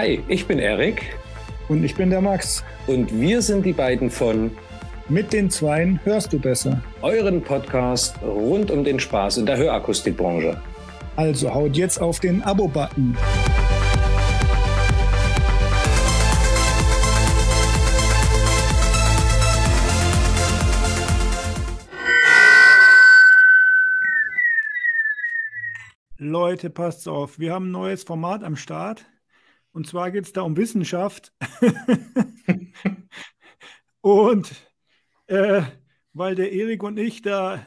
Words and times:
Hi, 0.00 0.18
ich 0.28 0.46
bin 0.46 0.58
Erik. 0.58 1.14
Und 1.68 1.84
ich 1.84 1.94
bin 1.94 2.08
der 2.08 2.22
Max. 2.22 2.64
Und 2.86 3.12
wir 3.20 3.42
sind 3.42 3.66
die 3.66 3.74
beiden 3.74 4.10
von 4.10 4.50
Mit 5.10 5.30
den 5.30 5.50
Zweien 5.50 6.00
hörst 6.04 6.32
du 6.32 6.38
besser. 6.38 6.80
Euren 7.02 7.42
Podcast 7.42 8.16
rund 8.22 8.70
um 8.70 8.82
den 8.82 8.98
Spaß 8.98 9.36
in 9.36 9.44
der 9.44 9.58
Hörakustikbranche. 9.58 10.58
Also 11.16 11.52
haut 11.52 11.76
jetzt 11.76 12.00
auf 12.00 12.18
den 12.18 12.42
Abo-Button. 12.42 13.14
Leute, 26.16 26.70
passt 26.70 27.06
auf, 27.06 27.38
wir 27.38 27.52
haben 27.52 27.68
ein 27.68 27.72
neues 27.72 28.02
Format 28.04 28.42
am 28.44 28.56
Start. 28.56 29.04
Und 29.72 29.86
zwar 29.86 30.10
geht 30.10 30.24
es 30.24 30.32
da 30.32 30.42
um 30.42 30.56
Wissenschaft. 30.56 31.32
und 34.00 34.50
äh, 35.26 35.62
weil 36.12 36.34
der 36.34 36.52
Erik 36.52 36.82
und 36.82 36.98
ich 36.98 37.22
da, 37.22 37.64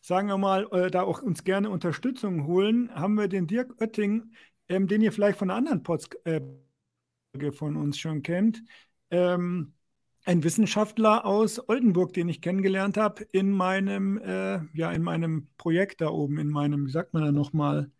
sagen 0.00 0.28
wir 0.28 0.38
mal, 0.38 0.66
äh, 0.72 0.90
da 0.90 1.02
auch 1.02 1.22
uns 1.22 1.44
gerne 1.44 1.70
Unterstützung 1.70 2.46
holen, 2.46 2.94
haben 2.94 3.14
wir 3.14 3.28
den 3.28 3.46
Dirk 3.46 3.80
Oetting, 3.80 4.32
ähm, 4.68 4.88
den 4.88 5.02
ihr 5.02 5.12
vielleicht 5.12 5.38
von 5.38 5.50
einer 5.50 5.58
anderen 5.58 5.82
Podcast 5.82 6.26
äh, 6.26 6.40
von 7.52 7.76
uns 7.76 7.98
schon 7.98 8.22
kennt, 8.22 8.62
ähm, 9.10 9.74
ein 10.24 10.44
Wissenschaftler 10.44 11.24
aus 11.24 11.68
Oldenburg, 11.68 12.12
den 12.12 12.28
ich 12.28 12.42
kennengelernt 12.42 12.96
habe 12.96 13.24
in 13.32 13.52
meinem, 13.52 14.18
äh, 14.18 14.60
ja, 14.74 14.92
in 14.92 15.02
meinem 15.02 15.48
Projekt 15.56 16.00
da 16.00 16.08
oben, 16.08 16.38
in 16.38 16.48
meinem, 16.48 16.86
wie 16.86 16.90
sagt 16.90 17.14
man 17.14 17.24
da 17.24 17.32
nochmal, 17.32 17.90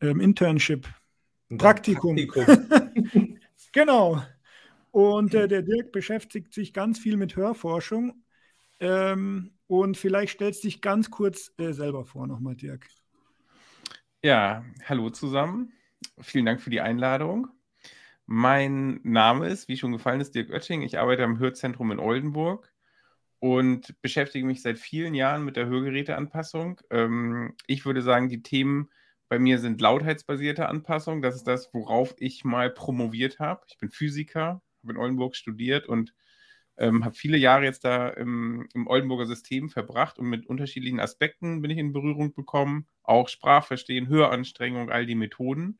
ähm, 0.00 0.20
Internship, 0.20 0.88
Praktikum. 1.58 2.16
Praktikum. 2.16 3.38
genau. 3.72 4.22
Und 4.90 5.34
äh, 5.34 5.48
der 5.48 5.62
Dirk 5.62 5.92
beschäftigt 5.92 6.54
sich 6.54 6.72
ganz 6.72 6.98
viel 6.98 7.16
mit 7.16 7.36
Hörforschung. 7.36 8.22
Ähm, 8.80 9.52
und 9.66 9.96
vielleicht 9.96 10.34
stellst 10.34 10.62
du 10.62 10.68
dich 10.68 10.80
ganz 10.80 11.10
kurz 11.10 11.52
äh, 11.58 11.72
selber 11.72 12.04
vor 12.04 12.26
nochmal, 12.26 12.54
Dirk. 12.54 12.86
Ja, 14.22 14.64
hallo 14.84 15.10
zusammen. 15.10 15.72
Vielen 16.20 16.46
Dank 16.46 16.60
für 16.60 16.70
die 16.70 16.80
Einladung. 16.80 17.48
Mein 18.26 19.00
Name 19.02 19.48
ist, 19.48 19.68
wie 19.68 19.76
schon 19.76 19.92
gefallen 19.92 20.20
ist, 20.20 20.34
Dirk 20.34 20.50
Oetting. 20.50 20.82
Ich 20.82 20.98
arbeite 20.98 21.24
am 21.24 21.38
Hörzentrum 21.38 21.90
in 21.90 21.98
Oldenburg 21.98 22.72
und 23.38 24.00
beschäftige 24.00 24.46
mich 24.46 24.62
seit 24.62 24.78
vielen 24.78 25.14
Jahren 25.14 25.44
mit 25.44 25.56
der 25.56 25.66
Hörgeräteanpassung. 25.66 26.80
Ähm, 26.90 27.54
ich 27.66 27.84
würde 27.84 28.00
sagen, 28.00 28.28
die 28.28 28.42
Themen 28.42 28.90
bei 29.28 29.38
mir 29.38 29.58
sind 29.58 29.80
lautheitsbasierte 29.80 30.68
Anpassungen. 30.68 31.22
Das 31.22 31.36
ist 31.36 31.46
das, 31.46 31.72
worauf 31.72 32.14
ich 32.18 32.44
mal 32.44 32.70
promoviert 32.70 33.38
habe. 33.38 33.62
Ich 33.68 33.78
bin 33.78 33.90
Physiker, 33.90 34.62
habe 34.82 34.92
in 34.92 34.98
Oldenburg 34.98 35.36
studiert 35.36 35.86
und 35.86 36.14
ähm, 36.76 37.04
habe 37.04 37.14
viele 37.14 37.36
Jahre 37.36 37.64
jetzt 37.64 37.84
da 37.84 38.08
im, 38.08 38.68
im, 38.74 38.86
Oldenburger 38.86 39.26
System 39.26 39.70
verbracht 39.70 40.18
und 40.18 40.26
mit 40.26 40.46
unterschiedlichen 40.46 41.00
Aspekten 41.00 41.62
bin 41.62 41.70
ich 41.70 41.78
in 41.78 41.92
Berührung 41.92 42.34
bekommen. 42.34 42.86
Auch 43.02 43.28
Sprachverstehen, 43.28 44.08
Höranstrengung, 44.08 44.90
all 44.90 45.06
die 45.06 45.14
Methoden. 45.14 45.78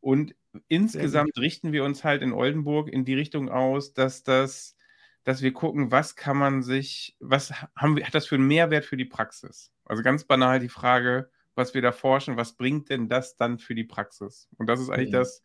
Und 0.00 0.34
insgesamt 0.68 1.36
richten 1.38 1.72
wir 1.72 1.84
uns 1.84 2.04
halt 2.04 2.22
in 2.22 2.32
Oldenburg 2.32 2.88
in 2.88 3.04
die 3.04 3.14
Richtung 3.14 3.48
aus, 3.48 3.94
dass 3.94 4.22
das, 4.22 4.76
dass 5.24 5.42
wir 5.42 5.52
gucken, 5.52 5.90
was 5.90 6.14
kann 6.14 6.36
man 6.36 6.62
sich, 6.62 7.16
was 7.20 7.52
haben 7.74 7.96
wir, 7.96 8.06
hat 8.06 8.14
das 8.14 8.26
für 8.26 8.36
einen 8.36 8.46
Mehrwert 8.46 8.84
für 8.84 8.96
die 8.96 9.04
Praxis? 9.04 9.72
Also 9.84 10.02
ganz 10.02 10.24
banal 10.24 10.60
die 10.60 10.68
Frage, 10.68 11.30
was 11.58 11.74
wir 11.74 11.82
da 11.82 11.90
forschen, 11.90 12.36
was 12.36 12.56
bringt 12.56 12.88
denn 12.88 13.08
das 13.08 13.36
dann 13.36 13.58
für 13.58 13.74
die 13.74 13.84
Praxis? 13.84 14.48
Und 14.58 14.68
das 14.68 14.80
ist 14.80 14.90
eigentlich 14.90 15.08
mhm. 15.08 15.16
das, 15.16 15.42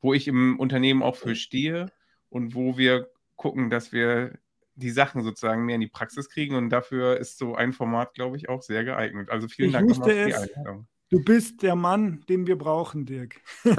wo 0.00 0.14
ich 0.14 0.26
im 0.26 0.58
Unternehmen 0.58 1.02
auch 1.02 1.14
für 1.14 1.36
stehe 1.36 1.92
und 2.30 2.54
wo 2.54 2.78
wir 2.78 3.10
gucken, 3.36 3.68
dass 3.68 3.92
wir 3.92 4.38
die 4.74 4.90
Sachen 4.90 5.22
sozusagen 5.22 5.66
mehr 5.66 5.74
in 5.74 5.82
die 5.82 5.88
Praxis 5.88 6.30
kriegen. 6.30 6.56
Und 6.56 6.70
dafür 6.70 7.18
ist 7.18 7.36
so 7.36 7.54
ein 7.54 7.74
Format, 7.74 8.14
glaube 8.14 8.38
ich, 8.38 8.48
auch 8.48 8.62
sehr 8.62 8.82
geeignet. 8.82 9.28
Also 9.28 9.46
vielen 9.46 9.68
ich 9.68 9.72
Dank 9.74 9.90
nochmal 9.90 10.08
für 10.08 10.26
die 10.26 10.34
Einladung. 10.34 10.88
Du 11.10 11.22
bist 11.22 11.62
der 11.62 11.76
Mann, 11.76 12.24
den 12.30 12.46
wir 12.46 12.56
brauchen, 12.56 13.04
Dirk. 13.04 13.42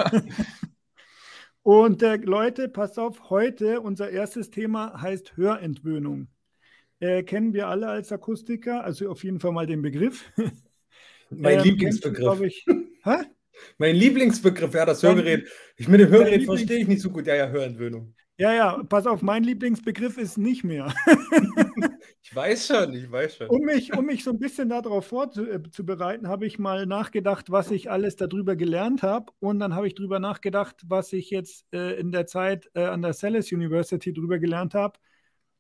und 1.64 2.04
äh, 2.04 2.18
Leute, 2.18 2.70
passt 2.70 3.00
auf, 3.00 3.32
heute 3.32 3.82
unser 3.82 4.12
erstes 4.12 4.52
Thema 4.52 5.02
heißt 5.02 5.38
Hörentwöhnung. 5.38 6.28
Äh, 7.00 7.24
kennen 7.24 7.54
wir 7.54 7.68
alle 7.68 7.88
als 7.88 8.12
Akustiker, 8.12 8.84
also 8.84 9.10
auf 9.10 9.24
jeden 9.24 9.40
Fall 9.40 9.54
mal 9.54 9.66
den 9.66 9.82
Begriff. 9.82 10.32
Mein 11.30 11.60
ähm, 11.60 11.64
Lieblingsbegriff. 11.64 12.42
Ich, 12.42 12.66
mein 13.78 13.96
Lieblingsbegriff, 13.96 14.74
ja, 14.74 14.86
das 14.86 15.04
Hörgerät. 15.04 15.48
Ich 15.78 15.88
mit 15.88 16.00
dem 16.00 16.10
Hörgerät 16.10 16.46
verstehe 16.46 16.80
ich 16.80 16.88
nicht 16.88 17.02
so 17.02 17.10
gut. 17.10 17.28
Ja, 17.28 17.36
ja, 17.36 17.50
Hörentwöhnung. 17.50 18.14
Ja, 18.38 18.52
ja, 18.52 18.84
pass 18.90 19.06
auf, 19.06 19.22
mein 19.22 19.44
Lieblingsbegriff 19.44 20.18
ist 20.18 20.40
nicht 20.40 20.64
mehr. 20.64 20.92
ich 22.24 22.36
weiß 22.36 22.66
schon, 22.66 22.94
ich 22.96 23.12
weiß 23.12 23.38
schon. 23.38 23.48
Um 23.48 23.62
mich, 23.62 23.96
um 23.96 24.06
mich 24.06 24.24
so 24.24 24.32
ein 24.32 24.40
bisschen 24.40 24.70
darauf 24.70 25.06
vorzubereiten, 25.06 26.28
habe 26.28 26.48
ich 26.48 26.58
mal 26.58 26.88
nachgedacht, 26.88 27.52
was 27.52 27.70
ich 27.70 27.92
alles 27.92 28.16
darüber 28.16 28.56
gelernt 28.56 29.04
habe. 29.04 29.32
Und 29.40 29.60
dann 29.60 29.76
habe 29.76 29.86
ich 29.86 29.94
darüber 29.94 30.20
nachgedacht, 30.20 30.82
was 30.88 31.14
ich 31.14 31.30
jetzt 31.30 31.68
äh, 31.74 32.00
in 32.00 32.12
der 32.12 32.26
Zeit 32.26 32.72
äh, 32.74 32.86
an 32.86 33.04
der 33.04 33.14
Salles 33.14 33.52
University 33.52 34.12
darüber 34.12 34.40
gelernt 34.40 34.74
habe. 34.74 34.98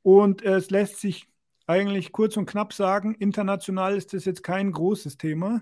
Und 0.01 0.43
äh, 0.43 0.55
es 0.55 0.71
lässt 0.71 0.99
sich 0.99 1.27
eigentlich 1.67 2.11
kurz 2.11 2.37
und 2.37 2.45
knapp 2.45 2.73
sagen, 2.73 3.15
international 3.15 3.95
ist 3.95 4.13
das 4.13 4.25
jetzt 4.25 4.43
kein 4.43 4.71
großes 4.71 5.17
Thema. 5.17 5.61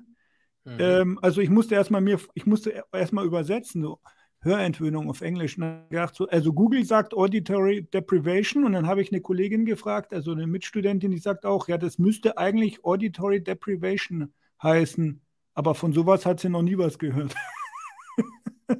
Mhm. 0.63 0.77
Ähm, 0.79 1.19
also 1.21 1.41
ich 1.41 1.49
musste 1.49 1.75
erstmal 1.75 2.01
mir, 2.01 2.19
ich 2.33 2.45
musste 2.45 2.83
erstmal 2.91 3.25
übersetzen, 3.25 3.81
so 3.81 3.99
Hörentwöhnung 4.41 5.09
auf 5.09 5.21
Englisch. 5.21 5.57
So, 6.13 6.27
also 6.27 6.53
Google 6.53 6.83
sagt 6.83 7.13
Auditory 7.13 7.83
Deprivation 7.83 8.65
und 8.65 8.73
dann 8.73 8.87
habe 8.87 9.01
ich 9.01 9.11
eine 9.11 9.21
Kollegin 9.21 9.65
gefragt, 9.65 10.13
also 10.13 10.31
eine 10.31 10.47
Mitstudentin, 10.47 11.11
die 11.11 11.19
sagt 11.19 11.45
auch, 11.45 11.67
ja, 11.67 11.77
das 11.77 11.99
müsste 11.99 12.37
eigentlich 12.37 12.83
Auditory 12.83 13.43
Deprivation 13.43 14.33
heißen, 14.61 15.21
aber 15.53 15.75
von 15.75 15.93
sowas 15.93 16.25
hat 16.25 16.39
sie 16.39 16.49
noch 16.49 16.63
nie 16.63 16.77
was 16.77 16.97
gehört. 16.97 17.35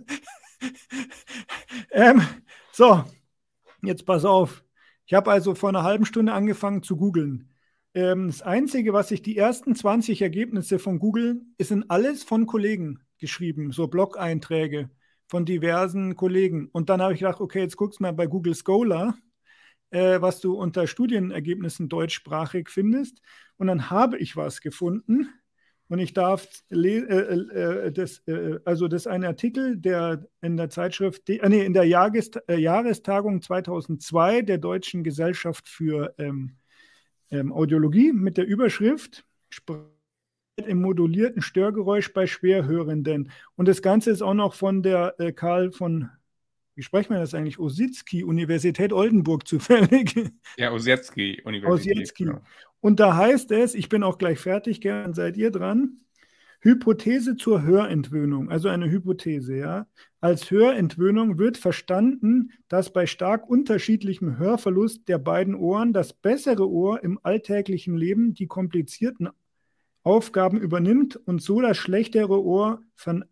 ähm, 1.91 2.21
so, 2.71 3.03
jetzt 3.83 4.05
pass 4.05 4.25
auf. 4.25 4.63
Ich 5.11 5.16
habe 5.16 5.29
also 5.29 5.55
vor 5.55 5.67
einer 5.67 5.83
halben 5.83 6.05
Stunde 6.05 6.31
angefangen 6.31 6.83
zu 6.83 6.95
googeln. 6.95 7.49
Ähm, 7.94 8.27
das 8.27 8.41
Einzige, 8.44 8.94
was 8.94 9.11
ich 9.11 9.22
die 9.22 9.35
ersten 9.35 9.75
20 9.75 10.22
Ergebnisse 10.22 10.79
von 10.79 10.99
Google, 10.99 11.41
sind 11.59 11.91
alles 11.91 12.23
von 12.23 12.45
Kollegen 12.45 13.01
geschrieben, 13.17 13.73
so 13.73 13.89
Blog-Einträge 13.89 14.89
von 15.27 15.44
diversen 15.44 16.16
Kollegen. 16.16 16.69
Und 16.71 16.89
dann 16.89 17.01
habe 17.01 17.11
ich 17.11 17.19
gedacht, 17.19 17.41
okay, 17.41 17.59
jetzt 17.59 17.75
guckst 17.75 18.00
du 18.00 18.03
mal 18.03 18.13
bei 18.13 18.25
Google 18.25 18.55
Scholar, 18.55 19.17
äh, 19.89 20.21
was 20.21 20.39
du 20.39 20.53
unter 20.53 20.88
Studienergebnissen 20.88 21.89
deutschsprachig 21.89 22.69
findest. 22.69 23.21
Und 23.57 23.67
dann 23.67 23.89
habe 23.89 24.17
ich 24.17 24.38
was 24.38 24.61
gefunden. 24.61 25.27
Und 25.91 26.00
ich 26.00 26.13
darf, 26.13 26.47
äh, 26.69 26.78
äh, 26.78 27.91
das, 27.91 28.19
äh, 28.25 28.59
also 28.63 28.88
das 28.88 29.02
ist 29.02 29.07
ein 29.07 29.25
Artikel, 29.25 29.75
der 29.75 30.25
in 30.41 30.56
der 30.56 30.69
Zeitschrift, 30.69 31.29
äh, 31.29 31.50
nee, 31.50 31.66
in 31.66 31.74
der 31.74 31.84
Jahres, 31.84 32.31
äh, 32.47 32.56
Jahrestagung 32.56 33.41
2002 33.41 34.44
der 34.44 34.57
Deutschen 34.57 35.03
Gesellschaft 35.03 35.68
für 35.68 36.16
ähm, 36.18 36.56
ähm, 37.30 37.51
Audiologie 37.51 38.13
mit 38.13 38.38
der 38.38 38.47
Überschrift 38.47 39.25
im 40.56 40.81
modulierten 40.81 41.41
Störgeräusch 41.41 42.13
bei 42.13 42.25
Schwerhörenden. 42.25 43.30
Und 43.57 43.68
das 43.68 43.81
Ganze 43.81 44.12
ist 44.12 44.22
auch 44.22 44.34
noch 44.34 44.53
von 44.53 44.84
der 44.84 45.16
äh, 45.19 45.34
Karl 45.34 45.74
von 45.74 46.09
wie 46.75 46.83
sprechen 46.83 47.13
wir 47.13 47.19
das 47.19 47.33
eigentlich? 47.33 47.59
Ositzky, 47.59 48.23
Universität 48.23 48.93
Oldenburg 48.93 49.47
zufällig. 49.47 50.15
Ja, 50.57 50.71
Ositzky, 50.71 51.41
Universität. 51.43 51.97
Ositzky. 51.97 52.25
Genau. 52.25 52.41
Und 52.79 52.99
da 52.99 53.15
heißt 53.15 53.51
es, 53.51 53.75
ich 53.75 53.89
bin 53.89 54.03
auch 54.03 54.17
gleich 54.17 54.39
fertig, 54.39 54.81
gern 54.81 55.13
seid 55.13 55.37
ihr 55.37 55.51
dran. 55.51 55.97
Hypothese 56.63 57.35
zur 57.38 57.63
Hörentwöhnung, 57.63 58.51
also 58.51 58.69
eine 58.69 58.89
Hypothese, 58.89 59.56
ja. 59.57 59.88
Als 60.19 60.51
Hörentwöhnung 60.51 61.39
wird 61.39 61.57
verstanden, 61.57 62.51
dass 62.68 62.94
bei 62.94 63.07
stark 63.07 63.50
unterschiedlichem 63.50 64.38
Hörverlust 64.38 65.07
der 65.07 65.17
beiden 65.17 65.56
Ohren 65.56 65.91
das 65.91 66.13
bessere 66.13 66.69
Ohr 66.69 67.03
im 67.03 67.19
alltäglichen 67.24 67.97
Leben 67.97 68.35
die 68.35 68.45
komplizierten 68.45 69.29
Aufgaben 70.03 70.59
übernimmt 70.59 71.15
und 71.15 71.41
so 71.41 71.62
das 71.62 71.77
schlechtere 71.77 72.44
Ohr 72.44 72.81
von 72.94 73.25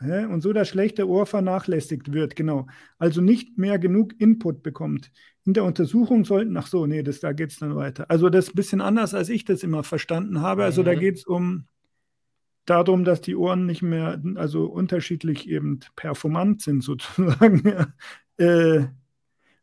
und 0.00 0.42
so 0.42 0.52
das 0.52 0.68
schlechte 0.68 1.08
Ohr 1.08 1.26
vernachlässigt 1.26 2.12
wird, 2.12 2.36
genau. 2.36 2.68
Also 2.98 3.20
nicht 3.20 3.58
mehr 3.58 3.78
genug 3.80 4.14
Input 4.20 4.62
bekommt. 4.62 5.10
In 5.44 5.54
der 5.54 5.64
Untersuchung 5.64 6.24
sollten, 6.24 6.56
ach 6.56 6.68
so, 6.68 6.86
nee, 6.86 7.02
das, 7.02 7.18
da 7.18 7.32
geht 7.32 7.50
es 7.50 7.58
dann 7.58 7.74
weiter. 7.74 8.08
Also 8.08 8.28
das 8.28 8.46
ist 8.46 8.52
ein 8.52 8.56
bisschen 8.56 8.80
anders, 8.80 9.14
als 9.14 9.28
ich 9.28 9.44
das 9.44 9.64
immer 9.64 9.82
verstanden 9.82 10.40
habe. 10.40 10.62
Also 10.62 10.82
mhm. 10.82 10.86
da 10.86 10.94
geht 10.94 11.16
es 11.16 11.24
um 11.24 11.64
darum, 12.64 13.04
dass 13.04 13.20
die 13.20 13.34
Ohren 13.34 13.66
nicht 13.66 13.82
mehr, 13.82 14.22
also 14.36 14.66
unterschiedlich 14.66 15.48
eben 15.48 15.80
performant 15.96 16.62
sind 16.62 16.82
sozusagen. 16.84 17.92
äh, 18.36 18.86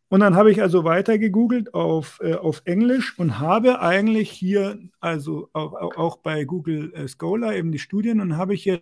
und 0.10 0.20
dann 0.20 0.36
habe 0.36 0.52
ich 0.52 0.62
also 0.62 0.84
weiter 0.84 1.18
gegoogelt 1.18 1.74
auf, 1.74 2.20
äh, 2.22 2.36
auf 2.36 2.62
Englisch 2.66 3.18
und 3.18 3.40
habe 3.40 3.82
eigentlich 3.82 4.30
hier, 4.30 4.80
also 5.00 5.50
auch, 5.54 5.96
auch 5.98 6.18
bei 6.18 6.44
Google 6.44 6.94
äh, 6.94 7.08
Scholar 7.08 7.56
eben 7.56 7.72
die 7.72 7.80
Studien 7.80 8.22
und 8.22 8.38
habe 8.38 8.54
ich 8.54 8.64
hier 8.64 8.82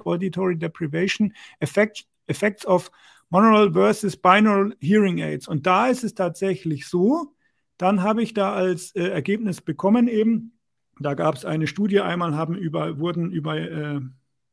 Auditory 0.00 0.56
Deprivation, 0.56 1.32
Effect, 1.60 2.06
Effects 2.26 2.66
of 2.66 2.90
Monaural 3.30 3.72
versus 3.72 4.16
Binaural 4.16 4.74
Hearing 4.80 5.18
Aids. 5.20 5.48
Und 5.48 5.66
da 5.66 5.88
ist 5.88 6.04
es 6.04 6.14
tatsächlich 6.14 6.86
so, 6.86 7.34
dann 7.78 8.02
habe 8.02 8.22
ich 8.22 8.34
da 8.34 8.52
als 8.52 8.94
äh, 8.94 9.08
Ergebnis 9.08 9.60
bekommen 9.60 10.08
eben, 10.08 10.52
da 11.00 11.14
gab 11.14 11.34
es 11.34 11.44
eine 11.44 11.66
Studie, 11.66 12.00
einmal 12.00 12.36
haben 12.36 12.54
über, 12.54 12.98
wurden 12.98 13.32
über, 13.32 13.56
äh, 13.56 14.00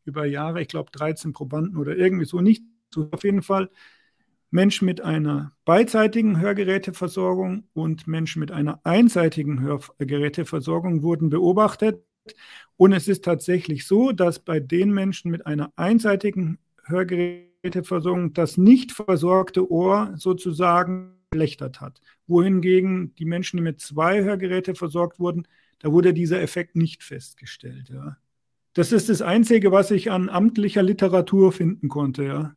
über 0.06 0.26
Jahre, 0.26 0.62
ich 0.62 0.68
glaube 0.68 0.92
13 0.92 1.34
Probanden 1.34 1.78
oder 1.78 1.96
irgendwie 1.96 2.26
so, 2.26 2.42
nicht 2.42 2.64
so 2.90 3.10
auf 3.12 3.24
jeden 3.24 3.42
Fall, 3.42 3.70
Menschen 4.52 4.86
mit 4.86 5.02
einer 5.02 5.52
beidseitigen 5.66 6.40
Hörgeräteversorgung 6.40 7.66
und 7.74 8.08
Menschen 8.08 8.40
mit 8.40 8.52
einer 8.52 8.80
einseitigen 8.84 9.62
Hörgeräteversorgung 9.62 11.04
wurden 11.04 11.30
beobachtet. 11.30 12.04
Und 12.78 12.94
es 12.94 13.08
ist 13.08 13.24
tatsächlich 13.24 13.86
so, 13.86 14.12
dass 14.12 14.40
bei 14.40 14.60
den 14.60 14.92
Menschen 14.92 15.32
mit 15.32 15.46
einer 15.46 15.72
einseitigen 15.76 16.60
Hörgeräteversorgung 16.86 18.34
das 18.34 18.58
nicht 18.58 18.92
versorgte 18.92 19.70
Ohr 19.70 20.14
sozusagen 20.16 21.20
verschlechtert 21.32 21.82
hat. 21.82 22.02
Wohingegen 22.28 23.14
die 23.16 23.26
Menschen, 23.26 23.58
die 23.58 23.64
mit 23.64 23.82
zwei 23.82 24.24
Hörgeräten 24.24 24.76
versorgt 24.76 25.20
wurden, 25.20 25.48
da 25.80 25.92
wurde 25.92 26.14
dieser 26.14 26.42
Effekt 26.42 26.76
nicht 26.76 27.04
festgestellt. 27.04 27.90
Ja. 27.90 28.18
Das 28.74 28.92
ist 28.92 29.10
das 29.10 29.22
Einzige, 29.22 29.72
was 29.72 29.92
ich 29.92 30.12
an 30.12 30.30
amtlicher 30.30 30.84
Literatur 30.84 31.52
finden 31.52 31.90
konnte. 31.90 32.24
Ja. 32.24 32.56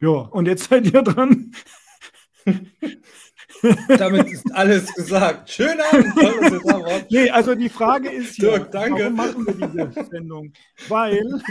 Ja, 0.00 0.08
und 0.08 0.46
jetzt 0.46 0.70
seid 0.70 0.92
ihr 0.92 1.02
dran. 1.02 1.54
Damit 3.88 4.30
ist 4.30 4.54
alles 4.54 4.92
gesagt. 4.94 5.50
Schönen 5.50 5.80
Abend. 5.80 7.10
nee, 7.10 7.30
also 7.30 7.54
die 7.54 7.68
Frage 7.68 8.10
ist 8.10 8.38
ja, 8.38 8.58
Dirk, 8.58 8.72
warum 8.72 9.14
machen 9.14 9.46
wir 9.46 9.54
diese 9.54 10.04
Sendung? 10.10 10.52
Weil 10.88 11.42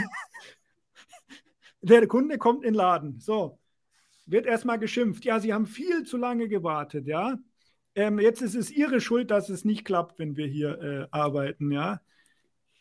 der 1.82 2.06
Kunde 2.06 2.38
kommt 2.38 2.64
in 2.64 2.72
den 2.72 2.74
Laden. 2.74 3.20
So, 3.20 3.58
wird 4.26 4.46
erstmal 4.46 4.78
geschimpft. 4.78 5.24
Ja, 5.24 5.40
Sie 5.40 5.52
haben 5.52 5.66
viel 5.66 6.04
zu 6.04 6.16
lange 6.16 6.48
gewartet, 6.48 7.06
ja. 7.06 7.38
Ähm, 7.94 8.18
jetzt 8.18 8.42
ist 8.42 8.54
es 8.54 8.70
Ihre 8.70 9.00
Schuld, 9.00 9.30
dass 9.30 9.48
es 9.48 9.64
nicht 9.64 9.84
klappt, 9.84 10.18
wenn 10.18 10.36
wir 10.36 10.46
hier 10.46 10.80
äh, 10.80 11.06
arbeiten, 11.10 11.70
ja. 11.72 12.00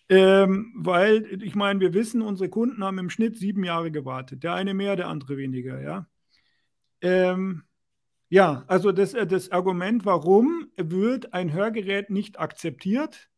Ähm, 0.08 0.74
weil, 0.76 1.42
ich 1.44 1.56
meine, 1.56 1.80
wir 1.80 1.94
wissen, 1.94 2.22
unsere 2.22 2.50
Kunden 2.50 2.84
haben 2.84 2.98
im 2.98 3.10
Schnitt 3.12 3.38
sieben 3.38 3.64
Jahre 3.64 3.92
gewartet. 3.92 4.44
Der 4.44 4.54
eine 4.54 4.74
mehr, 4.74 4.96
der 4.96 5.08
andere 5.08 5.38
weniger, 5.38 5.82
ja. 5.82 6.08
Ähm, 7.02 7.64
ja, 8.30 8.64
also 8.68 8.92
das, 8.92 9.14
äh, 9.14 9.28
das 9.28 9.52
Argument, 9.52 10.06
warum 10.06 10.70
wird 10.78 11.34
ein 11.34 11.52
Hörgerät 11.52 12.10
nicht 12.10 12.40
akzeptiert, 12.40 13.30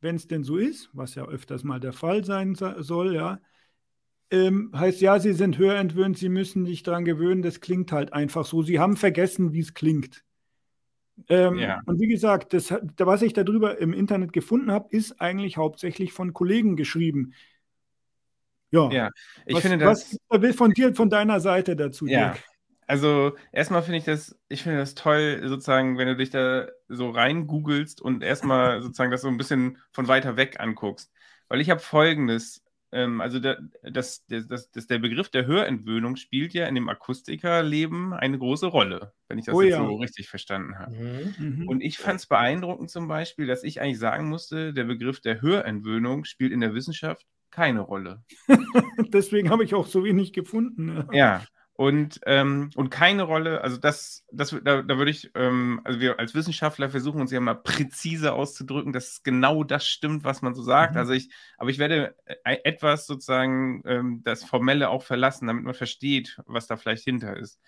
wenn 0.00 0.16
es 0.16 0.26
denn 0.26 0.42
so 0.42 0.56
ist, 0.56 0.90
was 0.92 1.14
ja 1.14 1.24
öfters 1.26 1.64
mal 1.64 1.80
der 1.80 1.92
Fall 1.92 2.24
sein 2.24 2.54
soll, 2.54 3.14
ja, 3.14 3.40
ähm, 4.32 4.70
heißt 4.74 5.00
ja, 5.02 5.20
Sie 5.20 5.34
sind 5.34 5.58
hörentwöhnt, 5.58 6.16
Sie 6.16 6.30
müssen 6.30 6.64
sich 6.64 6.82
daran 6.82 7.04
gewöhnen, 7.04 7.42
das 7.42 7.60
klingt 7.60 7.92
halt 7.92 8.14
einfach 8.14 8.46
so. 8.46 8.62
Sie 8.62 8.80
haben 8.80 8.96
vergessen, 8.96 9.52
wie 9.52 9.60
es 9.60 9.74
klingt. 9.74 10.24
Ähm, 11.28 11.58
ja. 11.58 11.80
Und 11.84 12.00
wie 12.00 12.08
gesagt, 12.08 12.54
das, 12.54 12.74
was 12.96 13.22
ich 13.22 13.34
darüber 13.34 13.78
im 13.78 13.92
Internet 13.92 14.32
gefunden 14.32 14.72
habe, 14.72 14.88
ist 14.90 15.20
eigentlich 15.20 15.58
hauptsächlich 15.58 16.12
von 16.12 16.32
Kollegen 16.32 16.76
geschrieben. 16.76 17.34
Ja, 18.70 18.90
ja 18.90 19.10
ich 19.44 19.56
was, 19.56 19.62
finde 19.62 19.78
das. 19.78 20.18
Was 20.28 20.40
will 20.40 20.54
von 20.54 20.72
dir, 20.72 20.94
von 20.94 21.10
deiner 21.10 21.38
Seite 21.38 21.76
dazu, 21.76 22.06
ja. 22.06 22.30
Dirk? 22.30 22.42
Also 22.86 23.36
erstmal 23.52 23.82
finde 23.82 23.98
ich 23.98 24.04
das, 24.04 24.38
ich 24.48 24.62
finde 24.62 24.78
das 24.78 24.94
toll, 24.94 25.42
sozusagen, 25.44 25.98
wenn 25.98 26.08
du 26.08 26.16
dich 26.16 26.30
da 26.30 26.66
so 26.88 27.10
rein 27.10 27.46
googelst 27.46 28.00
und 28.00 28.22
erstmal 28.22 28.82
sozusagen 28.82 29.10
das 29.10 29.22
so 29.22 29.28
ein 29.28 29.38
bisschen 29.38 29.78
von 29.92 30.08
weiter 30.08 30.36
weg 30.36 30.60
anguckst. 30.60 31.12
Weil 31.48 31.60
ich 31.60 31.70
habe 31.70 31.80
folgendes 31.80 32.62
ähm, 32.92 33.22
also 33.22 33.40
der, 33.40 33.58
das, 33.82 34.24
das, 34.26 34.70
das, 34.70 34.86
der 34.86 34.98
Begriff 34.98 35.30
der 35.30 35.46
Hörentwöhnung 35.46 36.16
spielt 36.16 36.52
ja 36.52 36.66
in 36.66 36.74
dem 36.74 36.90
Akustikerleben 36.90 38.12
eine 38.12 38.38
große 38.38 38.66
Rolle, 38.66 39.14
wenn 39.28 39.38
ich 39.38 39.46
das 39.46 39.54
oh, 39.54 39.62
jetzt 39.62 39.72
ja. 39.72 39.78
so 39.78 39.96
richtig 39.96 40.28
verstanden 40.28 40.78
habe. 40.78 40.94
Mhm. 40.94 41.34
mhm. 41.38 41.68
Und 41.68 41.80
ich 41.80 41.98
fand 41.98 42.20
es 42.20 42.26
beeindruckend 42.26 42.90
zum 42.90 43.08
Beispiel, 43.08 43.46
dass 43.46 43.64
ich 43.64 43.80
eigentlich 43.80 43.98
sagen 43.98 44.28
musste, 44.28 44.74
der 44.74 44.84
Begriff 44.84 45.20
der 45.20 45.40
Hörentwöhnung 45.40 46.24
spielt 46.24 46.52
in 46.52 46.60
der 46.60 46.74
Wissenschaft 46.74 47.26
keine 47.50 47.80
Rolle. 47.80 48.22
Deswegen 49.12 49.50
habe 49.50 49.64
ich 49.64 49.74
auch 49.74 49.86
so 49.86 50.04
wenig 50.04 50.32
gefunden. 50.32 51.06
Ja, 51.12 51.16
ja 51.16 51.42
und, 51.74 52.20
ähm, 52.26 52.70
und 52.74 52.90
keine 52.90 53.22
Rolle, 53.22 53.62
also 53.62 53.76
das, 53.76 54.24
das 54.30 54.50
da, 54.62 54.82
da 54.82 54.98
würde 54.98 55.10
ich, 55.10 55.30
ähm, 55.34 55.80
also 55.84 56.00
wir 56.00 56.18
als 56.18 56.34
Wissenschaftler 56.34 56.90
versuchen 56.90 57.20
uns 57.20 57.32
ja 57.32 57.40
mal 57.40 57.54
präzise 57.54 58.34
auszudrücken, 58.34 58.92
dass 58.92 59.22
genau 59.22 59.64
das 59.64 59.86
stimmt, 59.86 60.24
was 60.24 60.42
man 60.42 60.54
so 60.54 60.62
sagt. 60.62 60.94
Mhm. 60.94 60.98
Also 60.98 61.12
ich, 61.12 61.30
aber 61.56 61.70
ich 61.70 61.78
werde 61.78 62.14
äh, 62.26 62.58
etwas 62.64 63.06
sozusagen 63.06 63.82
ähm, 63.86 64.20
das 64.22 64.44
Formelle 64.44 64.90
auch 64.90 65.02
verlassen, 65.02 65.46
damit 65.46 65.64
man 65.64 65.74
versteht, 65.74 66.38
was 66.46 66.66
da 66.66 66.76
vielleicht 66.76 67.04
hinter 67.04 67.36
ist 67.36 67.58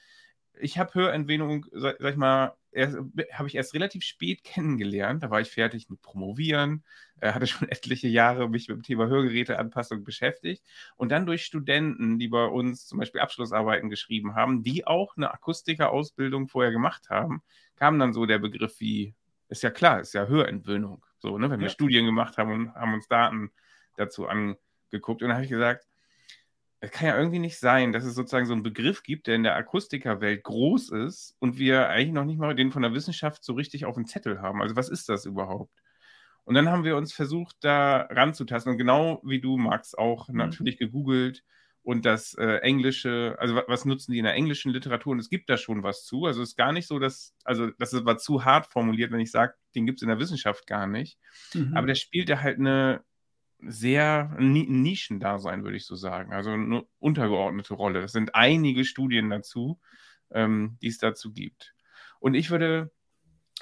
ich 0.60 0.78
habe 0.78 0.94
Hörentwöhnung, 0.94 1.66
sag, 1.72 1.96
sag, 1.98 2.12
ich 2.12 2.16
mal, 2.16 2.54
habe 2.74 3.48
ich 3.48 3.54
erst 3.54 3.74
relativ 3.74 4.04
spät 4.04 4.42
kennengelernt. 4.44 5.22
Da 5.22 5.30
war 5.30 5.40
ich 5.40 5.50
fertig 5.50 5.88
mit 5.88 6.02
Promovieren, 6.02 6.84
äh, 7.20 7.32
hatte 7.32 7.46
schon 7.46 7.68
etliche 7.70 8.08
Jahre 8.08 8.48
mich 8.48 8.68
mit 8.68 8.76
dem 8.76 8.82
Thema 8.82 9.06
Hörgeräteanpassung 9.06 10.04
beschäftigt. 10.04 10.64
Und 10.96 11.10
dann 11.10 11.26
durch 11.26 11.44
Studenten, 11.44 12.18
die 12.18 12.28
bei 12.28 12.46
uns 12.46 12.86
zum 12.86 12.98
Beispiel 12.98 13.20
Abschlussarbeiten 13.20 13.90
geschrieben 13.90 14.34
haben, 14.34 14.62
die 14.62 14.86
auch 14.86 15.16
eine 15.16 15.32
Akustikerausbildung 15.32 16.48
vorher 16.48 16.72
gemacht 16.72 17.10
haben, 17.10 17.42
kam 17.76 17.98
dann 17.98 18.12
so 18.12 18.26
der 18.26 18.38
Begriff 18.38 18.80
wie, 18.80 19.14
ist 19.48 19.62
ja 19.62 19.70
klar, 19.70 20.00
ist 20.00 20.14
ja 20.14 20.26
Hörentwöhnung. 20.26 21.04
So, 21.18 21.38
ne, 21.38 21.50
wenn 21.50 21.60
wir 21.60 21.68
Studien 21.68 22.04
gemacht 22.04 22.36
haben 22.38 22.52
und 22.52 22.74
haben 22.74 22.94
uns 22.94 23.08
Daten 23.08 23.50
dazu 23.96 24.26
angeguckt. 24.26 25.22
Und 25.22 25.28
dann 25.28 25.34
habe 25.34 25.44
ich 25.44 25.50
gesagt, 25.50 25.86
es 26.84 26.90
kann 26.90 27.08
ja 27.08 27.18
irgendwie 27.18 27.38
nicht 27.38 27.58
sein, 27.58 27.92
dass 27.92 28.04
es 28.04 28.14
sozusagen 28.14 28.46
so 28.46 28.52
einen 28.52 28.62
Begriff 28.62 29.02
gibt, 29.02 29.26
der 29.26 29.34
in 29.34 29.42
der 29.42 29.56
Akustikerwelt 29.56 30.42
groß 30.44 30.90
ist 30.90 31.36
und 31.38 31.58
wir 31.58 31.88
eigentlich 31.88 32.12
noch 32.12 32.24
nicht 32.24 32.38
mal 32.38 32.54
den 32.54 32.72
von 32.72 32.82
der 32.82 32.94
Wissenschaft 32.94 33.44
so 33.44 33.54
richtig 33.54 33.84
auf 33.84 33.94
dem 33.94 34.06
Zettel 34.06 34.40
haben. 34.40 34.62
Also 34.62 34.76
was 34.76 34.88
ist 34.88 35.08
das 35.08 35.24
überhaupt? 35.24 35.72
Und 36.44 36.54
dann 36.54 36.68
haben 36.68 36.84
wir 36.84 36.96
uns 36.96 37.12
versucht, 37.12 37.56
da 37.60 38.02
ranzutasten. 38.10 38.72
Und 38.72 38.78
genau 38.78 39.20
wie 39.24 39.40
du, 39.40 39.56
Max, 39.56 39.94
auch 39.94 40.28
mhm. 40.28 40.36
natürlich 40.36 40.76
gegoogelt 40.76 41.42
und 41.82 42.04
das 42.06 42.34
äh, 42.34 42.58
Englische, 42.58 43.36
also 43.38 43.56
was 43.66 43.84
nutzen 43.84 44.12
die 44.12 44.18
in 44.18 44.24
der 44.24 44.34
englischen 44.34 44.72
Literatur? 44.72 45.12
Und 45.12 45.18
es 45.18 45.30
gibt 45.30 45.48
da 45.48 45.56
schon 45.56 45.82
was 45.82 46.04
zu. 46.04 46.26
Also 46.26 46.42
es 46.42 46.50
ist 46.50 46.56
gar 46.56 46.72
nicht 46.72 46.86
so, 46.86 46.98
dass, 46.98 47.34
also 47.44 47.70
das 47.78 47.92
war 48.04 48.18
zu 48.18 48.44
hart 48.44 48.66
formuliert, 48.66 49.10
wenn 49.10 49.20
ich 49.20 49.30
sage, 49.30 49.54
den 49.74 49.86
gibt 49.86 49.98
es 49.98 50.02
in 50.02 50.08
der 50.08 50.18
Wissenschaft 50.18 50.66
gar 50.66 50.86
nicht. 50.86 51.18
Mhm. 51.54 51.76
Aber 51.76 51.86
der 51.86 51.94
spielt 51.94 52.28
ja 52.28 52.40
halt 52.40 52.58
eine 52.58 53.02
sehr 53.60 54.34
Nischendasein, 54.38 55.64
würde 55.64 55.76
ich 55.76 55.86
so 55.86 55.96
sagen. 55.96 56.32
Also 56.32 56.50
eine 56.50 56.84
untergeordnete 56.98 57.74
Rolle. 57.74 58.02
Es 58.02 58.12
sind 58.12 58.34
einige 58.34 58.84
Studien 58.84 59.30
dazu, 59.30 59.80
ähm, 60.30 60.78
die 60.82 60.88
es 60.88 60.98
dazu 60.98 61.32
gibt. 61.32 61.74
Und 62.20 62.34
ich 62.34 62.50
würde, 62.50 62.92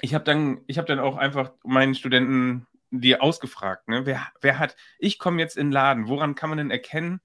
ich 0.01 0.13
habe 0.13 0.23
dann, 0.23 0.61
ich 0.67 0.77
habe 0.77 0.87
dann 0.87 0.99
auch 0.99 1.17
einfach 1.17 1.51
meinen 1.63 1.95
Studenten 1.95 2.67
die 2.95 3.19
ausgefragt, 3.19 3.87
ne? 3.87 4.05
wer, 4.05 4.27
wer 4.41 4.59
hat, 4.59 4.75
ich 4.99 5.17
komme 5.17 5.41
jetzt 5.41 5.57
in 5.57 5.67
den 5.67 5.73
Laden, 5.73 6.07
woran 6.07 6.35
kann 6.35 6.49
man 6.49 6.59
denn 6.59 6.69
erkennen, 6.69 7.21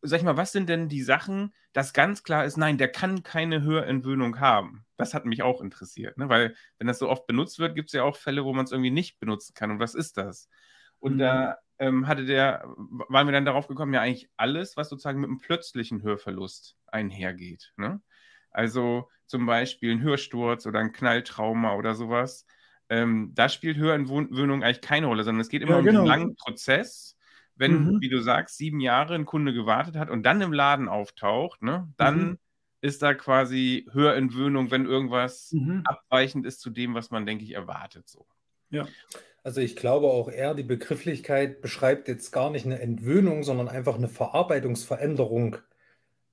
sag 0.00 0.18
ich 0.18 0.24
mal, 0.24 0.38
was 0.38 0.52
sind 0.52 0.68
denn 0.68 0.88
die 0.88 1.02
Sachen, 1.02 1.54
dass 1.74 1.92
ganz 1.92 2.22
klar 2.22 2.46
ist, 2.46 2.56
nein, 2.56 2.78
der 2.78 2.90
kann 2.90 3.22
keine 3.22 3.62
Hörentwöhnung 3.62 4.40
haben. 4.40 4.86
Das 4.96 5.12
hat 5.12 5.26
mich 5.26 5.42
auch 5.42 5.60
interessiert, 5.60 6.16
ne? 6.16 6.30
weil 6.30 6.54
wenn 6.78 6.86
das 6.86 6.98
so 6.98 7.08
oft 7.08 7.26
benutzt 7.26 7.58
wird, 7.58 7.74
gibt 7.74 7.90
es 7.90 7.92
ja 7.92 8.02
auch 8.02 8.16
Fälle, 8.16 8.44
wo 8.44 8.54
man 8.54 8.64
es 8.64 8.72
irgendwie 8.72 8.90
nicht 8.90 9.20
benutzen 9.20 9.52
kann. 9.54 9.70
Und 9.70 9.78
was 9.78 9.94
ist 9.94 10.16
das? 10.16 10.48
Und 10.98 11.14
mhm. 11.14 11.18
da 11.18 11.58
ähm, 11.80 12.06
hatte 12.06 12.26
der, 12.26 12.62
waren 13.08 13.26
wir 13.26 13.32
dann 13.32 13.46
darauf 13.46 13.66
gekommen, 13.66 13.94
ja 13.94 14.02
eigentlich 14.02 14.28
alles, 14.36 14.76
was 14.76 14.90
sozusagen 14.90 15.18
mit 15.18 15.28
einem 15.28 15.38
plötzlichen 15.38 16.02
Hörverlust 16.02 16.76
einhergeht. 16.86 17.72
Ne? 17.76 18.02
Also 18.50 19.08
zum 19.26 19.46
Beispiel 19.46 19.92
ein 19.92 20.02
Hörsturz 20.02 20.66
oder 20.66 20.78
ein 20.78 20.92
Knalltrauma 20.92 21.74
oder 21.74 21.94
sowas. 21.94 22.46
Ähm, 22.90 23.32
da 23.34 23.48
spielt 23.48 23.78
Hörentwöhnung 23.78 24.62
eigentlich 24.62 24.82
keine 24.82 25.06
Rolle, 25.06 25.24
sondern 25.24 25.40
es 25.40 25.48
geht 25.48 25.62
immer 25.62 25.76
ja, 25.76 25.80
genau. 25.80 26.00
um 26.00 26.04
den 26.04 26.08
langen 26.08 26.36
Prozess. 26.36 27.16
Wenn, 27.54 27.84
mhm. 27.84 28.00
wie 28.00 28.08
du 28.08 28.20
sagst, 28.20 28.58
sieben 28.58 28.80
Jahre 28.80 29.14
ein 29.14 29.26
Kunde 29.26 29.52
gewartet 29.52 29.96
hat 29.96 30.10
und 30.10 30.24
dann 30.24 30.40
im 30.40 30.52
Laden 30.52 30.88
auftaucht, 30.88 31.62
ne, 31.62 31.92
dann 31.96 32.18
mhm. 32.18 32.38
ist 32.80 33.02
da 33.02 33.14
quasi 33.14 33.86
Hörentwöhnung, 33.92 34.70
wenn 34.70 34.86
irgendwas 34.86 35.52
mhm. 35.52 35.82
abweichend 35.84 36.44
ist 36.44 36.60
zu 36.60 36.70
dem, 36.70 36.94
was 36.94 37.10
man, 37.10 37.26
denke 37.26 37.44
ich, 37.44 37.54
erwartet. 37.54 38.08
So. 38.08 38.26
Ja. 38.70 38.86
Also 39.42 39.60
ich 39.60 39.74
glaube 39.76 40.08
auch 40.08 40.30
eher, 40.30 40.54
die 40.54 40.62
Begrifflichkeit 40.62 41.62
beschreibt 41.62 42.08
jetzt 42.08 42.30
gar 42.30 42.50
nicht 42.50 42.66
eine 42.66 42.80
Entwöhnung, 42.80 43.42
sondern 43.42 43.68
einfach 43.68 43.96
eine 43.96 44.08
Verarbeitungsveränderung. 44.08 45.56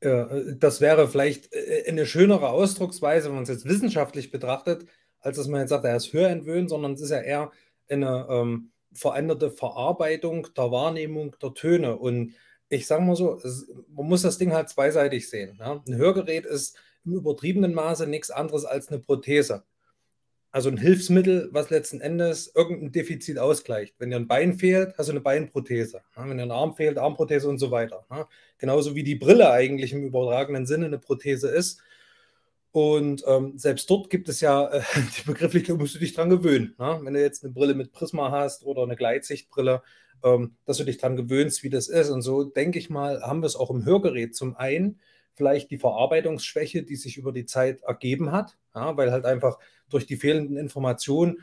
Äh, 0.02 0.56
das 0.58 0.82
wäre 0.82 1.08
vielleicht 1.08 1.54
äh, 1.54 1.86
eine 1.88 2.06
schönere 2.06 2.50
Ausdrucksweise, 2.50 3.30
wenn 3.30 3.36
man 3.36 3.44
es 3.44 3.50
jetzt 3.50 3.66
wissenschaftlich 3.66 4.32
betrachtet, 4.32 4.88
als 5.20 5.38
dass 5.38 5.48
man 5.48 5.62
jetzt 5.62 5.70
sagt, 5.70 5.86
er 5.86 5.96
ist 5.96 6.12
hörentwöhnt, 6.12 6.70
sondern 6.70 6.94
es 6.94 7.02
ist 7.02 7.12
ja 7.12 7.22
eher 7.22 7.52
eine 7.90 8.28
ähm, 8.30 8.72
veränderte 8.94 9.52
Verarbeitung 9.52 10.48
der 10.56 10.72
Wahrnehmung 10.72 11.36
der 11.42 11.54
Töne. 11.54 11.98
Und 11.98 12.34
ich 12.70 12.88
sage 12.88 13.04
mal 13.04 13.16
so, 13.16 13.36
es, 13.36 13.72
man 13.90 14.08
muss 14.08 14.24
das 14.24 14.38
Ding 14.38 14.54
halt 14.54 14.68
zweiseitig 14.70 15.30
sehen. 15.30 15.58
Ja? 15.60 15.82
Ein 15.88 15.96
Hörgerät 15.96 16.46
ist 16.46 16.78
im 17.06 17.14
übertriebenen 17.14 17.74
Maße 17.74 18.06
nichts 18.06 18.32
anderes 18.32 18.66
als 18.66 18.90
eine 18.90 19.00
Prothese 19.00 19.64
Also 20.58 20.70
ein 20.70 20.78
Hilfsmittel, 20.78 21.50
was 21.52 21.70
letzten 21.70 22.02
Endes 22.02 22.52
irgendein 22.56 22.92
Defizit 22.92 23.38
ausgleicht. 23.38 23.94
Wenn 24.00 24.10
dir 24.10 24.16
ein 24.16 24.28
Bein 24.28 24.56
fehlt, 24.56 24.98
hast 24.98 25.06
du 25.06 25.12
eine 25.12 25.22
Beinprothese. 25.22 26.02
Wenn 26.16 26.36
dir 26.36 26.46
ein 26.46 26.50
Arm 26.50 26.74
fehlt, 26.74 26.98
Armprothese 26.98 27.48
und 27.48 27.60
so 27.60 27.70
weiter. 27.70 28.08
Genauso 28.58 28.96
wie 28.96 29.04
die 29.04 29.14
Brille 29.14 29.52
eigentlich 29.52 29.94
im 29.94 30.04
übertragenen 30.04 30.66
Sinne 30.66 30.88
eine 30.88 30.98
Prothese 30.98 31.48
ist. 31.48 31.80
Und 32.72 33.24
ähm, 33.28 33.56
selbst 33.60 33.88
dort 33.88 34.10
gibt 34.10 34.30
es 34.30 34.42
ja 34.42 34.68
äh, 34.70 34.82
die 35.20 35.28
Begrifflichkeit, 35.28 35.78
musst 35.78 35.94
du 35.94 36.00
dich 36.00 36.16
dran 36.16 36.32
gewöhnen. 36.32 36.74
Ne? 36.80 37.02
Wenn 37.04 37.14
du 37.14 37.22
jetzt 37.22 37.44
eine 37.44 37.54
Brille 37.54 37.76
mit 37.76 37.92
Prisma 37.92 38.32
hast 38.32 38.66
oder 38.66 38.82
eine 38.82 38.96
Gleitsichtbrille, 38.96 39.84
ähm, 40.24 40.56
dass 40.66 40.78
du 40.78 40.86
dich 40.86 40.98
dran 40.98 41.16
gewöhnst, 41.16 41.62
wie 41.62 41.70
das 41.70 41.88
ist. 41.88 42.10
Und 42.10 42.24
so 42.24 42.46
denke 42.46 42.80
ich 42.80 42.90
mal, 42.90 43.22
haben 43.22 43.44
wir 43.44 43.46
es 43.46 43.56
auch 43.56 43.70
im 43.70 43.86
Hörgerät. 43.86 44.36
Zum 44.36 44.56
einen 44.56 45.00
vielleicht 45.38 45.72
die 45.72 45.78
Verarbeitungsschwäche, 45.78 46.84
die 46.84 46.96
sich 46.96 47.18
über 47.18 47.32
die 47.32 47.46
Zeit 47.46 47.84
ergeben 47.84 48.32
hat, 48.32 48.58
ja, 48.76 48.98
weil 48.98 49.12
halt 49.12 49.26
einfach 49.26 49.60
durch 49.90 50.06
die 50.06 50.18
fehlenden 50.18 50.58
Informationen, 50.58 51.38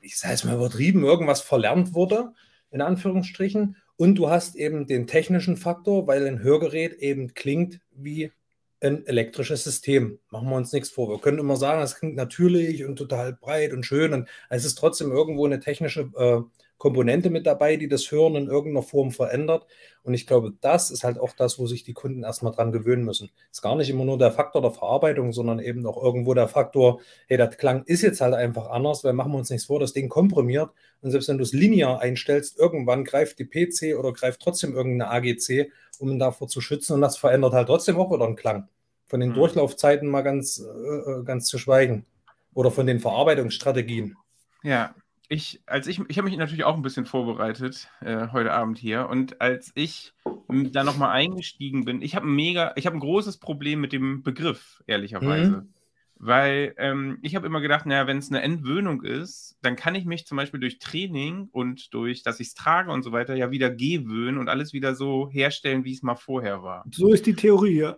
ich 0.00 0.18
sage 0.18 0.34
es 0.34 0.44
mal 0.44 0.56
übertrieben, 0.56 1.04
irgendwas 1.04 1.42
verlernt 1.42 1.94
wurde, 1.94 2.32
in 2.70 2.80
Anführungsstrichen. 2.80 3.76
Und 3.96 4.14
du 4.14 4.30
hast 4.30 4.56
eben 4.56 4.86
den 4.86 5.06
technischen 5.06 5.56
Faktor, 5.56 6.06
weil 6.06 6.26
ein 6.26 6.42
Hörgerät 6.42 6.94
eben 6.94 7.34
klingt 7.34 7.80
wie 7.92 8.32
ein 8.80 9.06
elektrisches 9.06 9.64
System. 9.64 10.20
Machen 10.30 10.48
wir 10.48 10.56
uns 10.56 10.72
nichts 10.72 10.88
vor. 10.88 11.10
Wir 11.10 11.20
können 11.20 11.38
immer 11.38 11.56
sagen, 11.56 11.82
es 11.82 11.96
klingt 11.96 12.16
natürlich 12.16 12.84
und 12.84 12.96
total 12.96 13.34
breit 13.34 13.72
und 13.72 13.84
schön. 13.84 14.14
Und 14.14 14.28
es 14.50 14.64
ist 14.64 14.76
trotzdem 14.76 15.10
irgendwo 15.10 15.44
eine 15.44 15.60
technische 15.60 16.10
äh, 16.16 16.40
Komponente 16.78 17.28
mit 17.28 17.44
dabei, 17.46 17.76
die 17.76 17.88
das 17.88 18.10
Hören 18.10 18.36
in 18.36 18.46
irgendeiner 18.46 18.84
Form 18.84 19.10
verändert. 19.10 19.66
Und 20.04 20.14
ich 20.14 20.26
glaube, 20.26 20.54
das 20.60 20.90
ist 20.90 21.04
halt 21.04 21.18
auch 21.18 21.32
das, 21.32 21.58
wo 21.58 21.66
sich 21.66 21.82
die 21.82 21.92
Kunden 21.92 22.22
erstmal 22.22 22.52
dran 22.52 22.72
gewöhnen 22.72 23.04
müssen. 23.04 23.30
Es 23.50 23.58
ist 23.58 23.62
gar 23.62 23.76
nicht 23.76 23.90
immer 23.90 24.04
nur 24.04 24.16
der 24.16 24.30
Faktor 24.30 24.62
der 24.62 24.70
Verarbeitung, 24.70 25.32
sondern 25.32 25.58
eben 25.58 25.84
auch 25.86 26.02
irgendwo 26.02 26.34
der 26.34 26.48
Faktor, 26.48 27.00
hey, 27.26 27.36
der 27.36 27.48
Klang 27.48 27.82
ist 27.84 28.02
jetzt 28.02 28.20
halt 28.20 28.34
einfach 28.34 28.70
anders, 28.70 29.02
weil 29.02 29.12
machen 29.12 29.32
wir 29.32 29.38
uns 29.38 29.50
nichts 29.50 29.66
vor, 29.66 29.80
das 29.80 29.92
Ding 29.92 30.08
komprimiert. 30.08 30.70
Und 31.02 31.10
selbst 31.10 31.28
wenn 31.28 31.38
du 31.38 31.42
es 31.42 31.52
linear 31.52 32.00
einstellst, 32.00 32.58
irgendwann 32.58 33.04
greift 33.04 33.40
die 33.40 33.44
PC 33.44 33.98
oder 33.98 34.12
greift 34.12 34.40
trotzdem 34.40 34.74
irgendeine 34.74 35.10
AGC, 35.10 35.72
um 35.98 36.10
ihn 36.10 36.18
davor 36.20 36.46
zu 36.46 36.60
schützen. 36.60 36.94
Und 36.94 37.00
das 37.00 37.18
verändert 37.18 37.52
halt 37.52 37.66
trotzdem 37.66 37.96
auch 37.96 38.12
wieder 38.12 38.24
einen 38.24 38.36
Klang. 38.36 38.68
Von 39.06 39.20
den 39.20 39.30
mhm. 39.30 39.34
Durchlaufzeiten 39.34 40.08
mal 40.08 40.22
ganz, 40.22 40.60
äh, 40.60 41.10
äh, 41.10 41.24
ganz 41.24 41.46
zu 41.46 41.58
schweigen. 41.58 42.06
Oder 42.54 42.70
von 42.70 42.86
den 42.86 43.00
Verarbeitungsstrategien. 43.00 44.16
Ja, 44.62 44.94
ich, 45.28 45.62
als 45.66 45.86
ich, 45.86 46.00
ich 46.08 46.18
habe 46.18 46.28
mich 46.28 46.38
natürlich 46.38 46.64
auch 46.64 46.74
ein 46.74 46.82
bisschen 46.82 47.06
vorbereitet 47.06 47.90
äh, 48.00 48.28
heute 48.32 48.52
Abend 48.52 48.78
hier 48.78 49.08
und 49.08 49.40
als 49.40 49.72
ich 49.74 50.14
da 50.48 50.84
nochmal 50.84 51.10
eingestiegen 51.10 51.84
bin, 51.84 52.00
ich 52.00 52.16
habe 52.16 52.26
ein 52.26 52.34
mega, 52.34 52.72
ich 52.76 52.86
habe 52.86 52.96
ein 52.96 53.00
großes 53.00 53.38
Problem 53.38 53.80
mit 53.80 53.92
dem 53.92 54.22
Begriff, 54.22 54.82
ehrlicherweise. 54.86 55.50
Mhm. 55.50 55.74
Weil 56.20 56.74
ähm, 56.78 57.18
ich 57.22 57.36
habe 57.36 57.46
immer 57.46 57.60
gedacht, 57.60 57.86
naja, 57.86 58.08
wenn 58.08 58.18
es 58.18 58.28
eine 58.28 58.42
Entwöhnung 58.42 59.02
ist, 59.02 59.56
dann 59.62 59.76
kann 59.76 59.94
ich 59.94 60.04
mich 60.04 60.26
zum 60.26 60.36
Beispiel 60.36 60.58
durch 60.58 60.80
Training 60.80 61.48
und 61.52 61.94
durch, 61.94 62.24
dass 62.24 62.40
ich 62.40 62.48
es 62.48 62.54
trage 62.54 62.90
und 62.90 63.04
so 63.04 63.12
weiter, 63.12 63.36
ja 63.36 63.52
wieder 63.52 63.70
gewöhnen 63.70 64.38
und 64.38 64.48
alles 64.48 64.72
wieder 64.72 64.96
so 64.96 65.28
herstellen, 65.30 65.84
wie 65.84 65.92
es 65.92 66.02
mal 66.02 66.16
vorher 66.16 66.64
war. 66.64 66.84
So 66.90 67.12
ist 67.12 67.26
die 67.26 67.36
Theorie, 67.36 67.78
ja. 67.78 67.96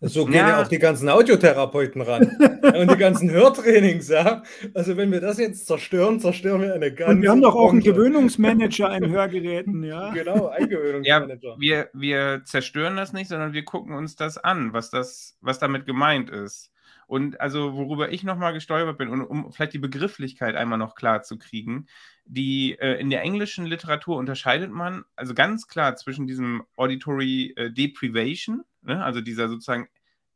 So 0.00 0.24
gehen 0.24 0.34
ja. 0.34 0.48
ja. 0.48 0.62
auch 0.62 0.68
die 0.68 0.78
ganzen 0.78 1.08
Audiotherapeuten 1.08 2.02
ran 2.02 2.22
und 2.78 2.90
die 2.90 2.96
ganzen 2.96 3.30
Hörtrainings, 3.30 4.08
ja. 4.08 4.42
Also 4.74 4.96
wenn 4.96 5.10
wir 5.12 5.20
das 5.20 5.38
jetzt 5.38 5.66
zerstören, 5.66 6.20
zerstören 6.20 6.62
wir 6.62 6.74
eine 6.74 6.92
ganze. 6.92 7.12
Und 7.12 7.22
wir 7.22 7.30
haben 7.30 7.42
doch 7.42 7.54
auch 7.54 7.72
einen 7.72 7.82
Gewöhnungsmanager 7.82 8.94
in 8.96 9.10
Hörgeräten, 9.10 9.82
ja. 9.82 10.10
Genau, 10.14 10.48
ein 10.48 10.68
Gewöhnungsmanager. 10.68 11.56
Ja, 11.58 11.58
wir, 11.58 11.88
wir 11.92 12.42
zerstören 12.44 12.96
das 12.96 13.12
nicht, 13.12 13.28
sondern 13.28 13.52
wir 13.52 13.64
gucken 13.64 13.94
uns 13.94 14.16
das 14.16 14.38
an, 14.38 14.72
was 14.72 14.90
das, 14.90 15.36
was 15.40 15.58
damit 15.58 15.86
gemeint 15.86 16.30
ist. 16.30 16.70
Und 17.06 17.40
also, 17.40 17.74
worüber 17.74 18.12
ich 18.12 18.24
nochmal 18.24 18.52
gestolpert 18.52 18.98
bin, 18.98 19.08
und 19.08 19.22
um 19.22 19.52
vielleicht 19.52 19.74
die 19.74 19.78
Begrifflichkeit 19.78 20.54
einmal 20.54 20.78
noch 20.78 20.94
klar 20.94 21.22
zu 21.22 21.38
kriegen, 21.38 21.86
die 22.24 22.78
äh, 22.78 23.00
in 23.00 23.10
der 23.10 23.22
englischen 23.22 23.66
Literatur 23.66 24.16
unterscheidet 24.16 24.70
man 24.70 25.04
also 25.14 25.34
ganz 25.34 25.66
klar 25.66 25.96
zwischen 25.96 26.26
diesem 26.26 26.64
Auditory 26.76 27.52
äh, 27.56 27.70
Deprivation, 27.70 28.64
Ne? 28.84 29.02
Also 29.02 29.20
dieser 29.20 29.48
sozusagen, 29.48 29.88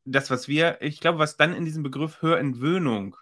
das, 0.04 0.30
was 0.30 0.48
wir, 0.48 0.78
ich 0.80 1.00
glaube, 1.00 1.18
was 1.18 1.36
dann 1.36 1.54
in 1.54 1.64
diesem 1.64 1.82
Begriff 1.82 2.22
Hörentwöhnung 2.22 3.16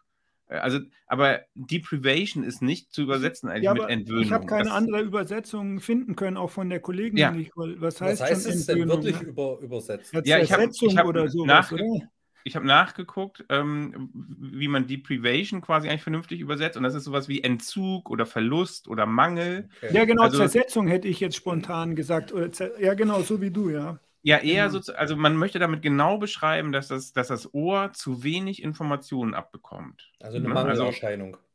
äh, 0.48 0.58
also, 0.58 0.78
aber 1.08 1.40
Deprivation 1.54 2.44
ist 2.44 2.62
nicht 2.62 2.92
zu 2.92 3.02
übersetzen 3.02 3.48
eigentlich 3.48 3.64
ja, 3.64 3.74
mit 3.74 3.88
Entwöhnung. 3.88 4.22
Ich 4.22 4.32
habe 4.32 4.46
keine 4.46 4.64
das, 4.64 4.72
andere 4.72 5.00
Übersetzung 5.00 5.80
finden 5.80 6.14
können, 6.14 6.36
auch 6.36 6.50
von 6.50 6.70
der 6.70 6.78
Kollegin. 6.78 7.18
Ja. 7.18 7.32
Nicht, 7.32 7.52
was 7.56 8.00
heißt, 8.00 8.20
was 8.20 8.30
heißt 8.30 8.46
es 8.46 8.66
denn 8.66 8.88
wirklich 8.88 9.20
über, 9.20 9.58
übersetzt? 9.60 10.12
Ja, 10.24 10.38
ich 10.38 10.52
habe 10.52 10.68
hab 10.70 11.06
oder 11.06 11.28
sowas, 11.28 11.46
nachge 11.46 11.74
oder? 11.74 12.08
Ich 12.46 12.54
habe 12.54 12.64
nachgeguckt, 12.64 13.44
ähm, 13.48 14.08
wie 14.14 14.68
man 14.68 14.86
Deprivation 14.86 15.60
quasi 15.60 15.88
eigentlich 15.88 16.04
vernünftig 16.04 16.38
übersetzt. 16.38 16.76
Und 16.76 16.84
das 16.84 16.94
ist 16.94 17.02
sowas 17.02 17.28
wie 17.28 17.42
Entzug 17.42 18.08
oder 18.08 18.24
Verlust 18.24 18.86
oder 18.86 19.04
Mangel. 19.04 19.68
Okay. 19.82 19.92
Ja, 19.92 20.04
genau, 20.04 20.22
also, 20.22 20.38
Zersetzung 20.38 20.86
hätte 20.86 21.08
ich 21.08 21.18
jetzt 21.18 21.34
spontan 21.34 21.96
gesagt. 21.96 22.32
ja, 22.78 22.94
genau, 22.94 23.22
so 23.22 23.40
wie 23.40 23.50
du, 23.50 23.70
ja. 23.70 23.98
Ja, 24.22 24.38
eher 24.38 24.68
mhm. 24.68 24.80
so, 24.80 24.92
also 24.92 25.16
man 25.16 25.36
möchte 25.36 25.58
damit 25.58 25.82
genau 25.82 26.18
beschreiben, 26.18 26.70
dass 26.70 26.86
das, 26.86 27.12
dass 27.12 27.26
das 27.26 27.52
Ohr 27.52 27.92
zu 27.92 28.22
wenig 28.22 28.62
Informationen 28.62 29.34
abbekommt. 29.34 30.12
Also 30.20 30.36
eine 30.36 30.48
ne? 30.48 30.54
also 30.54 30.68
Mangelerscheinung. 30.68 31.34
Also, 31.34 31.46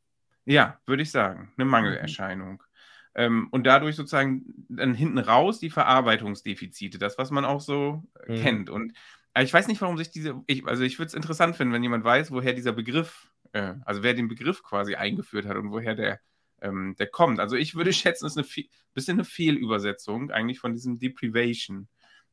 ja, 0.44 0.78
würde 0.84 1.02
ich 1.02 1.10
sagen, 1.10 1.52
eine 1.56 1.64
Mangelerscheinung. 1.64 2.52
Mhm. 2.52 2.60
Ähm, 3.14 3.48
und 3.50 3.66
dadurch 3.66 3.96
sozusagen 3.96 4.66
dann 4.68 4.92
hinten 4.92 5.18
raus 5.18 5.58
die 5.58 5.70
Verarbeitungsdefizite, 5.70 6.98
das, 6.98 7.16
was 7.16 7.30
man 7.30 7.46
auch 7.46 7.62
so 7.62 8.02
mhm. 8.26 8.34
kennt. 8.42 8.70
Und 8.70 8.92
ich 9.40 9.52
weiß 9.52 9.68
nicht, 9.68 9.80
warum 9.80 9.96
sich 9.96 10.10
diese, 10.10 10.42
ich, 10.46 10.66
also 10.66 10.82
ich 10.82 10.98
würde 10.98 11.08
es 11.08 11.14
interessant 11.14 11.56
finden, 11.56 11.72
wenn 11.72 11.82
jemand 11.82 12.04
weiß, 12.04 12.30
woher 12.30 12.52
dieser 12.52 12.72
Begriff, 12.72 13.30
äh, 13.52 13.74
also 13.84 14.02
wer 14.02 14.14
den 14.14 14.28
Begriff 14.28 14.62
quasi 14.62 14.94
eingeführt 14.94 15.46
hat 15.46 15.56
und 15.56 15.70
woher 15.70 15.94
der, 15.94 16.20
ähm, 16.60 16.94
der 16.98 17.06
kommt. 17.06 17.40
Also 17.40 17.56
ich 17.56 17.74
würde 17.74 17.92
schätzen, 17.92 18.26
es 18.26 18.36
ist 18.36 18.56
ein 18.56 18.64
bisschen 18.94 19.16
eine 19.16 19.24
Fehlübersetzung 19.24 20.30
eigentlich 20.30 20.60
von 20.60 20.74
diesem 20.74 20.98
Deprivation. 20.98 21.88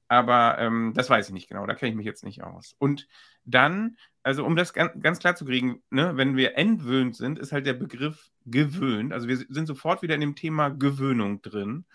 Aber 0.10 0.58
ähm, 0.58 0.94
das 0.96 1.10
weiß 1.10 1.28
ich 1.28 1.34
nicht 1.34 1.48
genau, 1.48 1.68
da 1.68 1.76
kenne 1.76 1.92
ich 1.92 1.96
mich 1.96 2.06
jetzt 2.06 2.24
nicht 2.24 2.44
aus. 2.44 2.76
Und 2.80 3.08
dann, 3.46 3.96
also 4.24 4.44
um 4.44 4.56
das 4.56 4.74
ganz, 4.74 4.92
ganz 5.02 5.20
klar 5.20 5.36
zu 5.36 5.46
kriegen, 5.46 5.84
ne, 5.92 6.18
wenn 6.18 6.36
wir 6.36 6.58
entwöhnt 6.58 7.16
sind, 7.16 7.38
ist 7.38 7.52
halt 7.52 7.68
der 7.68 7.76
Begriff 7.76 8.32
gewöhnt. 8.46 9.14
Also 9.14 9.28
wir 9.28 9.38
sind 9.38 9.68
sofort 9.68 10.02
wieder 10.02 10.16
in 10.16 10.22
dem 10.22 10.36
Thema 10.36 10.70
Gewöhnung 10.70 11.44
drin. 11.44 11.86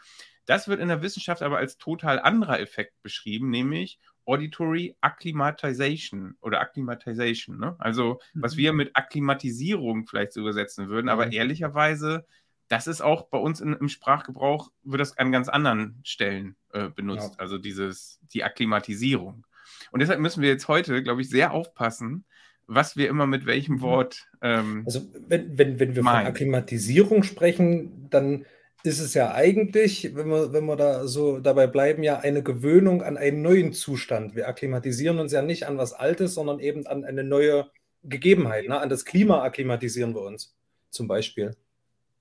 Das 0.47 0.69
wird 0.69 0.81
in 0.81 0.89
der 0.89 1.03
Wissenschaft 1.03 1.43
aber 1.43 1.59
als 1.59 1.77
total 1.77 2.21
anderer 2.21 2.61
Effekt 2.61 3.03
beschrieben, 3.03 3.51
nämlich 3.51 3.99
Auditory 4.27 4.97
Acclimatization 5.01 6.37
oder 6.41 6.61
Acclimatization. 6.61 7.59
Ne? 7.59 7.77
Also, 7.79 8.21
was 8.35 8.55
mhm. 8.55 8.59
wir 8.59 8.73
mit 8.73 8.91
Akklimatisierung 8.95 10.07
vielleicht 10.07 10.33
so 10.33 10.41
übersetzen 10.41 10.89
würden, 10.89 11.09
aber 11.09 11.27
mhm. 11.27 11.33
ehrlicherweise 11.33 12.25
das 12.69 12.87
ist 12.87 13.03
auch 13.03 13.29
bei 13.29 13.39
uns 13.39 13.61
in, 13.61 13.75
im 13.75 13.89
Sprachgebrauch, 13.89 14.71
wird 14.83 15.01
das 15.01 15.19
an 15.19 15.33
ganz 15.33 15.49
anderen 15.49 16.01
Stellen 16.03 16.57
äh, 16.73 16.89
benutzt, 16.89 17.35
ja. 17.35 17.39
also 17.39 17.59
dieses, 17.59 18.21
die 18.33 18.45
Akklimatisierung. 18.45 19.47
Und 19.91 20.01
deshalb 20.01 20.21
müssen 20.21 20.43
wir 20.43 20.49
jetzt 20.49 20.69
heute, 20.69 21.03
glaube 21.03 21.21
ich, 21.21 21.29
sehr 21.29 21.53
aufpassen, 21.53 22.25
was 22.67 22.97
wir 22.97 23.09
immer 23.09 23.27
mit 23.27 23.47
welchem 23.47 23.77
mhm. 23.77 23.81
Wort. 23.83 24.29
Ähm, 24.41 24.83
also, 24.87 25.03
wenn, 25.29 25.59
wenn, 25.59 25.79
wenn 25.79 25.95
wir 25.95 26.03
meinen. 26.03 26.25
von 26.25 26.27
Akklimatisierung 26.33 27.23
sprechen, 27.23 28.09
dann 28.11 28.47
ist 28.85 29.01
es 29.01 29.15
ja 29.15 29.33
eigentlich, 29.33 30.15
wenn 30.15 30.29
wir, 30.29 30.53
wenn 30.53 30.67
wir 30.67 30.77
da 30.77 31.07
so 31.07 31.41
dabei 31.41 31.67
bleiben, 31.67 32.03
ja 32.03 32.19
eine 32.19 32.43
Gewöhnung 32.43 33.03
an 33.03 33.17
einen 33.17 33.41
neuen 33.41 33.73
Zustand. 33.73 34.37
Wir 34.37 34.47
akklimatisieren 34.47 35.19
uns 35.19 35.33
ja 35.33 35.41
nicht 35.41 35.67
an 35.67 35.79
was 35.79 35.95
Altes, 35.95 36.35
sondern 36.35 36.61
eben 36.61 36.87
an 36.87 37.03
eine 37.03 37.25
neue 37.25 37.71
Gegebenheit. 38.03 38.69
Ne? 38.69 38.79
An 38.79 38.91
das 38.91 39.07
Klima 39.07 39.43
akklimatisieren 39.43 40.15
wir 40.15 40.21
uns 40.21 40.55
zum 40.91 41.09
Beispiel. 41.09 41.57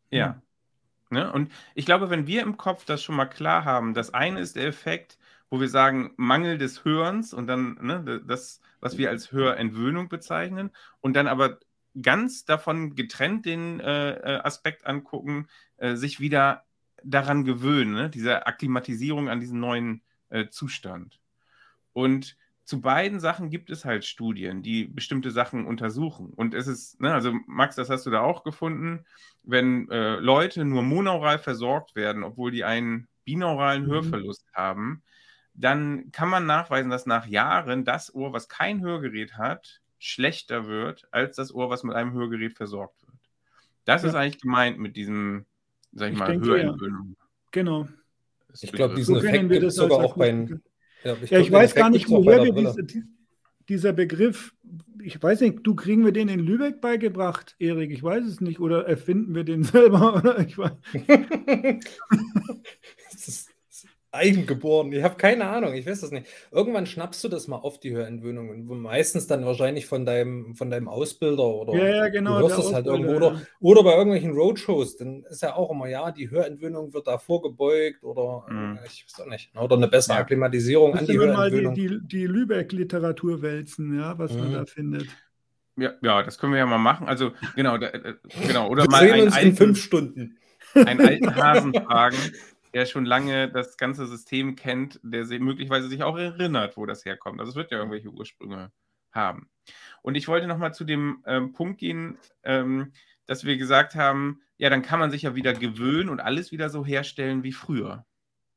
Ja. 0.09 0.41
Ne? 1.09 1.31
Und 1.33 1.51
ich 1.75 1.85
glaube, 1.85 2.09
wenn 2.09 2.27
wir 2.27 2.41
im 2.41 2.55
Kopf 2.55 2.85
das 2.85 3.03
schon 3.03 3.15
mal 3.15 3.25
klar 3.25 3.65
haben, 3.65 3.93
das 3.93 4.13
eine 4.13 4.39
ist 4.39 4.55
der 4.55 4.65
Effekt, 4.65 5.17
wo 5.49 5.59
wir 5.59 5.67
sagen, 5.67 6.13
Mangel 6.15 6.57
des 6.57 6.85
Hörens 6.85 7.33
und 7.33 7.47
dann 7.47 7.77
ne, 7.81 8.23
das, 8.25 8.61
was 8.79 8.97
wir 8.97 9.09
als 9.09 9.33
Hörentwöhnung 9.33 10.07
bezeichnen, 10.07 10.71
und 11.01 11.13
dann 11.15 11.27
aber 11.27 11.59
ganz 12.01 12.45
davon 12.45 12.95
getrennt 12.95 13.45
den 13.45 13.79
äh, 13.79 14.11
äh, 14.13 14.39
Aspekt 14.41 14.85
angucken, 14.85 15.47
äh, 15.77 15.95
sich 15.95 16.19
wieder 16.19 16.65
daran 17.03 17.43
gewöhnen, 17.43 17.93
ne? 17.93 18.09
diese 18.09 18.47
Akklimatisierung 18.47 19.29
an 19.29 19.39
diesen 19.39 19.59
neuen 19.59 20.01
äh, 20.29 20.47
Zustand. 20.49 21.19
Und 21.91 22.37
zu 22.63 22.79
beiden 22.81 23.19
Sachen 23.19 23.49
gibt 23.49 23.69
es 23.69 23.83
halt 23.83 24.05
Studien, 24.05 24.63
die 24.63 24.85
bestimmte 24.85 25.31
Sachen 25.31 25.65
untersuchen. 25.65 26.31
Und 26.33 26.53
es 26.53 26.67
ist, 26.67 26.99
ne, 27.01 27.13
also 27.13 27.33
Max, 27.45 27.75
das 27.75 27.89
hast 27.89 28.05
du 28.05 28.09
da 28.09 28.21
auch 28.21 28.43
gefunden, 28.43 29.05
wenn 29.43 29.89
äh, 29.89 30.15
Leute 30.15 30.63
nur 30.63 30.81
monaural 30.81 31.39
versorgt 31.39 31.95
werden, 31.95 32.23
obwohl 32.23 32.51
die 32.51 32.63
einen 32.63 33.07
binauralen 33.25 33.83
mhm. 33.85 33.91
Hörverlust 33.91 34.45
haben, 34.53 35.03
dann 35.53 36.11
kann 36.11 36.29
man 36.29 36.45
nachweisen, 36.45 36.89
dass 36.89 37.05
nach 37.05 37.27
Jahren 37.27 37.83
das 37.83 38.15
Ohr, 38.15 38.33
was 38.33 38.47
kein 38.47 38.81
Hörgerät 38.81 39.37
hat, 39.37 39.81
schlechter 40.03 40.67
wird 40.67 41.07
als 41.11 41.37
das 41.37 41.53
Ohr, 41.53 41.69
was 41.69 41.83
mit 41.83 41.95
einem 41.95 42.11
Hörgerät 42.11 42.57
versorgt 42.57 43.01
wird. 43.07 43.17
Das 43.85 44.03
ja. 44.03 44.09
ist 44.09 44.15
eigentlich 44.15 44.41
gemeint 44.41 44.77
mit 44.77 44.97
diesem, 44.97 45.45
sag 45.93 46.07
ich, 46.07 46.13
ich 46.13 46.19
mal, 46.19 46.39
Hörentwöhnung. 46.39 47.15
Ja. 47.17 47.25
Genau. 47.51 47.87
Ich 48.61 48.71
glaube, 48.71 48.95
diesen 48.95 49.15
so 49.15 49.25
Effekt 49.25 49.49
gibt 49.49 49.63
es 49.63 49.75
sogar 49.75 49.99
auch 49.99 50.17
bei, 50.17 50.47
ja, 51.03 51.17
ich, 51.21 51.29
ja, 51.29 51.39
ich 51.39 51.51
weiß 51.51 51.73
gar 51.73 51.89
nicht, 51.89 52.09
woher 52.09 52.43
wir 52.43 52.53
diese, 52.53 52.85
dieser 53.69 53.93
Begriff, 53.93 54.53
ich 55.01 55.21
weiß 55.21 55.41
nicht, 55.41 55.59
du 55.63 55.73
kriegen 55.73 56.03
wir 56.03 56.11
den 56.11 56.27
in 56.27 56.39
Lübeck 56.39 56.81
beigebracht, 56.81 57.55
Erik, 57.59 57.91
ich 57.91 58.03
weiß 58.03 58.25
es 58.25 58.41
nicht, 58.41 58.59
oder 58.59 58.85
erfinden 58.85 59.33
wir 59.33 59.45
den 59.45 59.63
selber? 59.63 60.17
Oder? 60.17 60.39
Ich 60.39 60.57
weiß. 60.57 60.73
das 63.11 63.27
ist 63.27 63.52
Eigengeboren. 64.13 64.91
Ich 64.91 65.03
habe 65.03 65.15
keine 65.15 65.45
Ahnung, 65.45 65.73
ich 65.73 65.87
weiß 65.87 66.01
das 66.01 66.11
nicht. 66.11 66.27
Irgendwann 66.51 66.85
schnappst 66.85 67.23
du 67.23 67.29
das 67.29 67.47
mal 67.47 67.57
auf, 67.57 67.79
die 67.79 67.91
Hörentwöhnungen. 67.91 68.65
Meistens 68.81 69.27
dann 69.27 69.45
wahrscheinlich 69.45 69.87
von 69.87 70.05
deinem, 70.05 70.55
von 70.55 70.69
deinem 70.69 70.87
Ausbilder 70.87 71.43
oder 71.45 71.73
ja, 71.73 71.95
ja, 71.95 72.09
genau, 72.09 72.39
du 72.39 72.47
hörst 72.47 72.59
das 72.59 72.73
halt 72.73 72.85
irgendwo. 72.85 73.13
Oder, 73.15 73.41
oder 73.59 73.83
bei 73.83 73.95
irgendwelchen 73.95 74.31
Roadshows, 74.31 74.97
dann 74.97 75.23
ist 75.29 75.41
ja 75.41 75.55
auch 75.55 75.71
immer, 75.71 75.87
ja, 75.87 76.11
die 76.11 76.29
Hörentwöhnung 76.29 76.93
wird 76.93 77.07
da 77.07 77.17
vorgebeugt 77.17 78.03
oder 78.03 78.45
mhm. 78.49 78.77
äh, 78.77 78.85
ich 78.85 79.05
weiß 79.05 79.25
auch 79.25 79.29
nicht. 79.29 79.51
Oder 79.57 79.75
eine 79.75 79.87
bessere 79.87 80.15
ja. 80.15 80.21
Akklimatisierung 80.21 80.93
an 80.93 81.05
die 81.07 81.17
Hörentwöhnung. 81.17 81.73
mal 81.73 81.75
die, 81.75 81.87
die, 81.87 82.07
die 82.07 82.25
Lübeck-Literatur 82.27 83.41
wälzen, 83.41 83.97
ja, 83.97 84.17
was 84.19 84.33
mhm. 84.33 84.39
man 84.39 84.53
da 84.53 84.65
findet. 84.65 85.07
Ja, 85.75 85.93
ja, 86.03 86.21
das 86.21 86.37
können 86.37 86.53
wir 86.53 86.59
ja 86.59 86.65
mal 86.65 86.77
machen. 86.77 87.07
Also, 87.07 87.31
genau, 87.55 87.77
da, 87.77 87.87
äh, 87.87 88.13
genau. 88.45 88.69
Oder 88.69 88.83
wir 88.83 88.91
mal 88.91 88.99
sehen 88.99 89.21
uns 89.21 89.37
in 89.37 89.55
fünf 89.55 89.81
Stunden. 89.81 90.37
Einen 90.75 91.01
alten 91.01 91.35
Hasen 91.35 91.73
fragen, 91.73 92.17
der 92.73 92.85
schon 92.85 93.05
lange 93.05 93.51
das 93.51 93.77
ganze 93.77 94.07
System 94.07 94.55
kennt, 94.55 94.99
der 95.03 95.25
möglicherweise 95.39 95.87
sich 95.87 96.03
auch 96.03 96.17
erinnert, 96.17 96.75
wo 96.77 96.85
das 96.85 97.05
herkommt. 97.05 97.39
Also 97.39 97.51
es 97.51 97.55
wird 97.55 97.71
ja 97.71 97.77
irgendwelche 97.77 98.09
Ursprünge 98.09 98.71
haben. 99.11 99.49
Und 100.01 100.15
ich 100.15 100.27
wollte 100.27 100.47
nochmal 100.47 100.73
zu 100.73 100.83
dem 100.83 101.23
ähm, 101.25 101.53
Punkt 101.53 101.79
gehen, 101.79 102.17
ähm, 102.43 102.93
dass 103.25 103.43
wir 103.43 103.57
gesagt 103.57 103.95
haben, 103.95 104.41
ja, 104.57 104.69
dann 104.69 104.81
kann 104.81 104.99
man 104.99 105.11
sich 105.11 105.23
ja 105.23 105.35
wieder 105.35 105.53
gewöhnen 105.53 106.09
und 106.09 106.19
alles 106.19 106.51
wieder 106.51 106.69
so 106.69 106.85
herstellen 106.85 107.43
wie 107.43 107.51
früher. 107.51 108.05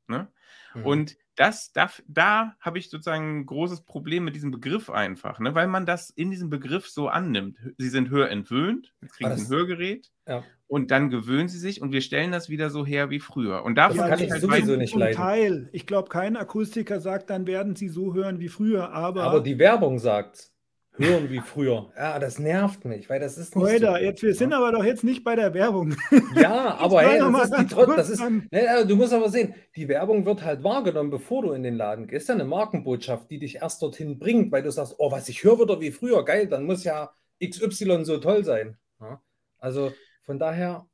Ne? 0.07 0.31
Mhm. 0.73 0.85
Und 0.85 1.17
das, 1.37 1.71
da, 1.71 1.89
da 2.07 2.55
habe 2.59 2.79
ich 2.79 2.89
sozusagen 2.89 3.39
ein 3.39 3.45
großes 3.45 3.81
Problem 3.81 4.25
mit 4.25 4.35
diesem 4.35 4.51
Begriff 4.51 4.89
einfach, 4.89 5.39
ne? 5.39 5.55
weil 5.55 5.67
man 5.67 5.85
das 5.85 6.09
in 6.09 6.31
diesem 6.31 6.49
Begriff 6.49 6.89
so 6.89 7.07
annimmt. 7.07 7.57
Sie 7.77 7.89
sind 7.89 8.09
hörentwöhnt, 8.09 8.93
jetzt 9.01 9.13
kriegen 9.13 9.37
sie 9.37 9.45
ein 9.45 9.49
Hörgerät 9.49 10.11
ja. 10.27 10.43
und 10.65 10.89
dann 10.89 11.09
gewöhnen 11.09 11.47
sie 11.47 11.59
sich 11.59 11.81
und 11.81 11.91
wir 11.91 12.01
stellen 12.01 12.31
das 12.31 12.49
wieder 12.49 12.71
so 12.71 12.85
her 12.85 13.11
wie 13.11 13.19
früher. 13.19 13.63
Und 13.63 13.75
dafür 13.75 14.07
kann 14.07 14.19
ich 14.19 14.31
halt 14.31 14.41
sowieso 14.41 14.75
nicht 14.75 14.95
leiden. 14.95 15.15
Teil. 15.15 15.69
Ich 15.71 15.85
glaube, 15.85 16.09
kein 16.09 16.35
Akustiker 16.35 16.99
sagt, 16.99 17.29
dann 17.29 17.45
werden 17.45 17.75
sie 17.75 17.87
so 17.87 18.15
hören 18.15 18.39
wie 18.39 18.49
früher, 18.49 18.91
aber. 18.91 19.23
Aber 19.23 19.41
die 19.41 19.59
Werbung 19.59 19.99
sagt 19.99 20.51
hören 20.99 21.29
wie 21.29 21.39
früher. 21.39 21.91
Ja, 21.95 22.19
das 22.19 22.39
nervt 22.39 22.85
mich, 22.85 23.09
weil 23.09 23.19
das 23.19 23.37
ist 23.37 23.55
nicht 23.55 23.65
Heute, 23.65 23.85
so. 23.87 23.97
jetzt, 23.97 24.23
wir 24.23 24.33
sind 24.33 24.53
aber 24.53 24.71
doch 24.71 24.83
jetzt 24.83 25.03
nicht 25.03 25.23
bei 25.23 25.35
der 25.35 25.53
Werbung. 25.53 25.95
Ja, 26.35 26.75
aber 26.75 27.01
hey, 27.01 27.19
das 27.19 27.49
ist 27.49 27.71
die 27.71 27.75
das 27.75 28.09
ist, 28.09 28.21
ne, 28.51 28.85
du 28.87 28.95
musst 28.95 29.13
aber 29.13 29.29
sehen, 29.29 29.55
die 29.75 29.87
Werbung 29.87 30.25
wird 30.25 30.43
halt 30.43 30.63
wahrgenommen, 30.63 31.09
bevor 31.09 31.43
du 31.43 31.51
in 31.51 31.63
den 31.63 31.75
Laden 31.75 32.07
gehst. 32.07 32.17
Das 32.17 32.23
ist 32.23 32.29
ja 32.29 32.35
eine 32.35 32.45
Markenbotschaft, 32.45 33.29
die 33.31 33.39
dich 33.39 33.57
erst 33.57 33.81
dorthin 33.81 34.19
bringt, 34.19 34.51
weil 34.51 34.63
du 34.63 34.71
sagst, 34.71 34.95
oh, 34.97 35.11
was 35.11 35.29
ich 35.29 35.43
höre 35.43 35.59
wieder 35.59 35.79
wie 35.79 35.91
früher, 35.91 36.23
geil, 36.25 36.47
dann 36.47 36.65
muss 36.65 36.83
ja 36.83 37.11
XY 37.43 38.05
so 38.05 38.17
toll 38.17 38.43
sein. 38.43 38.77
Ja? 38.99 39.21
Also 39.59 39.93
von 40.23 40.39
daher. 40.39 40.87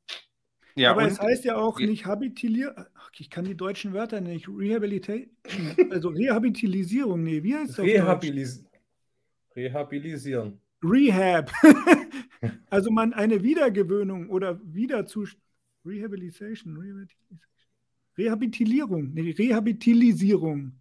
Ja, 0.76 0.90
aber 0.90 1.06
es 1.06 1.20
heißt 1.20 1.44
ja 1.44 1.56
auch 1.56 1.78
nicht 1.78 2.06
Habitilier. 2.06 2.88
Ich 3.16 3.30
kann 3.30 3.44
die 3.44 3.56
deutschen 3.56 3.92
Wörter 3.92 4.20
nicht. 4.20 4.48
Rehabilitation. 4.48 5.30
Also 5.90 6.08
Rehabilitisierung. 6.08 7.22
Nee, 7.22 7.42
wie 7.42 7.54
heißt 7.54 7.78
das? 7.78 7.84
Rehabilis 7.84 8.64
Rehabilisieren. 9.56 10.60
Rehab. 10.82 11.50
also 12.70 12.90
man 12.90 13.12
eine 13.12 13.42
Wiedergewöhnung 13.42 14.28
oder 14.28 14.60
Wiederzu 14.64 15.26
Rehabilitation, 15.86 17.08
Rehabilitierung, 18.16 19.12
nee, 19.12 19.30
Rehabilitisierung. 19.30 20.72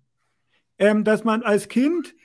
Ähm, 0.80 1.04
dass 1.04 1.24
man 1.24 1.44
als 1.44 1.68
Kind, 1.68 2.16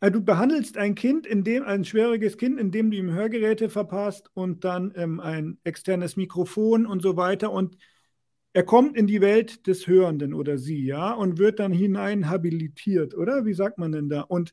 äh, 0.00 0.10
du 0.10 0.22
behandelst 0.22 0.76
ein 0.76 0.94
Kind, 0.94 1.26
in 1.26 1.44
dem, 1.44 1.64
ein 1.64 1.84
schwieriges 1.84 2.38
Kind, 2.38 2.58
indem 2.58 2.90
du 2.90 2.96
ihm 2.96 3.10
Hörgeräte 3.10 3.68
verpasst 3.68 4.30
und 4.34 4.64
dann 4.64 4.92
ähm, 4.96 5.20
ein 5.20 5.58
externes 5.64 6.16
Mikrofon 6.16 6.86
und 6.86 7.02
so 7.02 7.16
weiter 7.16 7.52
und 7.52 7.76
er 8.54 8.64
kommt 8.64 8.96
in 8.96 9.06
die 9.06 9.22
Welt 9.22 9.66
des 9.66 9.86
Hörenden 9.86 10.34
oder 10.34 10.58
sie, 10.58 10.84
ja, 10.84 11.12
und 11.12 11.38
wird 11.38 11.58
dann 11.58 11.72
hinein 11.72 12.28
habilitiert, 12.28 13.14
oder? 13.14 13.46
Wie 13.46 13.54
sagt 13.54 13.78
man 13.78 13.92
denn 13.92 14.10
da? 14.10 14.20
Und 14.20 14.52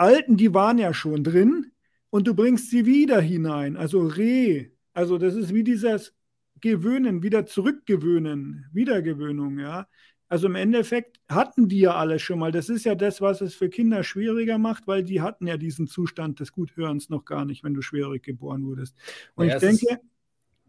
alten, 0.00 0.36
die 0.36 0.54
waren 0.54 0.78
ja 0.78 0.94
schon 0.94 1.22
drin 1.22 1.72
und 2.10 2.26
du 2.26 2.34
bringst 2.34 2.70
sie 2.70 2.86
wieder 2.86 3.20
hinein, 3.20 3.76
also 3.76 4.06
re. 4.06 4.70
Also 4.92 5.18
das 5.18 5.34
ist 5.34 5.54
wie 5.54 5.62
dieses 5.62 6.14
Gewöhnen, 6.60 7.22
wieder 7.22 7.46
zurückgewöhnen, 7.46 8.66
Wiedergewöhnung, 8.72 9.58
ja. 9.58 9.86
Also 10.28 10.46
im 10.46 10.54
Endeffekt 10.54 11.20
hatten 11.28 11.68
die 11.68 11.80
ja 11.80 11.96
alle 11.96 12.18
schon 12.18 12.38
mal. 12.38 12.52
Das 12.52 12.68
ist 12.68 12.84
ja 12.84 12.94
das, 12.94 13.20
was 13.20 13.40
es 13.40 13.54
für 13.54 13.68
Kinder 13.68 14.04
schwieriger 14.04 14.58
macht, 14.58 14.86
weil 14.86 15.02
die 15.02 15.20
hatten 15.20 15.46
ja 15.46 15.56
diesen 15.56 15.88
Zustand 15.88 16.38
des 16.38 16.52
Guthörens 16.52 17.08
noch 17.08 17.24
gar 17.24 17.44
nicht, 17.44 17.64
wenn 17.64 17.74
du 17.74 17.82
schwierig 17.82 18.22
geboren 18.22 18.64
wurdest. 18.64 18.94
Und 19.34 19.48
ja, 19.48 19.56
ich 19.56 19.60
denke, 19.60 19.98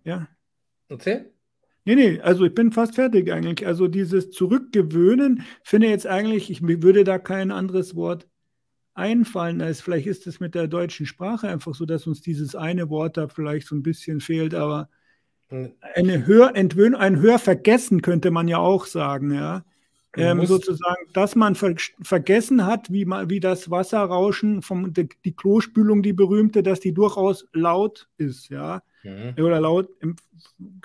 ja. 0.04 0.28
Okay. 0.90 1.26
Nee, 1.86 1.96
nee, 1.96 2.20
also 2.22 2.46
ich 2.46 2.54
bin 2.54 2.72
fast 2.72 2.96
fertig 2.96 3.32
eigentlich. 3.32 3.66
Also 3.68 3.88
dieses 3.88 4.32
Zurückgewöhnen 4.32 5.44
finde 5.64 5.88
ich 5.88 5.92
jetzt 5.92 6.08
eigentlich, 6.08 6.50
ich 6.50 6.62
würde 6.62 7.04
da 7.04 7.20
kein 7.20 7.52
anderes 7.52 7.96
Wort 7.96 8.28
einfallen 8.94 9.62
als 9.62 9.82
vielleicht 9.82 10.08
ist 10.08 10.28
es 10.28 10.40
mit 10.40 10.56
der 10.56 10.68
deutschen 10.68 11.06
Sprache 11.06 11.48
einfach 11.48 11.76
so, 11.76 11.86
dass 11.86 12.08
uns 12.08 12.22
dieses 12.22 12.56
eine 12.56 12.90
Wort 12.90 13.18
da 13.18 13.28
vielleicht 13.28 13.68
so 13.68 13.76
ein 13.76 13.84
bisschen 13.84 14.20
fehlt, 14.20 14.54
aber 14.54 14.90
hm. 15.50 15.74
eine 15.96 16.26
Hörentwöhnung, 16.26 17.00
ein 17.00 17.20
Hörvergessen 17.20 18.02
könnte 18.02 18.32
man 18.32 18.48
ja 18.48 18.58
auch 18.58 18.86
sagen, 18.86 19.34
ja. 19.34 19.64
Ähm, 20.18 20.46
sozusagen, 20.46 21.06
dass 21.14 21.36
man 21.36 21.56
ver 21.56 21.76
vergessen 22.02 22.66
hat, 22.66 22.92
wie, 22.92 23.06
wie 23.06 23.40
das 23.40 23.72
Wasserrauschen, 23.72 24.62
vom, 24.62 24.94
die, 24.94 25.08
die 25.24 25.34
Klospülung, 25.34 26.04
die 26.04 26.12
berühmte, 26.12 26.64
dass 26.64 26.82
die 26.82 26.94
durchaus 26.94 27.48
laut 27.54 28.10
ist, 28.18 28.50
ja, 28.50 28.84
mhm. 29.04 29.42
oder 29.42 29.62
laut 29.62 29.88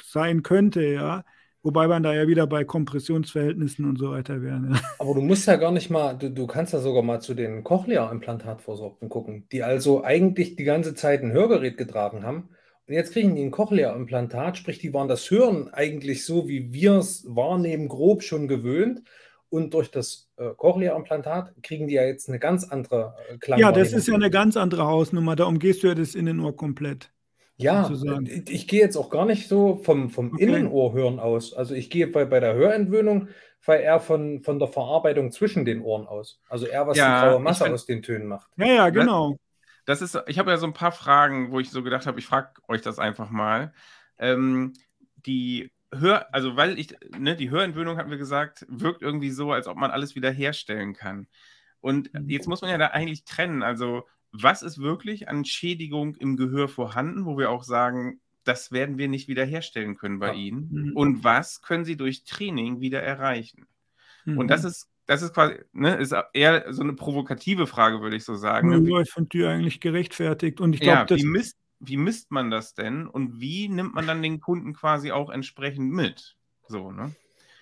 sein 0.01 0.45
könnte, 0.45 0.85
ja. 0.85 1.25
Wobei 1.67 1.89
man 1.89 2.05
da 2.05 2.15
ja 2.15 2.29
wieder 2.29 2.47
bei 2.47 2.63
Kompressionsverhältnissen 2.63 3.87
und 3.87 3.99
so 3.99 4.13
weiter 4.13 4.41
wäre. 4.41 4.61
Ne? 4.61 4.79
Aber 5.01 5.15
du 5.15 5.21
musst 5.21 5.49
ja 5.49 5.57
gar 5.57 5.73
nicht 5.73 5.91
mal, 5.91 6.15
du, 6.15 6.31
du 6.31 6.47
kannst 6.47 6.73
ja 6.73 6.79
sogar 6.79 7.03
mal 7.03 7.21
zu 7.21 7.35
den 7.35 7.65
Cochlea-Implantatversorgten 7.65 9.09
gucken, 9.09 9.49
die 9.51 9.65
also 9.65 10.05
eigentlich 10.05 10.55
die 10.55 10.63
ganze 10.63 10.95
Zeit 10.95 11.25
ein 11.25 11.33
Hörgerät 11.33 11.77
getragen 11.77 12.23
haben. 12.23 12.51
Und 12.87 12.95
jetzt 12.95 13.13
kriegen 13.13 13.35
die 13.35 13.43
ein 13.43 13.51
Cochlea-Implantat, 13.51 14.57
sprich, 14.57 14.79
die 14.79 14.95
waren 14.95 15.09
das 15.09 15.29
Hören 15.29 15.69
eigentlich 15.73 16.25
so, 16.25 16.47
wie 16.47 16.73
wir 16.73 16.99
es 16.99 17.25
wahrnehmen, 17.27 17.89
grob 17.89 18.23
schon 18.23 18.47
gewöhnt. 18.47 19.03
Und 19.49 19.75
durch 19.75 19.91
das 19.91 20.31
äh, 20.37 20.51
Cochlea-Implantat 20.57 21.53
kriegen 21.65 21.89
die 21.89 21.95
ja 21.95 22.05
jetzt 22.05 22.29
eine 22.29 22.39
ganz 22.39 22.63
andere 22.63 23.17
äh, 23.29 23.39
Klangwahrnehmung. 23.39 23.59
Ja, 23.59 23.73
das 23.73 23.93
ist 23.93 24.07
ja 24.07 24.15
eine 24.15 24.31
ganz 24.31 24.57
andere 24.57 24.87
Hausnummer. 24.87 25.35
Da 25.35 25.47
umgehst 25.47 25.83
du 25.83 25.89
ja 25.89 25.97
das 25.97 26.15
Innenohr 26.15 26.55
komplett. 26.55 27.11
Ja, 27.59 27.91
ich, 28.25 28.51
ich 28.51 28.69
gehe 28.69 28.81
jetzt 28.81 28.97
auch 28.97 29.09
gar 29.09 29.25
nicht 29.25 29.49
so 29.49 29.77
vom, 29.77 30.11
vom 30.11 30.35
okay. 30.35 30.45
Innenohrhören 30.45 31.19
aus. 31.19 31.55
Also 31.55 31.75
ich 31.75 31.89
gehe 31.89 32.07
bei, 32.07 32.25
bei 32.25 32.41
der 32.41 32.55
Hörentwöhnung 32.55 33.29
weil 33.67 33.81
eher 33.81 34.01
von, 34.01 34.41
von 34.43 34.59
der 34.59 34.69
Verarbeitung 34.69 35.33
zwischen 35.33 35.65
den 35.65 35.83
Ohren 35.83 36.07
aus. 36.07 36.41
Also 36.49 36.67
eher, 36.67 36.87
was 36.87 36.97
ja, 36.97 37.23
die 37.23 37.29
graue 37.29 37.41
Masse 37.41 37.65
find, 37.65 37.75
aus 37.75 37.87
den 37.87 38.03
Tönen 38.03 38.29
macht. 38.29 38.51
Ja, 38.57 38.67
ja, 38.67 38.91
genau. 38.91 39.39
Das, 39.85 40.01
das 40.01 40.15
ist, 40.15 40.23
ich 40.29 40.39
habe 40.39 40.51
ja 40.51 40.57
so 40.57 40.67
ein 40.67 40.73
paar 40.73 40.93
Fragen, 40.93 41.51
wo 41.53 41.61
ich 41.61 41.71
so 41.71 41.83
gedacht 41.83 42.07
habe, 42.07 42.19
ich 42.19 42.27
frage 42.27 42.51
euch 42.69 42.83
das 42.83 42.99
einfach 42.99 43.31
mal. 43.31 43.73
Ähm, 44.19 44.73
die 45.15 45.73
Hör, 45.93 46.35
also 46.35 46.57
weil 46.57 46.79
ich, 46.79 46.97
ne, 47.17 47.37
die 47.37 47.51
Hörentwöhnung, 47.51 47.97
hatten 47.97 48.11
wir 48.11 48.19
gesagt, 48.19 48.67
wirkt 48.69 49.03
irgendwie 49.03 49.31
so, 49.31 49.53
als 49.53 49.69
ob 49.69 49.77
man 49.77 49.93
alles 49.93 50.15
wieder 50.17 50.31
herstellen 50.31 50.95
kann. 50.95 51.29
Und 51.81 52.13
mhm. 52.13 52.29
jetzt 52.29 52.49
muss 52.49 52.61
man 52.61 52.71
ja 52.71 52.79
da 52.79 52.89
eigentlich 52.89 53.25
trennen. 53.25 53.63
Also 53.63 54.05
was 54.43 54.63
ist 54.63 54.79
wirklich 54.79 55.29
an 55.29 55.45
Schädigung 55.45 56.15
im 56.17 56.37
Gehör 56.37 56.69
vorhanden, 56.69 57.25
wo 57.25 57.39
wir 57.39 57.51
auch 57.51 57.63
sagen, 57.63 58.21
das 58.45 58.71
werden 58.73 58.99
wir 58.99 59.09
nicht 59.09 59.29
wiederherstellen 59.29 59.97
können 59.97 60.19
bei 60.19 60.29
ja. 60.29 60.35
Ihnen. 60.35 60.69
Mhm. 60.71 60.97
Und 60.97 61.25
was 61.25 61.63
können 61.63 61.85
Sie 61.85 61.97
durch 61.97 62.25
Training 62.25 62.81
wieder 62.81 63.03
erreichen? 63.03 63.67
Mhm. 64.25 64.39
Und 64.39 64.49
das 64.49 64.65
ist, 64.65 64.89
das 65.07 65.23
ist 65.23 65.35
quasi, 65.35 65.57
ne, 65.73 65.97
ist 65.97 66.15
eher 66.33 66.73
so 66.73 66.83
eine 66.83 66.95
provokative 66.95 67.67
Frage, 67.67 68.01
würde 68.01 68.17
ich 68.17 68.25
so 68.25 68.35
sagen. 68.35 68.73
Ja, 68.73 68.79
ne? 68.79 69.03
ich 69.03 69.13
finde 69.13 69.29
die 69.31 69.45
eigentlich 69.45 69.81
gerechtfertigt. 69.81 70.61
Und 70.61 70.75
ich 70.75 70.81
glaube, 70.81 71.07
ja, 71.09 71.17
wie, 71.17 71.25
misst, 71.25 71.57
wie 71.81 71.97
misst 71.97 72.31
man 72.31 72.51
das 72.51 72.75
denn? 72.75 73.07
Und 73.07 73.41
wie 73.41 73.69
nimmt 73.69 73.95
man 73.95 74.07
dann 74.07 74.23
den 74.23 74.41
Kunden 74.41 74.75
quasi 74.75 75.13
auch 75.13 75.31
entsprechend 75.31 75.93
mit? 75.93 76.37
So, 76.69 76.93
ne? 76.93 77.13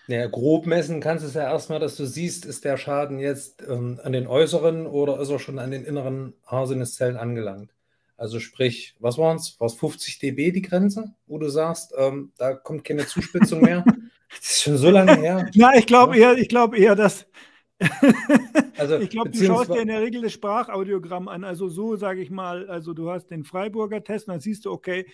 Ja, 0.07 0.27
grob 0.27 0.67
messen 0.67 1.01
kannst 1.01 1.25
du 1.25 1.29
es 1.29 1.35
ja 1.35 1.45
erstmal, 1.45 1.81
dass 1.81 1.97
du 1.97 2.05
siehst, 2.05 2.45
ist 2.45 2.65
der 2.65 2.77
Schaden 2.77 3.19
jetzt 3.19 3.63
ähm, 3.67 3.99
an 4.03 4.13
den 4.13 4.27
äußeren 4.27 4.87
oder 4.87 5.19
ist 5.19 5.31
er 5.31 5.39
schon 5.39 5.59
an 5.59 5.71
den 5.71 5.85
inneren 5.85 6.35
Haarsinneszellen 6.47 7.17
angelangt. 7.17 7.73
Also 8.17 8.39
sprich, 8.39 8.95
was 9.01 9.19
waren 9.19 9.37
es? 9.37 9.59
War 9.59 9.67
es 9.67 9.75
50 9.75 10.19
dB 10.19 10.53
die 10.53 10.63
Grenze, 10.63 11.15
wo 11.27 11.39
du 11.39 11.49
sagst, 11.49 11.95
ähm, 11.97 12.33
da 12.37 12.55
kommt 12.55 12.85
keine 12.85 13.07
Zuspitzung 13.07 13.63
mehr? 13.63 13.83
das 14.31 14.51
ist 14.51 14.63
schon 14.63 14.77
so 14.77 14.91
lange 14.91 15.17
her. 15.17 15.49
Ja, 15.55 15.73
ich 15.75 15.87
glaube 15.87 16.17
eher, 16.19 16.37
ich 16.37 16.49
glaube 16.49 16.79
eher, 16.79 16.95
dass 16.95 17.27
also, 18.79 18.99
ich 18.99 19.11
glaube, 19.11 19.31
du 19.31 19.45
schaust 19.45 19.75
dir 19.75 19.83
in 19.83 19.89
der 19.89 20.01
Regel 20.01 20.23
das 20.23 20.33
Sprachaudiogramm 20.33 21.29
an. 21.29 21.45
Also 21.45 21.69
so 21.69 21.97
sage 21.97 22.21
ich 22.21 22.31
mal, 22.31 22.69
also 22.69 22.93
du 22.95 23.11
hast 23.11 23.27
den 23.29 23.45
Freiburger 23.45 24.05
Test 24.05 24.29
und 24.29 24.33
dann 24.35 24.41
siehst 24.41 24.65
du, 24.65 24.71
okay, 24.71 25.07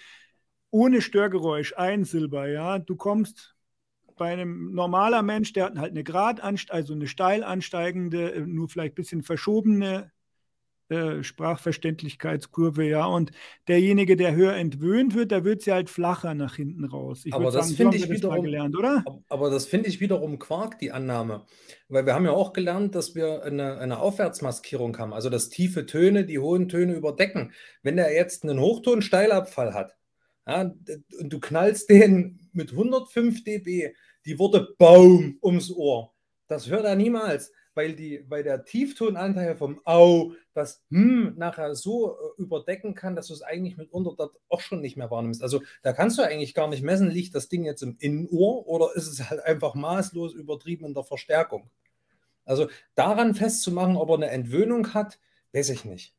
ohne 0.70 1.00
Störgeräusch, 1.00 1.74
ein 1.76 2.04
Silber, 2.04 2.48
ja, 2.48 2.78
du 2.78 2.96
kommst 2.96 3.56
bei 4.20 4.34
einem 4.34 4.74
normaler 4.74 5.22
Mensch, 5.22 5.54
der 5.54 5.64
hat 5.64 5.78
halt 5.78 5.92
eine 5.92 6.04
Grad, 6.04 6.42
also 6.42 6.92
eine 6.92 7.06
steil 7.06 7.42
ansteigende, 7.42 8.34
äh, 8.34 8.40
nur 8.40 8.68
vielleicht 8.68 8.92
ein 8.92 8.96
bisschen 8.96 9.22
verschobene 9.22 10.12
äh, 10.90 11.22
Sprachverständlichkeitskurve, 11.22 12.84
ja. 12.84 13.06
Und 13.06 13.30
derjenige, 13.66 14.16
der 14.16 14.34
höher 14.34 14.52
entwöhnt 14.52 15.14
wird, 15.14 15.30
der 15.30 15.46
wird 15.46 15.62
sie 15.62 15.72
halt 15.72 15.88
flacher 15.88 16.34
nach 16.34 16.56
hinten 16.56 16.84
raus. 16.84 17.22
Ich 17.24 17.32
aber 17.32 17.50
das 17.50 17.72
finde 17.72 17.96
ich 17.96 18.10
wiederum, 18.10 18.42
gelernt, 18.42 18.76
oder? 18.76 19.02
Aber 19.30 19.48
das 19.48 19.64
finde 19.64 19.88
ich 19.88 20.00
wiederum 20.02 20.38
Quark, 20.38 20.78
die 20.78 20.92
Annahme. 20.92 21.46
Weil 21.88 22.04
wir 22.04 22.14
haben 22.14 22.26
ja 22.26 22.32
auch 22.32 22.52
gelernt, 22.52 22.94
dass 22.96 23.14
wir 23.14 23.42
eine, 23.42 23.78
eine 23.78 24.00
Aufwärtsmaskierung 24.00 24.98
haben, 24.98 25.14
also 25.14 25.30
dass 25.30 25.48
tiefe 25.48 25.86
Töne 25.86 26.26
die 26.26 26.40
hohen 26.40 26.68
Töne 26.68 26.92
überdecken. 26.92 27.54
Wenn 27.82 27.96
der 27.96 28.12
jetzt 28.12 28.44
einen 28.44 28.60
Hochton-Steilabfall 28.60 29.72
hat, 29.72 29.96
ja, 30.46 30.74
und 31.20 31.32
du 31.32 31.40
knallst 31.40 31.88
den 31.88 32.50
mit 32.52 32.72
105 32.72 33.44
dB 33.44 33.94
die 34.26 34.38
Worte 34.38 34.74
Baum 34.78 35.38
ums 35.42 35.70
Ohr, 35.70 36.12
das 36.46 36.68
hört 36.68 36.84
er 36.84 36.96
niemals 36.96 37.52
weil, 37.74 37.94
die, 37.94 38.24
weil 38.28 38.42
der 38.42 38.64
Tieftonanteil 38.64 39.56
vom 39.56 39.80
Au 39.84 40.32
das 40.52 40.82
Hm 40.90 41.34
nachher 41.36 41.74
so 41.74 42.12
äh, 42.12 42.42
überdecken 42.42 42.94
kann, 42.94 43.14
dass 43.14 43.28
du 43.28 43.34
es 43.34 43.42
eigentlich 43.42 43.76
mitunter 43.76 44.14
dort 44.16 44.36
auch 44.48 44.60
schon 44.60 44.80
nicht 44.80 44.96
mehr 44.96 45.10
wahrnimmst. 45.10 45.42
Also 45.42 45.62
da 45.82 45.92
kannst 45.92 46.18
du 46.18 46.22
eigentlich 46.22 46.54
gar 46.54 46.68
nicht 46.68 46.82
messen, 46.82 47.10
liegt 47.10 47.34
das 47.34 47.48
Ding 47.48 47.64
jetzt 47.64 47.82
im 47.82 47.96
Innenohr 47.98 48.66
oder 48.66 48.94
ist 48.94 49.06
es 49.06 49.30
halt 49.30 49.40
einfach 49.44 49.74
maßlos 49.74 50.34
übertrieben 50.34 50.84
in 50.84 50.94
der 50.94 51.04
Verstärkung. 51.04 51.70
Also 52.44 52.68
daran 52.94 53.34
festzumachen, 53.34 53.96
ob 53.96 54.10
er 54.10 54.16
eine 54.16 54.30
Entwöhnung 54.30 54.92
hat, 54.92 55.18
weiß 55.52 55.70
ich 55.70 55.84
nicht. 55.84 56.14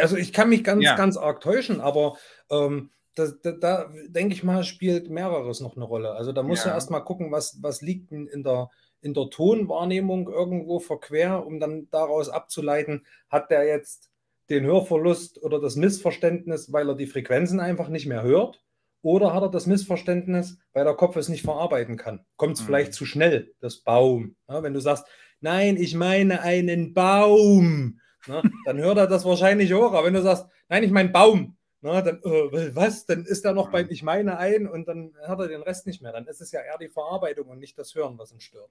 Also 0.00 0.16
ich 0.16 0.32
kann 0.32 0.48
mich 0.48 0.64
ganz, 0.64 0.84
ja. 0.84 0.96
ganz 0.96 1.16
arg 1.16 1.40
täuschen, 1.40 1.80
aber 1.80 2.16
ähm, 2.50 2.90
da, 3.14 3.26
da, 3.42 3.52
da 3.52 3.92
denke 4.08 4.34
ich 4.34 4.44
mal, 4.44 4.64
spielt 4.64 5.10
mehreres 5.10 5.60
noch 5.60 5.76
eine 5.76 5.84
Rolle. 5.84 6.12
Also 6.12 6.32
da 6.32 6.42
muss 6.42 6.64
ja, 6.64 6.70
ja 6.70 6.74
erstmal 6.74 7.04
gucken, 7.04 7.32
was, 7.32 7.58
was 7.62 7.82
liegt 7.82 8.12
in, 8.12 8.26
in 8.26 8.42
der 8.42 8.70
in 9.02 9.14
der 9.14 9.30
Tonwahrnehmung 9.30 10.28
irgendwo 10.28 10.78
verquer, 10.78 11.46
um 11.46 11.60
dann 11.60 11.88
daraus 11.90 12.28
abzuleiten, 12.28 13.06
hat 13.28 13.50
der 13.50 13.64
jetzt 13.64 14.10
den 14.50 14.64
Hörverlust 14.64 15.42
oder 15.42 15.60
das 15.60 15.76
Missverständnis, 15.76 16.72
weil 16.72 16.88
er 16.88 16.96
die 16.96 17.06
Frequenzen 17.06 17.60
einfach 17.60 17.88
nicht 17.88 18.06
mehr 18.06 18.22
hört? 18.22 18.62
Oder 19.02 19.32
hat 19.32 19.42
er 19.42 19.50
das 19.50 19.66
Missverständnis, 19.66 20.58
weil 20.72 20.84
der 20.84 20.94
Kopf 20.94 21.16
es 21.16 21.28
nicht 21.28 21.44
verarbeiten 21.44 21.96
kann? 21.96 22.26
Kommt 22.36 22.56
es 22.56 22.62
mhm. 22.62 22.66
vielleicht 22.66 22.92
zu 22.92 23.06
schnell, 23.06 23.54
das 23.60 23.78
Baum? 23.78 24.36
Ja, 24.48 24.62
wenn 24.62 24.74
du 24.74 24.80
sagst, 24.80 25.06
nein, 25.40 25.76
ich 25.76 25.94
meine 25.94 26.42
einen 26.42 26.92
Baum, 26.92 28.00
na, 28.26 28.42
dann 28.66 28.78
hört 28.78 28.98
er 28.98 29.06
das 29.06 29.24
wahrscheinlich 29.24 29.72
auch. 29.72 29.94
Aber 29.94 30.04
wenn 30.04 30.14
du 30.14 30.20
sagst, 30.20 30.46
nein, 30.68 30.82
ich 30.82 30.90
meine 30.90 31.08
Baum, 31.08 31.56
na, 31.82 32.02
dann, 32.02 32.22
äh, 32.22 32.74
was? 32.74 33.06
Dann 33.06 33.24
ist 33.24 33.44
er 33.44 33.54
noch 33.54 33.70
beim 33.70 33.88
Ich 33.90 34.02
meine 34.02 34.38
ein 34.38 34.66
und 34.66 34.86
dann 34.86 35.14
hat 35.26 35.38
er 35.40 35.48
den 35.48 35.62
Rest 35.62 35.86
nicht 35.86 36.02
mehr. 36.02 36.12
Dann 36.12 36.26
ist 36.26 36.40
es 36.40 36.52
ja 36.52 36.60
eher 36.60 36.78
die 36.78 36.88
Verarbeitung 36.88 37.48
und 37.48 37.58
nicht 37.58 37.78
das 37.78 37.94
Hören, 37.94 38.18
was 38.18 38.32
ihn 38.32 38.40
stört. 38.40 38.70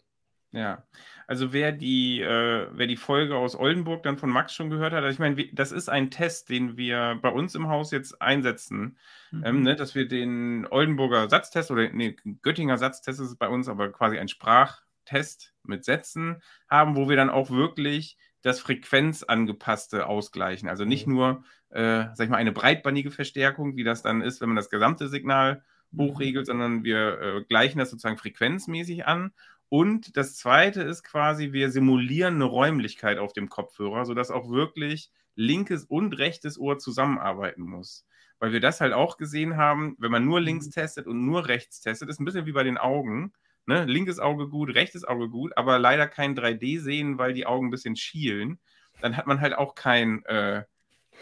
Ja, 0.51 0.83
also 1.27 1.53
wer 1.53 1.71
die, 1.71 2.21
äh, 2.21 2.67
wer 2.71 2.87
die 2.87 2.97
Folge 2.97 3.35
aus 3.35 3.55
Oldenburg 3.55 4.01
dann 4.01 4.17
von 4.17 4.31
Max 4.31 4.53
schon 4.53 4.71
gehört 4.71 4.93
hat, 4.93 5.03
also 5.03 5.13
ich 5.13 5.19
meine, 5.19 5.47
das 5.53 5.71
ist 5.71 5.89
ein 5.89 6.09
Test, 6.09 6.49
den 6.49 6.75
wir 6.75 7.19
bei 7.21 7.29
uns 7.29 7.53
im 7.53 7.67
Haus 7.67 7.91
jetzt 7.91 8.19
einsetzen, 8.19 8.97
mhm. 9.29 9.43
ähm, 9.45 9.61
ne, 9.61 9.75
dass 9.75 9.93
wir 9.93 10.07
den 10.07 10.65
Oldenburger 10.71 11.29
Satztest 11.29 11.69
oder 11.69 11.89
nee, 11.89 12.15
Göttinger 12.41 12.79
Satztest 12.79 13.19
ist 13.19 13.27
es 13.27 13.35
bei 13.35 13.47
uns, 13.47 13.69
aber 13.69 13.91
quasi 13.91 14.17
ein 14.17 14.27
Sprachtest 14.27 15.53
mit 15.63 15.85
Sätzen 15.85 16.41
haben, 16.67 16.95
wo 16.95 17.09
wir 17.09 17.15
dann 17.15 17.29
auch 17.29 17.51
wirklich 17.51 18.17
das 18.41 18.60
Frequenzangepasste 18.60 20.08
ausgleichen. 20.08 20.69
Also 20.69 20.86
nicht 20.86 21.08
mhm. 21.08 21.13
nur, 21.13 21.43
äh, 21.69 22.06
sag 22.13 22.25
ich 22.25 22.30
mal, 22.30 22.38
eine 22.38 22.52
breitbandige 22.52 23.12
Verstärkung, 23.12 23.75
wie 23.75 23.84
das 23.84 24.02
dann 24.02 24.21
ist, 24.21 24.41
wenn 24.41 24.49
man 24.49 24.56
das 24.56 24.69
gesamte 24.69 25.08
Signal 25.08 25.63
mhm. 25.91 26.02
hochregelt, 26.02 26.45
sondern 26.45 26.84
wir 26.84 27.19
äh, 27.19 27.43
gleichen 27.43 27.80
das 27.80 27.89
sozusagen 27.89 28.17
frequenzmäßig 28.17 29.06
an 29.06 29.32
und 29.69 30.17
das 30.17 30.36
zweite 30.36 30.82
ist 30.82 31.04
quasi, 31.04 31.54
wir 31.54 31.69
simulieren 31.69 32.36
eine 32.36 32.45
Räumlichkeit 32.45 33.19
auf 33.19 33.34
dem 33.34 33.49
Kopfhörer, 33.49 34.06
sodass 34.06 34.32
auch 34.32 34.49
wirklich 34.49 35.12
linkes 35.36 35.86
und 35.86 36.17
rechtes 36.17 36.58
Ohr 36.60 36.80
zusammenarbeiten 36.80 37.62
muss. 37.62 38.06
Weil 38.39 38.52
wir 38.52 38.62
das 38.62 38.82
halt 38.82 38.93
auch 38.93 39.17
gesehen 39.17 39.58
haben, 39.58 39.95
wenn 39.99 40.12
man 40.12 40.25
nur 40.25 40.41
links 40.41 40.67
mhm. 40.67 40.71
testet 40.71 41.08
und 41.08 41.23
nur 41.23 41.47
rechts 41.47 41.82
testet, 41.82 42.10
ist 42.10 42.19
ein 42.19 42.25
bisschen 42.25 42.47
wie 42.47 42.52
bei 42.52 42.63
den 42.63 42.80
Augen. 42.80 43.32
Ne? 43.69 43.86
Linkes 43.86 44.17
Auge 44.17 44.49
gut, 44.49 44.73
rechtes 44.73 45.05
Auge 45.05 45.29
gut, 45.29 45.55
aber 45.55 45.77
leider 45.77 46.08
kein 46.08 46.36
3D 46.36 46.79
sehen, 46.79 47.19
weil 47.19 47.34
die 47.34 47.45
Augen 47.45 47.67
ein 47.67 47.71
bisschen 47.71 47.95
schielen. 47.95 48.60
Dann 48.99 49.15
hat 49.15 49.27
man 49.27 49.41
halt 49.41 49.53
auch 49.53 49.75
kein 49.75 50.25
äh, 50.25 50.63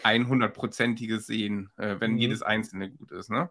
100-prozentiges 0.02 1.26
Sehen, 1.26 1.68
äh, 1.76 1.96
wenn 1.98 2.12
mhm. 2.12 2.18
jedes 2.18 2.42
einzelne 2.42 2.90
gut 2.90 3.12
ist. 3.12 3.30
Ne? 3.30 3.50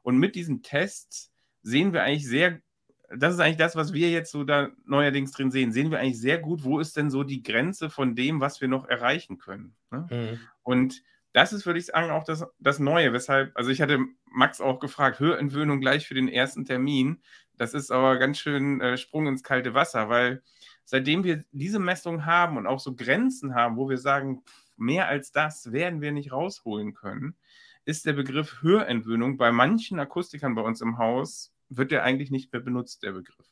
Und 0.00 0.16
mit 0.16 0.34
diesen 0.34 0.62
Tests 0.62 1.30
sehen 1.62 1.92
wir 1.92 2.04
eigentlich 2.04 2.26
sehr 2.26 2.62
das 3.10 3.34
ist 3.34 3.40
eigentlich 3.40 3.56
das, 3.56 3.74
was 3.76 3.92
wir 3.92 4.10
jetzt 4.10 4.30
so 4.30 4.44
da 4.44 4.68
neuerdings 4.84 5.32
drin 5.32 5.50
sehen. 5.50 5.72
Sehen 5.72 5.90
wir 5.90 5.98
eigentlich 5.98 6.20
sehr 6.20 6.38
gut, 6.38 6.62
wo 6.62 6.78
ist 6.78 6.96
denn 6.96 7.10
so 7.10 7.24
die 7.24 7.42
Grenze 7.42 7.88
von 7.88 8.14
dem, 8.14 8.40
was 8.40 8.60
wir 8.60 8.68
noch 8.68 8.86
erreichen 8.86 9.38
können. 9.38 9.74
Ne? 9.90 10.06
Mhm. 10.10 10.40
Und 10.62 11.02
das 11.32 11.52
ist, 11.52 11.66
würde 11.66 11.78
ich 11.78 11.86
sagen, 11.86 12.10
auch 12.10 12.24
das, 12.24 12.44
das 12.58 12.78
Neue. 12.78 13.12
Weshalb, 13.12 13.56
also 13.56 13.70
ich 13.70 13.80
hatte 13.80 14.00
Max 14.26 14.60
auch 14.60 14.78
gefragt, 14.78 15.20
Hörentwöhnung 15.20 15.80
gleich 15.80 16.06
für 16.06 16.14
den 16.14 16.28
ersten 16.28 16.64
Termin. 16.64 17.22
Das 17.58 17.74
ist 17.74 17.90
aber 17.90 18.18
ganz 18.18 18.38
schön 18.38 18.80
äh, 18.80 18.96
Sprung 18.96 19.26
ins 19.26 19.42
kalte 19.42 19.74
Wasser, 19.74 20.08
weil 20.08 20.42
seitdem 20.84 21.24
wir 21.24 21.44
diese 21.50 21.80
Messung 21.80 22.24
haben 22.24 22.56
und 22.56 22.66
auch 22.66 22.80
so 22.80 22.94
Grenzen 22.94 23.54
haben, 23.54 23.76
wo 23.76 23.90
wir 23.90 23.98
sagen, 23.98 24.42
mehr 24.76 25.08
als 25.08 25.32
das 25.32 25.72
werden 25.72 26.00
wir 26.00 26.12
nicht 26.12 26.32
rausholen 26.32 26.94
können, 26.94 27.36
ist 27.84 28.06
der 28.06 28.12
Begriff 28.12 28.62
Hörentwöhnung 28.62 29.36
bei 29.36 29.50
manchen 29.50 29.98
Akustikern 29.98 30.54
bei 30.54 30.62
uns 30.62 30.80
im 30.80 30.98
Haus 30.98 31.52
wird 31.68 31.90
der 31.90 32.04
eigentlich 32.04 32.30
nicht 32.30 32.52
mehr 32.52 32.62
benutzt, 32.62 33.02
der 33.02 33.12
Begriff. 33.12 33.46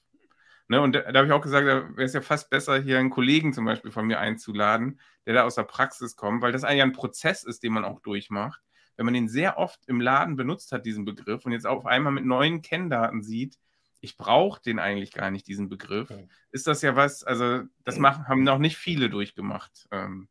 Ne, 0.69 0.81
und 0.81 0.95
da, 0.95 1.13
da 1.13 1.19
habe 1.19 1.27
ich 1.27 1.33
auch 1.33 1.43
gesagt, 1.43 1.67
da 1.67 1.97
wäre 1.97 2.05
es 2.05 2.13
ja 2.13 2.21
fast 2.21 2.51
besser, 2.51 2.81
hier 2.81 2.99
einen 2.99 3.11
Kollegen 3.11 3.53
zum 3.53 3.65
Beispiel 3.65 3.91
von 3.91 4.07
mir 4.07 4.19
einzuladen, 4.19 5.01
der 5.25 5.35
da 5.35 5.45
aus 5.45 5.55
der 5.55 5.63
Praxis 5.63 6.17
kommt, 6.17 6.43
weil 6.43 6.53
das 6.53 6.65
eigentlich 6.65 6.83
ein 6.83 6.93
Prozess 6.93 7.45
ist, 7.45 7.63
den 7.63 7.73
man 7.73 7.85
auch 7.85 8.01
durchmacht. 8.01 8.61
Wenn 8.97 9.05
man 9.05 9.15
den 9.15 9.29
sehr 9.29 9.59
oft 9.59 9.81
im 9.87 10.01
Laden 10.01 10.37
benutzt 10.37 10.73
hat, 10.73 10.87
diesen 10.87 11.05
Begriff, 11.05 11.45
und 11.45 11.53
jetzt 11.53 11.67
auf 11.67 11.87
einmal 11.87 12.13
mit 12.13 12.25
neuen 12.25 12.63
Kenndaten 12.63 13.23
sieht, 13.23 13.59
ich 14.01 14.17
brauche 14.17 14.61
den 14.63 14.79
eigentlich 14.79 15.13
gar 15.13 15.31
nicht, 15.31 15.49
diesen 15.49 15.69
Begriff, 15.69 16.11
okay. 16.11 16.29
ist 16.51 16.67
das 16.67 16.83
ja 16.83 16.97
was, 16.97 17.25
also 17.25 17.63
das 17.85 17.99
machen, 17.99 18.29
haben 18.29 18.43
noch 18.45 18.59
nicht 18.59 18.77
viele 18.77 19.11
durchgemacht, 19.11 19.87
ähm, 19.91 20.29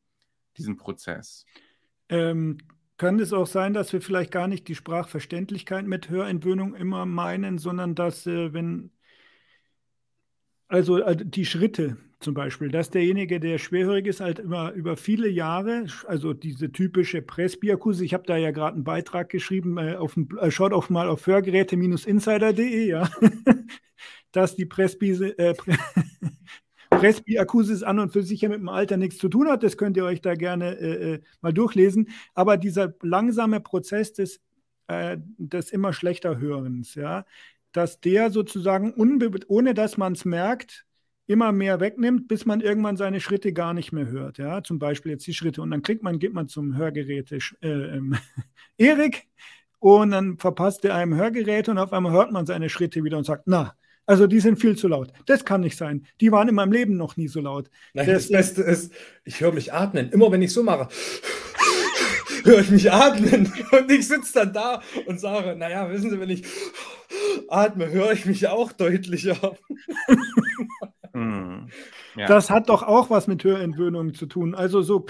diesen 0.57 0.77
Prozess. 0.77 1.45
Ähm, 2.09 2.57
kann 2.97 3.19
es 3.19 3.33
auch 3.33 3.47
sein, 3.47 3.73
dass 3.73 3.91
wir 3.91 4.01
vielleicht 4.01 4.31
gar 4.31 4.47
nicht 4.47 4.67
die 4.67 4.75
Sprachverständlichkeit 4.75 5.85
mit 5.85 6.09
Hörentwöhnung 6.09 6.75
immer 6.75 7.05
meinen, 7.05 7.57
sondern 7.57 7.95
dass, 7.95 8.25
äh, 8.25 8.53
wenn, 8.53 8.91
also 10.67 10.97
äh, 10.99 11.15
die 11.15 11.45
Schritte 11.45 11.97
zum 12.19 12.33
Beispiel, 12.33 12.69
dass 12.69 12.89
derjenige, 12.89 13.39
der 13.39 13.57
schwerhörig 13.57 14.07
ist, 14.07 14.19
halt 14.19 14.39
immer 14.39 14.71
über 14.71 14.97
viele 14.97 15.29
Jahre, 15.29 15.85
also 16.07 16.33
diese 16.33 16.71
typische 16.71 17.21
Presbyakuse, 17.21 18.03
ich 18.03 18.13
habe 18.13 18.23
da 18.25 18.37
ja 18.37 18.51
gerade 18.51 18.75
einen 18.75 18.83
Beitrag 18.83 19.29
geschrieben, 19.29 19.77
äh, 19.77 19.95
auf 19.95 20.17
äh, 20.17 20.49
schaut 20.49 20.73
auch 20.73 20.89
mal 20.89 21.07
auf 21.07 21.27
hörgeräte-insider.de, 21.27 22.87
ja, 22.87 23.09
dass 24.31 24.55
die 24.55 24.65
Presby, 24.65 25.11
äh, 25.11 25.53
Presbyakusis 26.89 27.83
an 27.83 27.99
und 27.99 28.13
für 28.13 28.23
sich 28.23 28.41
ja 28.41 28.49
mit 28.49 28.59
dem 28.59 28.69
Alter 28.69 28.97
nichts 28.97 29.17
zu 29.17 29.29
tun 29.29 29.47
hat. 29.47 29.63
Das 29.63 29.77
könnt 29.77 29.97
ihr 29.97 30.05
euch 30.05 30.21
da 30.21 30.35
gerne 30.35 30.77
äh, 30.77 31.21
mal 31.41 31.53
durchlesen. 31.53 32.09
Aber 32.33 32.57
dieser 32.57 32.93
langsame 33.01 33.59
Prozess 33.59 34.13
des, 34.13 34.39
äh, 34.87 35.17
des 35.37 35.71
immer 35.71 35.93
schlechter 35.93 36.39
Hörens, 36.39 36.95
ja, 36.95 37.25
dass 37.75 37.99
der 37.99 38.31
sozusagen, 38.31 38.93
ohne 38.93 39.73
dass 39.73 39.97
man 39.97 40.13
es 40.13 40.25
merkt, 40.25 40.85
immer 41.27 41.51
mehr 41.51 41.79
wegnimmt, 41.79 42.27
bis 42.27 42.45
man 42.45 42.61
irgendwann 42.61 42.97
seine 42.97 43.19
Schritte 43.19 43.51
gar 43.51 43.73
nicht 43.73 43.91
mehr 43.91 44.07
hört. 44.07 44.37
Ja, 44.37 44.63
zum 44.63 44.79
Beispiel 44.79 45.13
jetzt 45.13 45.27
die 45.27 45.33
Schritte. 45.33 45.61
Und 45.61 45.71
dann 45.71 45.81
kriegt 45.81 46.03
man, 46.03 46.19
geht 46.19 46.33
man 46.33 46.47
zum 46.47 46.77
Hörgerät 46.77 47.31
äh, 47.31 47.39
ähm, 47.67 48.15
Erik 48.77 49.27
und 49.79 50.11
dann 50.11 50.37
verpasst 50.37 50.85
er 50.85 50.95
einem 50.95 51.15
Hörgerät 51.15 51.67
und 51.69 51.77
auf 51.77 51.93
einmal 51.93 52.11
hört 52.11 52.31
man 52.31 52.45
seine 52.45 52.69
Schritte 52.69 53.03
wieder 53.03 53.17
und 53.17 53.25
sagt, 53.25 53.43
na, 53.45 53.75
also 54.05 54.27
die 54.27 54.39
sind 54.39 54.59
viel 54.59 54.77
zu 54.77 54.87
laut. 54.87 55.11
Das 55.25 55.45
kann 55.45 55.61
nicht 55.61 55.77
sein. 55.77 56.05
Die 56.21 56.31
waren 56.31 56.47
in 56.47 56.55
meinem 56.55 56.71
Leben 56.71 56.95
noch 56.95 57.17
nie 57.17 57.27
so 57.27 57.41
laut. 57.41 57.71
Nein, 57.93 58.05
das, 58.05 58.27
das 58.27 58.31
Beste 58.31 58.61
ist, 58.61 58.93
ich 59.23 59.41
höre 59.41 59.51
mich 59.51 59.73
atmen. 59.73 60.11
Immer 60.11 60.31
wenn 60.31 60.43
ich 60.43 60.53
so 60.53 60.61
mache, 60.61 60.87
höre 62.45 62.59
ich 62.59 62.71
mich 62.71 62.91
atmen. 62.91 63.51
Und 63.71 63.91
ich 63.91 64.07
sitze 64.07 64.33
dann 64.33 64.53
da 64.53 64.81
und 65.07 65.19
sage, 65.19 65.55
naja, 65.55 65.89
wissen 65.89 66.09
Sie, 66.09 66.19
wenn 66.19 66.29
ich 66.29 66.43
atme, 67.49 67.91
höre 67.91 68.11
ich 68.11 68.25
mich 68.25 68.47
auch 68.47 68.71
deutlicher. 68.71 69.57
Hm. 71.13 71.69
Ja. 72.15 72.27
Das 72.27 72.49
hat 72.49 72.69
doch 72.69 72.83
auch 72.83 73.09
was 73.09 73.27
mit 73.27 73.43
Hörentwöhnung 73.43 74.13
zu 74.13 74.25
tun. 74.25 74.55
Also 74.55 74.81
so, 74.81 75.05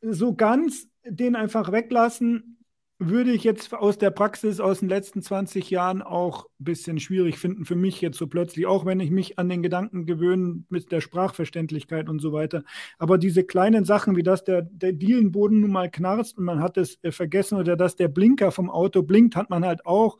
so 0.00 0.34
ganz 0.34 0.88
den 1.04 1.36
einfach 1.36 1.72
weglassen, 1.72 2.61
würde 3.08 3.32
ich 3.32 3.44
jetzt 3.44 3.72
aus 3.74 3.98
der 3.98 4.10
Praxis 4.10 4.60
aus 4.60 4.80
den 4.80 4.88
letzten 4.88 5.22
20 5.22 5.70
Jahren 5.70 6.02
auch 6.02 6.46
ein 6.60 6.64
bisschen 6.64 7.00
schwierig 7.00 7.38
finden 7.38 7.64
für 7.64 7.76
mich 7.76 8.00
jetzt 8.00 8.18
so 8.18 8.26
plötzlich, 8.26 8.66
auch 8.66 8.84
wenn 8.84 9.00
ich 9.00 9.10
mich 9.10 9.38
an 9.38 9.48
den 9.48 9.62
Gedanken 9.62 10.06
gewöhne 10.06 10.64
mit 10.68 10.92
der 10.92 11.00
Sprachverständlichkeit 11.00 12.08
und 12.08 12.20
so 12.20 12.32
weiter. 12.32 12.64
Aber 12.98 13.18
diese 13.18 13.44
kleinen 13.44 13.84
Sachen, 13.84 14.16
wie 14.16 14.22
dass 14.22 14.44
der, 14.44 14.62
der 14.62 14.92
Dielenboden 14.92 15.60
nun 15.60 15.72
mal 15.72 15.90
knarzt 15.90 16.38
und 16.38 16.44
man 16.44 16.60
hat 16.60 16.76
es 16.76 16.98
äh, 17.02 17.12
vergessen 17.12 17.58
oder 17.58 17.76
dass 17.76 17.96
der 17.96 18.08
Blinker 18.08 18.50
vom 18.52 18.70
Auto 18.70 19.02
blinkt, 19.02 19.36
hat 19.36 19.50
man 19.50 19.64
halt 19.64 19.86
auch 19.86 20.18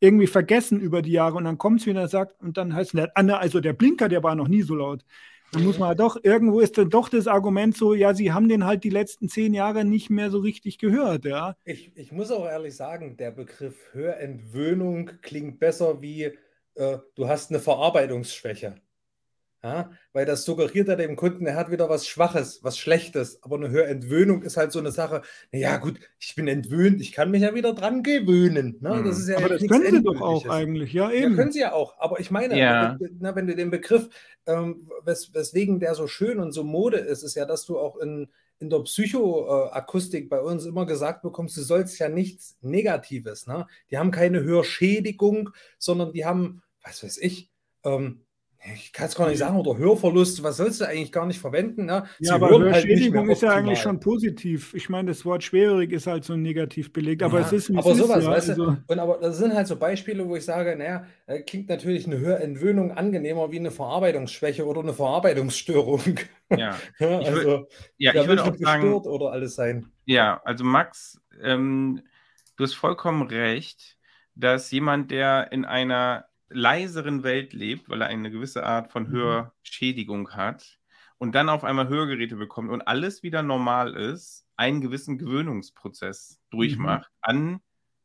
irgendwie 0.00 0.26
vergessen 0.26 0.80
über 0.80 1.02
die 1.02 1.12
Jahre 1.12 1.36
und 1.36 1.44
dann 1.44 1.58
kommt 1.58 1.80
es 1.80 1.86
wieder 1.86 2.02
und 2.02 2.10
sagt, 2.10 2.40
und 2.42 2.56
dann 2.56 2.74
heißt 2.74 2.94
es, 2.94 3.08
also 3.14 3.60
der 3.60 3.72
Blinker, 3.72 4.08
der 4.08 4.22
war 4.22 4.34
noch 4.34 4.48
nie 4.48 4.62
so 4.62 4.74
laut. 4.74 5.04
Dann 5.54 5.64
muss 5.64 5.78
man 5.78 5.88
halt 5.88 6.00
doch, 6.00 6.16
irgendwo 6.22 6.60
ist 6.60 6.76
dann 6.76 6.90
doch 6.90 7.08
das 7.08 7.26
Argument 7.26 7.76
so, 7.76 7.94
ja, 7.94 8.12
sie 8.14 8.32
haben 8.32 8.48
den 8.48 8.64
halt 8.64 8.84
die 8.84 8.90
letzten 8.90 9.28
zehn 9.28 9.54
Jahre 9.54 9.84
nicht 9.84 10.10
mehr 10.10 10.30
so 10.30 10.38
richtig 10.38 10.78
gehört, 10.78 11.24
ja. 11.24 11.56
Ich, 11.64 11.96
ich 11.96 12.12
muss 12.12 12.30
auch 12.30 12.46
ehrlich 12.46 12.74
sagen, 12.74 13.16
der 13.16 13.30
Begriff 13.30 13.76
Hörentwöhnung 13.92 15.10
klingt 15.22 15.60
besser 15.60 16.02
wie, 16.02 16.32
äh, 16.74 16.98
du 17.14 17.28
hast 17.28 17.50
eine 17.50 17.60
Verarbeitungsschwäche. 17.60 18.74
Ja, 19.64 19.90
weil 20.12 20.26
das 20.26 20.44
suggeriert 20.44 20.88
ja 20.88 20.94
dem 20.94 21.16
Kunden, 21.16 21.46
er 21.46 21.56
hat 21.56 21.70
wieder 21.70 21.88
was 21.88 22.06
Schwaches, 22.06 22.62
was 22.62 22.76
Schlechtes. 22.76 23.42
Aber 23.42 23.56
eine 23.56 23.70
Hörentwöhnung 23.70 24.42
ist 24.42 24.58
halt 24.58 24.72
so 24.72 24.78
eine 24.78 24.92
Sache, 24.92 25.22
naja 25.52 25.78
gut, 25.78 25.98
ich 26.20 26.34
bin 26.34 26.48
entwöhnt, 26.48 27.00
ich 27.00 27.12
kann 27.12 27.30
mich 27.30 27.40
ja 27.40 27.54
wieder 27.54 27.72
dran 27.72 28.02
gewöhnen. 28.02 28.76
Ne? 28.82 29.02
Das 29.02 29.18
ist 29.18 29.26
ja 29.26 29.38
aber 29.38 29.48
das 29.48 29.66
können 29.66 29.90
sie 29.90 30.02
doch 30.02 30.20
auch 30.20 30.46
eigentlich, 30.50 30.92
ja 30.92 31.10
eben. 31.10 31.30
Ja, 31.30 31.36
können 31.38 31.52
sie 31.52 31.60
ja 31.60 31.72
auch, 31.72 31.98
aber 31.98 32.20
ich 32.20 32.30
meine, 32.30 32.58
ja. 32.58 32.98
na, 33.18 33.34
wenn 33.34 33.46
du 33.46 33.56
den 33.56 33.70
Begriff, 33.70 34.10
ähm, 34.44 34.86
wes 35.02 35.32
weswegen 35.32 35.80
der 35.80 35.94
so 35.94 36.08
schön 36.08 36.40
und 36.40 36.52
so 36.52 36.62
Mode 36.62 36.98
ist, 36.98 37.22
ist 37.22 37.34
ja, 37.34 37.46
dass 37.46 37.64
du 37.64 37.78
auch 37.78 37.96
in, 37.96 38.28
in 38.58 38.68
der 38.68 38.80
Psychoakustik 38.80 40.28
bei 40.28 40.42
uns 40.42 40.66
immer 40.66 40.84
gesagt 40.84 41.22
bekommst, 41.22 41.56
du 41.56 41.62
sollst 41.62 41.98
ja 41.98 42.10
nichts 42.10 42.58
Negatives. 42.60 43.46
Ne? 43.46 43.66
Die 43.90 43.96
haben 43.96 44.10
keine 44.10 44.42
Hörschädigung, 44.42 45.48
sondern 45.78 46.12
die 46.12 46.26
haben, 46.26 46.62
was 46.82 47.02
weiß 47.02 47.16
ich, 47.16 47.50
ähm, 47.82 48.23
ich 48.72 48.92
kann 48.92 49.06
es 49.06 49.14
gar 49.14 49.28
nicht 49.28 49.38
sagen, 49.38 49.56
oder 49.56 49.76
Hörverlust, 49.76 50.42
was 50.42 50.56
sollst 50.56 50.80
du 50.80 50.88
eigentlich 50.88 51.12
gar 51.12 51.26
nicht 51.26 51.38
verwenden? 51.38 51.84
Ne? 51.84 52.04
Ja, 52.18 52.36
aber 52.36 52.50
Hörschädigung 52.50 53.26
halt 53.26 53.32
ist 53.32 53.42
ja 53.42 53.50
eigentlich 53.50 53.80
schon 53.80 54.00
positiv. 54.00 54.72
Ich 54.74 54.88
meine, 54.88 55.10
das 55.10 55.24
Wort 55.24 55.42
schwerhörig 55.42 55.92
ist 55.92 56.06
halt 56.06 56.24
so 56.24 56.34
negativ 56.34 56.92
belegt, 56.92 57.22
aber 57.22 57.40
ja, 57.40 57.46
es 57.46 57.52
ist 57.52 57.70
Aber 57.70 57.94
sowas, 57.94 58.18
ist, 58.18 58.24
ja, 58.24 58.30
weißt 58.30 58.50
also. 58.50 58.70
du, 58.70 58.76
und 58.86 58.98
aber 58.98 59.18
das 59.20 59.36
sind 59.36 59.54
halt 59.54 59.66
so 59.66 59.76
Beispiele, 59.76 60.26
wo 60.26 60.36
ich 60.36 60.44
sage, 60.44 60.76
naja, 60.76 61.06
äh, 61.26 61.40
klingt 61.42 61.68
natürlich 61.68 62.06
eine 62.06 62.18
Hörentwöhnung 62.18 62.92
angenehmer 62.92 63.52
wie 63.52 63.58
eine 63.58 63.70
Verarbeitungsschwäche 63.70 64.66
oder 64.66 64.80
eine 64.80 64.94
Verarbeitungsstörung. 64.94 66.20
Ja, 66.50 66.76
ja 66.98 67.20
ich 67.20 67.26
also, 67.26 67.66
ja, 67.98 68.14
ich 68.14 68.26
würde 68.26 68.44
auch 68.44 68.56
sagen, 68.56 68.94
oder 68.94 69.32
alles 69.32 69.56
sein. 69.56 69.86
Ja, 70.06 70.40
also 70.44 70.64
Max, 70.64 71.20
ähm, 71.42 72.00
du 72.56 72.64
hast 72.64 72.74
vollkommen 72.74 73.28
recht, 73.28 73.98
dass 74.34 74.70
jemand, 74.70 75.10
der 75.10 75.52
in 75.52 75.64
einer 75.64 76.24
leiseren 76.48 77.22
Welt 77.22 77.52
lebt, 77.52 77.88
weil 77.88 78.00
er 78.02 78.08
eine 78.08 78.30
gewisse 78.30 78.64
Art 78.64 78.90
von 78.90 79.08
mhm. 79.08 79.12
Hörschädigung 79.12 80.30
hat 80.30 80.78
und 81.18 81.34
dann 81.34 81.48
auf 81.48 81.64
einmal 81.64 81.88
Hörgeräte 81.88 82.36
bekommt 82.36 82.70
und 82.70 82.82
alles 82.82 83.22
wieder 83.22 83.42
normal 83.42 83.94
ist, 83.94 84.46
einen 84.56 84.80
gewissen 84.80 85.18
Gewöhnungsprozess 85.18 86.40
durchmacht 86.50 87.10
mhm. 87.10 87.18
an 87.22 87.60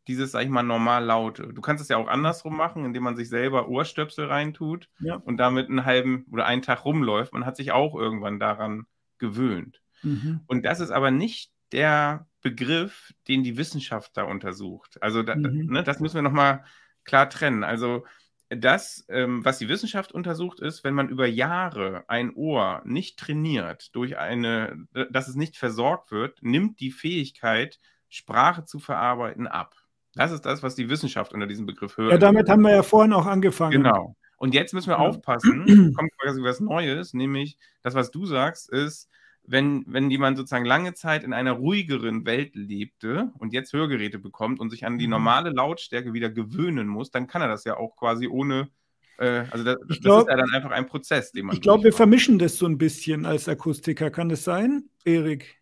dieses, 0.07 0.31
sag 0.31 0.41
ich 0.41 0.49
mal, 0.49 0.63
normal 0.63 1.05
Laute. 1.05 1.53
Du 1.53 1.61
kannst 1.61 1.83
es 1.83 1.89
ja 1.89 1.97
auch 1.97 2.07
andersrum 2.07 2.57
machen, 2.57 2.83
indem 2.83 3.03
man 3.03 3.15
sich 3.15 3.29
selber 3.29 3.69
Ohrstöpsel 3.69 4.25
reintut 4.25 4.89
ja. 4.99 5.15
und 5.17 5.37
damit 5.37 5.69
einen 5.69 5.85
halben 5.85 6.25
oder 6.31 6.47
einen 6.47 6.63
Tag 6.63 6.83
rumläuft. 6.83 7.31
Man 7.31 7.45
hat 7.45 7.55
sich 7.55 7.71
auch 7.71 7.93
irgendwann 7.93 8.39
daran 8.39 8.87
gewöhnt. 9.19 9.81
Mhm. 10.01 10.41
Und 10.47 10.65
das 10.65 10.79
ist 10.79 10.89
aber 10.89 11.11
nicht 11.11 11.51
der 11.71 12.27
Begriff, 12.41 13.13
den 13.27 13.43
die 13.43 13.57
Wissenschaft 13.57 14.17
da 14.17 14.23
untersucht. 14.23 14.97
Also 15.03 15.21
da, 15.21 15.35
mhm. 15.35 15.67
ne, 15.67 15.83
das 15.83 15.99
müssen 15.99 16.15
wir 16.15 16.21
nochmal 16.23 16.63
klar 17.03 17.29
trennen. 17.29 17.63
Also 17.63 18.03
das, 18.49 19.05
ähm, 19.09 19.45
was 19.45 19.59
die 19.59 19.69
Wissenschaft 19.69 20.11
untersucht, 20.11 20.59
ist, 20.59 20.83
wenn 20.83 20.95
man 20.95 21.09
über 21.09 21.27
Jahre 21.27 22.03
ein 22.07 22.33
Ohr 22.33 22.81
nicht 22.83 23.19
trainiert, 23.19 23.95
durch 23.95 24.17
eine, 24.17 24.87
dass 25.11 25.27
es 25.27 25.35
nicht 25.35 25.55
versorgt 25.55 26.11
wird, 26.11 26.41
nimmt 26.41 26.79
die 26.79 26.91
Fähigkeit, 26.91 27.79
Sprache 28.09 28.65
zu 28.65 28.79
verarbeiten, 28.79 29.45
ab. 29.45 29.75
Das 30.15 30.31
ist 30.31 30.45
das, 30.45 30.63
was 30.63 30.73
die 30.73 30.89
Wissenschaft 30.89 31.33
unter 31.33 31.45
diesem 31.45 31.67
Begriff 31.67 31.97
hört. 31.97 32.11
Ja, 32.11 32.17
damit 32.17 32.49
haben 32.49 32.63
wir 32.63 32.71
ja 32.71 32.83
vorhin 32.83 33.13
auch 33.13 33.27
angefangen. 33.27 33.83
Genau. 33.83 34.15
Und 34.37 34.55
jetzt 34.55 34.73
müssen 34.73 34.89
wir 34.89 34.99
aufpassen, 34.99 35.65
kommt 35.95 36.11
quasi 36.17 36.41
was 36.41 36.59
Neues, 36.59 37.13
nämlich 37.13 37.57
das, 37.83 37.93
was 37.93 38.09
du 38.09 38.25
sagst, 38.25 38.69
ist, 38.71 39.09
wenn, 39.49 39.83
wenn 39.87 40.11
jemand 40.11 40.37
sozusagen 40.37 40.65
lange 40.65 40.93
Zeit 40.93 41.23
in 41.23 41.33
einer 41.33 41.53
ruhigeren 41.53 42.25
Welt 42.25 42.55
lebte 42.55 43.31
und 43.39 43.51
jetzt 43.51 43.73
Hörgeräte 43.73 44.19
bekommt 44.19 44.59
und 44.59 44.69
sich 44.69 44.85
an 44.85 44.99
die 44.99 45.07
mhm. 45.07 45.11
normale 45.11 45.49
Lautstärke 45.49 46.13
wieder 46.13 46.29
gewöhnen 46.29 46.87
muss, 46.87 47.09
dann 47.09 47.27
kann 47.27 47.41
er 47.41 47.47
das 47.47 47.63
ja 47.63 47.77
auch 47.77 47.95
quasi 47.95 48.27
ohne. 48.27 48.69
Äh, 49.17 49.45
also 49.49 49.63
das, 49.63 49.77
das 49.87 49.99
glaub, 50.01 50.21
ist 50.21 50.29
ja 50.29 50.37
dann 50.37 50.53
einfach 50.53 50.71
ein 50.71 50.85
Prozess, 50.85 51.31
den 51.31 51.47
man. 51.47 51.55
Ich 51.55 51.61
glaube, 51.61 51.83
wir 51.83 51.93
vermischen 51.93 52.37
das 52.37 52.57
so 52.57 52.67
ein 52.67 52.77
bisschen 52.77 53.25
als 53.25 53.49
Akustiker. 53.49 54.11
Kann 54.11 54.29
das 54.29 54.43
sein, 54.43 54.83
Erik? 55.03 55.57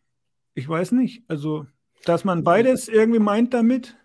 Ich 0.54 0.68
weiß 0.68 0.92
nicht. 0.92 1.24
Also, 1.30 1.66
dass 2.04 2.26
man 2.26 2.44
beides 2.44 2.90
irgendwie 2.90 3.20
meint 3.20 3.54
damit? 3.54 3.96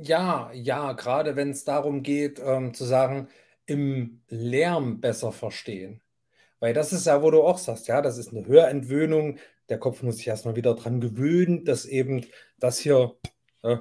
Ja, 0.00 0.50
ja, 0.52 0.92
gerade 0.92 1.34
wenn 1.34 1.50
es 1.50 1.64
darum 1.64 2.02
geht, 2.02 2.40
ähm, 2.44 2.74
zu 2.74 2.84
sagen, 2.84 3.28
im 3.66 4.20
Lärm 4.28 5.00
besser 5.00 5.32
verstehen. 5.32 6.00
Weil 6.60 6.74
das 6.74 6.92
ist 6.92 7.06
ja, 7.06 7.22
wo 7.22 7.30
du 7.30 7.42
auch 7.42 7.58
sagst, 7.58 7.88
ja, 7.88 8.02
das 8.02 8.18
ist 8.18 8.32
eine 8.32 8.46
Hörentwöhnung. 8.46 9.38
Der 9.70 9.78
Kopf 9.78 10.02
muss 10.02 10.18
sich 10.18 10.28
erstmal 10.28 10.56
wieder 10.56 10.74
dran 10.74 11.00
gewöhnen, 11.00 11.64
dass 11.64 11.86
eben 11.86 12.26
das 12.58 12.78
hier, 12.78 13.16
äh, 13.62 13.76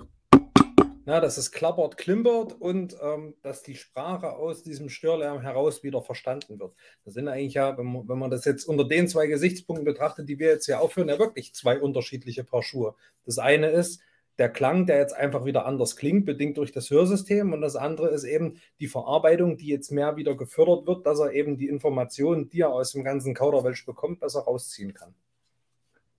na, 1.06 1.20
dass 1.20 1.38
es 1.38 1.52
klappert, 1.52 1.98
klimpert 1.98 2.54
und 2.54 2.96
ähm, 3.02 3.36
dass 3.42 3.64
die 3.64 3.76
Sprache 3.76 4.34
aus 4.34 4.64
diesem 4.64 4.90
Störlärm 4.90 5.42
heraus 5.42 5.84
wieder 5.84 6.02
verstanden 6.02 6.60
wird. 6.60 6.74
Das 7.04 7.16
sind 7.16 7.28
eigentlich 7.28 7.56
ja, 7.56 7.78
wenn 7.78 7.92
man, 7.92 8.08
wenn 8.08 8.20
man 8.20 8.32
das 8.32 8.46
jetzt 8.46 8.66
unter 8.66 8.88
den 8.88 9.08
zwei 9.08 9.28
Gesichtspunkten 9.28 9.86
betrachtet, 9.86 10.30
die 10.30 10.40
wir 10.40 10.48
jetzt 10.48 10.68
hier 10.68 10.80
aufführen, 10.80 11.10
ja 11.10 11.20
wirklich 11.20 11.54
zwei 11.54 11.80
unterschiedliche 11.80 12.44
Paar 12.44 12.64
Schuhe. 12.64 12.96
Das 13.26 13.40
eine 13.40 13.70
ist, 13.70 14.02
der 14.40 14.50
Klang, 14.50 14.86
der 14.86 14.98
jetzt 14.98 15.14
einfach 15.14 15.44
wieder 15.46 15.66
anders 15.66 15.98
klingt, 15.98 16.26
bedingt 16.26 16.58
durch 16.58 16.72
das 16.72 16.90
Hörsystem. 16.90 17.52
Und 17.52 17.62
das 17.62 17.76
andere 17.76 18.08
ist 18.08 18.24
eben 18.24 18.60
die 18.80 18.88
Verarbeitung, 18.88 19.58
die 19.58 19.68
jetzt 19.68 19.92
mehr 19.92 20.16
wieder 20.16 20.36
gefördert 20.36 20.88
wird, 20.88 21.06
dass 21.06 21.20
er 21.20 21.34
eben 21.34 21.58
die 21.58 21.68
Informationen, 21.68 22.50
die 22.50 22.62
er 22.62 22.70
aus 22.70 22.94
dem 22.94 23.04
ganzen 23.04 23.36
Kauderwelsch 23.36 23.86
bekommt, 23.86 24.22
besser 24.22 24.40
rausziehen 24.40 24.94
kann. 24.94 25.14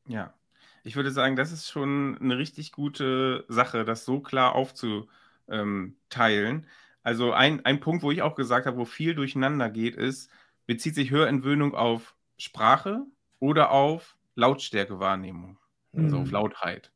Ja, 0.06 0.34
ich 0.84 0.96
würde 0.96 1.10
sagen, 1.10 1.34
das 1.34 1.50
ist 1.50 1.70
schon 1.70 2.18
eine 2.20 2.36
richtig 2.36 2.72
gute 2.72 3.44
Sache, 3.48 3.84
das 3.84 4.04
so 4.04 4.20
klar 4.20 4.54
aufzuteilen. 4.54 5.08
Also 7.02 7.32
ein, 7.32 7.64
ein 7.64 7.80
Punkt, 7.80 8.02
wo 8.02 8.10
ich 8.10 8.20
auch 8.20 8.34
gesagt 8.34 8.66
habe, 8.66 8.76
wo 8.76 8.84
viel 8.84 9.14
durcheinander 9.14 9.70
geht, 9.70 9.96
ist, 9.96 10.30
bezieht 10.66 10.94
sich 10.94 11.10
Hörentwöhnung 11.10 11.74
auf 11.74 12.14
Sprache 12.36 13.06
oder 13.38 13.70
auf 13.70 14.18
Lautstärkewahrnehmung, 14.34 15.58
also 15.96 16.16
mhm. 16.16 16.22
auf 16.22 16.30
Lautheit. 16.30 16.92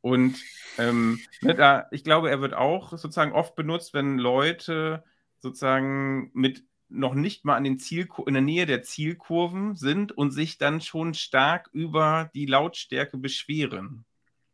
Und 0.00 0.36
ähm, 0.78 1.20
ne, 1.42 1.54
da, 1.54 1.86
ich 1.90 2.04
glaube, 2.04 2.30
er 2.30 2.40
wird 2.40 2.54
auch 2.54 2.90
sozusagen 2.90 3.32
oft 3.32 3.54
benutzt, 3.54 3.92
wenn 3.94 4.18
Leute 4.18 5.04
sozusagen 5.38 6.30
mit 6.34 6.64
noch 6.88 7.14
nicht 7.14 7.44
mal 7.44 7.56
an 7.56 7.64
den 7.64 7.78
Ziel 7.78 8.08
in 8.26 8.34
der 8.34 8.42
Nähe 8.42 8.66
der 8.66 8.82
Zielkurven 8.82 9.76
sind 9.76 10.12
und 10.12 10.32
sich 10.32 10.58
dann 10.58 10.80
schon 10.80 11.14
stark 11.14 11.70
über 11.72 12.30
die 12.34 12.46
Lautstärke 12.46 13.16
beschweren. 13.16 14.04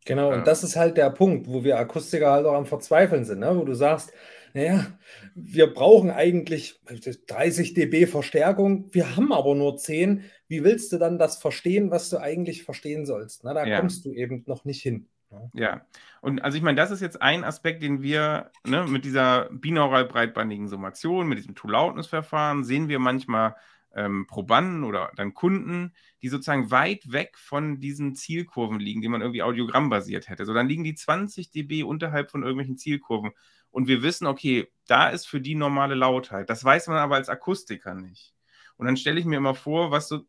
Genau, 0.04 0.32
und 0.32 0.46
das 0.46 0.62
ist 0.62 0.76
halt 0.76 0.96
der 0.96 1.10
Punkt, 1.10 1.48
wo 1.48 1.64
wir 1.64 1.78
Akustiker 1.78 2.30
halt 2.30 2.46
auch 2.46 2.54
am 2.54 2.66
Verzweifeln 2.66 3.24
sind, 3.24 3.40
ne? 3.40 3.56
wo 3.56 3.64
du 3.64 3.74
sagst, 3.74 4.12
naja, 4.54 4.86
wir 5.34 5.66
brauchen 5.66 6.10
eigentlich 6.10 6.80
30 7.26 7.74
dB 7.74 8.06
Verstärkung, 8.06 8.88
wir 8.92 9.16
haben 9.16 9.32
aber 9.32 9.54
nur 9.54 9.76
10. 9.76 10.22
Wie 10.48 10.62
willst 10.62 10.92
du 10.92 10.98
dann 10.98 11.18
das 11.18 11.38
verstehen, 11.38 11.90
was 11.90 12.08
du 12.08 12.18
eigentlich 12.18 12.62
verstehen 12.62 13.04
sollst? 13.04 13.42
Na, 13.42 13.52
da 13.52 13.66
ja. 13.66 13.80
kommst 13.80 14.04
du 14.04 14.12
eben 14.12 14.44
noch 14.46 14.64
nicht 14.64 14.80
hin. 14.80 15.08
Ja, 15.52 15.86
und 16.20 16.42
also 16.42 16.56
ich 16.56 16.62
meine, 16.62 16.76
das 16.76 16.90
ist 16.90 17.00
jetzt 17.00 17.22
ein 17.22 17.44
Aspekt, 17.44 17.82
den 17.82 18.02
wir 18.02 18.50
ne, 18.64 18.86
mit 18.86 19.04
dieser 19.04 19.48
binaural 19.50 20.04
breitbandigen 20.04 20.68
Summation, 20.68 21.28
mit 21.28 21.38
diesem 21.38 21.54
Two-Loudness-Verfahren, 21.54 22.64
sehen 22.64 22.88
wir 22.88 22.98
manchmal 22.98 23.56
ähm, 23.94 24.26
Probanden 24.26 24.84
oder 24.84 25.10
dann 25.16 25.34
Kunden, 25.34 25.94
die 26.22 26.28
sozusagen 26.28 26.70
weit 26.70 27.10
weg 27.10 27.38
von 27.38 27.80
diesen 27.80 28.14
Zielkurven 28.14 28.78
liegen, 28.78 29.00
die 29.00 29.08
man 29.08 29.22
irgendwie 29.22 29.42
audiogrammbasiert 29.42 30.28
hätte. 30.28 30.44
So, 30.44 30.52
dann 30.52 30.68
liegen 30.68 30.84
die 30.84 30.94
20 30.94 31.50
dB 31.50 31.82
unterhalb 31.82 32.30
von 32.30 32.42
irgendwelchen 32.42 32.76
Zielkurven. 32.76 33.32
Und 33.70 33.88
wir 33.88 34.02
wissen, 34.02 34.26
okay, 34.26 34.68
da 34.86 35.08
ist 35.08 35.26
für 35.26 35.40
die 35.40 35.54
normale 35.54 35.94
Lautheit. 35.94 36.50
Das 36.50 36.62
weiß 36.62 36.88
man 36.88 36.98
aber 36.98 37.16
als 37.16 37.28
Akustiker 37.28 37.94
nicht. 37.94 38.34
Und 38.76 38.86
dann 38.86 38.96
stelle 38.96 39.18
ich 39.18 39.26
mir 39.26 39.38
immer 39.38 39.54
vor, 39.54 39.90
was 39.90 40.08
so, 40.08 40.22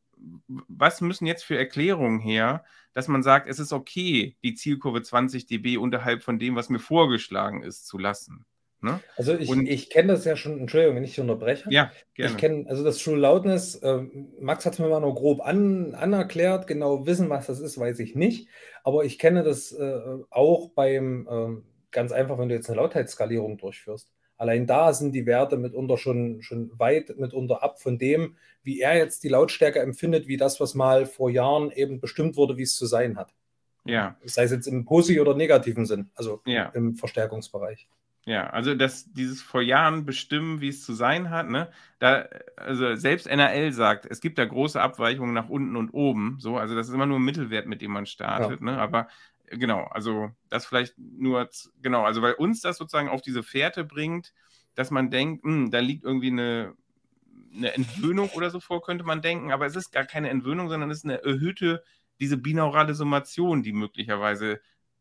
was 0.48 1.02
müssen 1.02 1.26
jetzt 1.26 1.44
für 1.44 1.58
Erklärungen 1.58 2.20
her, 2.20 2.64
dass 2.94 3.08
man 3.08 3.24
sagt, 3.24 3.48
es 3.48 3.60
ist 3.60 3.74
okay, 3.74 4.36
die 4.44 4.56
Zielkurve 4.56 5.02
20 5.02 5.46
dB 5.46 5.78
unterhalb 5.78 6.24
von 6.24 6.40
dem, 6.40 6.56
was 6.56 6.70
mir 6.70 6.80
vorgeschlagen 6.80 7.64
ist, 7.64 7.86
zu 7.88 7.98
lassen. 7.98 8.46
Ne? 8.82 9.00
Also 9.18 9.34
ich, 9.34 9.52
ich 9.52 9.90
kenne 9.90 10.14
das 10.14 10.24
ja 10.26 10.36
schon, 10.36 10.60
Entschuldigung, 10.60 10.96
wenn 10.96 11.04
ich 11.04 11.12
dich 11.12 11.20
unterbreche. 11.20 11.68
Ja, 11.72 11.92
gerne. 12.14 12.32
Ich 12.32 12.38
kenne, 12.38 12.66
also 12.68 12.84
das 12.84 13.00
True 13.00 13.18
Loudness, 13.18 13.76
äh, 13.76 14.04
Max 14.40 14.66
hat 14.66 14.74
es 14.74 14.80
mir 14.80 14.88
mal 14.88 15.00
noch 15.00 15.16
grob 15.16 15.42
an, 15.42 15.96
anerklärt, 15.96 16.68
genau 16.68 17.08
wissen, 17.08 17.30
was 17.30 17.48
das 17.48 17.60
ist, 17.60 17.80
weiß 17.80 18.00
ich 18.00 18.16
nicht. 18.16 18.50
Aber 18.84 19.04
ich 19.04 19.18
kenne 19.18 19.44
das 19.44 19.72
äh, 19.72 20.00
auch 20.30 20.70
beim, 20.70 21.28
äh, 21.28 21.62
ganz 21.92 22.12
einfach, 22.12 22.38
wenn 22.38 22.50
du 22.50 22.56
jetzt 22.56 22.70
eine 22.70 22.78
Lautheitsskalierung 22.78 23.58
durchführst. 23.58 24.12
Allein 24.38 24.68
da 24.68 24.94
sind 24.94 25.14
die 25.14 25.26
Werte 25.26 25.58
mitunter 25.58 25.98
schon, 25.98 26.42
schon 26.42 26.72
weit 26.78 27.18
mitunter 27.18 27.64
ab 27.64 27.82
von 27.82 27.98
dem, 27.98 28.36
wie 28.64 28.80
er 28.80 28.96
jetzt 28.96 29.24
die 29.24 29.30
Lautstärke 29.30 29.80
empfindet, 29.80 30.28
wie 30.28 30.38
das, 30.38 30.60
was 30.60 30.76
mal 30.76 31.06
vor 31.06 31.30
Jahren 31.30 31.72
eben 31.72 32.00
bestimmt 32.00 32.36
wurde, 32.38 32.58
wie 32.58 32.64
es 32.64 32.76
zu 32.76 32.86
sein 32.86 33.18
hat. 33.18 33.34
Ja. 33.86 34.18
Sei 34.24 34.44
es 34.44 34.52
jetzt 34.52 34.68
im 34.68 34.86
positiven 34.86 35.26
oder 35.26 35.36
negativen 35.36 35.86
Sinn, 35.86 36.10
also 36.14 36.42
ja. 36.46 36.66
im 36.76 36.96
Verstärkungsbereich. 36.96 37.88
Ja, 38.28 38.50
also 38.50 38.76
das, 38.76 39.12
dieses 39.14 39.42
vor 39.42 39.62
Jahren 39.62 40.06
bestimmen, 40.06 40.60
wie 40.60 40.68
es 40.68 40.84
zu 40.84 40.92
sein 40.92 41.30
hat, 41.30 41.50
ne? 41.50 41.70
Da, 42.00 42.28
also 42.58 42.94
selbst 42.96 43.26
NRL 43.26 43.72
sagt, 43.72 44.06
es 44.06 44.20
gibt 44.20 44.38
da 44.38 44.44
große 44.44 44.82
Abweichungen 44.82 45.34
nach 45.34 45.48
unten 45.48 45.78
und 45.78 45.92
oben. 45.92 46.36
So, 46.40 46.58
also 46.58 46.76
das 46.76 46.90
ist 46.90 46.94
immer 46.94 47.06
nur 47.06 47.20
ein 47.20 47.24
Mittelwert, 47.24 47.68
mit 47.68 47.82
dem 47.82 47.92
man 47.92 48.06
startet, 48.06 48.60
ja. 48.60 48.66
ne? 48.66 48.78
Aber 48.78 49.08
genau, 49.48 49.84
also 49.86 50.30
das 50.50 50.66
vielleicht 50.66 50.98
nur, 50.98 51.50
genau, 51.82 52.04
also 52.04 52.22
weil 52.22 52.34
uns 52.34 52.62
das 52.62 52.78
sozusagen 52.78 53.10
auf 53.10 53.22
diese 53.22 53.44
Fährte 53.44 53.84
bringt, 53.84 54.34
dass 54.76 54.92
man 54.92 55.10
denkt, 55.10 55.44
mh, 55.44 55.52
hm, 55.52 55.72
da 55.72 55.80
liegt 55.80 56.04
irgendwie 56.04 56.32
eine, 56.32 56.74
eine 57.56 57.74
Entwöhnung 57.74 58.30
oder 58.30 58.50
so 58.50 58.60
vor, 58.60 58.82
könnte 58.82 59.04
man 59.04 59.22
denken, 59.22 59.52
aber 59.52 59.66
es 59.66 59.76
ist 59.76 59.92
gar 59.92 60.06
keine 60.06 60.30
Entwöhnung, 60.30 60.70
sondern 60.70 60.92
es 60.92 61.00
ist 61.00 61.06
eine 61.06 61.24
erhöhte, 61.24 61.84
diese 62.20 62.38
binaurale 62.38 62.94
Summation, 62.94 63.64
die 63.64 63.74
möglicherweise 63.74 64.60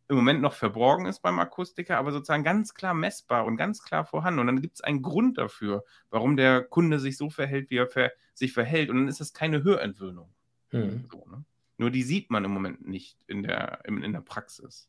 im 0.08 0.16
Moment 0.16 0.40
noch 0.40 0.52
verborgen 0.52 1.06
ist 1.06 1.20
beim 1.20 1.38
Akustiker, 1.38 1.98
aber 1.98 2.12
sozusagen 2.12 2.44
ganz 2.44 2.74
klar 2.74 2.94
messbar 2.94 3.44
und 3.44 3.56
ganz 3.56 3.82
klar 3.82 4.04
vorhanden. 4.04 4.40
Und 4.40 4.46
dann 4.46 4.60
gibt 4.60 4.76
es 4.76 4.80
einen 4.82 5.02
Grund 5.02 5.36
dafür, 5.38 5.84
warum 6.10 6.36
der 6.36 6.62
Kunde 6.62 7.00
sich 7.00 7.16
so 7.16 7.28
verhält, 7.28 7.70
wie 7.70 7.78
er 7.78 7.88
ver 7.88 8.12
sich 8.32 8.52
verhält. 8.52 8.90
Und 8.90 8.98
dann 8.98 9.08
ist 9.08 9.20
es 9.20 9.32
keine 9.32 9.64
Hörentwöhnung. 9.64 10.32
Hm. 10.70 11.04
So, 11.10 11.26
ne? 11.28 11.44
Nur 11.78 11.90
die 11.90 12.02
sieht 12.02 12.30
man 12.30 12.44
im 12.44 12.50
Moment 12.50 12.86
nicht 12.86 13.18
in 13.26 13.42
der, 13.42 13.80
in, 13.84 14.02
in 14.02 14.12
der 14.12 14.20
Praxis. 14.20 14.88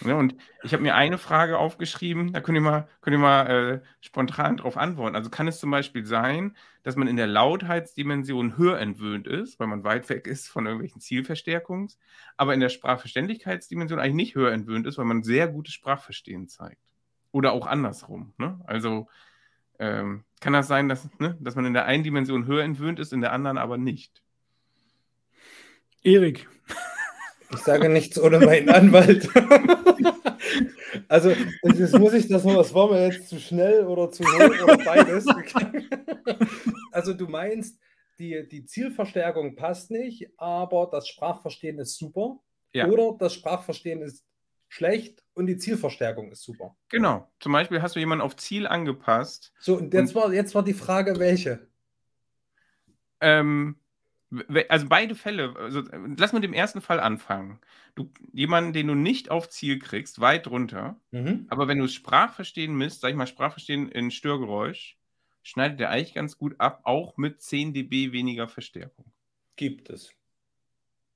Ja, 0.00 0.14
und 0.14 0.34
ich 0.62 0.72
habe 0.72 0.82
mir 0.82 0.94
eine 0.94 1.18
Frage 1.18 1.58
aufgeschrieben, 1.58 2.32
da 2.32 2.40
könnt 2.40 2.56
ihr 2.56 2.62
mal, 2.62 2.88
könnt 3.02 3.14
ihr 3.14 3.20
mal 3.20 3.46
äh, 3.46 3.80
spontan 4.00 4.56
darauf 4.56 4.76
antworten. 4.76 5.14
Also 5.14 5.30
kann 5.30 5.46
es 5.46 5.60
zum 5.60 5.70
Beispiel 5.70 6.06
sein, 6.06 6.56
dass 6.82 6.96
man 6.96 7.08
in 7.08 7.16
der 7.16 7.26
Lautheitsdimension 7.26 8.56
höher 8.56 8.78
entwöhnt 8.78 9.26
ist, 9.26 9.60
weil 9.60 9.66
man 9.66 9.84
weit 9.84 10.08
weg 10.08 10.26
ist 10.26 10.48
von 10.48 10.66
irgendwelchen 10.66 11.00
Zielverstärkungs, 11.00 11.98
aber 12.36 12.54
in 12.54 12.60
der 12.60 12.70
Sprachverständlichkeitsdimension 12.70 13.98
eigentlich 13.98 14.14
nicht 14.14 14.34
höher 14.34 14.52
entwöhnt 14.52 14.86
ist, 14.86 14.98
weil 14.98 15.04
man 15.04 15.22
sehr 15.22 15.46
gutes 15.48 15.74
Sprachverstehen 15.74 16.48
zeigt. 16.48 16.80
Oder 17.30 17.52
auch 17.52 17.66
andersrum. 17.66 18.32
Ne? 18.38 18.60
Also 18.66 19.08
ähm, 19.78 20.24
kann 20.40 20.52
das 20.52 20.68
sein, 20.68 20.88
dass, 20.88 21.08
ne, 21.18 21.36
dass 21.40 21.54
man 21.54 21.66
in 21.66 21.74
der 21.74 21.84
einen 21.84 22.02
Dimension 22.02 22.46
höher 22.46 22.64
entwöhnt 22.64 22.98
ist, 22.98 23.12
in 23.12 23.20
der 23.20 23.32
anderen 23.32 23.58
aber 23.58 23.78
nicht? 23.78 24.22
Erik. 26.02 26.48
Ich 27.52 27.60
sage 27.60 27.88
nichts 27.88 28.18
ohne 28.18 28.40
meinen 28.40 28.70
Anwalt. 28.70 29.28
also, 31.08 31.30
jetzt 31.62 31.98
muss 31.98 32.14
ich 32.14 32.28
das 32.28 32.44
noch, 32.44 32.56
was 32.56 32.72
war 32.72 32.90
mir 32.90 33.06
jetzt 33.06 33.28
zu 33.28 33.38
schnell 33.38 33.84
oder 33.84 34.10
zu 34.10 34.24
hoch 34.24 34.62
oder 34.62 34.78
beides? 34.78 35.26
also, 36.92 37.12
du 37.12 37.28
meinst, 37.28 37.78
die, 38.18 38.48
die 38.48 38.64
Zielverstärkung 38.64 39.54
passt 39.54 39.90
nicht, 39.90 40.30
aber 40.38 40.88
das 40.90 41.08
Sprachverstehen 41.08 41.78
ist 41.78 41.98
super. 41.98 42.40
Ja. 42.72 42.86
Oder 42.86 43.16
das 43.18 43.34
Sprachverstehen 43.34 44.00
ist 44.00 44.24
schlecht 44.68 45.22
und 45.34 45.46
die 45.46 45.58
Zielverstärkung 45.58 46.32
ist 46.32 46.42
super. 46.42 46.74
Genau. 46.88 47.30
Zum 47.38 47.52
Beispiel 47.52 47.82
hast 47.82 47.96
du 47.96 48.00
jemanden 48.00 48.22
auf 48.22 48.36
Ziel 48.36 48.66
angepasst. 48.66 49.52
So, 49.58 49.76
und 49.76 49.92
jetzt, 49.92 50.16
und, 50.16 50.22
war, 50.22 50.32
jetzt 50.32 50.54
war 50.54 50.64
die 50.64 50.72
Frage, 50.72 51.18
welche? 51.18 51.68
Ähm, 53.20 53.76
also 54.68 54.88
beide 54.88 55.14
Fälle, 55.14 55.54
also 55.56 55.82
lass 56.16 56.32
mit 56.32 56.42
dem 56.42 56.52
ersten 56.54 56.80
Fall 56.80 57.00
anfangen. 57.00 57.58
Du, 57.94 58.10
jemanden, 58.32 58.72
den 58.72 58.86
du 58.86 58.94
nicht 58.94 59.30
auf 59.30 59.48
Ziel 59.48 59.78
kriegst, 59.78 60.20
weit 60.20 60.46
runter, 60.48 60.96
mhm. 61.10 61.46
aber 61.48 61.68
wenn 61.68 61.78
du 61.78 61.88
Sprachverstehen 61.88 62.74
misst, 62.74 63.00
sag 63.00 63.10
ich 63.10 63.16
mal 63.16 63.26
Sprachverstehen 63.26 63.90
in 63.90 64.10
Störgeräusch, 64.10 64.96
schneidet 65.42 65.80
der 65.80 65.90
eigentlich 65.90 66.14
ganz 66.14 66.38
gut 66.38 66.54
ab, 66.58 66.80
auch 66.84 67.16
mit 67.16 67.42
10 67.42 67.74
dB 67.74 68.12
weniger 68.12 68.48
Verstärkung. 68.48 69.04
Gibt 69.56 69.90
es. 69.90 70.10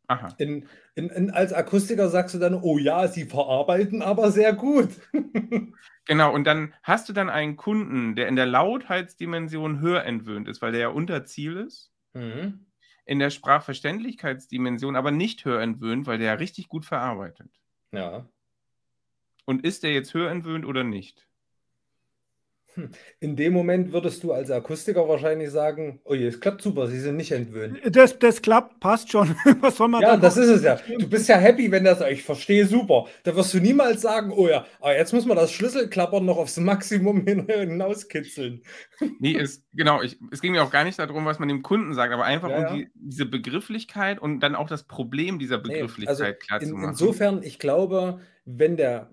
Aha. 0.09 0.29
In, 0.39 0.69
in, 0.95 1.09
in, 1.09 1.31
als 1.31 1.53
Akustiker 1.53 2.09
sagst 2.09 2.35
du 2.35 2.39
dann, 2.39 2.55
oh 2.55 2.79
ja, 2.79 3.09
sie 3.09 3.25
verarbeiten 3.25 4.03
aber 4.03 4.31
sehr 4.31 4.53
gut. 4.53 4.91
genau, 6.05 6.33
und 6.33 6.45
dann 6.45 6.75
hast 6.83 7.09
du 7.09 7.13
dann 7.13 7.29
einen 7.29 7.57
Kunden, 7.57 8.15
der 8.15 8.29
in 8.29 8.37
der 8.37 8.47
Lautheitsdimension 8.47 9.81
höher 9.81 10.05
entwöhnt 10.05 10.47
ist, 10.49 10.63
weil 10.63 10.73
der 10.73 10.81
ja 10.83 10.89
unter 10.89 11.25
Ziel 11.25 11.57
ist. 11.57 11.91
Mhm 12.13 12.66
in 13.07 13.21
der 13.21 13.31
Sprachverständlichkeitsdimension 13.31 14.97
aber 14.97 15.13
nicht 15.13 15.45
hörentwöhnt, 15.45 16.07
weil 16.07 16.19
der 16.19 16.27
ja 16.27 16.35
richtig 16.35 16.69
gut 16.69 16.85
verarbeitet. 16.85 17.51
Ja. 17.93 18.29
Und 19.45 19.65
ist 19.65 19.85
der 19.85 19.93
jetzt 19.93 20.13
hörentwöhnt 20.13 20.67
oder 20.67 20.85
nicht? 20.85 21.26
In 23.21 23.37
dem 23.37 23.53
Moment 23.53 23.93
würdest 23.93 24.23
du 24.23 24.33
als 24.33 24.51
Akustiker 24.51 25.09
wahrscheinlich 25.09 25.51
sagen, 25.51 26.01
oh 26.05 26.15
je, 26.15 26.27
es 26.27 26.41
klappt 26.41 26.63
super, 26.63 26.87
sie 26.87 27.01
sind 27.01 27.17
nicht 27.17 27.33
entwöhnt. 27.33 27.81
Das, 27.91 28.19
das 28.19 28.43
klappt, 28.43 28.81
passt 28.81 29.11
schon. 29.11 29.35
Was 29.61 29.77
soll 29.77 29.89
man 29.89 30.03
Ja, 30.03 30.17
das 30.17 30.37
ist 30.37 30.49
es 30.49 30.63
ja. 30.63 30.79
Du 30.99 31.09
bist 31.09 31.29
ja 31.29 31.37
happy, 31.37 31.71
wenn 31.71 31.85
das, 31.85 32.01
ich 32.03 32.23
verstehe 32.23 32.67
super. 32.67 33.07
Da 33.25 33.35
wirst 33.35 33.55
du 33.55 33.61
niemals 33.61 34.03
sagen, 34.03 34.33
oh 34.33 34.49
ja, 34.49 34.67
aber 34.81 34.97
jetzt 34.97 35.13
muss 35.13 35.27
man 35.27 35.37
das 35.37 35.53
Schlüsselklappern 35.53 36.25
noch 36.25 36.37
aufs 36.37 36.57
Maximum 36.59 37.27
hinauskitzeln. 37.27 38.63
Nee, 39.19 39.37
es, 39.37 39.65
genau, 39.73 40.03
ich, 40.03 40.19
es 40.31 40.41
ging 40.41 40.53
mir 40.53 40.63
auch 40.63 40.71
gar 40.71 40.85
nicht 40.85 40.99
darum, 40.99 41.25
was 41.25 41.39
man 41.39 41.49
dem 41.49 41.63
Kunden 41.63 41.95
sagt, 41.95 42.13
aber 42.13 42.25
einfach 42.25 42.51
ja, 42.51 42.69
um 42.69 42.77
die, 42.77 42.89
diese 42.95 43.27
Begrifflichkeit 43.27 44.19
und 44.19 44.41
dann 44.41 44.55
auch 44.55 44.69
das 44.69 44.85
Problem 44.85 45.39
dieser 45.39 45.59
Begrifflichkeit 45.59 46.19
nee, 46.19 46.25
also 46.27 46.39
klar 46.39 46.63
in, 46.63 46.69
zu 46.69 46.75
machen. 46.75 46.91
Insofern, 46.91 47.43
ich 47.43 47.59
glaube, 47.59 48.21
wenn 48.47 48.77
der. 48.77 49.11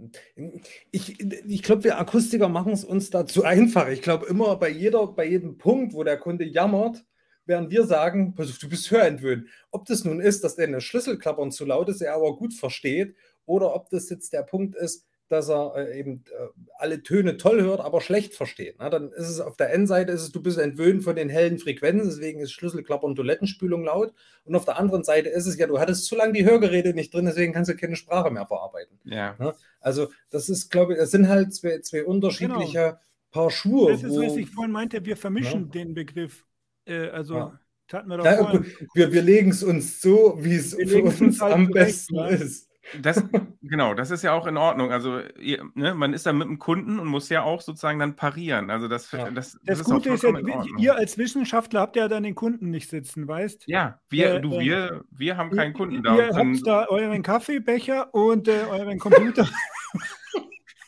Ich, 0.92 1.20
ich 1.20 1.64
glaube, 1.64 1.84
wir 1.84 2.00
Akustiker 2.00 2.48
machen 2.48 2.72
es 2.72 2.86
uns 2.86 3.10
dazu 3.10 3.44
einfach. 3.44 3.90
Ich 3.90 4.02
glaube, 4.02 4.28
immer 4.28 4.56
bei 4.56 4.70
jeder, 4.70 5.08
bei 5.08 5.26
jedem 5.26 5.58
Punkt, 5.58 5.94
wo 5.94 6.04
der 6.04 6.18
Kunde 6.18 6.46
jammert, 6.46 7.04
werden 7.46 7.70
wir 7.70 7.86
sagen, 7.86 8.36
du 8.36 8.70
bist 8.70 8.90
hörentwöhnt. 8.92 9.48
Ob 9.72 9.86
das 9.86 10.06
nun 10.06 10.22
ist, 10.22 10.44
dass 10.44 10.56
der 10.56 10.80
Schlüsselklappern 10.80 11.52
zu 11.52 11.66
laut 11.66 11.90
ist, 11.90 12.02
er 12.02 12.14
aber 12.14 12.38
gut 12.38 12.54
versteht, 12.54 13.16
oder 13.46 13.76
ob 13.76 13.90
das 13.90 14.10
jetzt 14.10 14.32
der 14.32 14.44
Punkt 14.44 14.76
ist, 14.76 15.06
dass 15.34 15.50
er 15.50 15.76
äh, 15.76 16.00
eben 16.00 16.24
äh, 16.30 16.48
alle 16.78 17.04
Töne 17.04 17.38
toll 17.38 17.62
hört, 17.62 17.82
aber 17.82 18.00
schlecht 18.00 18.36
versteht. 18.36 18.76
Na, 18.80 18.90
dann 18.90 19.12
ist 19.12 19.28
es 19.28 19.40
auf 19.42 19.58
der 19.58 19.74
N-Seite, 19.74 20.12
ist 20.12 20.22
es, 20.22 20.32
du 20.32 20.42
bist 20.42 20.58
entwöhnt 20.58 21.04
von 21.04 21.16
den 21.16 21.30
hellen 21.30 21.60
Frequenzen, 21.60 22.08
deswegen 22.08 22.40
ist 22.40 22.54
Schlüsselklapper 22.54 23.04
und 23.04 23.16
Toilettenspülung 23.16 23.84
laut. 23.84 24.14
Und 24.46 24.56
auf 24.56 24.66
der 24.66 24.78
anderen 24.78 25.04
Seite 25.04 25.30
ist 25.30 25.48
es 25.48 25.58
ja, 25.58 25.68
du 25.68 25.80
hattest 25.80 26.06
zu 26.06 26.16
lange 26.16 26.34
die 26.34 26.46
Hörgeräte 26.46 26.94
nicht 26.94 27.14
drin, 27.14 27.26
deswegen 27.26 27.54
kannst 27.54 27.70
du 27.70 27.76
keine 27.76 27.96
Sprache 27.96 28.32
mehr 28.32 28.46
verarbeiten. 28.46 29.00
Ja. 29.04 29.36
Na, 29.40 29.56
also, 29.82 30.08
das 30.30 30.50
ist, 30.50 30.70
glaube 30.70 30.94
ich, 30.94 31.00
das 31.00 31.12
sind 31.12 31.28
halt 31.28 31.54
zwei, 31.54 31.80
zwei 31.80 32.06
unterschiedliche 32.06 32.80
genau. 32.80 33.00
Paar 33.32 33.50
Schuhe. 33.50 33.92
Das 33.92 34.04
ist, 34.04 34.16
was 34.16 34.38
ich 34.38 34.50
vorhin 34.50 34.72
meinte, 34.72 35.04
wir 35.04 35.18
vermischen 35.18 35.66
ja. 35.66 35.72
den 35.72 35.94
Begriff. 35.94 36.46
Äh, 36.86 37.08
also, 37.10 37.36
ja. 37.36 37.60
wir, 37.92 38.24
ja, 38.24 38.64
wir, 38.94 39.12
wir 39.12 39.22
legen 39.22 39.50
es 39.50 39.64
uns 39.64 40.00
so, 40.00 40.38
wie 40.40 40.56
es 40.56 40.76
für 40.76 41.04
uns 41.04 41.42
halt 41.42 41.54
am 41.54 41.70
besten 41.70 42.18
ist. 42.26 42.70
Das, 43.02 43.24
genau, 43.62 43.94
das 43.94 44.12
ist 44.12 44.24
ja 44.24 44.34
auch 44.34 44.46
in 44.46 44.58
Ordnung. 44.58 44.92
Also 44.92 45.20
ihr, 45.40 45.64
ne, 45.74 45.94
man 45.94 46.14
ist 46.14 46.26
da 46.26 46.34
mit 46.34 46.48
dem 46.48 46.60
Kunden 46.60 47.00
und 47.00 47.08
muss 47.08 47.30
ja 47.30 47.44
auch 47.44 47.62
sozusagen 47.62 48.00
dann 48.00 48.16
parieren. 48.16 48.70
Also 48.70 48.88
das, 48.88 49.12
ja. 49.12 49.32
das, 49.32 49.58
das, 49.64 49.80
das 49.80 49.84
Gute 49.84 50.10
ist 50.10 50.24
ja, 50.24 50.34
ihr 50.78 50.96
als 50.96 51.18
Wissenschaftler 51.18 51.80
habt 51.80 51.96
ja 51.96 52.08
dann 52.08 52.24
den 52.24 52.36
Kunden 52.36 52.70
nicht 52.70 52.90
sitzen, 52.90 53.28
weißt? 53.28 53.64
Ja, 53.68 54.00
wir, 54.10 54.36
äh, 54.36 54.42
du, 54.42 54.52
wir, 54.60 55.04
wir 55.12 55.38
haben 55.38 55.52
keinen 55.52 55.74
Kunden 55.74 56.04
da. 56.04 56.16
Ihr 56.16 56.36
habt 56.36 56.68
da 56.68 56.88
euren 56.88 57.24
Kaffeebecher 57.24 58.14
und 58.14 58.48
äh, 58.48 58.66
euren 58.70 59.00
Computer. 59.00 59.48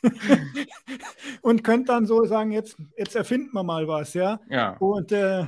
und 1.42 1.64
könnt 1.64 1.90
dann 1.90 2.06
so 2.06 2.26
sagen, 2.26 2.52
jetzt, 2.52 2.78
jetzt 2.98 3.16
erfinden 3.16 3.54
wir 3.54 3.64
mal 3.64 3.88
was, 3.88 4.14
ja? 4.14 4.40
Ja. 4.50 4.76
Und 4.78 5.12
äh, 5.12 5.42
äh, 5.42 5.48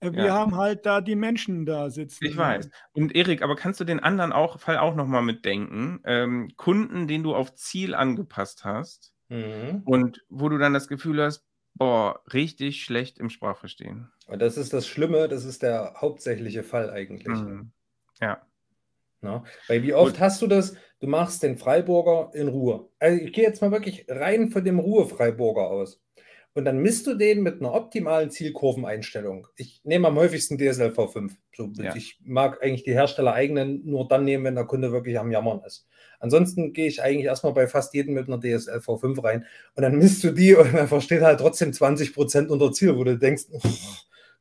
wir 0.00 0.26
ja. 0.26 0.34
haben 0.34 0.56
halt 0.56 0.86
da 0.86 1.00
die 1.00 1.16
Menschen 1.16 1.66
da 1.66 1.90
sitzen. 1.90 2.24
Ich 2.24 2.36
weiß. 2.36 2.70
Und 2.92 3.14
Erik, 3.14 3.42
aber 3.42 3.56
kannst 3.56 3.80
du 3.80 3.84
den 3.84 4.00
anderen 4.00 4.32
auch, 4.32 4.60
Fall 4.60 4.78
auch 4.78 4.94
nochmal 4.94 5.22
mitdenken? 5.22 6.00
Ähm, 6.04 6.50
Kunden, 6.56 7.08
den 7.08 7.22
du 7.22 7.34
auf 7.34 7.54
Ziel 7.54 7.94
angepasst 7.94 8.64
hast 8.64 9.12
mhm. 9.28 9.82
und 9.84 10.24
wo 10.28 10.48
du 10.48 10.58
dann 10.58 10.74
das 10.74 10.88
Gefühl 10.88 11.22
hast, 11.22 11.44
boah, 11.74 12.22
richtig 12.32 12.82
schlecht 12.82 13.18
im 13.18 13.30
Sprachverstehen. 13.30 14.10
Und 14.26 14.40
das 14.40 14.56
ist 14.56 14.72
das 14.72 14.86
Schlimme, 14.86 15.28
das 15.28 15.44
ist 15.44 15.62
der 15.62 15.94
hauptsächliche 16.00 16.62
Fall 16.62 16.90
eigentlich. 16.90 17.26
Mhm. 17.26 17.72
Ja. 18.20 18.42
Na, 19.20 19.42
weil 19.66 19.82
wie 19.82 19.94
oft 19.94 20.14
Gut. 20.14 20.20
hast 20.20 20.42
du 20.42 20.46
das, 20.46 20.76
du 21.00 21.08
machst 21.08 21.42
den 21.42 21.58
Freiburger 21.58 22.30
in 22.34 22.46
Ruhe. 22.46 22.88
Also 23.00 23.20
ich 23.20 23.32
gehe 23.32 23.44
jetzt 23.44 23.60
mal 23.60 23.72
wirklich 23.72 24.06
rein 24.08 24.50
von 24.50 24.64
dem 24.64 24.78
Ruhe-Freiburger 24.78 25.68
aus. 25.68 26.00
Und 26.58 26.64
dann 26.64 26.78
misst 26.78 27.06
du 27.06 27.14
den 27.14 27.44
mit 27.44 27.60
einer 27.60 27.72
optimalen 27.72 28.30
Zielkurveneinstellung. 28.32 29.46
Ich 29.54 29.80
nehme 29.84 30.08
am 30.08 30.16
häufigsten 30.16 30.58
DSL 30.58 30.90
V5. 30.90 31.30
So, 31.52 31.70
ja. 31.76 31.94
Ich 31.94 32.18
mag 32.24 32.60
eigentlich 32.60 32.82
die 32.82 32.94
Hersteller 32.94 33.32
eigenen 33.32 33.88
nur 33.88 34.08
dann 34.08 34.24
nehmen, 34.24 34.42
wenn 34.42 34.56
der 34.56 34.64
Kunde 34.64 34.90
wirklich 34.90 35.20
am 35.20 35.30
Jammern 35.30 35.60
ist. 35.64 35.86
Ansonsten 36.18 36.72
gehe 36.72 36.88
ich 36.88 37.00
eigentlich 37.00 37.26
erstmal 37.26 37.52
bei 37.52 37.68
fast 37.68 37.94
jedem 37.94 38.14
mit 38.14 38.26
einer 38.26 38.40
DSL 38.40 38.78
V5 38.78 39.22
rein 39.22 39.46
und 39.76 39.84
dann 39.84 39.98
misst 39.98 40.24
du 40.24 40.32
die 40.32 40.56
und 40.56 40.74
dann 40.74 40.88
versteht 40.88 41.20
halt 41.20 41.38
trotzdem 41.38 41.72
20 41.72 42.12
Prozent 42.12 42.50
unter 42.50 42.72
Ziel, 42.72 42.96
wo 42.96 43.04
du 43.04 43.16
denkst, 43.16 43.44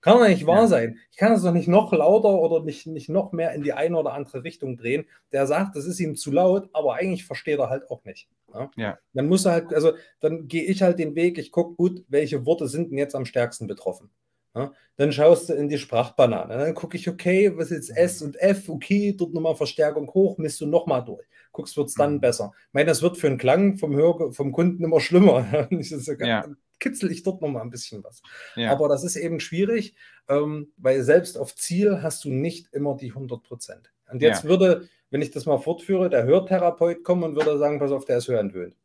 kann 0.02 0.20
doch 0.20 0.28
nicht 0.28 0.46
wahr 0.46 0.62
ja. 0.62 0.68
sein. 0.68 1.00
Ich 1.12 1.18
kann 1.18 1.34
es 1.34 1.44
doch 1.44 1.52
nicht 1.52 1.68
noch 1.68 1.92
lauter 1.92 2.40
oder 2.40 2.64
nicht, 2.64 2.88
nicht 2.88 3.10
noch 3.10 3.32
mehr 3.32 3.54
in 3.54 3.64
die 3.64 3.74
eine 3.74 3.98
oder 3.98 4.14
andere 4.14 4.44
Richtung 4.44 4.78
drehen. 4.78 5.06
Der 5.32 5.48
sagt, 5.48 5.76
das 5.76 5.86
ist 5.86 6.00
ihm 6.00 6.16
zu 6.16 6.32
laut, 6.32 6.70
aber 6.74 6.96
eigentlich 6.96 7.26
versteht 7.26 7.60
er 7.60 7.70
halt 7.70 7.90
auch 7.90 8.04
nicht. 8.06 8.30
Ja. 8.54 8.72
ja. 8.76 8.98
Dann 9.14 9.28
muss 9.28 9.46
er 9.46 9.54
halt, 9.54 9.74
also 9.74 9.94
dann 10.20 10.48
gehe 10.48 10.64
ich 10.64 10.82
halt 10.82 11.00
den 11.00 11.16
Weg, 11.16 11.38
ich 11.38 11.52
gucke 11.52 11.76
gut, 11.76 12.06
welche 12.08 12.46
Worte 12.46 12.68
sind 12.68 12.92
denn 12.92 12.98
jetzt 12.98 13.16
am 13.16 13.26
stärksten 13.26 13.68
betroffen. 13.68 14.10
Ja. 14.56 14.72
Dann 14.96 15.12
schaust 15.12 15.50
du 15.50 15.54
in 15.54 15.70
die 15.70 15.78
Sprachbanane. 15.78 16.58
Dann 16.58 16.74
gucke 16.74 16.98
ich, 16.98 17.08
okay, 17.08 17.56
was 17.56 17.72
ist 17.72 17.90
jetzt 17.90 17.98
S 17.98 18.22
und 18.22 18.40
F, 18.40 18.70
okay, 18.70 19.16
dort 19.16 19.34
nochmal 19.34 19.56
Verstärkung 19.56 20.12
hoch, 20.14 20.38
misst 20.38 20.60
du 20.62 20.66
nochmal 20.66 21.04
durch. 21.04 21.26
guckst, 21.52 21.78
wird 21.78 21.90
es 21.90 21.96
dann 21.96 22.16
mhm. 22.16 22.22
besser. 22.22 22.54
Ich 22.56 22.74
meine, 22.74 22.88
das 22.88 23.02
wird 23.02 23.18
für 23.18 23.30
den 23.30 23.38
Klang 23.38 23.78
vom, 23.78 23.96
Hör 23.96 24.32
vom 24.32 24.52
Kunden 24.52 24.84
immer 24.84 25.00
schlimmer. 25.00 25.70
ja. 26.20 26.46
Kitzel 26.80 27.12
ich 27.12 27.24
dort 27.24 27.42
nochmal 27.42 27.62
ein 27.62 27.70
bisschen 27.70 28.04
was. 28.04 28.22
Ja. 28.56 28.72
Aber 28.72 28.88
das 28.88 29.04
ist 29.04 29.16
eben 29.16 29.40
schwierig, 29.40 29.96
ähm, 30.28 30.72
weil 30.78 31.02
selbst 31.04 31.38
auf 31.38 31.56
Ziel 31.56 32.02
hast 32.02 32.26
du 32.26 32.30
nicht 32.30 32.74
immer 32.74 32.96
die 32.96 33.10
100 33.10 33.44
Prozent. 33.44 33.92
Und 34.12 34.22
jetzt 34.22 34.44
ja. 34.44 34.50
würde, 34.50 34.88
wenn 35.10 35.22
ich 35.22 35.32
das 35.32 35.46
mal 35.46 35.58
fortführe, 35.58 36.10
der 36.10 36.24
Hörtherapeut 36.24 37.04
kommen 37.04 37.24
und 37.24 37.36
würde 37.36 37.58
sagen, 37.58 37.80
pass 37.80 37.92
auf, 37.92 38.06
der 38.06 38.18
ist 38.18 38.28
hörentwöhnt. 38.28 38.76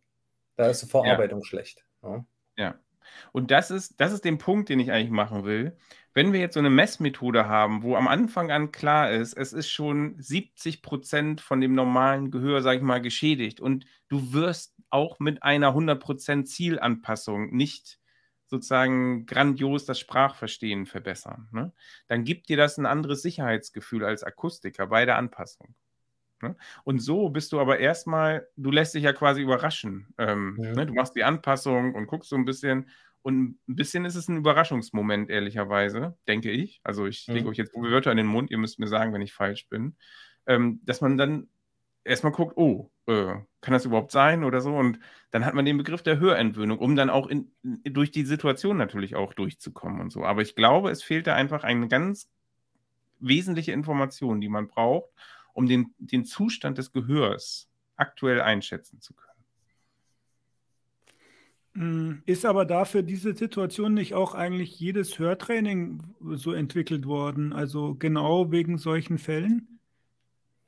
Da 0.56 0.68
ist 0.68 0.82
die 0.82 0.86
Verarbeitung 0.86 1.40
ja. 1.40 1.44
schlecht. 1.44 1.84
Ja. 2.56 2.78
Und 3.32 3.50
das 3.50 3.70
ist, 3.70 4.00
das 4.00 4.12
ist 4.12 4.24
den 4.24 4.38
Punkt, 4.38 4.68
den 4.68 4.80
ich 4.80 4.92
eigentlich 4.92 5.10
machen 5.10 5.44
will. 5.44 5.76
Wenn 6.14 6.32
wir 6.32 6.40
jetzt 6.40 6.54
so 6.54 6.60
eine 6.60 6.70
Messmethode 6.70 7.48
haben, 7.48 7.82
wo 7.82 7.96
am 7.96 8.06
Anfang 8.06 8.50
an 8.50 8.70
klar 8.70 9.10
ist, 9.10 9.32
es 9.34 9.52
ist 9.52 9.70
schon 9.70 10.14
70 10.18 10.82
Prozent 10.82 11.40
von 11.40 11.60
dem 11.60 11.74
normalen 11.74 12.30
Gehör, 12.30 12.60
sage 12.60 12.78
ich 12.78 12.82
mal, 12.82 13.00
geschädigt 13.00 13.60
und 13.60 13.86
du 14.08 14.32
wirst 14.32 14.74
auch 14.92 15.18
mit 15.18 15.42
einer 15.42 15.68
100 15.68 16.00
Prozent 16.00 16.48
Zielanpassung 16.48 17.54
nicht 17.54 17.98
sozusagen 18.46 19.24
grandios 19.24 19.86
das 19.86 19.98
Sprachverstehen 19.98 20.84
verbessern, 20.84 21.48
ne? 21.52 21.72
dann 22.06 22.24
gibt 22.24 22.50
dir 22.50 22.58
das 22.58 22.76
ein 22.76 22.84
anderes 22.84 23.22
Sicherheitsgefühl 23.22 24.04
als 24.04 24.24
Akustiker 24.24 24.88
bei 24.88 25.06
der 25.06 25.16
Anpassung. 25.16 25.74
Ne? 26.42 26.56
Und 26.84 26.98
so 26.98 27.30
bist 27.30 27.52
du 27.52 27.60
aber 27.60 27.78
erstmal, 27.78 28.46
du 28.56 28.70
lässt 28.70 28.94
dich 28.94 29.04
ja 29.04 29.12
quasi 29.12 29.40
überraschen. 29.40 30.12
Ähm, 30.18 30.58
ja. 30.60 30.74
ne? 30.74 30.86
Du 30.86 30.92
machst 30.92 31.16
die 31.16 31.24
Anpassung 31.24 31.94
und 31.94 32.06
guckst 32.06 32.28
so 32.28 32.36
ein 32.36 32.44
bisschen. 32.44 32.90
Und 33.22 33.56
ein 33.68 33.76
bisschen 33.76 34.04
ist 34.04 34.16
es 34.16 34.28
ein 34.28 34.36
Überraschungsmoment, 34.36 35.30
ehrlicherweise, 35.30 36.18
denke 36.26 36.50
ich. 36.50 36.80
Also 36.82 37.06
ich 37.06 37.28
ja. 37.28 37.34
lege 37.34 37.48
euch 37.48 37.56
jetzt 37.56 37.74
Wörter 37.74 38.10
in 38.10 38.16
den 38.16 38.26
Mund, 38.26 38.50
ihr 38.50 38.58
müsst 38.58 38.80
mir 38.80 38.88
sagen, 38.88 39.14
wenn 39.14 39.22
ich 39.22 39.32
falsch 39.32 39.68
bin. 39.68 39.96
Ähm, 40.46 40.80
dass 40.84 41.00
man 41.00 41.16
dann 41.16 41.48
erstmal 42.04 42.32
guckt, 42.32 42.56
oh, 42.56 42.90
äh, 43.06 43.34
kann 43.60 43.72
das 43.72 43.84
überhaupt 43.84 44.12
sein 44.12 44.44
oder 44.44 44.60
so? 44.60 44.74
Und 44.74 44.98
dann 45.30 45.44
hat 45.44 45.54
man 45.54 45.64
den 45.64 45.78
Begriff 45.78 46.02
der 46.02 46.18
Hörentwöhnung, 46.18 46.78
um 46.78 46.96
dann 46.96 47.10
auch 47.10 47.26
in, 47.26 47.50
durch 47.62 48.10
die 48.10 48.24
Situation 48.24 48.76
natürlich 48.76 49.14
auch 49.14 49.34
durchzukommen 49.34 50.00
und 50.00 50.10
so. 50.10 50.24
Aber 50.24 50.42
ich 50.42 50.54
glaube, 50.54 50.90
es 50.90 51.02
fehlt 51.02 51.26
da 51.26 51.34
einfach 51.34 51.64
eine 51.64 51.88
ganz 51.88 52.28
wesentliche 53.20 53.72
Information, 53.72 54.40
die 54.40 54.48
man 54.48 54.68
braucht, 54.68 55.10
um 55.52 55.66
den, 55.66 55.94
den 55.98 56.24
Zustand 56.24 56.78
des 56.78 56.92
Gehörs 56.92 57.68
aktuell 57.96 58.40
einschätzen 58.40 59.00
zu 59.00 59.14
können. 59.14 59.32
Hm, 61.74 62.22
ist 62.26 62.44
aber 62.44 62.66
dafür 62.66 63.02
diese 63.02 63.34
Situation 63.34 63.94
nicht 63.94 64.14
auch 64.14 64.34
eigentlich 64.34 64.78
jedes 64.78 65.18
Hörtraining 65.18 66.02
so 66.20 66.52
entwickelt 66.52 67.06
worden? 67.06 67.52
Also 67.52 67.94
genau 67.94 68.50
wegen 68.50 68.76
solchen 68.76 69.18
Fällen? 69.18 69.71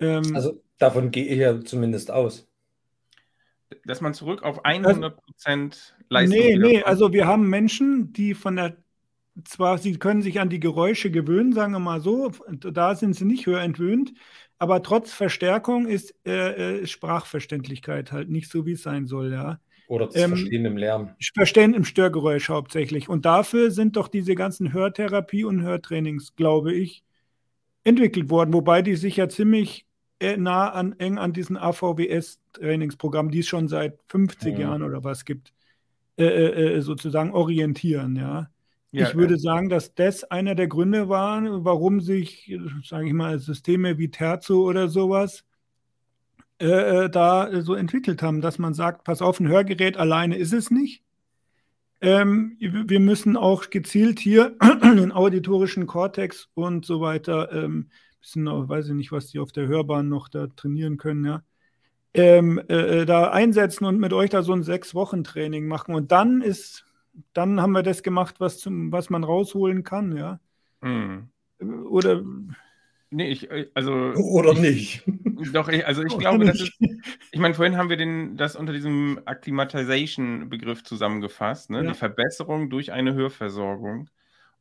Ähm, 0.00 0.34
also 0.34 0.62
davon 0.78 1.10
gehe 1.10 1.26
ich 1.26 1.38
ja 1.38 1.60
zumindest 1.60 2.10
aus. 2.10 2.48
Dass 3.84 4.00
man 4.00 4.14
zurück 4.14 4.42
auf 4.42 4.64
100 4.64 5.16
Prozent 5.16 5.96
Leistung. 6.08 6.38
Nee, 6.38 6.56
nee, 6.56 6.82
also 6.82 7.12
wir 7.12 7.26
haben 7.26 7.48
Menschen, 7.48 8.12
die 8.12 8.34
von 8.34 8.56
der, 8.56 8.76
zwar 9.44 9.78
sie 9.78 9.98
können 9.98 10.22
sich 10.22 10.40
an 10.40 10.48
die 10.48 10.60
Geräusche 10.60 11.10
gewöhnen, 11.10 11.52
sagen 11.52 11.72
wir 11.72 11.80
mal 11.80 12.00
so, 12.00 12.30
da 12.50 12.94
sind 12.94 13.14
sie 13.14 13.24
nicht 13.24 13.46
hörentwöhnt, 13.46 14.14
aber 14.58 14.82
trotz 14.82 15.12
Verstärkung 15.12 15.86
ist 15.86 16.14
äh, 16.24 16.82
äh, 16.82 16.86
Sprachverständlichkeit 16.86 18.12
halt 18.12 18.30
nicht 18.30 18.50
so, 18.50 18.66
wie 18.66 18.72
es 18.72 18.82
sein 18.82 19.06
soll, 19.06 19.32
ja. 19.32 19.60
Oder 19.88 20.06
das 20.06 20.16
ähm, 20.16 20.30
Verstehen 20.30 20.64
im 20.64 20.76
Lärm. 20.76 21.10
Verstehen 21.34 21.74
im 21.74 21.84
Störgeräusch 21.84 22.48
hauptsächlich. 22.48 23.08
Und 23.08 23.26
dafür 23.26 23.70
sind 23.70 23.96
doch 23.96 24.08
diese 24.08 24.34
ganzen 24.34 24.72
Hörtherapie 24.72 25.44
und 25.44 25.62
Hörtrainings, 25.62 26.36
glaube 26.36 26.72
ich, 26.72 27.04
entwickelt 27.84 28.30
worden, 28.30 28.52
wobei 28.52 28.82
die 28.82 28.96
sich 28.96 29.16
ja 29.16 29.28
ziemlich 29.28 29.86
äh, 30.18 30.36
nah 30.36 30.70
an, 30.70 30.98
eng 30.98 31.18
an 31.18 31.32
diesen 31.32 31.56
AVWS-Trainingsprogrammen, 31.56 33.30
die 33.30 33.40
es 33.40 33.46
schon 33.46 33.68
seit 33.68 33.98
50 34.08 34.54
ja. 34.54 34.60
Jahren 34.60 34.82
oder 34.82 35.04
was 35.04 35.24
gibt, 35.24 35.52
äh, 36.16 36.24
äh, 36.24 36.76
äh, 36.76 36.80
sozusagen 36.80 37.32
orientieren, 37.32 38.16
ja. 38.16 38.50
Ja, 38.92 39.08
ich 39.08 39.16
würde 39.16 39.36
sagen, 39.38 39.68
dass 39.68 39.92
das 39.96 40.22
einer 40.22 40.54
der 40.54 40.68
Gründe 40.68 41.08
war, 41.08 41.42
warum 41.64 42.00
sich, 42.00 42.56
sage 42.84 43.08
ich 43.08 43.12
mal, 43.12 43.40
Systeme 43.40 43.98
wie 43.98 44.08
Terzo 44.08 44.62
oder 44.62 44.88
sowas 44.88 45.44
äh, 46.60 47.04
äh, 47.04 47.10
da 47.10 47.60
so 47.62 47.74
entwickelt 47.74 48.22
haben, 48.22 48.40
dass 48.40 48.60
man 48.60 48.72
sagt, 48.72 49.02
pass 49.02 49.20
auf, 49.20 49.40
ein 49.40 49.48
Hörgerät 49.48 49.96
alleine 49.96 50.36
ist 50.36 50.52
es 50.52 50.70
nicht. 50.70 51.03
Ähm, 52.00 52.56
wir 52.58 53.00
müssen 53.00 53.36
auch 53.36 53.70
gezielt 53.70 54.18
hier 54.18 54.56
den 54.82 55.12
auditorischen 55.12 55.86
Kortex 55.86 56.48
und 56.54 56.84
so 56.84 57.00
weiter, 57.00 57.52
ähm, 57.52 57.90
bisschen, 58.20 58.46
weiß 58.46 58.88
ich 58.88 58.94
nicht, 58.94 59.12
was 59.12 59.28
die 59.28 59.38
auf 59.38 59.52
der 59.52 59.66
Hörbahn 59.66 60.08
noch 60.08 60.28
da 60.28 60.48
trainieren 60.48 60.96
können, 60.96 61.24
ja, 61.24 61.42
ähm, 62.12 62.60
äh, 62.68 63.02
äh, 63.02 63.06
da 63.06 63.30
einsetzen 63.30 63.84
und 63.84 63.98
mit 63.98 64.12
euch 64.12 64.30
da 64.30 64.42
so 64.42 64.52
ein 64.52 64.62
Sechs-Wochen-Training 64.62 65.66
machen. 65.66 65.94
Und 65.94 66.12
dann 66.12 66.42
ist 66.42 66.84
dann 67.32 67.60
haben 67.60 67.72
wir 67.72 67.82
das 67.82 68.02
gemacht, 68.02 68.36
was, 68.40 68.58
zum, 68.58 68.92
was 68.92 69.10
man 69.10 69.24
rausholen 69.24 69.84
kann, 69.84 70.16
ja. 70.16 70.40
Hm. 70.82 71.28
Oder. 71.88 72.22
Nee, 73.14 73.30
ich, 73.30 73.48
äh, 73.48 73.70
also. 73.74 73.92
Oder 73.92 74.54
nicht. 74.54 75.04
Doch, 75.52 75.68
ich, 75.68 75.86
also 75.86 76.02
ich 76.02 76.18
glaube, 76.18 76.44
das 76.46 76.60
ist. 76.60 76.72
Ich 77.30 77.38
meine, 77.38 77.54
vorhin 77.54 77.76
haben 77.76 77.88
wir 77.88 77.96
den, 77.96 78.36
das 78.36 78.56
unter 78.56 78.72
diesem 78.72 79.20
Acclimatization-Begriff 79.24 80.82
zusammengefasst, 80.82 81.70
ne? 81.70 81.84
Ja. 81.84 81.92
Die 81.92 81.96
Verbesserung 81.96 82.70
durch 82.70 82.90
eine 82.90 83.14
Hörversorgung. 83.14 84.10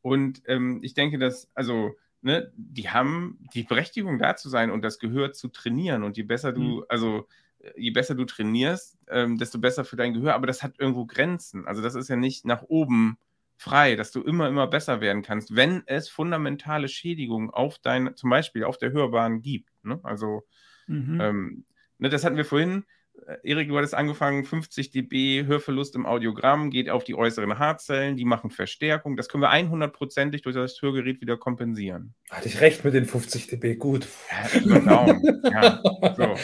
Und 0.02 0.44
ähm, 0.46 0.82
ich 0.84 0.94
denke, 0.94 1.18
dass, 1.18 1.50
also, 1.56 1.96
ne, 2.22 2.52
die 2.56 2.90
haben 2.90 3.40
die 3.56 3.64
Berechtigung 3.64 4.20
da 4.20 4.36
zu 4.36 4.50
sein 4.50 4.70
und 4.70 4.84
das 4.84 5.00
Gehör 5.00 5.34
zu 5.34 5.48
trainieren. 5.48 6.04
Und 6.04 6.16
je 6.18 6.24
besser 6.24 6.52
du, 6.54 6.62
mhm. 6.62 6.84
also 6.90 7.28
je 7.76 7.90
besser 7.90 8.14
du 8.14 8.26
trainierst, 8.26 9.00
ähm, 9.08 9.40
desto 9.40 9.58
besser 9.58 9.84
für 9.84 9.96
dein 9.96 10.14
Gehör. 10.14 10.36
Aber 10.36 10.46
das 10.46 10.62
hat 10.62 10.76
irgendwo 10.78 11.08
Grenzen. 11.08 11.66
Also 11.66 11.82
das 11.82 11.96
ist 11.96 12.08
ja 12.08 12.18
nicht 12.18 12.46
nach 12.46 12.62
oben 12.62 13.18
frei, 13.64 13.96
dass 13.96 14.12
du 14.12 14.22
immer, 14.22 14.48
immer 14.50 14.68
besser 14.68 15.02
werden 15.02 15.22
kannst, 15.22 15.56
wenn 15.56 15.84
es 15.86 16.10
fundamentale 16.10 16.90
Schädigungen 16.90 17.50
auf 17.50 17.80
dein, 17.80 18.16
zum 18.16 18.30
Beispiel 18.30 18.66
auf 18.66 18.78
der 18.78 18.92
Hörbahn 18.92 19.42
gibt. 19.42 19.70
Ne? 19.84 20.00
Also 20.04 20.44
mhm. 20.88 21.20
ähm, 21.22 21.66
ne, 21.98 22.10
das 22.10 22.26
hatten 22.26 22.38
wir 22.38 22.46
vorhin. 22.46 22.84
Äh, 23.26 23.38
Erik, 23.44 23.70
du 23.70 23.78
hattest 23.78 23.94
angefangen, 23.94 24.44
50 24.44 24.92
dB 24.92 25.46
Hörverlust 25.46 25.96
im 25.96 26.06
Audiogramm, 26.06 26.72
geht 26.72 26.90
auf 26.90 27.06
die 27.06 27.16
äußeren 27.16 27.58
Haarzellen, 27.58 28.18
die 28.18 28.26
machen 28.26 28.50
Verstärkung. 28.50 29.16
Das 29.16 29.30
können 29.30 29.44
wir 29.44 29.52
100%ig 29.52 30.42
durch 30.42 30.56
das 30.56 30.82
Hörgerät 30.82 31.22
wieder 31.22 31.38
kompensieren. 31.38 32.14
Hatte 32.30 32.50
ich 32.50 32.60
recht 32.60 32.84
mit 32.84 32.94
den 32.94 33.06
50 33.06 33.48
dB, 33.48 33.76
gut. 33.76 34.08
Ja, 34.30 34.60
genau. 34.60 35.08
ja, 35.50 35.82
so. 36.18 36.36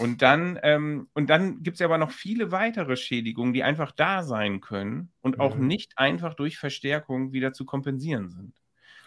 Und 0.00 0.22
dann, 0.22 0.58
ähm, 0.62 1.08
dann 1.14 1.62
gibt 1.62 1.74
es 1.74 1.80
ja 1.80 1.86
aber 1.86 1.98
noch 1.98 2.10
viele 2.10 2.50
weitere 2.50 2.96
Schädigungen, 2.96 3.52
die 3.52 3.62
einfach 3.62 3.92
da 3.92 4.22
sein 4.22 4.60
können 4.60 5.12
und 5.20 5.40
auch 5.40 5.56
mhm. 5.56 5.66
nicht 5.66 5.98
einfach 5.98 6.34
durch 6.34 6.58
Verstärkung 6.58 7.32
wieder 7.32 7.52
zu 7.52 7.64
kompensieren 7.64 8.30
sind. 8.30 8.54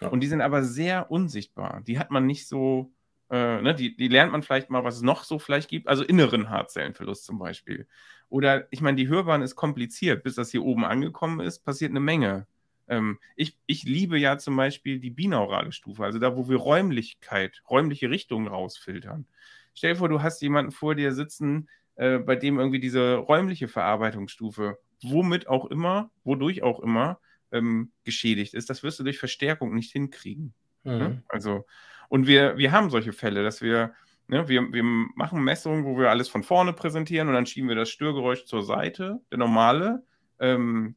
Ja. 0.00 0.08
Und 0.08 0.20
die 0.20 0.26
sind 0.26 0.40
aber 0.40 0.62
sehr 0.62 1.10
unsichtbar. 1.10 1.82
Die 1.86 1.98
hat 1.98 2.10
man 2.10 2.26
nicht 2.26 2.46
so, 2.46 2.92
äh, 3.30 3.60
ne, 3.60 3.74
die, 3.74 3.96
die 3.96 4.08
lernt 4.08 4.32
man 4.32 4.42
vielleicht 4.42 4.70
mal, 4.70 4.84
was 4.84 4.96
es 4.96 5.02
noch 5.02 5.24
so 5.24 5.38
vielleicht 5.38 5.68
gibt, 5.68 5.88
also 5.88 6.04
inneren 6.04 6.48
Haarzellenverlust 6.48 7.24
zum 7.24 7.38
Beispiel. 7.38 7.88
Oder 8.28 8.66
ich 8.70 8.80
meine, 8.80 8.96
die 8.96 9.08
Hörbahn 9.08 9.42
ist 9.42 9.56
kompliziert, 9.56 10.22
bis 10.22 10.34
das 10.36 10.50
hier 10.50 10.62
oben 10.62 10.84
angekommen 10.84 11.40
ist, 11.40 11.60
passiert 11.60 11.90
eine 11.90 12.00
Menge. 12.00 12.46
Ähm, 12.88 13.18
ich, 13.36 13.58
ich 13.66 13.84
liebe 13.84 14.18
ja 14.18 14.38
zum 14.38 14.56
Beispiel 14.56 15.00
die 15.00 15.10
binaurale 15.10 15.72
Stufe, 15.72 16.04
also 16.04 16.18
da, 16.18 16.36
wo 16.36 16.48
wir 16.48 16.56
Räumlichkeit, 16.56 17.62
räumliche 17.68 18.10
Richtungen 18.10 18.46
rausfiltern. 18.46 19.26
Stell 19.74 19.94
dir 19.94 19.98
vor, 19.98 20.08
du 20.08 20.22
hast 20.22 20.40
jemanden 20.40 20.72
vor 20.72 20.94
dir 20.94 21.12
sitzen, 21.12 21.68
äh, 21.96 22.18
bei 22.18 22.36
dem 22.36 22.58
irgendwie 22.58 22.80
diese 22.80 23.16
räumliche 23.16 23.68
Verarbeitungsstufe, 23.68 24.78
womit 25.02 25.48
auch 25.48 25.66
immer, 25.66 26.10
wodurch 26.24 26.62
auch 26.62 26.80
immer, 26.80 27.20
ähm, 27.52 27.92
geschädigt 28.04 28.54
ist. 28.54 28.70
Das 28.70 28.82
wirst 28.82 28.98
du 28.98 29.04
durch 29.04 29.18
Verstärkung 29.18 29.74
nicht 29.74 29.92
hinkriegen. 29.92 30.54
Mhm. 30.84 30.92
Ne? 30.98 31.22
Also, 31.28 31.66
und 32.08 32.26
wir, 32.26 32.56
wir 32.58 32.72
haben 32.72 32.90
solche 32.90 33.12
Fälle, 33.12 33.42
dass 33.42 33.62
wir, 33.62 33.94
ne, 34.28 34.48
wir, 34.48 34.72
wir 34.72 34.82
machen 34.82 35.42
Messungen, 35.42 35.84
wo 35.84 35.98
wir 35.98 36.10
alles 36.10 36.28
von 36.28 36.42
vorne 36.42 36.72
präsentieren 36.72 37.28
und 37.28 37.34
dann 37.34 37.46
schieben 37.46 37.68
wir 37.68 37.76
das 37.76 37.90
Störgeräusch 37.90 38.44
zur 38.44 38.62
Seite. 38.62 39.20
Der 39.30 39.38
normale, 39.38 40.04
ähm, 40.38 40.96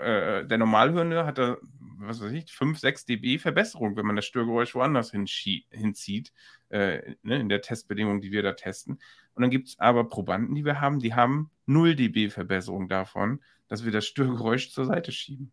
äh, 0.00 0.46
der 0.46 0.58
Normalhörende 0.58 1.26
hat 1.26 1.38
da, 1.38 1.56
was 1.98 2.22
weiß 2.22 2.32
ich, 2.32 2.52
5, 2.52 2.78
6 2.78 3.06
dB 3.06 3.38
Verbesserung, 3.38 3.96
wenn 3.96 4.06
man 4.06 4.16
das 4.16 4.24
Störgeräusch 4.24 4.74
woanders 4.74 5.10
hinzieht 5.10 6.32
äh, 6.70 7.14
ne, 7.22 7.40
in 7.40 7.48
der 7.48 7.60
Testbedingung, 7.60 8.20
die 8.20 8.32
wir 8.32 8.42
da 8.42 8.52
testen. 8.52 8.98
Und 9.34 9.42
dann 9.42 9.50
gibt 9.50 9.68
es 9.68 9.78
aber 9.78 10.08
Probanden, 10.08 10.54
die 10.54 10.64
wir 10.64 10.80
haben, 10.80 10.98
die 10.98 11.14
haben 11.14 11.50
0 11.66 11.94
dB 11.94 12.30
Verbesserung 12.30 12.88
davon, 12.88 13.40
dass 13.68 13.84
wir 13.84 13.92
das 13.92 14.06
Störgeräusch 14.06 14.70
zur 14.70 14.86
Seite 14.86 15.12
schieben. 15.12 15.52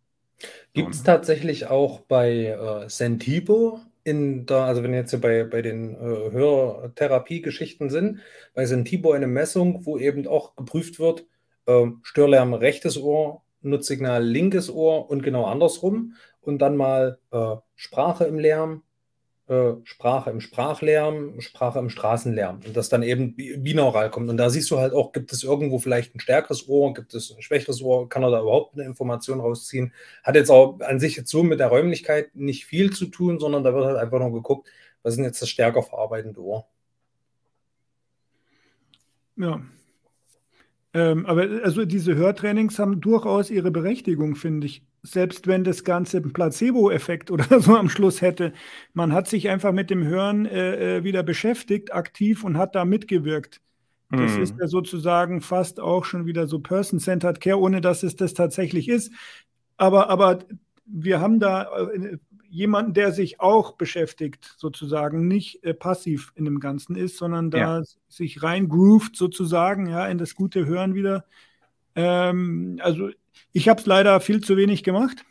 Gibt 0.73 0.93
es 0.93 0.99
ne? 0.99 1.05
tatsächlich 1.05 1.67
auch 1.67 2.01
bei 2.01 2.47
äh, 2.47 2.89
Sentibo 2.89 3.79
in 4.03 4.45
der, 4.45 4.57
also 4.57 4.83
wenn 4.83 4.91
wir 4.91 4.99
jetzt 4.99 5.19
bei, 5.21 5.43
bei 5.43 5.61
den 5.61 5.95
äh, 5.95 6.31
Hörtherapie-Geschichten 6.31 7.89
sind, 7.89 8.19
bei 8.53 8.65
Sentibo 8.65 9.13
eine 9.13 9.27
Messung, 9.27 9.85
wo 9.85 9.97
eben 9.97 10.27
auch 10.27 10.55
geprüft 10.55 10.99
wird, 10.99 11.25
äh, 11.65 11.87
Störlärm 12.03 12.53
rechtes 12.53 12.97
Ohr, 12.97 13.41
Nutzsignal 13.69 14.23
linkes 14.23 14.69
Ohr 14.69 15.09
und 15.09 15.23
genau 15.23 15.45
andersrum 15.45 16.15
und 16.41 16.59
dann 16.59 16.77
mal 16.77 17.19
äh, 17.31 17.55
Sprache 17.75 18.25
im 18.25 18.39
Lärm, 18.39 18.83
äh, 19.47 19.73
Sprache 19.83 20.29
im 20.31 20.41
Sprachlärm, 20.41 21.39
Sprache 21.41 21.79
im 21.79 21.89
Straßenlärm 21.89 22.61
und 22.65 22.75
das 22.75 22.89
dann 22.89 23.03
eben 23.03 23.35
binaural 23.35 24.09
kommt. 24.09 24.29
Und 24.29 24.37
da 24.37 24.49
siehst 24.49 24.71
du 24.71 24.79
halt 24.79 24.93
auch, 24.93 25.11
gibt 25.11 25.31
es 25.33 25.43
irgendwo 25.43 25.79
vielleicht 25.79 26.15
ein 26.15 26.19
stärkeres 26.19 26.67
Ohr, 26.67 26.93
gibt 26.93 27.13
es 27.13 27.31
ein 27.35 27.41
schwächeres 27.41 27.81
Ohr, 27.81 28.09
kann 28.09 28.23
er 28.23 28.31
da 28.31 28.41
überhaupt 28.41 28.73
eine 28.73 28.85
Information 28.85 29.39
rausziehen. 29.39 29.93
Hat 30.23 30.35
jetzt 30.35 30.49
auch 30.49 30.79
an 30.81 30.99
sich 30.99 31.15
jetzt 31.15 31.29
so 31.29 31.43
mit 31.43 31.59
der 31.59 31.67
Räumlichkeit 31.67 32.35
nicht 32.35 32.65
viel 32.65 32.91
zu 32.91 33.07
tun, 33.07 33.39
sondern 33.39 33.63
da 33.63 33.73
wird 33.73 33.85
halt 33.85 33.97
einfach 33.97 34.19
nur 34.19 34.33
geguckt, 34.33 34.67
was 35.03 35.15
ist 35.15 35.19
jetzt 35.19 35.41
das 35.41 35.49
stärker 35.49 35.83
verarbeitende 35.83 36.41
Ohr. 36.41 36.67
Ja. 39.37 39.61
Ähm, 40.95 41.25
aber 41.25 41.41
also 41.61 41.83
diese 41.83 42.15
Hörtrainings 42.15 42.79
haben 42.79 43.01
durchaus 43.01 43.49
ihre 43.49 43.69
Berechtigung, 43.69 44.35
finde 44.35 44.67
ich 44.67 44.81
selbst 45.03 45.45
wenn 45.45 45.65
das 45.65 45.83
Ganze 45.83 46.17
einen 46.17 46.31
Placebo-Effekt 46.31 47.31
oder 47.31 47.59
so 47.59 47.75
am 47.75 47.89
Schluss 47.89 48.21
hätte. 48.21 48.53
Man 48.93 49.11
hat 49.11 49.27
sich 49.27 49.49
einfach 49.49 49.73
mit 49.73 49.89
dem 49.89 50.05
Hören 50.05 50.45
äh, 50.45 50.99
äh 50.99 51.03
wieder 51.03 51.21
beschäftigt, 51.21 51.93
aktiv 51.93 52.45
und 52.45 52.57
hat 52.57 52.75
da 52.75 52.85
mitgewirkt. 52.85 53.59
Das 54.09 54.37
mhm. 54.37 54.43
ist 54.43 54.55
ja 54.57 54.67
sozusagen 54.67 55.41
fast 55.41 55.81
auch 55.81 56.05
schon 56.05 56.25
wieder 56.25 56.47
so 56.47 56.59
Person-Centered 56.59 57.41
Care, 57.41 57.59
ohne 57.59 57.81
dass 57.81 58.03
es 58.03 58.15
das 58.15 58.33
tatsächlich 58.33 58.87
ist. 58.87 59.11
Aber, 59.75 60.09
aber 60.09 60.39
wir 60.85 61.19
haben 61.19 61.41
da 61.41 61.63
äh, 61.89 62.17
jemanden, 62.55 62.93
der 62.93 63.11
sich 63.11 63.39
auch 63.39 63.73
beschäftigt, 63.73 64.53
sozusagen, 64.57 65.27
nicht 65.27 65.63
äh, 65.63 65.73
passiv 65.73 66.31
in 66.35 66.45
dem 66.45 66.59
Ganzen 66.59 66.95
ist, 66.95 67.17
sondern 67.17 67.51
da 67.51 67.79
ja. 67.79 67.83
sich 68.07 68.41
reingroovt, 68.41 69.15
sozusagen, 69.15 69.87
ja, 69.87 70.07
in 70.07 70.17
das 70.17 70.35
gute 70.35 70.65
Hören 70.65 70.95
wieder. 70.95 71.25
Ähm, 71.95 72.79
also 72.81 73.09
ich 73.51 73.67
habe 73.67 73.79
es 73.79 73.85
leider 73.85 74.19
viel 74.21 74.41
zu 74.41 74.55
wenig 74.55 74.83
gemacht, 74.83 75.25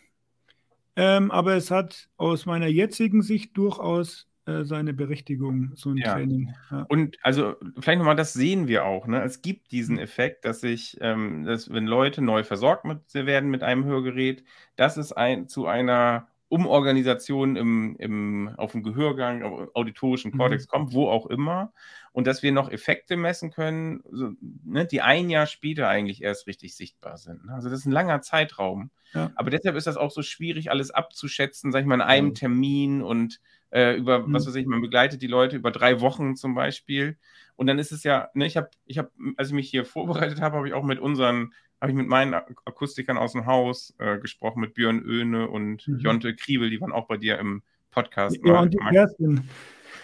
ähm, 0.97 1.31
aber 1.31 1.55
es 1.55 1.71
hat 1.71 2.09
aus 2.17 2.47
meiner 2.47 2.69
jetzigen 2.69 3.23
Sicht 3.23 3.57
durchaus 3.57 4.29
äh, 4.47 4.65
seine 4.65 4.93
Berechtigung, 4.93 5.73
so 5.75 5.91
ein 5.91 5.97
ja. 5.97 6.13
Training. 6.13 6.55
Ja. 6.71 6.85
Und 6.91 7.17
also 7.23 7.55
vielleicht 7.81 7.99
nochmal, 7.99 8.17
das 8.17 8.35
sehen 8.35 8.69
wir 8.69 8.85
auch. 8.85 9.07
Ne? 9.07 9.23
Es 9.23 9.41
gibt 9.41 9.73
diesen 9.73 9.99
Effekt, 9.99 10.45
dass 10.45 10.61
sich, 10.61 10.99
ähm, 11.01 11.45
dass, 11.45 11.73
wenn 11.73 11.87
Leute 11.87 12.21
neu 12.21 12.45
versorgt 12.45 12.85
mit, 12.85 12.99
werden 13.15 13.49
mit 13.49 13.63
einem 13.63 13.87
Hörgerät, 13.87 14.45
dass 14.77 14.99
es 14.99 15.15
ein, 15.15 15.49
zu 15.49 15.67
einer 15.67 16.29
Umorganisation 16.55 17.57
im, 17.57 17.97
im, 17.99 18.55
auf 18.57 18.73
dem 18.73 18.83
Gehörgang, 18.83 19.43
auf 19.43 19.75
auditorischen 19.75 20.37
Kortex 20.37 20.67
mhm. 20.67 20.71
kommt, 20.71 20.93
wo 20.93 21.09
auch 21.09 21.27
immer 21.27 21.73
und 22.15 22.29
dass 22.29 22.45
wir 22.45 22.53
noch 22.53 22.71
Effekte 22.71 23.17
messen 23.17 23.51
können, 23.51 24.01
so, 24.09 24.31
ne, 24.65 24.87
die 24.87 25.03
ein 25.03 25.31
Jahr 25.31 25.47
später 25.47 25.89
eigentlich 25.89 26.23
erst 26.23 26.47
richtig 26.47 26.77
sichtbar 26.77 27.17
sind. 27.17 27.45
Ne? 27.45 27.53
Also 27.53 27.69
das 27.69 27.81
ist 27.81 27.87
ein 27.87 27.93
langer 27.93 28.21
Zeitraum. 28.23 28.93
Ja. 29.15 29.33
Aber 29.35 29.51
deshalb 29.51 29.75
ist 29.75 29.89
das 29.89 29.97
auch 29.97 30.13
so 30.13 30.23
schwierig, 30.23 30.71
alles 30.71 30.93
abzuschätzen, 30.93 31.73
sag 31.73 31.81
ich 31.81 31.87
mal, 31.87 31.97
in 31.97 32.01
einem 32.03 32.29
ja. 32.29 32.35
Termin 32.35 33.03
und 33.03 33.41
äh, 33.71 33.97
über, 33.97 34.21
mhm. 34.21 34.33
was 34.33 34.47
weiß 34.47 34.55
ich, 34.55 34.67
man 34.67 34.81
begleitet 34.81 35.23
die 35.23 35.27
Leute 35.27 35.57
über 35.57 35.73
drei 35.73 36.01
Wochen 36.01 36.37
zum 36.37 36.55
Beispiel. 36.55 37.19
Und 37.57 37.67
dann 37.67 37.81
ist 37.81 37.91
es 37.91 38.05
ja, 38.05 38.29
ne, 38.33 38.47
ich 38.47 38.57
habe, 38.57 38.71
ich 38.87 38.99
habe, 38.99 39.11
als 39.37 39.49
ich 39.49 39.55
mich 39.55 39.69
hier 39.69 39.85
vorbereitet 39.85 40.41
habe, 40.41 40.57
habe 40.57 40.69
ich 40.69 40.75
auch 40.75 40.85
mit 40.85 41.01
unseren, 41.01 41.53
habe 41.85 41.93
ich 41.93 41.99
mit 41.99 42.09
meinen 42.09 42.33
Akustikern 42.33 43.19
aus 43.19 43.33
dem 43.33 43.45
Haus 43.45 43.95
äh, 43.99 44.19
gesprochen, 44.19 44.61
mit 44.61 44.73
Björn 44.73 45.03
Öhne 45.03 45.49
und 45.49 45.87
mhm. 45.87 45.99
Jonte 45.99 46.35
Kriebel, 46.35 46.71
die 46.71 46.81
waren 46.81 46.93
auch 46.93 47.07
bei 47.07 47.19
dir 47.19 47.39
im 47.39 47.63
Podcast. 47.91 48.39
Ja, 48.43 48.61
und 48.61 48.73
die 48.73 48.79
Kerstin. 48.79 49.47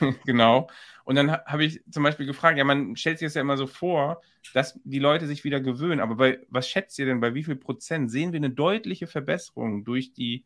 genau. 0.27 0.69
Und 1.05 1.15
dann 1.15 1.33
habe 1.33 1.65
ich 1.65 1.83
zum 1.91 2.03
Beispiel 2.03 2.27
gefragt, 2.27 2.59
ja, 2.59 2.65
man 2.65 2.97
stellt 2.97 3.19
sich 3.19 3.27
das 3.27 3.35
ja 3.35 3.41
immer 3.41 3.57
so 3.57 3.67
vor, 3.67 4.21
dass 4.53 4.79
die 4.85 4.99
Leute 4.99 5.27
sich 5.27 5.43
wieder 5.43 5.59
gewöhnen. 5.59 6.01
Aber 6.01 6.17
bei, 6.17 6.41
was 6.51 6.69
schätzt 6.69 6.99
ihr 6.99 7.07
denn, 7.07 7.21
bei 7.21 7.35
wie 7.35 7.45
viel 7.45 7.57
Prozent 7.57 8.11
sehen 8.11 8.33
wir 8.33 8.41
eine 8.41 8.51
deutliche 8.51 9.07
Verbesserung 9.07 9.83
durch 9.85 10.13
die 10.13 10.45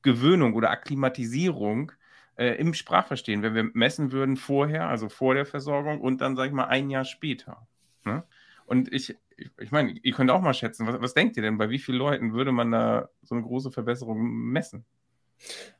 Gewöhnung 0.00 0.54
oder 0.54 0.70
Akklimatisierung 0.70 1.92
äh, 2.36 2.54
im 2.54 2.72
Sprachverstehen, 2.72 3.42
wenn 3.42 3.54
wir 3.54 3.70
messen 3.74 4.10
würden 4.10 4.36
vorher, 4.36 4.88
also 4.88 5.10
vor 5.10 5.34
der 5.34 5.44
Versorgung 5.44 6.00
und 6.00 6.22
dann, 6.22 6.34
sage 6.34 6.48
ich 6.48 6.54
mal, 6.54 6.64
ein 6.64 6.88
Jahr 6.88 7.04
später? 7.04 7.68
Ne? 8.04 8.24
Und 8.64 8.90
ich, 8.90 9.14
ich, 9.60 9.70
meine, 9.70 9.92
ihr 10.02 10.12
könnt 10.12 10.30
auch 10.30 10.40
mal 10.40 10.54
schätzen, 10.54 10.86
was, 10.86 11.00
was 11.00 11.14
denkt 11.14 11.36
ihr 11.36 11.42
denn, 11.42 11.58
bei 11.58 11.70
wie 11.70 11.78
vielen 11.78 11.98
Leuten 11.98 12.32
würde 12.32 12.52
man 12.52 12.70
da 12.70 13.08
so 13.22 13.34
eine 13.34 13.44
große 13.44 13.70
Verbesserung 13.70 14.20
messen? 14.20 14.84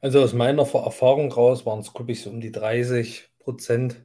Also 0.00 0.20
aus 0.20 0.32
meiner 0.32 0.62
Erfahrung 0.62 1.30
raus 1.30 1.64
waren 1.66 1.80
es, 1.80 1.92
glaube 1.92 2.12
ich, 2.12 2.22
so 2.22 2.30
um 2.30 2.40
die 2.40 2.52
30 2.52 3.30
Prozent 3.38 4.04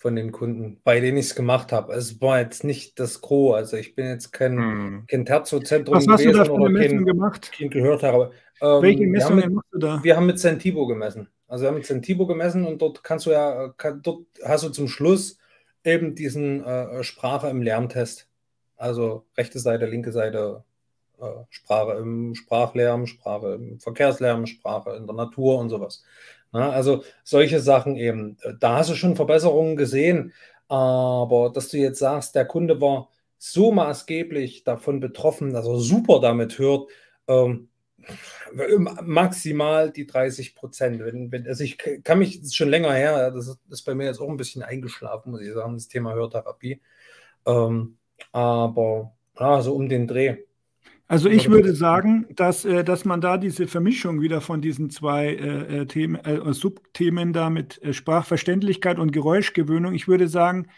von 0.00 0.16
den 0.16 0.32
Kunden, 0.32 0.80
bei 0.82 0.98
denen 1.00 1.18
ich 1.18 1.26
es 1.26 1.34
gemacht 1.34 1.72
habe. 1.72 1.92
Es 1.92 2.22
war 2.22 2.40
jetzt 2.40 2.64
nicht 2.64 2.98
das 2.98 3.20
Gros. 3.20 3.54
Also 3.54 3.76
ich 3.76 3.94
bin 3.94 4.06
jetzt 4.06 4.32
kein, 4.32 4.56
hm. 4.56 5.04
kein 5.06 5.26
Terzozentrum 5.26 5.96
Was 5.96 6.06
hast 6.08 6.24
du 6.24 6.32
da 6.32 6.46
für 6.46 6.54
eine 6.54 6.70
Messung 6.70 7.04
gemacht? 7.04 7.52
Kind 7.52 7.72
gehört 7.72 8.02
habe. 8.02 8.32
Ähm, 8.62 8.80
Welche 8.80 9.06
Messungen 9.06 9.54
machst 9.54 9.68
du 9.72 9.78
da? 9.78 10.02
Wir 10.02 10.16
haben 10.16 10.24
mit 10.24 10.38
Centibo 10.38 10.86
gemessen. 10.86 11.28
Also 11.46 11.62
wir 11.62 11.68
haben 11.68 11.74
mit 11.74 11.84
Centibo 11.84 12.26
gemessen 12.26 12.64
und 12.64 12.80
dort 12.80 13.04
kannst 13.04 13.26
du 13.26 13.30
ja, 13.32 13.74
kann, 13.76 14.00
dort 14.02 14.24
hast 14.42 14.64
du 14.64 14.70
zum 14.70 14.88
Schluss 14.88 15.36
eben 15.84 16.14
diesen 16.14 16.64
äh, 16.64 17.02
Sprache 17.04 17.48
im 17.48 17.60
Lärmtest. 17.60 18.29
Also 18.80 19.26
rechte 19.36 19.58
Seite, 19.58 19.84
linke 19.84 20.10
Seite, 20.10 20.64
äh, 21.20 21.44
Sprache 21.50 21.98
im 21.98 22.34
Sprachlärm, 22.34 23.06
Sprache 23.06 23.54
im 23.54 23.78
Verkehrslärm, 23.78 24.46
Sprache 24.46 24.96
in 24.96 25.06
der 25.06 25.14
Natur 25.16 25.58
und 25.58 25.68
sowas. 25.68 26.02
Na, 26.50 26.70
also 26.70 27.04
solche 27.22 27.60
Sachen 27.60 27.96
eben. 27.96 28.38
Da 28.58 28.78
hast 28.78 28.90
du 28.90 28.94
schon 28.94 29.16
Verbesserungen 29.16 29.76
gesehen, 29.76 30.32
aber 30.68 31.50
dass 31.50 31.68
du 31.68 31.76
jetzt 31.76 31.98
sagst, 31.98 32.34
der 32.34 32.46
Kunde 32.46 32.80
war 32.80 33.10
so 33.38 33.70
maßgeblich 33.70 34.64
davon 34.64 35.00
betroffen, 35.00 35.52
dass 35.52 35.66
er 35.66 35.76
super 35.78 36.20
damit 36.20 36.58
hört, 36.58 36.88
ähm, 37.28 37.68
maximal 39.02 39.90
die 39.90 40.06
30 40.06 40.54
Prozent. 40.54 41.00
Wenn, 41.04 41.30
wenn, 41.30 41.46
also 41.46 41.64
ich 41.64 41.76
kann 41.78 42.18
mich, 42.18 42.40
schon 42.54 42.70
länger 42.70 42.94
her, 42.94 43.30
das 43.30 43.58
ist 43.68 43.82
bei 43.82 43.94
mir 43.94 44.06
jetzt 44.06 44.20
auch 44.20 44.28
ein 44.30 44.38
bisschen 44.38 44.62
eingeschlafen, 44.62 45.32
muss 45.32 45.42
ich 45.42 45.52
sagen, 45.52 45.74
das 45.74 45.88
Thema 45.88 46.14
Hörtherapie. 46.14 46.80
Ähm, 47.46 47.98
aber 48.32 49.12
ja, 49.38 49.62
so 49.62 49.74
um 49.74 49.88
den 49.88 50.06
Dreh. 50.06 50.36
Also 51.10 51.28
ich 51.28 51.50
würde 51.50 51.74
sagen, 51.74 52.26
dass, 52.36 52.64
äh, 52.64 52.84
dass 52.84 53.04
man 53.04 53.20
da 53.20 53.36
diese 53.36 53.66
Vermischung 53.66 54.20
wieder 54.20 54.40
von 54.40 54.60
diesen 54.60 54.90
zwei 54.90 55.34
äh, 55.34 55.80
äh 55.80 55.86
Themen, 55.86 56.14
äh, 56.24 56.52
Subthemen 56.52 57.32
da 57.32 57.50
mit 57.50 57.82
äh, 57.82 57.92
Sprachverständlichkeit 57.92 59.00
und 59.00 59.10
Geräuschgewöhnung, 59.10 59.92
ich 59.92 60.06
würde 60.06 60.28
sagen, 60.28 60.68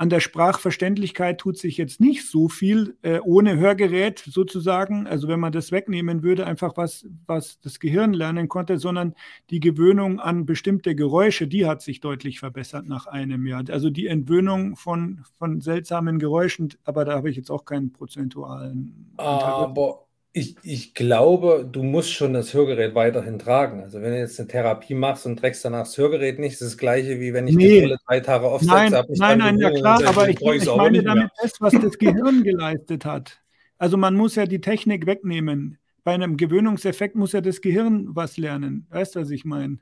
an 0.00 0.08
der 0.08 0.20
Sprachverständlichkeit 0.20 1.36
tut 1.36 1.58
sich 1.58 1.76
jetzt 1.76 2.00
nicht 2.00 2.26
so 2.26 2.48
viel 2.48 2.96
äh, 3.02 3.20
ohne 3.20 3.58
Hörgerät 3.58 4.18
sozusagen. 4.26 5.06
Also 5.06 5.28
wenn 5.28 5.38
man 5.38 5.52
das 5.52 5.72
wegnehmen 5.72 6.22
würde, 6.22 6.46
einfach 6.46 6.78
was, 6.78 7.06
was 7.26 7.60
das 7.60 7.80
Gehirn 7.80 8.14
lernen 8.14 8.48
konnte, 8.48 8.78
sondern 8.78 9.14
die 9.50 9.60
Gewöhnung 9.60 10.18
an 10.18 10.46
bestimmte 10.46 10.94
Geräusche, 10.94 11.46
die 11.48 11.66
hat 11.66 11.82
sich 11.82 12.00
deutlich 12.00 12.38
verbessert 12.38 12.86
nach 12.86 13.08
einem 13.08 13.46
Jahr. 13.46 13.62
Also 13.68 13.90
die 13.90 14.06
Entwöhnung 14.06 14.74
von, 14.74 15.22
von 15.38 15.60
seltsamen 15.60 16.18
Geräuschen, 16.18 16.72
aber 16.84 17.04
da 17.04 17.12
habe 17.16 17.28
ich 17.28 17.36
jetzt 17.36 17.50
auch 17.50 17.66
keinen 17.66 17.92
prozentualen. 17.92 19.12
Aber 19.18 20.06
ich, 20.32 20.56
ich 20.62 20.94
glaube, 20.94 21.68
du 21.70 21.82
musst 21.82 22.12
schon 22.12 22.34
das 22.34 22.54
Hörgerät 22.54 22.94
weiterhin 22.94 23.38
tragen. 23.38 23.82
Also 23.82 24.00
wenn 24.00 24.12
du 24.12 24.18
jetzt 24.18 24.38
eine 24.38 24.48
Therapie 24.48 24.94
machst 24.94 25.26
und 25.26 25.38
trägst 25.38 25.64
danach 25.64 25.84
das 25.84 25.98
Hörgerät 25.98 26.38
nicht, 26.38 26.52
ist 26.52 26.62
das 26.62 26.78
gleiche, 26.78 27.18
wie 27.18 27.32
wenn 27.32 27.48
ich 27.48 27.56
nee. 27.56 27.68
die 27.68 27.80
Brille 27.80 27.98
drei 28.06 28.20
Tage 28.20 28.46
aufsetze. 28.46 28.72
Nein, 28.72 28.92
nein, 29.08 29.38
nein, 29.38 29.58
ja 29.58 29.70
klar, 29.70 30.04
aber 30.04 30.28
ich, 30.28 30.40
ich 30.40 30.66
meine 30.66 31.02
damit 31.02 31.30
fest, 31.40 31.56
was 31.60 31.72
das 31.72 31.98
Gehirn 31.98 32.44
geleistet 32.44 33.04
hat. 33.04 33.40
Also 33.76 33.96
man 33.96 34.14
muss 34.14 34.36
ja 34.36 34.46
die 34.46 34.60
Technik 34.60 35.06
wegnehmen. 35.06 35.78
Bei 36.04 36.14
einem 36.14 36.36
Gewöhnungseffekt 36.36 37.16
muss 37.16 37.32
ja 37.32 37.40
das 37.40 37.60
Gehirn 37.60 38.06
was 38.10 38.36
lernen. 38.36 38.86
Weißt 38.90 39.16
du, 39.16 39.20
was 39.20 39.30
ich 39.30 39.44
meine? 39.44 39.78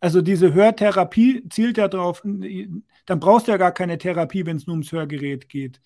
Also 0.00 0.22
diese 0.22 0.54
Hörtherapie 0.54 1.42
zielt 1.50 1.78
ja 1.78 1.88
darauf, 1.88 2.22
dann 2.22 3.20
brauchst 3.20 3.48
du 3.48 3.50
ja 3.50 3.56
gar 3.56 3.72
keine 3.72 3.98
Therapie, 3.98 4.46
wenn 4.46 4.56
es 4.56 4.68
nur 4.68 4.74
ums 4.74 4.92
Hörgerät 4.92 5.48
geht 5.48 5.80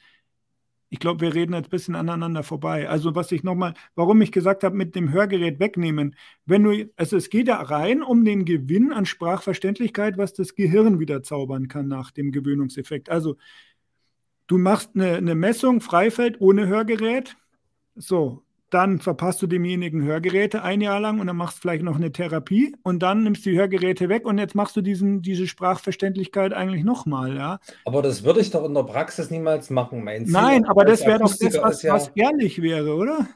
ich 0.92 0.98
glaube, 0.98 1.22
wir 1.22 1.34
reden 1.34 1.54
jetzt 1.54 1.68
ein 1.68 1.70
bisschen 1.70 1.94
aneinander 1.94 2.42
vorbei. 2.42 2.86
Also 2.86 3.14
was 3.14 3.32
ich 3.32 3.42
nochmal, 3.42 3.72
warum 3.94 4.20
ich 4.20 4.30
gesagt 4.30 4.62
habe, 4.62 4.76
mit 4.76 4.94
dem 4.94 5.10
Hörgerät 5.10 5.58
wegnehmen. 5.58 6.14
Wenn 6.44 6.64
du, 6.64 6.90
also 6.96 7.16
es 7.16 7.30
geht 7.30 7.48
ja 7.48 7.62
rein 7.62 8.02
um 8.02 8.26
den 8.26 8.44
Gewinn 8.44 8.92
an 8.92 9.06
Sprachverständlichkeit, 9.06 10.18
was 10.18 10.34
das 10.34 10.54
Gehirn 10.54 11.00
wieder 11.00 11.22
zaubern 11.22 11.68
kann 11.68 11.88
nach 11.88 12.10
dem 12.10 12.30
Gewöhnungseffekt. 12.30 13.08
Also 13.08 13.38
du 14.48 14.58
machst 14.58 14.90
eine, 14.94 15.16
eine 15.16 15.34
Messung, 15.34 15.80
Freifeld 15.80 16.42
ohne 16.42 16.66
Hörgerät. 16.66 17.38
So, 17.94 18.42
dann 18.72 19.00
verpasst 19.00 19.42
du 19.42 19.46
demjenigen 19.46 20.02
Hörgeräte 20.02 20.62
ein 20.62 20.80
Jahr 20.80 20.98
lang 20.98 21.20
und 21.20 21.26
dann 21.26 21.36
machst 21.36 21.58
du 21.58 21.60
vielleicht 21.62 21.82
noch 21.82 21.96
eine 21.96 22.10
Therapie 22.10 22.74
und 22.82 23.02
dann 23.02 23.22
nimmst 23.22 23.44
du 23.44 23.50
die 23.50 23.58
Hörgeräte 23.58 24.08
weg 24.08 24.26
und 24.26 24.38
jetzt 24.38 24.54
machst 24.54 24.74
du 24.76 24.80
diesen, 24.80 25.20
diese 25.20 25.46
Sprachverständlichkeit 25.46 26.54
eigentlich 26.54 26.82
nochmal, 26.82 27.36
ja. 27.36 27.60
Aber 27.84 28.00
das 28.00 28.24
würde 28.24 28.40
ich 28.40 28.50
doch 28.50 28.64
in 28.64 28.72
der 28.72 28.84
Praxis 28.84 29.30
niemals 29.30 29.68
machen, 29.68 30.02
meinst 30.02 30.30
du? 30.30 30.32
Nein, 30.32 30.64
aber 30.64 30.86
das 30.86 31.04
wäre 31.04 31.18
doch 31.18 31.34
das, 31.36 31.58
was, 31.62 31.82
ja 31.82 31.94
was, 31.94 32.10
ehrlich 32.14 32.62
wäre, 32.62 32.94
oder? 32.94 33.28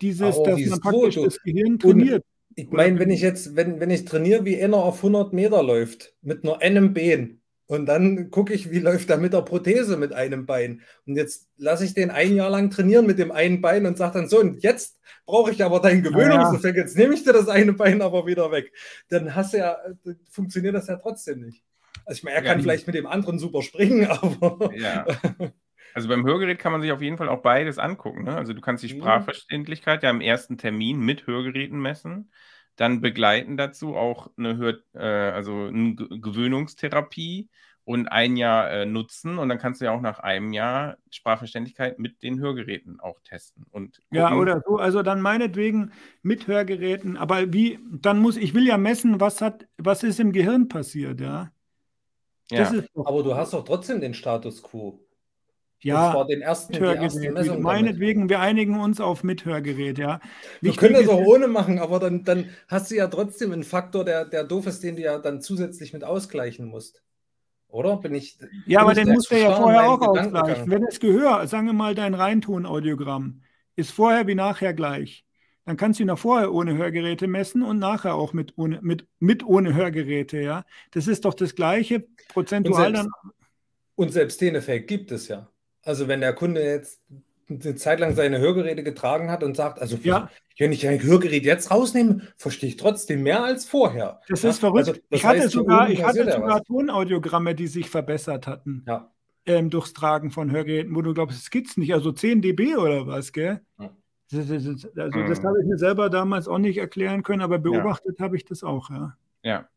Dieses, 0.00 0.42
dass 0.42 0.60
man 0.66 0.80
praktisch 0.80 1.16
du, 1.16 1.24
das 1.24 1.42
Gehirn 1.42 1.78
trainiert. 1.78 2.24
ich 2.54 2.70
meine, 2.70 2.98
wenn 2.98 3.10
ich 3.10 3.20
jetzt, 3.20 3.56
wenn, 3.56 3.80
wenn 3.80 3.90
ich 3.90 4.06
trainiere, 4.06 4.46
wie 4.46 4.62
einer 4.62 4.78
auf 4.78 4.98
100 4.98 5.34
Meter 5.34 5.62
läuft, 5.62 6.14
mit 6.22 6.44
nur 6.44 6.62
einem 6.62 6.94
Bein, 6.94 7.37
Und 7.68 7.84
dann 7.84 8.30
gucke 8.30 8.54
ich, 8.54 8.70
wie 8.70 8.78
läuft 8.78 9.10
er 9.10 9.18
mit 9.18 9.34
der 9.34 9.42
Prothese 9.42 9.98
mit 9.98 10.14
einem 10.14 10.46
Bein. 10.46 10.80
Und 11.06 11.16
jetzt 11.16 11.48
lasse 11.58 11.84
ich 11.84 11.92
den 11.92 12.10
ein 12.10 12.34
Jahr 12.34 12.48
lang 12.48 12.70
trainieren 12.70 13.06
mit 13.06 13.18
dem 13.18 13.30
einen 13.30 13.60
Bein 13.60 13.84
und 13.84 13.98
sage 13.98 14.14
dann 14.14 14.28
so, 14.28 14.40
und 14.40 14.62
jetzt 14.62 14.98
brauche 15.26 15.52
ich 15.52 15.62
aber 15.62 15.78
deinen 15.80 16.02
Gewöhnungseffekt, 16.02 16.78
jetzt 16.78 16.96
nehme 16.96 17.12
ich 17.12 17.24
dir 17.24 17.34
das 17.34 17.48
eine 17.48 17.74
Bein 17.74 18.00
aber 18.00 18.26
wieder 18.26 18.50
weg. 18.50 18.72
Dann 19.10 19.34
hast 19.34 19.52
du 19.52 19.58
ja, 19.58 19.76
funktioniert 20.30 20.74
das 20.74 20.86
ja 20.86 20.96
trotzdem 20.96 21.40
nicht. 21.40 21.62
Also 22.06 22.18
ich 22.18 22.24
meine, 22.24 22.36
er 22.36 22.42
kann 22.42 22.58
ja, 22.58 22.62
vielleicht 22.62 22.86
mit 22.86 22.96
dem 22.96 23.06
anderen 23.06 23.38
super 23.38 23.60
springen, 23.60 24.06
aber. 24.10 24.74
Ja. 24.74 25.06
Also 25.92 26.08
beim 26.08 26.24
Hörgerät 26.24 26.58
kann 26.58 26.72
man 26.72 26.80
sich 26.80 26.90
auf 26.90 27.02
jeden 27.02 27.18
Fall 27.18 27.28
auch 27.28 27.42
beides 27.42 27.78
angucken. 27.78 28.24
Ne? 28.24 28.34
Also 28.34 28.54
du 28.54 28.62
kannst 28.62 28.82
die 28.82 28.88
Sprachverständlichkeit 28.88 30.02
ja 30.02 30.08
im 30.08 30.22
ersten 30.22 30.56
Termin 30.56 31.00
mit 31.00 31.26
Hörgeräten 31.26 31.78
messen 31.78 32.30
dann 32.78 33.00
begleiten 33.00 33.56
dazu 33.56 33.96
auch 33.96 34.30
eine 34.38 34.56
Hör 34.56 34.78
äh, 34.94 35.32
also 35.32 35.66
eine 35.66 35.96
Gewöhnungstherapie 35.96 37.48
und 37.84 38.06
ein 38.06 38.36
Jahr 38.36 38.70
äh, 38.70 38.86
nutzen. 38.86 39.38
Und 39.38 39.48
dann 39.48 39.58
kannst 39.58 39.80
du 39.80 39.86
ja 39.86 39.92
auch 39.92 40.00
nach 40.00 40.20
einem 40.20 40.52
Jahr 40.52 40.96
Sprachverständlichkeit 41.10 41.98
mit 41.98 42.22
den 42.22 42.38
Hörgeräten 42.38 43.00
auch 43.00 43.18
testen 43.24 43.66
und 43.70 44.00
ja 44.12 44.32
oder 44.32 44.62
so. 44.64 44.76
Also 44.76 45.02
dann 45.02 45.20
meinetwegen 45.20 45.92
mit 46.22 46.46
Hörgeräten. 46.46 47.16
Aber 47.16 47.52
wie 47.52 47.80
dann 47.90 48.20
muss 48.20 48.36
ich 48.36 48.54
will 48.54 48.66
ja 48.66 48.78
messen 48.78 49.20
was 49.20 49.40
hat 49.40 49.66
was 49.76 50.04
ist 50.04 50.20
im 50.20 50.32
Gehirn 50.32 50.68
passiert 50.68 51.20
ja, 51.20 51.50
ja. 52.50 52.70
aber 52.94 53.24
du 53.24 53.34
hast 53.34 53.54
doch 53.54 53.64
trotzdem 53.64 54.00
den 54.00 54.14
Status 54.14 54.62
quo 54.62 55.07
ja, 55.80 56.14
war 56.14 56.26
den 56.26 56.42
ersten, 56.42 56.72
Mithörgerät. 56.72 57.60
Meinetwegen, 57.60 58.20
damit. 58.20 58.30
wir 58.30 58.40
einigen 58.40 58.80
uns 58.80 59.00
auf 59.00 59.22
Mithörgerät, 59.22 59.98
ja. 59.98 60.20
Wir 60.60 60.72
können 60.72 60.94
das 60.94 61.08
auch 61.08 61.24
ohne 61.24 61.46
machen, 61.46 61.78
aber 61.78 62.00
dann, 62.00 62.24
dann 62.24 62.50
hast 62.66 62.90
du 62.90 62.96
ja 62.96 63.06
trotzdem 63.06 63.52
einen 63.52 63.64
Faktor, 63.64 64.04
der, 64.04 64.24
der 64.24 64.44
doof 64.44 64.66
ist, 64.66 64.82
den 64.82 64.96
du 64.96 65.02
ja 65.02 65.18
dann 65.18 65.40
zusätzlich 65.40 65.92
mit 65.92 66.02
ausgleichen 66.02 66.66
musst. 66.66 67.02
Oder? 67.68 67.96
Bin 67.98 68.14
ich. 68.14 68.38
Ja, 68.66 68.80
aber 68.80 68.94
den 68.94 69.08
musst 69.12 69.30
du 69.30 69.38
ja 69.38 69.54
vorher 69.54 69.88
auch 69.88 70.00
ausgleichen. 70.00 70.70
Wenn 70.70 70.82
das 70.82 71.00
Gehör, 71.00 71.46
sagen 71.46 71.66
wir 71.66 71.74
mal, 71.74 71.94
dein 71.94 72.14
Reinton-Audiogramm 72.14 73.42
ist 73.76 73.92
vorher 73.92 74.26
wie 74.26 74.34
nachher 74.34 74.74
gleich. 74.74 75.24
Dann 75.64 75.76
kannst 75.76 76.00
du 76.00 76.04
ihn 76.04 76.10
auch 76.10 76.18
vorher 76.18 76.52
ohne 76.52 76.78
Hörgeräte 76.78 77.28
messen 77.28 77.62
und 77.62 77.78
nachher 77.78 78.14
auch 78.14 78.32
mit 78.32 78.54
ohne, 78.56 78.80
mit, 78.80 79.06
mit 79.18 79.44
ohne 79.44 79.74
Hörgeräte, 79.74 80.40
ja. 80.40 80.64
Das 80.92 81.06
ist 81.06 81.26
doch 81.26 81.34
das 81.34 81.54
gleiche 81.54 82.06
prozentual 82.32 82.86
und 82.86 82.94
selbst, 82.96 83.10
dann. 83.22 83.32
Und 83.94 84.12
selbst 84.12 84.40
den 84.40 84.54
Effekt 84.54 84.88
gibt 84.88 85.12
es 85.12 85.28
ja. 85.28 85.46
Also 85.84 86.08
wenn 86.08 86.20
der 86.20 86.32
Kunde 86.32 86.62
jetzt 86.62 87.00
eine 87.48 87.74
Zeit 87.76 88.00
lang 88.00 88.14
seine 88.14 88.38
Hörgeräte 88.38 88.82
getragen 88.82 89.30
hat 89.30 89.42
und 89.42 89.56
sagt, 89.56 89.80
also 89.80 89.96
ja. 90.02 90.30
wenn 90.58 90.72
ich 90.72 90.86
ein 90.86 91.02
Hörgerät 91.02 91.44
jetzt 91.44 91.70
rausnehme, 91.70 92.20
verstehe 92.36 92.68
ich 92.68 92.76
trotzdem 92.76 93.22
mehr 93.22 93.42
als 93.42 93.64
vorher. 93.64 94.20
Das 94.28 94.44
ist 94.44 94.58
verrückt. 94.58 94.88
Also, 94.88 94.92
das 94.92 95.02
ich 95.10 95.24
hatte 95.24 95.48
sogar, 95.48 95.88
ich 95.88 96.02
hatte 96.02 96.30
sogar 96.30 96.62
Tonaudiogramme, 96.64 97.54
die 97.54 97.66
sich 97.66 97.88
verbessert 97.88 98.46
hatten. 98.46 98.84
Ja. 98.86 99.10
Ähm, 99.46 99.70
durchs 99.70 99.94
Tragen 99.94 100.30
von 100.30 100.50
Hörgeräten, 100.50 100.94
wo 100.94 101.00
du 101.00 101.14
glaubst, 101.14 101.38
es 101.38 101.50
gibt 101.50 101.68
es 101.68 101.76
nicht, 101.78 101.94
also 101.94 102.12
10 102.12 102.42
dB 102.42 102.76
oder 102.76 103.06
was, 103.06 103.32
gell? 103.32 103.62
Ja. 103.78 103.90
Das, 104.30 104.46
das, 104.46 104.64
das, 104.64 104.84
also 104.98 105.22
das 105.26 105.40
mhm. 105.40 105.46
habe 105.46 105.60
ich 105.62 105.66
mir 105.66 105.78
selber 105.78 106.10
damals 106.10 106.48
auch 106.48 106.58
nicht 106.58 106.76
erklären 106.76 107.22
können, 107.22 107.40
aber 107.40 107.58
beobachtet 107.58 108.18
ja. 108.18 108.24
habe 108.26 108.36
ich 108.36 108.44
das 108.44 108.62
auch, 108.62 108.90
ja. 108.90 109.16
Ja. 109.42 109.68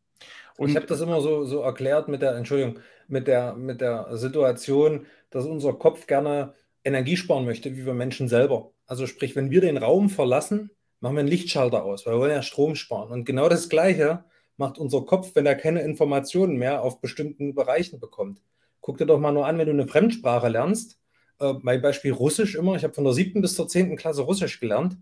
Und 0.57 0.69
ich 0.69 0.75
habe 0.75 0.85
das 0.85 0.99
immer 0.99 1.21
so, 1.21 1.45
so 1.45 1.61
erklärt 1.61 2.09
mit 2.09 2.21
der, 2.21 2.35
Entschuldigung, 2.35 2.79
mit 3.07 3.27
der, 3.27 3.55
mit 3.55 3.79
der 3.79 4.17
Situation, 4.17 5.05
dass 5.31 5.45
unser 5.45 5.73
Kopf 5.73 6.05
gerne 6.07 6.53
Energie 6.83 7.17
sparen 7.17 7.45
möchte, 7.45 7.75
wie 7.75 7.85
wir 7.85 7.93
Menschen 7.93 8.27
selber. 8.27 8.73
Also 8.85 9.07
sprich, 9.07 9.35
wenn 9.35 9.51
wir 9.51 9.61
den 9.61 9.77
Raum 9.77 10.09
verlassen, 10.09 10.71
machen 10.99 11.15
wir 11.15 11.21
einen 11.21 11.29
Lichtschalter 11.29 11.83
aus, 11.83 12.05
weil 12.05 12.13
wir 12.13 12.19
wollen 12.19 12.31
ja 12.31 12.43
Strom 12.43 12.75
sparen. 12.75 13.11
Und 13.11 13.25
genau 13.25 13.49
das 13.49 13.69
Gleiche 13.69 14.23
macht 14.57 14.77
unser 14.77 15.01
Kopf, 15.01 15.31
wenn 15.33 15.45
er 15.45 15.55
keine 15.55 15.81
Informationen 15.81 16.57
mehr 16.57 16.83
auf 16.83 17.01
bestimmten 17.01 17.55
Bereichen 17.55 17.99
bekommt. 17.99 18.41
Guck 18.81 18.97
dir 18.97 19.05
doch 19.05 19.19
mal 19.19 19.31
nur 19.31 19.47
an, 19.47 19.57
wenn 19.57 19.67
du 19.67 19.73
eine 19.73 19.87
Fremdsprache 19.87 20.49
lernst. 20.49 20.99
Äh, 21.39 21.53
mein 21.61 21.81
Beispiel 21.81 22.13
Russisch 22.13 22.55
immer. 22.55 22.75
Ich 22.75 22.83
habe 22.83 22.93
von 22.93 23.03
der 23.03 23.13
siebten 23.13 23.41
bis 23.41 23.55
zur 23.55 23.67
zehnten 23.67 23.95
Klasse 23.95 24.21
Russisch 24.21 24.59
gelernt. 24.59 24.97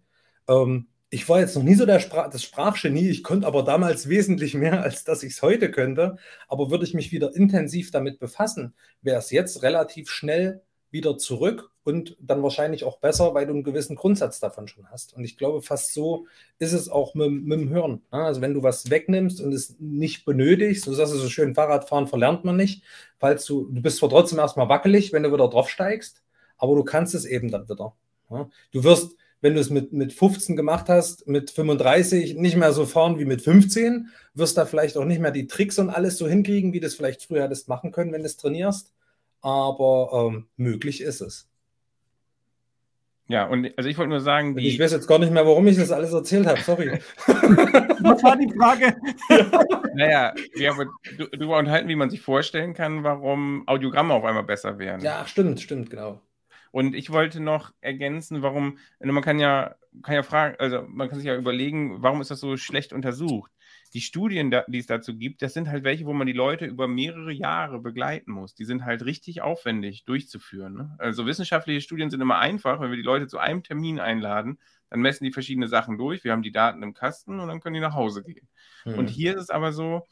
Ähm, 0.47 0.87
ich 1.11 1.27
war 1.27 1.39
jetzt 1.39 1.55
noch 1.55 1.63
nie 1.63 1.75
so 1.75 1.85
der 1.85 1.99
Sprach, 1.99 2.29
das 2.29 2.43
Sprachgenie, 2.43 3.09
ich 3.09 3.23
konnte 3.23 3.47
aber 3.47 3.63
damals 3.63 4.09
wesentlich 4.09 4.53
mehr, 4.53 4.81
als 4.83 5.03
dass 5.03 5.23
ich 5.23 5.33
es 5.33 5.41
heute 5.41 5.71
könnte. 5.71 6.17
Aber 6.47 6.69
würde 6.69 6.85
ich 6.85 6.93
mich 6.93 7.11
wieder 7.11 7.35
intensiv 7.35 7.91
damit 7.91 8.19
befassen, 8.19 8.73
wäre 9.01 9.19
es 9.19 9.31
jetzt 9.31 9.63
relativ 9.63 10.09
schnell 10.09 10.61
wieder 10.91 11.17
zurück 11.17 11.71
und 11.83 12.17
dann 12.19 12.41
wahrscheinlich 12.41 12.83
auch 12.83 12.99
besser, 12.99 13.33
weil 13.33 13.45
du 13.45 13.53
einen 13.53 13.63
gewissen 13.63 13.95
Grundsatz 13.95 14.39
davon 14.39 14.67
schon 14.67 14.89
hast. 14.89 15.13
Und 15.13 15.23
ich 15.23 15.37
glaube, 15.37 15.61
fast 15.61 15.93
so 15.93 16.25
ist 16.57 16.73
es 16.73 16.89
auch 16.89 17.13
mit, 17.13 17.31
mit 17.31 17.59
dem 17.59 17.69
Hören. 17.69 18.01
Also 18.09 18.41
wenn 18.41 18.53
du 18.53 18.63
was 18.63 18.89
wegnimmst 18.89 19.39
und 19.41 19.53
es 19.53 19.75
nicht 19.79 20.25
benötigst, 20.25 20.85
so 20.85 20.93
sagst 20.93 21.13
du 21.13 21.17
so 21.17 21.29
schön, 21.29 21.53
Fahrradfahren 21.53 22.07
verlernt 22.07 22.43
man 22.43 22.57
nicht, 22.57 22.83
falls 23.19 23.45
du, 23.45 23.69
du 23.69 23.81
bist 23.81 23.97
zwar 23.97 24.09
trotzdem 24.09 24.39
erstmal 24.39 24.69
wackelig, 24.69 25.13
wenn 25.13 25.23
du 25.23 25.31
wieder 25.31 25.47
drauf 25.47 25.69
steigst, 25.69 26.23
aber 26.57 26.75
du 26.75 26.83
kannst 26.83 27.13
es 27.13 27.25
eben 27.25 27.51
dann 27.51 27.69
wieder. 27.69 27.95
Du 28.71 28.83
wirst, 28.83 29.15
wenn 29.41 29.53
du 29.53 29.59
es 29.59 29.69
mit, 29.69 29.93
mit 29.93 30.13
15 30.13 30.55
gemacht 30.55 30.89
hast, 30.89 31.27
mit 31.27 31.51
35 31.51 32.35
nicht 32.35 32.57
mehr 32.57 32.73
so 32.73 32.85
fahren 32.85 33.19
wie 33.19 33.25
mit 33.25 33.41
15, 33.41 34.09
wirst 34.33 34.57
da 34.57 34.65
vielleicht 34.65 34.97
auch 34.97 35.05
nicht 35.05 35.21
mehr 35.21 35.31
die 35.31 35.47
Tricks 35.47 35.79
und 35.79 35.89
alles 35.89 36.17
so 36.17 36.27
hinkriegen, 36.27 36.73
wie 36.73 36.79
du 36.79 36.87
es 36.87 36.95
vielleicht 36.95 37.23
früher 37.23 37.43
hättest 37.43 37.69
machen 37.69 37.91
können, 37.91 38.11
wenn 38.11 38.21
du 38.21 38.27
es 38.27 38.37
trainierst. 38.37 38.93
Aber 39.41 40.31
ähm, 40.33 40.47
möglich 40.57 41.01
ist 41.01 41.21
es. 41.21 41.47
Ja, 43.29 43.45
und 43.45 43.71
also 43.77 43.87
ich 43.87 43.97
wollte 43.97 44.09
nur 44.09 44.21
sagen, 44.21 44.55
die... 44.55 44.67
Ich 44.67 44.79
weiß 44.79 44.91
jetzt 44.91 45.07
gar 45.07 45.19
nicht 45.19 45.31
mehr, 45.31 45.45
warum 45.45 45.67
ich 45.67 45.77
das 45.77 45.91
alles 45.91 46.11
erzählt 46.11 46.47
habe, 46.47 46.59
sorry. 46.61 46.99
Was 47.27 48.23
war 48.23 48.35
die 48.35 48.51
Frage? 48.57 48.95
naja, 49.93 50.33
wir 50.55 50.71
haben 50.71 50.89
darüber 51.31 51.59
unterhalten, 51.59 51.87
wie 51.89 51.95
man 51.95 52.09
sich 52.09 52.21
vorstellen 52.21 52.73
kann, 52.73 53.03
warum 53.03 53.67
Audiogramme 53.67 54.15
auf 54.15 54.23
einmal 54.23 54.43
besser 54.43 54.79
werden. 54.79 55.03
Ja, 55.03 55.27
stimmt, 55.27 55.61
stimmt, 55.61 55.91
genau. 55.91 56.19
Und 56.71 56.95
ich 56.95 57.09
wollte 57.09 57.39
noch 57.39 57.71
ergänzen, 57.81 58.41
warum, 58.41 58.77
man 58.99 59.23
kann 59.23 59.39
ja, 59.39 59.75
kann 60.03 60.15
ja 60.15 60.23
fragen, 60.23 60.55
also 60.59 60.83
man 60.87 61.09
kann 61.09 61.17
sich 61.17 61.27
ja 61.27 61.35
überlegen, 61.35 62.01
warum 62.01 62.21
ist 62.21 62.31
das 62.31 62.39
so 62.39 62.57
schlecht 62.57 62.93
untersucht? 62.93 63.51
Die 63.93 64.01
Studien, 64.01 64.53
die 64.67 64.77
es 64.77 64.85
dazu 64.85 65.17
gibt, 65.17 65.41
das 65.41 65.53
sind 65.53 65.67
halt 65.67 65.83
welche, 65.83 66.05
wo 66.05 66.13
man 66.13 66.27
die 66.27 66.33
Leute 66.33 66.65
über 66.65 66.87
mehrere 66.87 67.31
Jahre 67.31 67.79
begleiten 67.79 68.31
muss. 68.31 68.53
Die 68.53 68.65
sind 68.65 68.85
halt 68.85 69.03
richtig 69.03 69.41
aufwendig 69.41 70.05
durchzuführen. 70.05 70.73
Ne? 70.75 70.95
Also 70.99 71.25
wissenschaftliche 71.25 71.81
Studien 71.81 72.11
sind 72.11 72.21
immer 72.21 72.37
einfach, 72.37 72.79
wenn 72.79 72.91
wir 72.91 72.97
die 72.97 73.03
Leute 73.03 73.25
zu 73.25 73.39
einem 73.39 73.63
Termin 73.63 73.99
einladen, 73.99 74.59
dann 74.91 75.01
messen 75.01 75.23
die 75.23 75.31
verschiedene 75.31 75.67
Sachen 75.67 75.97
durch, 75.97 76.23
wir 76.23 76.31
haben 76.31 76.41
die 76.43 76.51
Daten 76.51 76.83
im 76.83 76.93
Kasten 76.93 77.39
und 77.39 77.47
dann 77.47 77.59
können 77.61 77.75
die 77.75 77.79
nach 77.79 77.95
Hause 77.95 78.23
gehen. 78.23 78.47
Mhm. 78.85 78.93
Und 78.95 79.09
hier 79.09 79.35
ist 79.35 79.43
es 79.43 79.49
aber 79.49 79.71
so, 79.71 80.05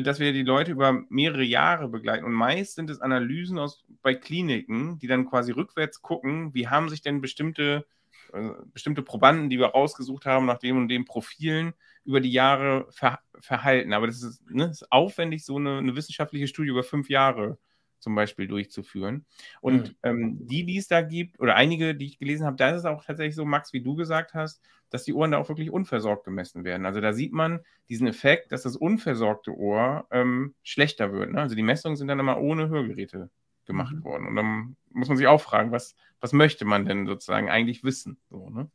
dass 0.00 0.20
wir 0.20 0.32
die 0.32 0.42
Leute 0.42 0.72
über 0.72 1.02
mehrere 1.10 1.42
Jahre 1.42 1.88
begleiten. 1.88 2.24
Und 2.24 2.32
meist 2.32 2.76
sind 2.76 2.88
es 2.88 3.00
Analysen 3.00 3.58
aus, 3.58 3.84
bei 4.00 4.14
Kliniken, 4.14 4.98
die 4.98 5.06
dann 5.06 5.28
quasi 5.28 5.52
rückwärts 5.52 6.00
gucken, 6.00 6.54
wie 6.54 6.68
haben 6.68 6.88
sich 6.88 7.02
denn 7.02 7.20
bestimmte, 7.20 7.84
äh, 8.32 8.50
bestimmte 8.72 9.02
Probanden, 9.02 9.50
die 9.50 9.58
wir 9.58 9.66
rausgesucht 9.66 10.24
haben, 10.24 10.46
nach 10.46 10.58
dem 10.58 10.78
und 10.78 10.88
dem 10.88 11.04
Profilen, 11.04 11.74
über 12.04 12.20
die 12.20 12.32
Jahre 12.32 12.86
ver 12.90 13.20
verhalten. 13.40 13.92
Aber 13.92 14.06
das 14.06 14.22
ist, 14.22 14.48
ne, 14.50 14.66
ist 14.66 14.90
aufwendig, 14.90 15.44
so 15.44 15.56
eine, 15.56 15.78
eine, 15.78 15.94
wissenschaftliche 15.94 16.46
Studie 16.46 16.70
über 16.70 16.84
fünf 16.84 17.08
Jahre 17.10 17.58
zum 18.02 18.14
Beispiel 18.14 18.48
durchzuführen. 18.48 19.24
Und 19.60 19.88
mhm. 19.88 19.96
ähm, 20.02 20.46
die, 20.46 20.64
die 20.64 20.76
es 20.76 20.88
da 20.88 21.02
gibt, 21.02 21.40
oder 21.40 21.54
einige, 21.54 21.94
die 21.94 22.06
ich 22.06 22.18
gelesen 22.18 22.46
habe, 22.46 22.56
da 22.56 22.70
ist 22.70 22.80
es 22.80 22.84
auch 22.84 23.04
tatsächlich 23.04 23.36
so, 23.36 23.44
Max, 23.44 23.72
wie 23.72 23.82
du 23.82 23.94
gesagt 23.94 24.34
hast, 24.34 24.62
dass 24.90 25.04
die 25.04 25.14
Ohren 25.14 25.30
da 25.30 25.38
auch 25.38 25.48
wirklich 25.48 25.70
unversorgt 25.70 26.24
gemessen 26.24 26.64
werden. 26.64 26.84
Also 26.84 27.00
da 27.00 27.12
sieht 27.12 27.32
man 27.32 27.60
diesen 27.88 28.06
Effekt, 28.06 28.52
dass 28.52 28.62
das 28.62 28.76
unversorgte 28.76 29.56
Ohr 29.56 30.06
ähm, 30.10 30.54
schlechter 30.62 31.12
wird. 31.12 31.32
Ne? 31.32 31.40
Also 31.40 31.54
die 31.54 31.62
Messungen 31.62 31.96
sind 31.96 32.08
dann 32.08 32.20
immer 32.20 32.38
ohne 32.38 32.68
Hörgeräte 32.68 33.30
gemacht 33.64 33.94
mhm. 33.94 34.04
worden. 34.04 34.26
Und 34.26 34.36
dann 34.36 34.76
muss 34.90 35.08
man 35.08 35.16
sich 35.16 35.26
auch 35.26 35.40
fragen, 35.40 35.72
was, 35.72 35.94
was 36.20 36.32
möchte 36.32 36.64
man 36.64 36.84
denn 36.84 37.06
sozusagen 37.06 37.48
eigentlich 37.48 37.84
wissen? 37.84 38.18
So, 38.30 38.50
ne? 38.50 38.70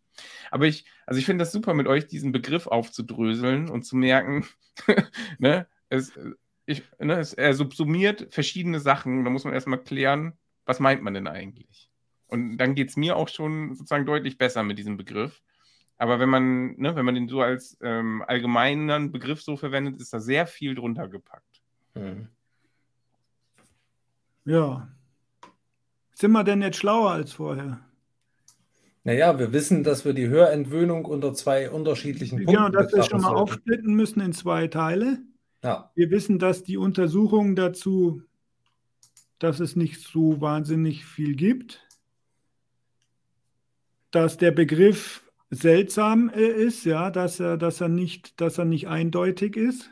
Aber 0.49 0.65
ich, 0.65 0.85
also 1.05 1.19
ich 1.19 1.25
finde 1.25 1.43
das 1.43 1.51
super, 1.51 1.73
mit 1.73 1.87
euch 1.87 2.07
diesen 2.07 2.31
Begriff 2.31 2.67
aufzudröseln 2.67 3.69
und 3.69 3.83
zu 3.83 3.95
merken, 3.95 4.45
ne, 5.39 5.67
es, 5.89 6.17
ich, 6.67 6.83
ne, 6.99 7.17
es, 7.19 7.33
er 7.33 7.53
subsumiert 7.53 8.27
verschiedene 8.29 8.79
Sachen. 8.79 9.23
Da 9.23 9.31
muss 9.31 9.45
man 9.45 9.53
erstmal 9.53 9.81
klären, 9.83 10.33
was 10.65 10.79
meint 10.79 11.01
man 11.01 11.13
denn 11.13 11.27
eigentlich? 11.27 11.89
Und 12.27 12.57
dann 12.57 12.75
geht 12.75 12.89
es 12.89 12.97
mir 12.97 13.15
auch 13.15 13.29
schon 13.29 13.73
sozusagen 13.73 14.05
deutlich 14.05 14.37
besser 14.37 14.61
mit 14.63 14.77
diesem 14.77 14.97
Begriff. 14.97 15.41
Aber 15.97 16.19
wenn 16.19 16.29
man, 16.29 16.75
ne, 16.75 16.95
wenn 16.95 17.05
man 17.05 17.15
den 17.15 17.29
so 17.29 17.41
als 17.41 17.77
ähm, 17.81 18.23
allgemeinen 18.27 19.11
Begriff 19.11 19.41
so 19.41 19.55
verwendet, 19.55 19.99
ist 19.99 20.13
da 20.13 20.19
sehr 20.19 20.45
viel 20.45 20.75
drunter 20.75 21.07
gepackt. 21.07 21.61
Mhm. 21.95 22.27
Ja. 24.45 24.89
Sind 26.13 26.31
wir 26.31 26.43
denn 26.43 26.61
jetzt 26.61 26.77
schlauer 26.77 27.11
als 27.11 27.33
vorher? 27.33 27.79
Naja, 29.03 29.39
wir 29.39 29.53
wissen, 29.53 29.85
dass 29.85 30.03
wir 30.03 30.13
die 30.13 30.27
Hörentwöhnung 30.27 31.05
unter 31.05 31.33
zwei 31.33 31.69
unterschiedlichen 31.69 32.39
Punkten 32.43 32.55
Genau, 32.55 32.69
dass 32.69 32.91
wir 32.91 33.03
schon 33.03 33.21
mal 33.21 33.33
aufsplitten 33.33 33.95
müssen 33.95 34.19
in 34.19 34.33
zwei 34.33 34.67
Teile. 34.67 35.19
Ja. 35.63 35.91
Wir 35.95 36.11
wissen, 36.11 36.39
dass 36.39 36.63
die 36.63 36.77
Untersuchungen 36.77 37.55
dazu, 37.55 38.21
dass 39.39 39.59
es 39.59 39.75
nicht 39.75 40.01
so 40.01 40.41
wahnsinnig 40.41 41.05
viel 41.05 41.35
gibt. 41.35 41.85
Dass 44.11 44.37
der 44.37 44.51
Begriff 44.51 45.23
seltsam 45.49 46.29
äh, 46.29 46.41
ist, 46.41 46.85
ja, 46.85 47.11
dass 47.11 47.39
er, 47.39 47.57
dass 47.57 47.81
er 47.81 47.89
nicht, 47.89 48.39
dass 48.41 48.57
er 48.57 48.65
nicht 48.65 48.87
eindeutig 48.87 49.55
ist. 49.55 49.89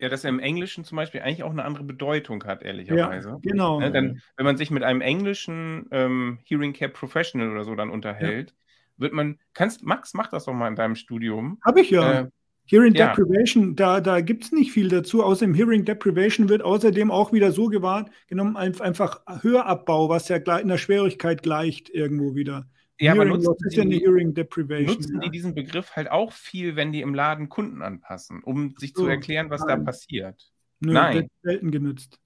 Ja, 0.00 0.08
dass 0.08 0.22
er 0.22 0.30
im 0.30 0.38
Englischen 0.38 0.84
zum 0.84 0.96
Beispiel 0.96 1.22
eigentlich 1.22 1.42
auch 1.42 1.50
eine 1.50 1.64
andere 1.64 1.82
Bedeutung 1.82 2.44
hat, 2.44 2.62
ehrlicherweise. 2.62 3.30
Ja, 3.30 3.38
genau. 3.42 3.80
Ne, 3.80 3.90
dann, 3.90 4.22
wenn 4.36 4.46
man 4.46 4.56
sich 4.56 4.70
mit 4.70 4.84
einem 4.84 5.00
englischen 5.00 5.88
ähm, 5.90 6.38
Hearing 6.44 6.72
Care 6.72 6.92
Professional 6.92 7.50
oder 7.50 7.64
so 7.64 7.74
dann 7.74 7.90
unterhält, 7.90 8.50
ja. 8.50 8.56
wird 8.98 9.12
man, 9.12 9.40
kannst, 9.54 9.82
Max, 9.82 10.14
mach 10.14 10.28
das 10.28 10.44
doch 10.44 10.52
mal 10.52 10.68
in 10.68 10.76
deinem 10.76 10.94
Studium. 10.94 11.58
Habe 11.64 11.80
ich 11.80 11.90
ja. 11.90 12.20
Äh, 12.20 12.30
Hearing 12.68 12.94
ja. 12.94 13.08
Deprivation, 13.08 13.76
da, 13.76 14.00
da 14.00 14.20
gibt 14.20 14.44
es 14.44 14.52
nicht 14.52 14.72
viel 14.72 14.88
dazu. 14.88 15.22
Außer 15.22 15.44
im 15.44 15.54
Hearing 15.54 15.84
Deprivation 15.84 16.48
wird 16.48 16.62
außerdem 16.62 17.10
auch 17.10 17.32
wieder 17.32 17.50
so 17.50 17.66
gewahrt, 17.66 18.10
genommen, 18.26 18.56
einfach 18.56 19.22
Hörabbau, 19.42 20.08
was 20.10 20.28
ja 20.28 20.36
in 20.36 20.68
der 20.68 20.78
Schwierigkeit 20.78 21.42
gleicht 21.42 21.88
irgendwo 21.88 22.34
wieder. 22.34 22.68
Ja, 23.00 23.14
Hearing 23.14 23.32
aber 23.32 23.38
nutzen, 23.38 23.88
die, 23.88 23.96
ja 23.96 24.02
Hearing 24.02 24.34
Deprivation, 24.34 24.96
nutzen 24.96 25.14
ja. 25.14 25.20
die 25.20 25.30
diesen 25.30 25.54
Begriff 25.54 25.96
halt 25.96 26.10
auch 26.10 26.32
viel, 26.32 26.76
wenn 26.76 26.92
die 26.92 27.00
im 27.00 27.14
Laden 27.14 27.48
Kunden 27.48 27.80
anpassen, 27.80 28.42
um 28.42 28.74
sich 28.76 28.92
so, 28.94 29.04
zu 29.04 29.08
erklären, 29.08 29.48
was 29.50 29.62
nein. 29.62 29.78
da 29.78 29.84
passiert? 29.84 30.52
Nö, 30.80 30.92
nein. 30.92 31.28
selten 31.42 31.70
genützt. 31.70 32.20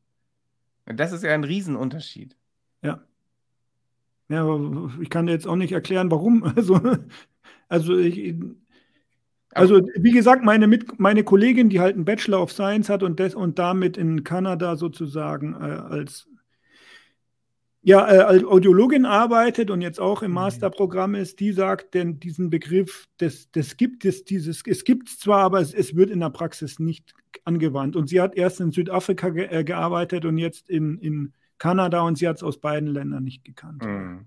Das 0.86 1.12
ist 1.12 1.22
ja 1.22 1.32
ein 1.32 1.44
Riesenunterschied. 1.44 2.36
Ja. 2.82 3.04
Ja, 4.28 4.42
aber 4.42 4.90
ich 5.00 5.10
kann 5.10 5.26
dir 5.26 5.32
jetzt 5.32 5.46
auch 5.46 5.56
nicht 5.56 5.72
erklären, 5.72 6.10
warum. 6.10 6.42
Also, 6.56 6.80
also 7.68 7.96
ich, 7.96 8.34
also, 9.54 9.80
wie 9.96 10.12
gesagt, 10.12 10.44
meine, 10.44 10.66
Mit 10.66 10.98
meine 10.98 11.24
Kollegin, 11.24 11.68
die 11.68 11.80
halt 11.80 11.94
einen 11.94 12.04
Bachelor 12.04 12.42
of 12.42 12.52
Science 12.52 12.88
hat 12.88 13.02
und, 13.02 13.18
des 13.18 13.34
und 13.34 13.58
damit 13.58 13.96
in 13.96 14.24
Kanada 14.24 14.76
sozusagen 14.76 15.54
äh, 15.54 15.64
als 15.64 16.28
ja, 17.84 18.08
äh, 18.08 18.18
als 18.18 18.44
Audiologin 18.44 19.04
arbeitet 19.04 19.68
und 19.70 19.80
jetzt 19.80 20.00
auch 20.00 20.22
im 20.22 20.30
mhm. 20.30 20.36
Masterprogramm 20.36 21.16
ist, 21.16 21.40
die 21.40 21.52
sagt, 21.52 21.94
denn 21.94 22.20
diesen 22.20 22.48
Begriff, 22.48 23.08
das, 23.18 23.50
das 23.50 23.76
gibt 23.76 24.04
es, 24.04 24.24
dieses, 24.24 24.62
es 24.64 24.84
gibt 24.84 25.08
es 25.08 25.18
zwar, 25.18 25.40
aber 25.40 25.60
es, 25.60 25.74
es, 25.74 25.96
wird 25.96 26.10
in 26.10 26.20
der 26.20 26.30
Praxis 26.30 26.78
nicht 26.78 27.12
angewandt. 27.44 27.96
Und 27.96 28.08
sie 28.08 28.20
hat 28.20 28.36
erst 28.36 28.60
in 28.60 28.70
Südafrika 28.70 29.30
ge 29.30 29.46
äh, 29.46 29.64
gearbeitet 29.64 30.24
und 30.24 30.38
jetzt 30.38 30.70
in, 30.70 30.96
in 30.98 31.32
Kanada 31.58 32.02
und 32.02 32.16
sie 32.16 32.28
hat 32.28 32.36
es 32.36 32.42
aus 32.44 32.60
beiden 32.60 32.88
Ländern 32.88 33.24
nicht 33.24 33.44
gekannt. 33.44 33.84
Mhm. 33.84 34.26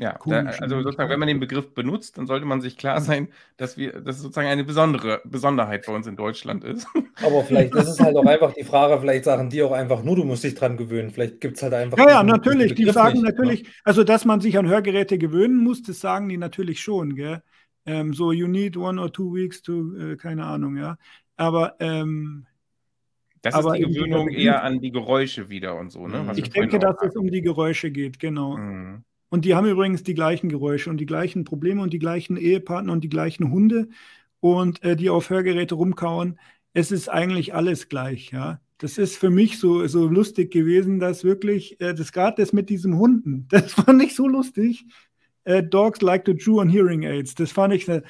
Ja, 0.00 0.18
da, 0.26 0.44
also 0.60 0.82
sozusagen, 0.82 1.10
wenn 1.10 1.18
man 1.20 1.28
den 1.28 1.38
Begriff 1.38 1.74
benutzt, 1.74 2.18
dann 2.18 2.26
sollte 2.26 2.46
man 2.46 2.60
sich 2.60 2.76
klar 2.76 3.00
sein, 3.00 3.28
dass 3.56 3.76
wir, 3.76 4.00
dass 4.00 4.16
es 4.16 4.22
sozusagen 4.22 4.48
eine 4.48 4.64
besondere 4.64 5.20
Besonderheit 5.24 5.86
bei 5.86 5.94
uns 5.94 6.06
in 6.06 6.16
Deutschland 6.16 6.64
ist. 6.64 6.88
Aber 7.22 7.44
vielleicht 7.44 7.74
ist 7.74 7.88
es 7.88 8.00
halt 8.00 8.16
auch 8.16 8.24
einfach 8.24 8.52
die 8.52 8.64
Frage, 8.64 8.98
vielleicht 9.00 9.24
sagen 9.24 9.50
die 9.50 9.62
auch 9.62 9.72
einfach 9.72 10.02
nur, 10.02 10.16
du 10.16 10.24
musst 10.24 10.44
dich 10.44 10.54
dran 10.54 10.76
gewöhnen. 10.76 11.10
Vielleicht 11.10 11.40
gibt 11.40 11.56
es 11.56 11.62
halt 11.62 11.74
einfach. 11.74 11.98
Ja, 11.98 12.08
ja, 12.08 12.22
natürlich. 12.22 12.74
Die 12.74 12.90
sagen 12.90 13.20
nicht, 13.20 13.24
natürlich, 13.24 13.62
ne? 13.64 13.68
also 13.84 14.02
dass 14.02 14.24
man 14.24 14.40
sich 14.40 14.58
an 14.58 14.66
Hörgeräte 14.66 15.18
gewöhnen 15.18 15.62
muss, 15.62 15.82
das 15.82 16.00
sagen 16.00 16.28
die 16.28 16.38
natürlich 16.38 16.80
schon, 16.80 17.14
gell? 17.14 17.42
Ähm, 17.84 18.14
so, 18.14 18.32
you 18.32 18.46
need 18.46 18.76
one 18.76 19.00
or 19.00 19.12
two 19.12 19.34
weeks 19.34 19.60
to, 19.60 19.94
äh, 19.96 20.16
keine 20.16 20.46
Ahnung, 20.46 20.76
ja. 20.76 20.96
Aber 21.36 21.76
ähm, 21.80 22.46
das 23.42 23.54
aber 23.54 23.76
ist 23.76 23.86
die 23.86 23.92
Gewöhnung 23.92 24.28
eher 24.28 24.62
an 24.62 24.80
die 24.80 24.92
Geräusche 24.92 25.48
wieder 25.48 25.76
und 25.76 25.90
so, 25.90 26.06
ne? 26.06 26.22
Was 26.26 26.38
ich 26.38 26.50
denke, 26.50 26.78
dass 26.78 26.96
es 27.02 27.14
um 27.16 27.28
die 27.28 27.42
Geräusche 27.42 27.90
geht, 27.90 28.18
genau. 28.18 28.56
Mhm. 28.56 29.04
Und 29.32 29.46
die 29.46 29.54
haben 29.54 29.66
übrigens 29.66 30.02
die 30.02 30.12
gleichen 30.12 30.50
Geräusche 30.50 30.90
und 30.90 30.98
die 30.98 31.06
gleichen 31.06 31.44
Probleme 31.44 31.80
und 31.80 31.94
die 31.94 31.98
gleichen 31.98 32.36
Ehepartner 32.36 32.92
und 32.92 33.02
die 33.02 33.08
gleichen 33.08 33.50
Hunde 33.50 33.88
und 34.40 34.82
äh, 34.82 34.94
die 34.94 35.08
auf 35.08 35.30
Hörgeräte 35.30 35.74
rumkauen. 35.74 36.38
Es 36.74 36.92
ist 36.92 37.08
eigentlich 37.08 37.54
alles 37.54 37.88
gleich, 37.88 38.30
ja. 38.30 38.60
Das 38.76 38.98
ist 38.98 39.16
für 39.16 39.30
mich 39.30 39.58
so, 39.58 39.86
so 39.86 40.06
lustig 40.06 40.50
gewesen, 40.52 41.00
dass 41.00 41.24
wirklich, 41.24 41.80
äh, 41.80 41.94
das 41.94 42.12
gerade 42.12 42.42
das 42.42 42.52
mit 42.52 42.68
diesem 42.68 42.98
Hunden, 42.98 43.46
das 43.48 43.72
fand 43.72 44.02
ich 44.02 44.14
so 44.14 44.28
lustig. 44.28 44.84
Äh, 45.44 45.62
Dogs 45.62 46.02
like 46.02 46.26
to 46.26 46.34
chew 46.34 46.60
on 46.60 46.68
hearing 46.68 47.04
aids. 47.04 47.34
Das 47.34 47.52
fand 47.52 47.72
ich, 47.72 47.88
äh, 47.88 48.02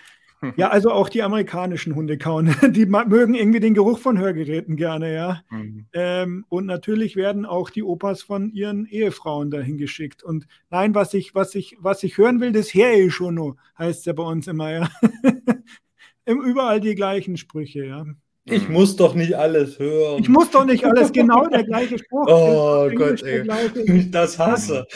ja, 0.57 0.69
also 0.71 0.91
auch 0.91 1.09
die 1.09 1.23
amerikanischen 1.23 1.95
Hunde 1.95 2.19
kauen. 2.19 2.55
Die 2.73 2.87
mögen 2.87 3.35
irgendwie 3.35 3.61
den 3.61 3.75
Geruch 3.75 3.99
von 3.99 4.19
Hörgeräten 4.19 4.77
gerne, 4.77 5.15
ja. 5.15 5.43
Mhm. 5.51 5.87
Ähm, 5.93 6.45
und 6.49 6.67
natürlich 6.67 7.17
werden 7.17 7.47
auch 7.47 7.71
die 7.71 7.83
Opas 7.83 8.23
von 8.23 8.51
ihren 8.51 8.87
Ehefrauen 8.87 9.51
dahin 9.51 9.79
geschickt. 9.79 10.23
Und 10.23 10.47
nein, 10.71 10.95
was 10.95 11.15
ich, 11.15 11.35
was 11.35 11.55
ich, 11.55 11.77
was 11.81 12.03
ich 12.03 12.19
hören 12.19 12.41
will, 12.41 12.53
das 12.53 12.75
Hey 12.75 13.11
schon 13.11 13.37
nur, 13.37 13.57
heißt 13.79 14.01
es 14.01 14.05
ja 14.05 14.13
bei 14.13 14.25
uns 14.25 14.47
immer, 14.47 14.71
ja. 14.71 14.89
Überall 16.27 16.81
die 16.81 16.95
gleichen 16.95 17.37
Sprüche, 17.37 17.85
ja. 17.85 18.05
Ich 18.45 18.69
muss 18.69 18.97
doch 18.97 19.15
nicht 19.15 19.35
alles 19.35 19.79
hören. 19.79 20.21
Ich 20.21 20.29
muss 20.29 20.51
doch 20.51 20.65
nicht 20.65 20.85
alles, 20.85 21.13
genau 21.13 21.47
der 21.47 21.63
gleiche 21.63 21.99
Spruch. 21.99 22.27
Oh 22.27 22.91
Gott, 22.93 23.23
ey. 23.23 23.49
Ich 23.85 24.11
das 24.11 24.37
hasse. 24.39 24.87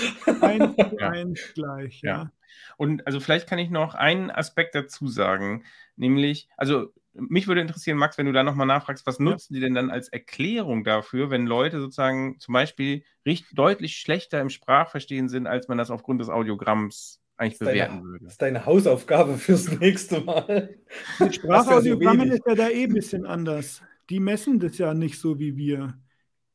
Eins 0.41 0.75
zu 0.77 0.99
eins 0.99 1.41
gleich, 1.55 2.01
ja. 2.03 2.11
ja. 2.11 2.31
Und 2.77 3.07
also 3.07 3.21
vielleicht 3.21 3.49
kann 3.49 3.59
ich 3.59 3.71
noch 3.71 3.95
einen 3.95 4.31
Aspekt 4.31 4.75
dazu 4.75 5.09
sagen, 5.09 5.65
nämlich, 5.97 6.49
also 6.57 6.93
mich 7.15 7.49
würde 7.49 7.63
interessieren, 7.63 7.97
Max, 7.97 8.19
wenn 8.19 8.27
du 8.27 8.33
da 8.33 8.43
nochmal 8.43 8.67
nachfragst, 8.67 9.07
was 9.07 9.19
nutzen 9.19 9.55
die 9.55 9.61
denn 9.61 9.75
dann 9.75 9.91
als 9.91 10.09
Erklärung 10.09 10.85
dafür, 10.85 11.31
wenn 11.31 11.47
Leute 11.47 11.81
sozusagen 11.81 12.39
zum 12.39 12.53
Beispiel 12.53 13.05
richtig, 13.25 13.55
deutlich 13.55 13.97
schlechter 13.97 14.41
im 14.41 14.51
Sprachverstehen 14.51 15.29
sind, 15.29 15.47
als 15.47 15.69
man 15.69 15.79
das 15.79 15.91
aufgrund 15.91 16.21
des 16.21 16.29
Audiogramms 16.29 17.23
eigentlich 17.37 17.59
das 17.59 17.69
bewerten 17.69 17.95
deine, 17.97 18.05
würde? 18.05 18.25
Das 18.25 18.33
ist 18.35 18.43
deine 18.43 18.67
Hausaufgabe 18.67 19.37
fürs 19.37 19.71
nächste 19.79 20.21
Mal. 20.21 20.77
Mit 21.19 21.35
Sprachaudiogramm 21.35 22.21
ist 22.31 22.43
ja 22.47 22.55
da 22.55 22.69
eh 22.69 22.85
ein 22.85 22.93
bisschen 22.93 23.27
anders. 23.27 23.83
Die 24.11 24.21
messen 24.21 24.61
das 24.61 24.79
ja 24.79 24.95
nicht 24.95 25.19
so 25.19 25.39
wie 25.39 25.57
wir. 25.57 25.99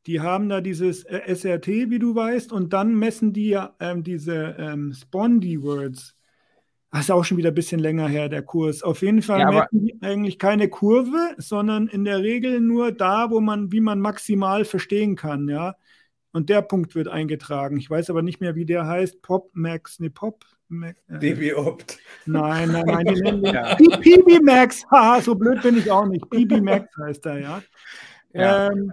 Die 0.06 0.20
haben 0.20 0.48
da 0.48 0.60
dieses 0.60 1.04
äh, 1.04 1.34
SRT, 1.34 1.90
wie 1.90 1.98
du 1.98 2.14
weißt, 2.14 2.52
und 2.52 2.72
dann 2.72 2.94
messen 2.96 3.32
die 3.32 3.50
ja 3.50 3.74
ähm, 3.80 4.02
diese 4.02 4.56
ähm, 4.58 4.92
Spondy-Words. 4.92 6.16
Das 6.90 7.00
ist 7.02 7.10
auch 7.10 7.24
schon 7.24 7.38
wieder 7.38 7.50
ein 7.50 7.54
bisschen 7.54 7.80
länger 7.80 8.08
her, 8.08 8.28
der 8.28 8.42
Kurs. 8.42 8.82
Auf 8.82 9.00
jeden 9.00 9.22
Fall 9.22 9.40
ja, 9.40 9.50
messen 9.50 9.86
die 9.86 9.96
eigentlich 10.02 10.38
keine 10.38 10.68
Kurve, 10.68 11.34
sondern 11.38 11.88
in 11.88 12.04
der 12.04 12.22
Regel 12.22 12.60
nur 12.60 12.92
da, 12.92 13.30
wo 13.30 13.40
man, 13.40 13.72
wie 13.72 13.80
man 13.80 14.00
maximal 14.00 14.64
verstehen 14.64 15.16
kann, 15.16 15.48
ja. 15.48 15.74
Und 16.32 16.48
der 16.48 16.62
Punkt 16.62 16.94
wird 16.94 17.08
eingetragen. 17.08 17.76
Ich 17.76 17.88
weiß 17.88 18.10
aber 18.10 18.22
nicht 18.22 18.40
mehr, 18.40 18.54
wie 18.54 18.64
der 18.64 18.86
heißt. 18.86 19.22
Pop 19.22 19.50
Max, 19.52 20.00
ne 20.00 20.10
Pop. 20.10 20.44
Max, 20.68 20.98
äh, 21.08 21.18
DB 21.18 21.52
Opt. 21.54 21.98
Nein, 22.24 22.72
nein, 22.72 22.84
nein, 22.86 23.06
die 23.06 23.20
nennen 23.20 23.44
ja. 23.44 23.74
PB 23.74 24.42
Max. 24.42 24.84
Haha, 24.90 25.20
so 25.20 25.34
blöd 25.34 25.62
bin 25.62 25.76
ich 25.76 25.90
auch 25.90 26.06
nicht. 26.06 26.28
PB 26.30 26.62
Max 26.62 26.96
heißt 26.96 27.26
er, 27.26 27.38
ja. 27.38 27.62
ja. 28.32 28.70
Ähm, 28.70 28.92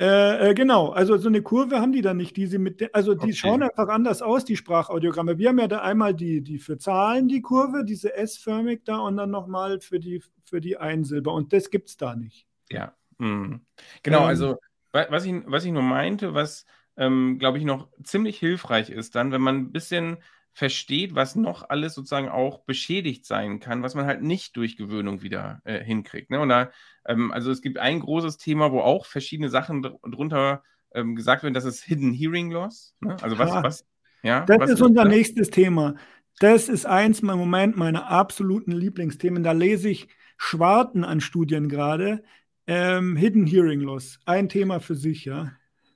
äh, 0.00 0.50
äh, 0.50 0.54
genau, 0.54 0.90
also 0.90 1.16
so 1.16 1.28
eine 1.28 1.42
Kurve 1.42 1.80
haben 1.80 1.92
die 1.92 2.02
dann 2.02 2.16
nicht, 2.16 2.36
die 2.36 2.46
sie 2.46 2.58
mit, 2.58 2.94
also 2.94 3.14
die 3.14 3.24
okay. 3.24 3.32
schauen 3.34 3.62
einfach 3.62 3.88
anders 3.88 4.22
aus, 4.22 4.44
die 4.44 4.56
Sprachaudiogramme. 4.56 5.38
Wir 5.38 5.50
haben 5.50 5.58
ja 5.58 5.68
da 5.68 5.82
einmal 5.82 6.14
die, 6.14 6.40
die 6.40 6.58
für 6.58 6.78
Zahlen 6.78 7.28
die 7.28 7.42
Kurve, 7.42 7.84
diese 7.84 8.14
S-förmig 8.16 8.82
da 8.84 8.98
und 8.98 9.16
dann 9.16 9.30
nochmal 9.30 9.80
für 9.80 10.00
die, 10.00 10.22
für 10.44 10.60
die 10.60 10.76
Einsilber 10.76 11.32
und 11.32 11.52
das 11.52 11.70
gibt 11.70 11.88
es 11.88 11.96
da 11.96 12.16
nicht. 12.16 12.46
Ja, 12.70 12.94
mhm. 13.18 13.60
genau, 14.02 14.22
ähm, 14.22 14.26
also 14.26 14.56
was 14.92 15.24
ich, 15.24 15.34
was 15.46 15.64
ich 15.64 15.72
nur 15.72 15.82
meinte, 15.82 16.34
was 16.34 16.66
ähm, 16.96 17.38
glaube 17.38 17.58
ich 17.58 17.64
noch 17.64 17.88
ziemlich 18.02 18.38
hilfreich 18.38 18.90
ist 18.90 19.14
dann, 19.14 19.32
wenn 19.32 19.40
man 19.40 19.56
ein 19.56 19.72
bisschen 19.72 20.18
versteht, 20.52 21.14
was 21.14 21.34
noch 21.34 21.68
alles 21.70 21.94
sozusagen 21.94 22.28
auch 22.28 22.64
beschädigt 22.64 23.24
sein 23.24 23.58
kann, 23.58 23.82
was 23.82 23.94
man 23.94 24.06
halt 24.06 24.22
nicht 24.22 24.56
durch 24.56 24.76
Gewöhnung 24.76 25.22
wieder 25.22 25.60
äh, 25.64 25.82
hinkriegt. 25.82 26.30
Ne? 26.30 26.40
Und 26.40 26.50
da, 26.50 26.70
ähm, 27.06 27.32
also 27.32 27.50
es 27.50 27.62
gibt 27.62 27.78
ein 27.78 28.00
großes 28.00 28.36
Thema, 28.36 28.70
wo 28.70 28.80
auch 28.80 29.06
verschiedene 29.06 29.48
Sachen 29.48 29.82
dr 29.82 30.10
drunter 30.10 30.62
ähm, 30.94 31.16
gesagt 31.16 31.42
werden, 31.42 31.54
das 31.54 31.64
ist 31.64 31.82
Hidden 31.82 32.12
Hearing 32.12 32.50
Loss. 32.50 32.94
Ne? 33.00 33.16
Also 33.22 33.38
was, 33.38 33.50
ja, 33.50 33.62
was, 33.62 33.86
ja, 34.22 34.44
das 34.44 34.58
was 34.58 34.70
ist 34.70 34.82
unser 34.82 35.04
das? 35.04 35.12
nächstes 35.12 35.50
Thema. 35.50 35.94
Das 36.38 36.68
ist 36.68 36.86
eins 36.86 37.20
im 37.20 37.26
Moment 37.28 37.76
meiner 37.76 38.08
absoluten 38.08 38.72
Lieblingsthemen. 38.72 39.42
Da 39.42 39.52
lese 39.52 39.88
ich 39.88 40.08
Schwarten 40.36 41.04
an 41.04 41.20
Studien 41.20 41.68
gerade. 41.68 42.22
Ähm, 42.66 43.16
Hidden 43.16 43.46
Hearing 43.46 43.80
Loss, 43.80 44.20
ein 44.24 44.48
Thema 44.48 44.80
für 44.80 44.94
sich, 44.94 45.24
ja. 45.24 45.52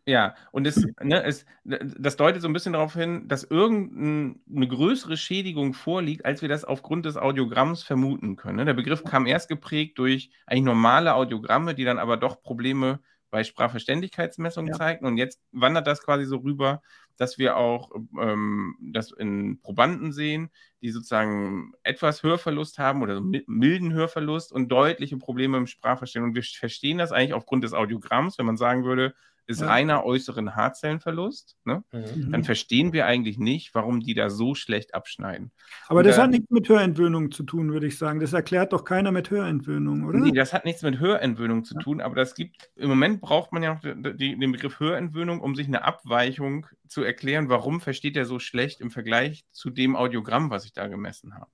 Ja, 0.08 0.36
und 0.52 0.68
es, 0.68 0.86
ne, 1.02 1.24
es, 1.24 1.44
das 1.64 2.16
deutet 2.16 2.40
so 2.40 2.46
ein 2.46 2.52
bisschen 2.52 2.74
darauf 2.74 2.94
hin, 2.94 3.26
dass 3.26 3.42
irgendeine 3.42 4.68
größere 4.68 5.16
Schädigung 5.16 5.74
vorliegt, 5.74 6.24
als 6.24 6.42
wir 6.42 6.48
das 6.48 6.64
aufgrund 6.64 7.06
des 7.06 7.16
Audiogramms 7.16 7.82
vermuten 7.82 8.36
können. 8.36 8.58
Ne? 8.58 8.64
Der 8.64 8.74
Begriff 8.74 9.02
kam 9.02 9.26
erst 9.26 9.48
geprägt 9.48 9.98
durch 9.98 10.30
eigentlich 10.46 10.62
normale 10.62 11.14
Audiogramme, 11.14 11.74
die 11.74 11.84
dann 11.84 11.98
aber 11.98 12.16
doch 12.16 12.40
Probleme 12.40 13.00
bei 13.30 13.42
Sprachverständigkeitsmessungen 13.42 14.72
ja. 14.72 14.78
zeigten. 14.78 15.06
Und 15.06 15.16
jetzt 15.16 15.42
wandert 15.50 15.88
das 15.88 16.02
quasi 16.02 16.24
so 16.24 16.36
rüber, 16.36 16.82
dass 17.16 17.36
wir 17.36 17.56
auch 17.56 17.90
ähm, 18.20 18.76
das 18.80 19.10
in 19.10 19.60
Probanden 19.60 20.12
sehen, 20.12 20.50
die 20.82 20.90
sozusagen 20.90 21.72
etwas 21.82 22.22
Hörverlust 22.22 22.78
haben 22.78 23.02
oder 23.02 23.16
so 23.16 23.22
milden 23.22 23.92
Hörverlust 23.92 24.52
und 24.52 24.68
deutliche 24.68 25.16
Probleme 25.16 25.56
im 25.56 25.66
Sprachverstehen. 25.66 26.24
Und 26.24 26.36
wir 26.36 26.44
verstehen 26.44 26.98
das 26.98 27.10
eigentlich 27.10 27.34
aufgrund 27.34 27.64
des 27.64 27.72
Audiogramms, 27.72 28.38
wenn 28.38 28.46
man 28.46 28.56
sagen 28.56 28.84
würde, 28.84 29.14
ist 29.46 29.60
ja. 29.60 29.68
reiner 29.68 30.04
äußeren 30.04 30.56
Haarzellenverlust, 30.56 31.56
ne? 31.64 31.84
mhm. 31.92 32.32
dann 32.32 32.44
verstehen 32.44 32.92
wir 32.92 33.06
eigentlich 33.06 33.38
nicht, 33.38 33.74
warum 33.74 34.00
die 34.00 34.14
da 34.14 34.28
so 34.28 34.54
schlecht 34.54 34.94
abschneiden. 34.94 35.52
Aber 35.86 36.00
Und 36.00 36.06
das 36.06 36.16
da, 36.16 36.24
hat 36.24 36.30
nichts 36.30 36.50
mit 36.50 36.68
Hörentwöhnung 36.68 37.30
zu 37.30 37.44
tun, 37.44 37.72
würde 37.72 37.86
ich 37.86 37.96
sagen. 37.96 38.18
Das 38.18 38.32
erklärt 38.32 38.72
doch 38.72 38.84
keiner 38.84 39.12
mit 39.12 39.30
Hörentwöhnung, 39.30 40.04
oder? 40.04 40.18
Nee, 40.18 40.32
das 40.32 40.52
hat 40.52 40.64
nichts 40.64 40.82
mit 40.82 40.98
Hörentwöhnung 40.98 41.64
zu 41.64 41.74
tun, 41.78 42.00
aber 42.00 42.16
das 42.16 42.34
gibt, 42.34 42.70
im 42.74 42.88
Moment 42.88 43.20
braucht 43.20 43.52
man 43.52 43.62
ja 43.62 43.74
noch 43.74 43.80
die, 43.80 44.16
die, 44.16 44.38
den 44.38 44.52
Begriff 44.52 44.80
Hörentwöhnung, 44.80 45.40
um 45.40 45.54
sich 45.54 45.68
eine 45.68 45.84
Abweichung 45.84 46.66
zu 46.88 47.02
erklären, 47.02 47.48
warum 47.48 47.80
versteht 47.80 48.16
er 48.16 48.26
so 48.26 48.38
schlecht 48.38 48.80
im 48.80 48.90
Vergleich 48.90 49.44
zu 49.52 49.70
dem 49.70 49.94
Audiogramm, 49.96 50.50
was 50.50 50.64
ich 50.64 50.72
da 50.72 50.88
gemessen 50.88 51.34
habe. 51.34 51.50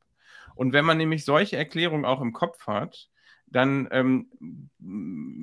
Und 0.55 0.73
wenn 0.73 0.85
man 0.85 0.99
nämlich 0.99 1.25
solche 1.25 1.57
Erklärungen 1.57 2.05
auch 2.05 2.21
im 2.21 2.33
Kopf 2.33 2.67
hat, 2.67 3.09
dann 3.53 3.89
ähm, 3.91 4.27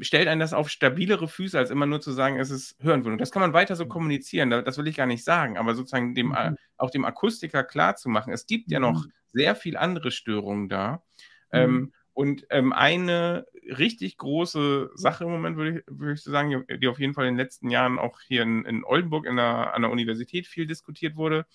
stellt 0.02 0.28
einen 0.28 0.40
das 0.40 0.54
auf 0.54 0.70
stabilere 0.70 1.28
Füße, 1.28 1.58
als 1.58 1.70
immer 1.70 1.86
nur 1.86 2.02
zu 2.02 2.12
sagen, 2.12 2.40
es 2.40 2.50
ist 2.50 2.76
Hörenwirkung. 2.80 3.20
Das 3.20 3.32
kann 3.32 3.42
man 3.42 3.54
weiter 3.54 3.76
so 3.76 3.86
mhm. 3.86 3.90
kommunizieren, 3.90 4.50
das 4.50 4.78
will 4.78 4.88
ich 4.88 4.98
gar 4.98 5.06
nicht 5.06 5.24
sagen, 5.24 5.58
aber 5.58 5.76
sozusagen 5.76 6.16
dem, 6.16 6.30
mhm. 6.30 6.58
auch 6.78 6.90
dem 6.90 7.06
Akustiker 7.06 7.64
klarzumachen, 7.64 8.34
es 8.34 8.48
gibt 8.48 8.72
ja 8.72 8.80
noch 8.80 9.06
mhm. 9.06 9.12
sehr 9.32 9.56
viel 9.56 9.78
andere 9.78 10.12
Störungen 10.12 10.70
da. 10.70 11.04
Mhm. 11.52 11.60
Ähm, 11.60 11.94
und 12.14 12.46
ähm, 12.50 12.74
eine 12.74 13.46
richtig 13.78 14.18
große 14.18 14.90
Sache 14.96 15.24
im 15.24 15.30
Moment, 15.30 15.56
würde 15.56 15.80
ich, 15.80 15.84
würd 15.88 16.18
ich 16.18 16.24
sagen, 16.24 16.66
die 16.68 16.88
auf 16.88 17.00
jeden 17.00 17.14
Fall 17.14 17.28
in 17.28 17.36
den 17.36 17.40
letzten 17.40 17.70
Jahren 17.70 17.98
auch 17.98 18.20
hier 18.22 18.42
in, 18.42 18.66
in 18.66 18.84
Oldenburg 18.84 19.26
in 19.26 19.38
der, 19.38 19.74
an 19.74 19.84
der 19.84 19.92
Universität 19.92 20.46
viel 20.46 20.68
diskutiert 20.68 21.16
wurde, 21.16 21.46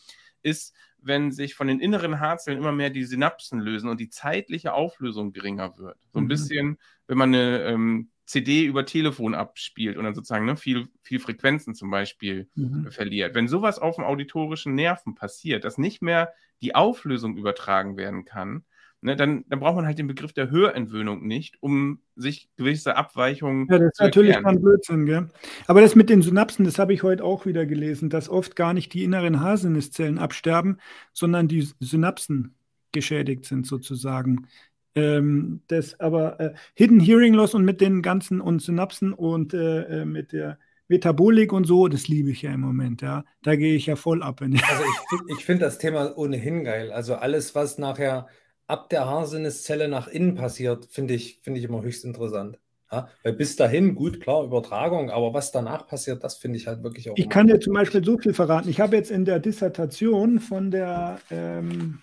ist, 0.43 0.75
wenn 1.05 1.33
sich 1.33 1.55
von 1.55 1.67
den 1.67 1.81
inneren 1.81 2.21
Haarzellen 2.21 2.59
immer 2.59 2.73
mehr 2.73 2.91
die 2.91 3.05
Synapsen 3.05 3.61
lösen 3.61 3.89
und 3.89 4.01
die 4.01 4.09
zeitliche 4.09 4.73
Auflösung 4.73 5.33
geringer 5.33 5.77
wird. 5.79 5.99
So 6.13 6.19
ein 6.19 6.25
mhm. 6.25 6.29
bisschen, 6.29 6.79
wenn 7.07 7.19
man 7.19 7.35
eine 7.35 7.63
ähm, 7.65 8.11
CD 8.27 8.65
über 8.65 8.87
Telefon 8.87 9.35
abspielt 9.35 9.97
und 9.97 10.05
dann 10.05 10.15
sozusagen 10.15 10.47
ne, 10.47 10.57
viel, 10.57 10.89
viel 11.03 11.21
Frequenzen 11.21 11.75
zum 11.75 11.91
Beispiel 11.91 12.49
mhm. 12.55 12.91
verliert. 12.91 13.35
Wenn 13.35 13.49
sowas 13.49 13.79
auf 13.79 13.97
dem 13.97 14.05
auditorischen 14.05 14.75
Nerven 14.75 15.15
passiert, 15.15 15.65
dass 15.65 15.79
nicht 15.79 16.01
mehr 16.01 16.33
die 16.63 16.75
Auflösung 16.75 17.37
übertragen 17.37 17.97
werden 17.97 18.25
kann, 18.25 18.65
ne, 19.05 19.17
dann, 19.17 19.45
dann 19.49 19.61
braucht 19.61 19.77
man 19.77 19.87
halt 19.87 19.99
den 19.99 20.07
Begriff 20.07 20.33
der 20.33 20.51
Hörentwöhnung 20.51 21.27
nicht, 21.27 21.57
um 21.61 22.01
sich 22.17 22.49
gewisse 22.57 22.97
Abweichungen 22.97 23.69
Ja, 23.71 23.79
das 23.79 23.93
ist 23.93 24.01
natürlich 24.01 24.43
kein 24.43 24.61
Blödsinn, 24.61 25.07
gell? 25.07 25.29
Aber 25.67 25.83
das 25.83 25.95
mit 25.95 26.09
den 26.09 26.23
Synapsen, 26.23 26.65
das 26.65 26.79
habe 26.79 26.95
ich 26.95 27.03
heute 27.03 27.23
auch 27.23 27.45
wieder 27.45 27.67
gelesen, 27.67 28.09
dass 28.09 28.31
oft 28.31 28.57
gar 28.57 28.73
nicht 28.73 28.95
die 28.95 29.05
inneren 29.05 29.41
Haarsinneszellen 29.41 30.19
absterben, 30.19 30.79
sondern 31.13 31.49
die 31.49 31.69
Synapsen 31.81 32.55
geschädigt 32.93 33.45
sind 33.45 33.67
sozusagen. 33.67 34.47
Ähm, 34.95 35.61
das 35.67 36.01
aber 36.01 36.41
äh, 36.41 36.55
Hidden 36.75 37.01
Hearing 37.01 37.35
Loss 37.35 37.55
und 37.55 37.65
mit 37.65 37.81
den 37.81 38.01
ganzen 38.01 38.41
und 38.41 38.63
Synapsen 38.63 39.13
und 39.13 39.53
äh, 39.53 40.03
äh 40.03 40.05
mit 40.05 40.33
der 40.33 40.59
Metabolik 40.89 41.53
und 41.53 41.65
so, 41.65 41.89
das 41.89 42.09
liebe 42.09 42.31
ich 42.31 42.43
ja 42.43 42.53
im 42.53 42.61
Moment, 42.61 43.03
ja. 43.03 43.25
Da 43.43 43.57
gehe 43.57 43.75
ich 43.75 43.87
ja 43.87 43.97
voll 43.97 44.23
ab. 44.23 44.41
also 44.41 44.55
ich, 44.57 45.37
ich 45.39 45.45
finde 45.45 45.65
das 45.65 45.79
Thema 45.79 46.17
ohnehin 46.17 46.65
geil. 46.65 46.93
Also 46.93 47.17
alles, 47.17 47.55
was 47.55 47.79
nachher 47.79 48.29
ab 48.67 48.89
der 48.89 49.07
Haarsinneszelle 49.07 49.89
nach 49.89 50.09
innen 50.09 50.35
passiert, 50.35 50.87
finde 50.87 51.15
ich, 51.15 51.41
find 51.43 51.57
ich 51.59 51.65
immer 51.65 51.83
höchst 51.83 52.05
interessant. 52.05 52.59
Ja, 52.93 53.09
weil 53.23 53.33
bis 53.33 53.57
dahin, 53.57 53.95
gut, 53.95 54.21
klar, 54.21 54.45
Übertragung, 54.45 55.11
aber 55.11 55.35
was 55.35 55.51
danach 55.51 55.87
passiert, 55.87 56.23
das 56.23 56.37
finde 56.37 56.59
ich 56.59 56.67
halt 56.67 56.83
wirklich 56.83 57.11
auch. 57.11 57.15
Ich 57.17 57.29
kann 57.29 57.47
dir 57.47 57.59
zum 57.59 57.73
Beispiel 57.75 58.05
so 58.05 58.19
viel 58.19 58.35
verraten. 58.35 58.69
Ich 58.69 58.81
habe 58.81 58.97
jetzt 58.97 59.11
in 59.11 59.25
der 59.25 59.41
Dissertation 59.41 60.39
von 60.39 60.71
der 60.71 61.19
ähm, 61.31 61.99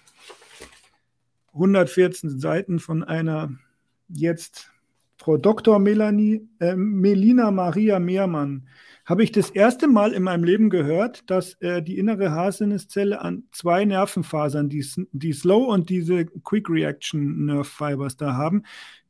114 1.54 2.40
Seiten 2.40 2.80
von 2.80 3.04
einer 3.04 3.52
jetzt 4.10 4.70
Frau 5.18 5.38
Dr. 5.38 5.80
Melanie, 5.80 6.50
äh, 6.60 6.76
Melina 6.76 7.52
Maria 7.52 8.00
Mehrmann 8.00 8.68
habe 9.12 9.26
ich 9.26 9.34
das 9.34 9.50
erste 9.50 9.90
Mal 9.90 10.14
in 10.14 10.24
meinem 10.24 10.46
Leben 10.46 10.70
gehört, 10.70 11.30
dass 11.30 11.56
äh, 11.56 11.84
die 11.84 11.98
innere 11.98 12.32
Haarsinneszelle 12.32 13.20
an 13.20 13.44
zwei 13.52 13.84
Nervenfasern, 13.84 14.70
die, 14.70 14.86
die 15.12 15.34
Slow 15.34 15.66
und 15.66 15.90
diese 15.90 16.26
Quick 16.26 16.70
Reaction 16.70 17.46
Nerve 17.46 17.66
Fibers 17.66 18.16
da 18.16 18.36
haben. 18.36 18.64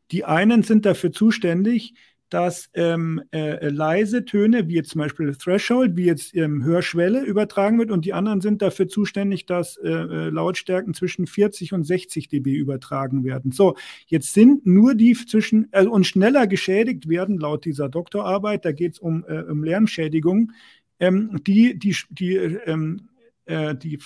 Die 0.09 0.25
einen 0.25 0.63
sind 0.63 0.87
dafür 0.87 1.11
zuständig, 1.11 1.93
dass 2.31 2.69
ähm, 2.73 3.21
äh, 3.31 3.67
leise 3.67 4.23
Töne, 4.23 4.67
wie 4.69 4.75
jetzt 4.75 4.91
zum 4.91 4.99
Beispiel 4.99 5.35
Threshold, 5.35 5.97
wie 5.97 6.05
jetzt 6.05 6.33
ähm, 6.33 6.63
Hörschwelle 6.63 7.23
übertragen 7.23 7.77
wird 7.77 7.91
und 7.91 8.05
die 8.05 8.13
anderen 8.13 8.39
sind 8.39 8.61
dafür 8.61 8.87
zuständig, 8.87 9.45
dass 9.45 9.75
äh, 9.77 9.89
äh 9.89 10.29
Lautstärken 10.29 10.93
zwischen 10.93 11.27
40 11.27 11.73
und 11.73 11.83
60 11.83 12.29
dB 12.29 12.53
übertragen 12.55 13.25
werden. 13.25 13.51
So, 13.51 13.75
jetzt 14.07 14.33
sind 14.33 14.65
nur 14.65 14.95
die 14.95 15.13
zwischen 15.13 15.67
äh, 15.73 15.85
und 15.85 16.07
schneller 16.07 16.47
geschädigt 16.47 17.09
werden, 17.09 17.37
laut 17.37 17.65
dieser 17.65 17.89
Doktorarbeit, 17.89 18.63
da 18.63 18.71
geht 18.71 18.93
es 18.93 18.99
um, 18.99 19.25
äh, 19.27 19.41
um 19.41 19.63
Lärmschädigung, 19.63 20.53
ähm, 21.01 21.41
die, 21.45 21.77
die, 21.77 21.97
die, 22.09 22.35
ähm, 22.35 23.09
äh, 23.45 23.75
die 23.75 23.99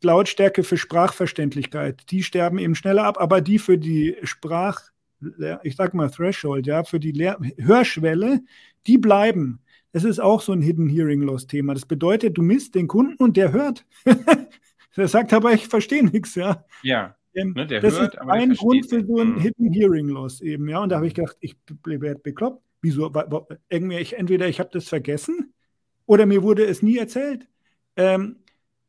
Lautstärke 0.00 0.62
für 0.62 0.76
Sprachverständlichkeit, 0.76 2.10
die 2.10 2.22
sterben 2.22 2.58
eben 2.58 2.76
schneller 2.76 3.04
ab, 3.04 3.16
aber 3.18 3.40
die 3.40 3.58
für 3.58 3.78
die 3.78 4.16
Sprach 4.22 4.93
ich 5.62 5.76
sag 5.76 5.94
mal 5.94 6.10
Threshold, 6.10 6.66
ja, 6.66 6.84
für 6.84 7.00
die 7.00 7.12
Lehr 7.12 7.38
Hörschwelle, 7.58 8.42
die 8.86 8.98
bleiben. 8.98 9.60
Das 9.92 10.04
ist 10.04 10.20
auch 10.20 10.40
so 10.40 10.52
ein 10.52 10.60
Hidden 10.60 10.88
Hearing 10.88 11.22
Loss 11.22 11.46
Thema. 11.46 11.74
Das 11.74 11.86
bedeutet, 11.86 12.36
du 12.36 12.42
misst 12.42 12.74
den 12.74 12.88
Kunden 12.88 13.14
und 13.22 13.36
der 13.36 13.52
hört. 13.52 13.86
der 14.96 15.08
sagt 15.08 15.32
aber, 15.32 15.52
ich 15.52 15.68
verstehe 15.68 16.04
nichts, 16.04 16.34
ja. 16.34 16.64
Ja. 16.82 17.16
Ähm, 17.34 17.52
ne, 17.54 17.66
das 17.66 17.98
hört, 17.98 18.14
ist 18.14 18.20
ein 18.20 18.54
Grund 18.54 18.88
für 18.88 19.04
so 19.04 19.20
ein 19.20 19.34
mhm. 19.34 19.40
Hidden 19.40 19.72
Hearing 19.72 20.08
Loss 20.08 20.40
eben, 20.40 20.68
ja. 20.68 20.80
Und 20.80 20.90
da 20.90 20.96
habe 20.96 21.06
ich 21.06 21.14
gedacht, 21.14 21.36
ich 21.40 21.56
werde 21.84 22.20
bekloppt. 22.20 22.62
Wieso? 22.82 23.10
Irgendwie, 23.68 23.96
ich, 23.96 24.18
entweder 24.18 24.46
ich 24.48 24.60
habe 24.60 24.70
das 24.72 24.88
vergessen 24.88 25.54
oder 26.06 26.26
mir 26.26 26.42
wurde 26.42 26.64
es 26.64 26.82
nie 26.82 26.98
erzählt. 26.98 27.48
Ähm, 27.96 28.36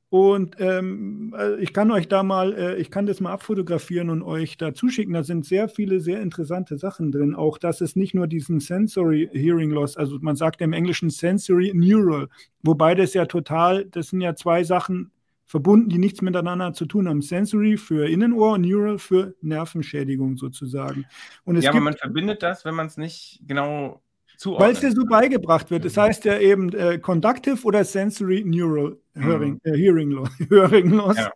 und 0.10 0.56
ähm, 0.60 1.36
äh, 1.38 1.56
ich 1.56 1.74
kann 1.74 1.90
euch 1.92 2.08
da 2.08 2.22
mal, 2.22 2.54
äh, 2.54 2.76
ich 2.78 2.92
kann 2.92 3.06
das 3.06 3.22
mal 3.22 3.32
abfotografieren 3.32 4.10
und 4.10 4.22
euch 4.22 4.56
da 4.58 4.74
zuschicken. 4.74 5.14
Da 5.14 5.24
sind 5.24 5.46
sehr 5.46 5.68
viele 5.68 6.00
sehr 6.00 6.22
interessante 6.22 6.78
Sachen 6.78 7.12
drin. 7.12 7.34
Auch 7.34 7.58
dass 7.58 7.82
es 7.82 7.96
nicht 7.96 8.14
nur 8.14 8.28
diesen 8.28 8.60
Sensory 8.60 9.30
Hearing 9.34 9.72
Loss, 9.72 9.98
also 9.98 10.18
man 10.22 10.36
sagt 10.36 10.62
im 10.62 10.74
Englischen 10.74 11.10
Sensory 11.10 11.72
Neural, 11.74 12.30
wobei 12.62 12.94
das 12.94 13.14
ja 13.14 13.26
total, 13.26 13.86
das 13.86 14.10
sind 14.10 14.22
ja 14.22 14.36
zwei 14.36 14.64
Sachen 14.64 15.12
verbunden, 15.46 15.90
die 15.90 16.00
nichts 16.00 16.22
miteinander 16.22 16.74
zu 16.74 16.86
tun 16.86 17.10
haben. 17.10 17.22
Sensory 17.22 17.78
für 17.78 18.08
Innenohr 18.08 18.54
und 18.54 18.62
Neural 18.62 19.00
für 19.00 19.36
Nervenschädigung 19.42 20.38
sozusagen. 20.38 21.06
Und 21.46 21.62
ja, 21.62 21.72
aber 21.72 21.80
man 21.82 21.96
verbindet 21.96 22.44
das, 22.44 22.64
wenn 22.64 22.76
man 22.76 22.88
es 22.88 22.98
nicht 22.98 23.42
genau 23.48 24.02
weil 24.44 24.74
es 24.74 24.82
dir 24.82 24.92
so 24.92 25.06
beigebracht 25.06 25.72
wird. 25.72 25.86
Das 25.86 25.96
heißt 25.96 26.26
ja 26.26 26.38
eben 26.38 26.74
äh, 26.74 27.00
Conductive 27.00 27.64
oder 27.64 27.86
Sensory 27.86 28.44
Neural 28.46 28.98
Hearing, 29.16 29.60
mhm. 29.64 29.74
äh, 29.74 29.78
Hearing, 29.78 30.12
Loss. 30.12 30.30
Hearing 30.50 30.90
Loss. 30.90 31.18
Ja. 31.18 31.32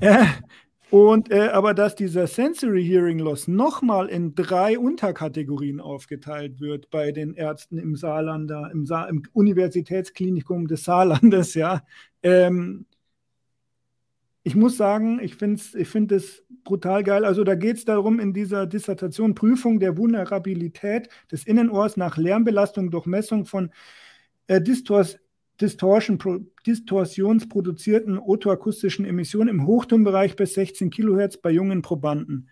ja. 0.00 0.22
äh, 0.22 0.26
und 0.90 1.32
äh, 1.32 1.48
aber 1.48 1.74
dass 1.74 1.96
dieser 1.96 2.28
Sensory 2.28 2.84
Hearing 2.84 3.18
Loss 3.18 3.48
nochmal 3.48 4.08
in 4.08 4.36
drei 4.36 4.78
Unterkategorien 4.78 5.80
aufgeteilt 5.80 6.60
wird 6.60 6.88
bei 6.90 7.10
den 7.10 7.34
Ärzten 7.34 7.78
im 7.78 7.96
Saarlander, 7.96 8.70
im, 8.72 8.86
Sa 8.86 9.06
im 9.06 9.24
Universitätsklinikum 9.32 10.68
des 10.68 10.84
Saarlandes, 10.84 11.54
ja. 11.54 11.82
Ähm, 12.22 12.86
ich 14.44 14.54
muss 14.54 14.76
sagen, 14.76 15.18
ich 15.20 15.34
finde 15.34 15.56
es 15.56 15.74
ich 15.74 15.88
find 15.88 16.12
brutal 16.64 17.02
geil. 17.02 17.24
Also 17.24 17.44
da 17.44 17.54
geht 17.54 17.78
es 17.78 17.84
darum, 17.84 18.20
in 18.20 18.32
dieser 18.32 18.66
Dissertation 18.66 19.34
Prüfung 19.34 19.80
der 19.80 19.96
Vulnerabilität 19.96 21.08
des 21.32 21.44
Innenohrs 21.44 21.96
nach 21.96 22.16
Lärmbelastung 22.18 22.90
durch 22.90 23.06
Messung 23.06 23.46
von 23.46 23.70
äh, 24.46 24.60
Distors, 24.60 25.18
Distortion, 25.60 26.18
distorsionsproduzierten 26.66 28.18
otoakustischen 28.18 29.04
Emissionen 29.04 29.48
im 29.48 29.66
Hochtonbereich 29.66 30.36
bis 30.36 30.54
16 30.54 30.90
Kilohertz 30.90 31.36
bei 31.36 31.50
jungen 31.50 31.82
Probanden. 31.82 32.48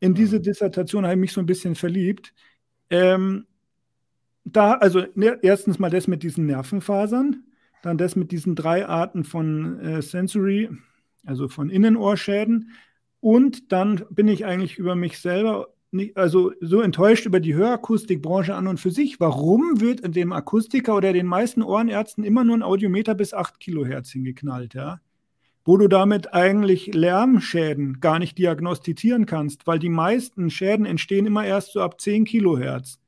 In 0.00 0.14
diese 0.14 0.40
Dissertation 0.40 1.04
habe 1.04 1.14
ich 1.14 1.20
mich 1.20 1.32
so 1.32 1.40
ein 1.40 1.46
bisschen 1.46 1.74
verliebt. 1.74 2.34
Ähm, 2.90 3.46
da, 4.44 4.74
also 4.74 5.04
ne, 5.14 5.38
erstens 5.42 5.78
mal 5.78 5.90
das 5.90 6.06
mit 6.06 6.22
diesen 6.22 6.46
Nervenfasern, 6.46 7.44
dann 7.82 7.98
das 7.98 8.16
mit 8.16 8.32
diesen 8.32 8.54
drei 8.54 8.86
Arten 8.86 9.24
von 9.24 9.78
äh, 9.80 10.02
Sensory, 10.02 10.70
also 11.24 11.48
von 11.48 11.68
Innenohrschäden. 11.68 12.70
Und 13.20 13.72
dann 13.72 14.04
bin 14.10 14.28
ich 14.28 14.46
eigentlich 14.46 14.78
über 14.78 14.94
mich 14.94 15.18
selber 15.18 15.68
nicht, 15.90 16.16
also 16.16 16.52
so 16.60 16.80
enttäuscht 16.80 17.26
über 17.26 17.40
die 17.40 17.54
Hörakustikbranche 17.54 18.54
an 18.54 18.66
und 18.66 18.78
für 18.78 18.90
sich. 18.90 19.20
Warum 19.20 19.80
wird 19.80 20.14
dem 20.14 20.32
Akustiker 20.32 20.96
oder 20.96 21.12
den 21.12 21.26
meisten 21.26 21.62
Ohrenärzten 21.62 22.24
immer 22.24 22.44
nur 22.44 22.56
ein 22.56 22.62
Audiometer 22.62 23.14
bis 23.14 23.34
8 23.34 23.58
Kilohertz 23.58 24.10
hingeknallt, 24.10 24.74
ja? 24.74 25.00
Wo 25.64 25.76
du 25.76 25.88
damit 25.88 26.32
eigentlich 26.32 26.94
Lärmschäden 26.94 28.00
gar 28.00 28.18
nicht 28.18 28.38
diagnostizieren 28.38 29.26
kannst, 29.26 29.66
weil 29.66 29.78
die 29.78 29.90
meisten 29.90 30.50
Schäden 30.50 30.86
entstehen 30.86 31.26
immer 31.26 31.44
erst 31.44 31.72
so 31.72 31.80
ab 31.80 32.00
10 32.00 32.24
Kilohertz, 32.24 32.98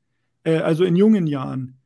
äh, 0.43 0.57
also 0.57 0.83
in 0.83 0.95
jungen 0.95 1.27
Jahren. 1.27 1.77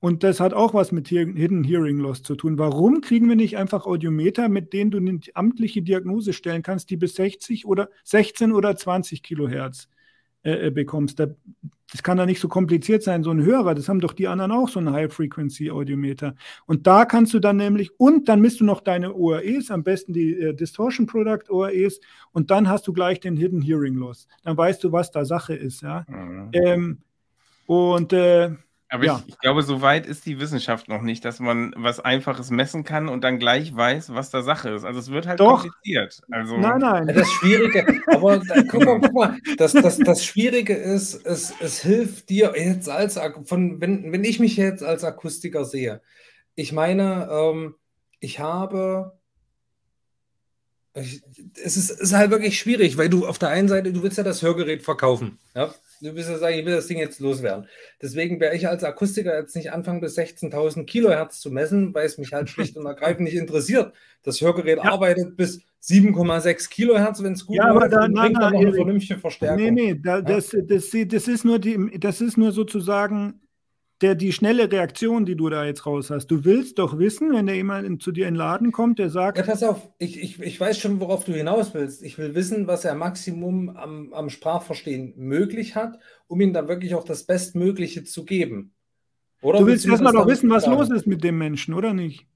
Und 0.00 0.22
das 0.22 0.38
hat 0.38 0.52
auch 0.52 0.74
was 0.74 0.92
mit 0.92 1.08
Hidden 1.08 1.64
Hearing 1.64 1.98
Loss 1.98 2.22
zu 2.22 2.34
tun. 2.34 2.58
Warum 2.58 3.00
kriegen 3.00 3.28
wir 3.28 3.36
nicht 3.36 3.56
einfach 3.56 3.86
Audiometer, 3.86 4.50
mit 4.50 4.72
denen 4.72 4.90
du 4.90 4.98
eine 4.98 5.18
amtliche 5.32 5.82
Diagnose 5.82 6.34
stellen 6.34 6.62
kannst, 6.62 6.90
die 6.90 6.98
bis 6.98 7.14
60 7.14 7.64
oder 7.64 7.88
16 8.02 8.52
oder 8.52 8.76
20 8.76 9.22
Kilohertz 9.22 9.88
äh, 10.44 10.66
äh, 10.66 10.70
bekommst? 10.70 11.18
Da, 11.18 11.26
das 11.90 12.02
kann 12.02 12.16
da 12.16 12.26
nicht 12.26 12.40
so 12.40 12.48
kompliziert 12.48 13.02
sein, 13.02 13.22
so 13.22 13.30
ein 13.30 13.42
Hörer. 13.42 13.74
Das 13.74 13.88
haben 13.88 14.00
doch 14.00 14.12
die 14.12 14.28
anderen 14.28 14.52
auch, 14.52 14.68
so 14.68 14.80
ein 14.80 14.92
High-Frequency-Audiometer. 14.92 16.34
Und 16.66 16.86
da 16.86 17.04
kannst 17.04 17.34
du 17.34 17.38
dann 17.40 17.56
nämlich, 17.56 17.98
und 17.98 18.28
dann 18.28 18.40
misst 18.40 18.60
du 18.60 18.64
noch 18.64 18.80
deine 18.80 19.14
OREs, 19.14 19.70
am 19.70 19.82
besten 19.82 20.12
die 20.12 20.34
äh, 20.38 20.54
Distortion 20.54 21.06
Product 21.06 21.50
OREs, 21.50 22.00
und 22.32 22.50
dann 22.50 22.68
hast 22.68 22.86
du 22.86 22.92
gleich 22.92 23.20
den 23.20 23.36
Hidden 23.36 23.62
Hearing 23.62 23.94
Loss. 23.94 24.28
Dann 24.42 24.56
weißt 24.56 24.82
du, 24.84 24.92
was 24.92 25.10
da 25.10 25.24
Sache 25.24 25.54
ist. 25.54 25.82
Ja? 25.82 26.04
Mhm. 26.08 26.50
Ähm, 26.52 26.98
und 27.66 28.12
äh, 28.12 28.50
Aber 28.94 29.04
ja. 29.04 29.20
ich, 29.26 29.34
ich, 29.34 29.38
glaube, 29.40 29.64
so 29.64 29.82
weit 29.82 30.06
ist 30.06 30.24
die 30.24 30.38
Wissenschaft 30.38 30.86
noch 30.86 31.02
nicht, 31.02 31.24
dass 31.24 31.40
man 31.40 31.74
was 31.76 31.98
Einfaches 31.98 32.50
messen 32.50 32.84
kann 32.84 33.08
und 33.08 33.24
dann 33.24 33.40
gleich 33.40 33.74
weiß, 33.74 34.14
was 34.14 34.30
da 34.30 34.40
Sache 34.40 34.70
ist. 34.70 34.84
Also 34.84 35.00
es 35.00 35.10
wird 35.10 35.26
halt 35.26 35.40
Doch. 35.40 35.62
kompliziert. 35.62 36.22
Also 36.30 36.56
nein, 36.58 36.78
nein. 36.78 37.08
Das 37.08 37.28
Schwierige, 37.28 38.00
aber 38.06 38.40
guck 38.70 38.84
mal, 38.84 39.00
guck 39.00 39.12
mal, 39.12 39.38
das, 39.56 39.72
das, 39.72 39.98
das 39.98 40.24
Schwierige 40.24 40.74
ist, 40.74 41.26
es, 41.26 41.52
es 41.58 41.80
hilft 41.80 42.30
dir 42.30 42.52
jetzt 42.54 42.88
als, 42.88 43.18
von, 43.46 43.80
wenn, 43.80 44.12
wenn 44.12 44.22
ich 44.22 44.38
mich 44.38 44.56
jetzt 44.56 44.84
als 44.84 45.02
Akustiker 45.02 45.64
sehe, 45.64 46.00
ich 46.54 46.70
meine, 46.70 47.28
ähm, 47.32 47.74
ich 48.20 48.38
habe 48.38 49.18
ich, 50.94 51.20
es 51.64 51.76
ist, 51.76 51.90
ist, 51.90 52.12
halt 52.12 52.30
wirklich 52.30 52.56
schwierig, 52.56 52.96
weil 52.96 53.08
du 53.08 53.26
auf 53.26 53.40
der 53.40 53.48
einen 53.48 53.66
Seite, 53.66 53.92
du 53.92 54.04
willst 54.04 54.18
ja 54.18 54.22
das 54.22 54.42
Hörgerät 54.42 54.82
verkaufen. 54.82 55.40
Ja? 55.56 55.74
Du 56.00 56.14
willst 56.14 56.28
ja 56.28 56.38
sagen, 56.38 56.58
ich 56.58 56.64
will 56.64 56.74
das 56.74 56.86
Ding 56.86 56.98
jetzt 56.98 57.20
loswerden. 57.20 57.66
Deswegen 58.00 58.40
werde 58.40 58.56
ich 58.56 58.68
als 58.68 58.84
Akustiker 58.84 59.38
jetzt 59.38 59.56
nicht 59.56 59.72
anfangen, 59.72 60.00
bis 60.00 60.18
16.000 60.18 60.84
Kilohertz 60.84 61.40
zu 61.40 61.50
messen, 61.50 61.94
weil 61.94 62.06
es 62.06 62.18
mich 62.18 62.32
halt 62.32 62.48
schlicht 62.50 62.76
und 62.76 62.86
ergreifend 62.86 63.24
nicht 63.24 63.36
interessiert. 63.36 63.92
Das 64.22 64.40
Hörgerät 64.40 64.78
ja. 64.78 64.90
arbeitet 64.90 65.36
bis 65.36 65.62
7,6 65.82 66.70
Kilohertz, 66.70 67.22
wenn 67.22 67.34
es 67.34 67.44
gut 67.44 67.56
ja, 67.56 67.64
aber 67.64 67.88
da, 67.88 68.06
bringt 68.06 68.14
na, 68.14 68.50
noch 68.50 68.58
eine 68.58 68.72
vernünftige 68.72 69.20
Verstärkung. 69.20 69.62
Nee, 69.62 69.70
nee, 69.70 70.00
da, 70.02 70.22
das, 70.22 70.56
das, 70.66 70.90
das, 70.90 71.28
ist 71.28 71.44
nur 71.44 71.58
die, 71.58 71.98
das 71.98 72.20
ist 72.20 72.38
nur 72.38 72.52
sozusagen 72.52 73.40
der, 74.04 74.14
die 74.14 74.34
schnelle 74.34 74.70
Reaktion, 74.70 75.24
die 75.24 75.34
du 75.34 75.48
da 75.48 75.64
jetzt 75.64 75.86
raus 75.86 76.10
hast. 76.10 76.26
Du 76.26 76.44
willst 76.44 76.78
doch 76.78 76.98
wissen, 76.98 77.32
wenn 77.32 77.46
da 77.46 77.54
jemand 77.54 78.02
zu 78.02 78.12
dir 78.12 78.28
in 78.28 78.34
den 78.34 78.38
Laden 78.38 78.70
kommt, 78.70 78.98
der 78.98 79.08
sagt. 79.08 79.38
Ja, 79.38 79.44
pass 79.44 79.62
auf, 79.62 79.88
ich, 79.96 80.22
ich, 80.22 80.38
ich 80.38 80.60
weiß 80.60 80.78
schon, 80.78 81.00
worauf 81.00 81.24
du 81.24 81.32
hinaus 81.32 81.72
willst. 81.72 82.02
Ich 82.02 82.18
will 82.18 82.34
wissen, 82.34 82.66
was 82.66 82.84
er 82.84 82.94
Maximum 82.96 83.70
am, 83.70 84.12
am 84.12 84.28
Sprachverstehen 84.28 85.14
möglich 85.16 85.74
hat, 85.74 85.98
um 86.26 86.38
ihm 86.42 86.52
dann 86.52 86.68
wirklich 86.68 86.94
auch 86.94 87.04
das 87.04 87.24
Bestmögliche 87.24 88.04
zu 88.04 88.26
geben. 88.26 88.74
Oder 89.40 89.60
du 89.60 89.66
willst 89.68 89.86
erstmal 89.86 90.12
doch 90.12 90.26
wissen, 90.26 90.50
was 90.50 90.64
sagen? 90.64 90.76
los 90.76 90.90
ist 90.90 91.06
mit 91.06 91.24
dem 91.24 91.38
Menschen, 91.38 91.72
oder 91.72 91.94
nicht? 91.94 92.26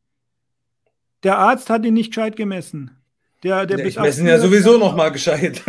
Der 1.23 1.37
Arzt 1.37 1.69
hat 1.69 1.85
ihn 1.85 1.93
nicht 1.93 2.13
gescheit 2.13 2.37
gemessen. 2.37 2.93
Der, 3.45 3.67
der 3.67 3.79
ja, 3.79 3.87
ich 3.87 3.99
messen 3.99 4.27
ja 4.27 4.39
sowieso 4.39 4.79
noch 4.79 4.97
mal 4.97 5.11
gescheit. 5.13 5.63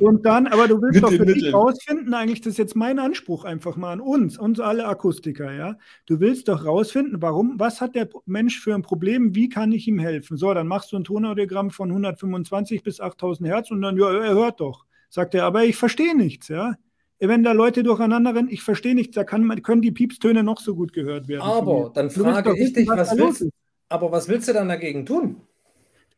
Und 0.00 0.24
dann, 0.24 0.46
aber 0.46 0.68
du 0.68 0.80
willst 0.80 1.02
doch 1.02 1.10
für 1.10 1.26
dich 1.26 1.52
rausfinden, 1.52 2.14
eigentlich, 2.14 2.40
das 2.40 2.52
ist 2.52 2.58
jetzt 2.58 2.76
mein 2.76 2.98
Anspruch 2.98 3.44
einfach 3.44 3.76
mal 3.76 3.92
an 3.92 4.00
uns, 4.00 4.38
uns 4.38 4.60
alle 4.60 4.86
Akustiker, 4.86 5.52
ja. 5.52 5.76
Du 6.06 6.20
willst 6.20 6.48
doch 6.48 6.64
rausfinden, 6.64 7.20
warum, 7.20 7.54
was 7.58 7.80
hat 7.80 7.94
der 7.94 8.08
Mensch 8.26 8.60
für 8.60 8.74
ein 8.74 8.82
Problem, 8.82 9.34
wie 9.34 9.48
kann 9.48 9.72
ich 9.72 9.86
ihm 9.86 9.98
helfen? 9.98 10.36
So, 10.36 10.52
dann 10.54 10.66
machst 10.66 10.92
du 10.92 10.96
ein 10.96 11.04
Tonaudiogramm 11.04 11.70
von 11.70 11.90
125 11.90 12.82
bis 12.82 13.00
8000 13.00 13.48
Hertz 13.48 13.70
und 13.70 13.82
dann, 13.82 13.96
ja, 13.98 14.10
er 14.12 14.34
hört 14.34 14.60
doch. 14.60 14.86
Sagt 15.08 15.34
er, 15.34 15.44
aber 15.44 15.64
ich 15.64 15.76
verstehe 15.76 16.16
nichts, 16.16 16.48
ja. 16.48 16.74
Wenn 17.18 17.42
da 17.42 17.52
Leute 17.52 17.82
durcheinander 17.82 18.34
rennen, 18.34 18.48
ich 18.48 18.62
verstehe 18.62 18.94
nichts, 18.94 19.14
da 19.14 19.24
kann, 19.24 19.62
können 19.62 19.82
die 19.82 19.92
Piepstöne 19.92 20.42
noch 20.42 20.58
so 20.58 20.74
gut 20.74 20.92
gehört 20.92 21.28
werden. 21.28 21.42
Aber 21.42 21.90
dann 21.94 22.08
frage 22.08 22.56
ich 22.58 22.72
dich, 22.72 22.88
was, 22.88 23.10
was 23.10 23.18
willst, 23.18 23.48
aber 23.90 24.10
was 24.10 24.28
willst 24.28 24.48
du 24.48 24.54
dann 24.54 24.68
dagegen 24.68 25.04
tun? 25.04 25.42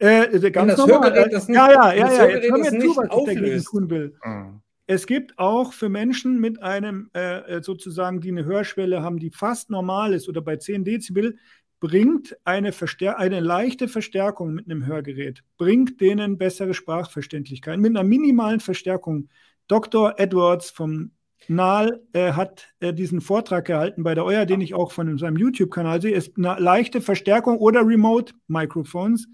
Äh, 0.03 0.51
ganz 0.51 0.77
das 0.77 0.79
normal. 0.79 1.11
Hörgerät, 1.11 1.33
das 1.33 1.49
nicht, 1.49 1.57
ja, 1.57 1.71
ja, 1.71 1.93
ja, 1.93 2.13
ja. 2.13 2.29
Jetzt 2.29 2.51
hör 2.51 2.59
mir 2.59 2.81
zu, 2.81 2.97
was 2.97 3.05
ich 3.05 3.35
dagegen 3.35 3.63
tun 3.63 3.91
will. 3.91 4.15
Mhm. 4.25 4.61
Es 4.89 5.07
gibt 5.07 5.39
auch 5.39 5.73
für 5.73 5.89
Menschen 5.89 6.41
mit 6.41 6.61
einem 6.61 7.09
äh, 7.15 7.59
äh, 7.59 7.63
sozusagen, 7.63 8.21
die 8.21 8.31
eine 8.31 8.45
Hörschwelle 8.45 9.01
haben, 9.03 9.19
die 9.19 9.31
fast 9.31 9.71
normal 9.71 10.13
ist 10.13 10.29
oder 10.29 10.41
bei 10.41 10.57
10 10.57 10.85
Dezibel, 10.85 11.37
bringt 11.79 12.37
eine, 12.45 12.73
Verstär 12.73 13.19
eine 13.19 13.41
leichte 13.41 13.87
Verstärkung 13.87 14.55
mit 14.55 14.67
einem 14.67 14.87
Hörgerät, 14.87 15.45
bringt 15.57 16.01
denen 16.01 16.37
bessere 16.37 16.75
Sprachverständlichkeit. 16.75 17.79
Mit 17.79 17.91
einer 17.91 18.05
minimalen 18.05 18.61
Verstärkung. 18.61 19.29
Dr. 19.69 20.15
Edwards 20.19 20.71
vom 20.71 21.13
NAL 21.47 22.03
äh, 22.13 22.33
hat 22.33 22.75
äh, 22.81 22.93
diesen 22.93 23.21
Vortrag 23.21 23.67
gehalten 23.67 24.03
bei 24.03 24.15
der 24.15 24.25
EUer, 24.25 24.47
den 24.47 24.61
ich 24.61 24.75
auch 24.75 24.91
von 24.91 25.17
seinem 25.17 25.37
YouTube-Kanal 25.37 26.03
sehe, 26.03 26.15
ist 26.15 26.37
eine 26.37 26.57
leichte 26.59 27.01
Verstärkung 27.01 27.59
oder 27.59 27.87
Remote-Microphones 27.87 29.29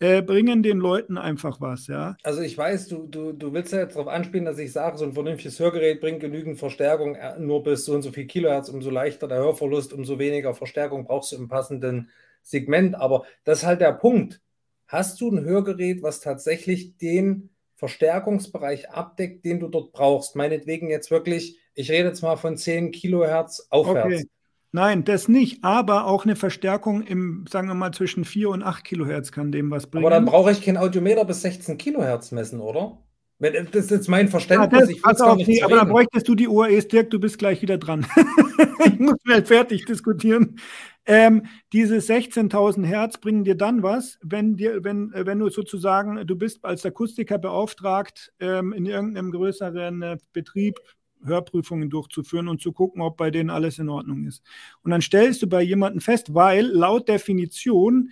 äh, 0.00 0.22
bringen 0.22 0.62
den 0.62 0.78
Leuten 0.78 1.18
einfach 1.18 1.60
was, 1.60 1.88
ja. 1.88 2.16
Also 2.22 2.40
ich 2.40 2.56
weiß, 2.56 2.88
du, 2.88 3.06
du, 3.06 3.32
du 3.32 3.52
willst 3.52 3.72
ja 3.72 3.80
jetzt 3.80 3.96
darauf 3.96 4.08
anspielen, 4.08 4.44
dass 4.44 4.58
ich 4.58 4.72
sage, 4.72 4.96
so 4.96 5.04
ein 5.04 5.12
vernünftiges 5.12 5.58
Hörgerät 5.58 6.00
bringt 6.00 6.20
genügend 6.20 6.58
Verstärkung, 6.58 7.16
äh, 7.16 7.38
nur 7.38 7.62
bis 7.62 7.84
so 7.84 7.94
und 7.94 8.02
so 8.02 8.12
viel 8.12 8.26
Kilohertz, 8.26 8.68
umso 8.68 8.90
leichter 8.90 9.26
der 9.26 9.38
Hörverlust, 9.38 9.92
umso 9.92 10.18
weniger 10.18 10.54
Verstärkung 10.54 11.04
brauchst 11.04 11.32
du 11.32 11.36
im 11.36 11.48
passenden 11.48 12.10
Segment. 12.42 12.94
Aber 12.94 13.24
das 13.44 13.60
ist 13.60 13.66
halt 13.66 13.80
der 13.80 13.92
Punkt. 13.92 14.40
Hast 14.86 15.20
du 15.20 15.30
ein 15.30 15.44
Hörgerät, 15.44 16.02
was 16.02 16.20
tatsächlich 16.20 16.96
den 16.96 17.50
Verstärkungsbereich 17.74 18.90
abdeckt, 18.90 19.44
den 19.44 19.60
du 19.60 19.68
dort 19.68 19.92
brauchst? 19.92 20.36
Meinetwegen 20.36 20.90
jetzt 20.90 21.10
wirklich, 21.10 21.58
ich 21.74 21.90
rede 21.90 22.08
jetzt 22.08 22.22
mal 22.22 22.36
von 22.36 22.56
10 22.56 22.92
Kilohertz 22.92 23.66
aufwärts. 23.70 24.06
Okay. 24.06 24.28
Nein, 24.70 25.04
das 25.04 25.28
nicht, 25.28 25.64
aber 25.64 26.06
auch 26.06 26.24
eine 26.24 26.36
Verstärkung 26.36 27.02
im, 27.02 27.46
sagen 27.48 27.68
wir 27.68 27.74
mal, 27.74 27.92
zwischen 27.92 28.24
4 28.24 28.50
und 28.50 28.62
8 28.62 28.84
Kilohertz 28.84 29.32
kann 29.32 29.50
dem 29.50 29.70
was 29.70 29.86
bringen. 29.86 30.04
Aber 30.04 30.14
dann 30.14 30.26
brauche 30.26 30.52
ich 30.52 30.62
kein 30.62 30.76
Audiometer 30.76 31.24
bis 31.24 31.40
16 31.42 31.78
Kilohertz 31.78 32.32
messen, 32.32 32.60
oder? 32.60 32.98
Das 33.40 33.84
ist 33.84 33.90
jetzt 33.90 34.08
mein 34.08 34.28
Verständnis. 34.28 34.72
Ja, 34.72 34.80
das, 34.80 34.90
ich 34.90 35.00
pass 35.00 35.20
auf, 35.20 35.36
nicht 35.36 35.62
aber 35.62 35.76
dann 35.76 35.88
bräuchtest 35.88 36.26
du 36.26 36.34
die 36.34 36.48
UAEs, 36.48 36.88
Dirk, 36.88 37.10
du 37.10 37.20
bist 37.20 37.38
gleich 37.38 37.62
wieder 37.62 37.78
dran. 37.78 38.04
ich 38.84 38.98
muss 38.98 39.14
schnell 39.24 39.44
fertig 39.46 39.84
diskutieren. 39.84 40.58
Ähm, 41.06 41.46
diese 41.72 41.96
16.000 41.96 42.84
Hertz 42.84 43.18
bringen 43.18 43.44
dir 43.44 43.54
dann 43.54 43.82
was, 43.84 44.18
wenn, 44.22 44.56
dir, 44.56 44.82
wenn, 44.82 45.12
äh, 45.12 45.24
wenn 45.24 45.38
du 45.38 45.48
sozusagen, 45.50 46.26
du 46.26 46.36
bist 46.36 46.64
als 46.64 46.84
Akustiker 46.84 47.38
beauftragt, 47.38 48.32
ähm, 48.40 48.72
in 48.72 48.86
irgendeinem 48.86 49.30
größeren 49.30 50.02
äh, 50.02 50.16
Betrieb, 50.32 50.80
Hörprüfungen 51.24 51.90
durchzuführen 51.90 52.48
und 52.48 52.60
zu 52.60 52.72
gucken, 52.72 53.02
ob 53.02 53.16
bei 53.16 53.30
denen 53.30 53.50
alles 53.50 53.78
in 53.78 53.88
Ordnung 53.88 54.24
ist. 54.24 54.42
Und 54.82 54.90
dann 54.90 55.02
stellst 55.02 55.42
du 55.42 55.46
bei 55.46 55.62
jemandem 55.62 56.00
fest, 56.00 56.34
weil 56.34 56.66
laut 56.66 57.08
Definition 57.08 58.10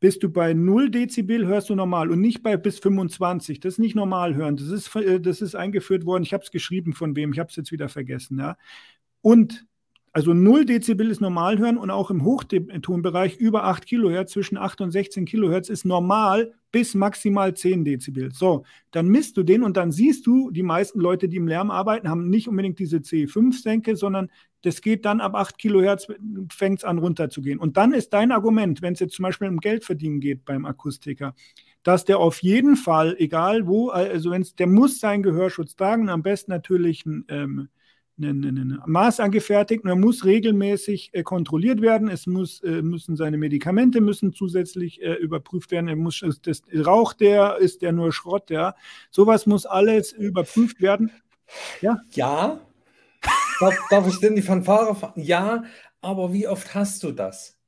bist 0.00 0.24
du 0.24 0.28
bei 0.28 0.52
0 0.52 0.90
Dezibel, 0.90 1.46
hörst 1.46 1.70
du 1.70 1.76
normal 1.76 2.10
und 2.10 2.20
nicht 2.20 2.42
bei 2.42 2.56
bis 2.56 2.80
25. 2.80 3.60
Das 3.60 3.74
ist 3.74 3.78
nicht 3.78 3.94
normal 3.94 4.34
hören. 4.34 4.56
Das 4.56 4.66
ist, 4.66 4.94
äh, 4.96 5.20
das 5.20 5.40
ist 5.40 5.54
eingeführt 5.54 6.04
worden. 6.04 6.24
Ich 6.24 6.34
habe 6.34 6.42
es 6.42 6.50
geschrieben 6.50 6.92
von 6.92 7.14
wem, 7.14 7.32
ich 7.32 7.38
habe 7.38 7.50
es 7.50 7.56
jetzt 7.56 7.70
wieder 7.70 7.88
vergessen. 7.88 8.38
Ja. 8.40 8.56
Und 9.20 9.64
also 10.14 10.34
0 10.34 10.66
Dezibel 10.66 11.10
ist 11.10 11.22
normal 11.22 11.58
hören 11.58 11.78
und 11.78 11.90
auch 11.90 12.10
im 12.10 12.22
Hochtonbereich 12.22 13.36
über 13.36 13.64
8 13.64 13.86
Kilohertz, 13.86 14.32
zwischen 14.32 14.58
8 14.58 14.82
und 14.82 14.90
16 14.90 15.24
Kilohertz 15.24 15.70
ist 15.70 15.86
normal 15.86 16.52
bis 16.70 16.94
maximal 16.94 17.54
10 17.54 17.84
Dezibel. 17.84 18.30
So, 18.30 18.64
dann 18.90 19.08
misst 19.08 19.38
du 19.38 19.42
den 19.42 19.62
und 19.62 19.76
dann 19.78 19.90
siehst 19.90 20.26
du, 20.26 20.50
die 20.50 20.62
meisten 20.62 21.00
Leute, 21.00 21.28
die 21.28 21.38
im 21.38 21.48
Lärm 21.48 21.70
arbeiten, 21.70 22.10
haben 22.10 22.28
nicht 22.28 22.46
unbedingt 22.46 22.78
diese 22.78 22.98
C5-Senke, 22.98 23.96
sondern 23.96 24.30
das 24.62 24.82
geht 24.82 25.06
dann 25.06 25.20
ab 25.20 25.34
8 25.34 25.56
Kilohertz, 25.56 26.06
fängt 26.50 26.80
es 26.80 26.84
an 26.84 26.98
runterzugehen. 26.98 27.58
Und 27.58 27.78
dann 27.78 27.94
ist 27.94 28.12
dein 28.12 28.32
Argument, 28.32 28.82
wenn 28.82 28.92
es 28.92 29.00
jetzt 29.00 29.14
zum 29.14 29.22
Beispiel 29.22 29.48
um 29.48 29.60
Geldverdienen 29.60 30.20
geht 30.20 30.44
beim 30.44 30.66
Akustiker, 30.66 31.34
dass 31.82 32.04
der 32.04 32.18
auf 32.18 32.42
jeden 32.42 32.76
Fall, 32.76 33.16
egal 33.18 33.66
wo, 33.66 33.88
also 33.88 34.30
wenn 34.30 34.42
es, 34.42 34.54
der 34.54 34.66
muss 34.66 35.00
seinen 35.00 35.22
Gehörschutz 35.22 35.74
tragen, 35.74 36.10
am 36.10 36.22
besten 36.22 36.50
natürlich 36.50 37.06
ein 37.06 37.24
ähm, 37.28 37.68
ein, 38.18 38.78
Maß 38.86 39.20
angefertigt 39.20 39.84
er 39.84 39.96
muss 39.96 40.24
regelmäßig 40.24 41.10
äh, 41.12 41.22
kontrolliert 41.22 41.80
werden. 41.80 42.08
Es 42.08 42.26
muss, 42.26 42.60
äh, 42.62 42.82
müssen 42.82 43.16
seine 43.16 43.38
Medikamente 43.38 44.00
müssen 44.00 44.32
zusätzlich 44.32 45.02
äh, 45.02 45.14
überprüft 45.14 45.70
werden. 45.70 45.88
Er 45.88 45.96
muss, 45.96 46.24
das, 46.42 46.62
raucht 46.74 47.20
der, 47.20 47.56
ist 47.58 47.82
der 47.82 47.92
nur 47.92 48.12
Schrott, 48.12 48.50
ja. 48.50 48.74
Sowas 49.10 49.46
muss 49.46 49.66
alles 49.66 50.12
überprüft 50.12 50.80
werden. 50.80 51.10
Ja. 51.80 52.00
Ja. 52.12 52.60
darf, 53.60 53.74
darf 53.90 54.08
ich 54.08 54.18
denn 54.20 54.36
die 54.36 54.42
Fanfare 54.42 54.94
fahren? 54.94 55.12
Ja, 55.16 55.64
aber 56.00 56.32
wie 56.32 56.48
oft 56.48 56.74
hast 56.74 57.02
du 57.02 57.12
das? 57.12 57.58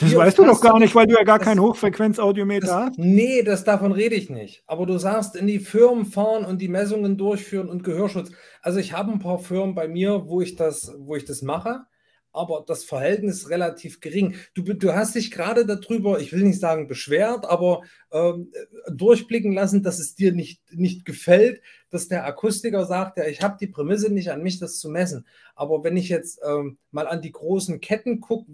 Das 0.00 0.14
weißt 0.14 0.38
du 0.38 0.44
doch 0.44 0.60
gar 0.60 0.78
nicht, 0.78 0.94
weil 0.94 1.06
du 1.06 1.14
ja 1.14 1.24
gar 1.24 1.38
das, 1.38 1.46
kein 1.46 1.60
Hochfrequenzaudiometer 1.60 2.86
hast. 2.86 2.98
Nee, 2.98 3.42
das 3.42 3.64
davon 3.64 3.92
rede 3.92 4.14
ich 4.14 4.30
nicht. 4.30 4.62
Aber 4.66 4.86
du 4.86 4.98
sagst, 4.98 5.36
in 5.36 5.46
die 5.46 5.58
Firmen 5.58 6.06
fahren 6.06 6.44
und 6.44 6.60
die 6.60 6.68
Messungen 6.68 7.18
durchführen 7.18 7.68
und 7.68 7.84
Gehörschutz. 7.84 8.30
Also 8.62 8.78
ich 8.78 8.94
habe 8.94 9.12
ein 9.12 9.18
paar 9.18 9.38
Firmen 9.38 9.74
bei 9.74 9.88
mir, 9.88 10.24
wo 10.26 10.40
ich 10.40 10.56
das, 10.56 10.92
wo 10.98 11.16
ich 11.16 11.24
das 11.26 11.42
mache, 11.42 11.84
aber 12.32 12.64
das 12.66 12.84
Verhältnis 12.84 13.38
ist 13.38 13.50
relativ 13.50 14.00
gering. 14.00 14.36
Du, 14.54 14.62
du 14.62 14.94
hast 14.94 15.14
dich 15.16 15.30
gerade 15.30 15.66
darüber, 15.66 16.20
ich 16.20 16.32
will 16.32 16.42
nicht 16.42 16.60
sagen 16.60 16.86
beschwert, 16.86 17.44
aber 17.44 17.82
ähm, 18.12 18.52
durchblicken 18.88 19.52
lassen, 19.52 19.82
dass 19.82 19.98
es 19.98 20.14
dir 20.14 20.32
nicht, 20.32 20.62
nicht 20.72 21.04
gefällt, 21.04 21.60
dass 21.90 22.08
der 22.08 22.24
Akustiker 22.24 22.86
sagt, 22.86 23.18
ja, 23.18 23.26
ich 23.26 23.42
habe 23.42 23.56
die 23.60 23.66
Prämisse 23.66 24.12
nicht 24.12 24.30
an 24.30 24.42
mich, 24.42 24.60
das 24.60 24.78
zu 24.78 24.88
messen. 24.88 25.26
Aber 25.54 25.82
wenn 25.82 25.96
ich 25.96 26.08
jetzt 26.08 26.40
ähm, 26.46 26.78
mal 26.90 27.08
an 27.08 27.20
die 27.20 27.32
großen 27.32 27.80
Ketten 27.80 28.20
gucke, 28.20 28.46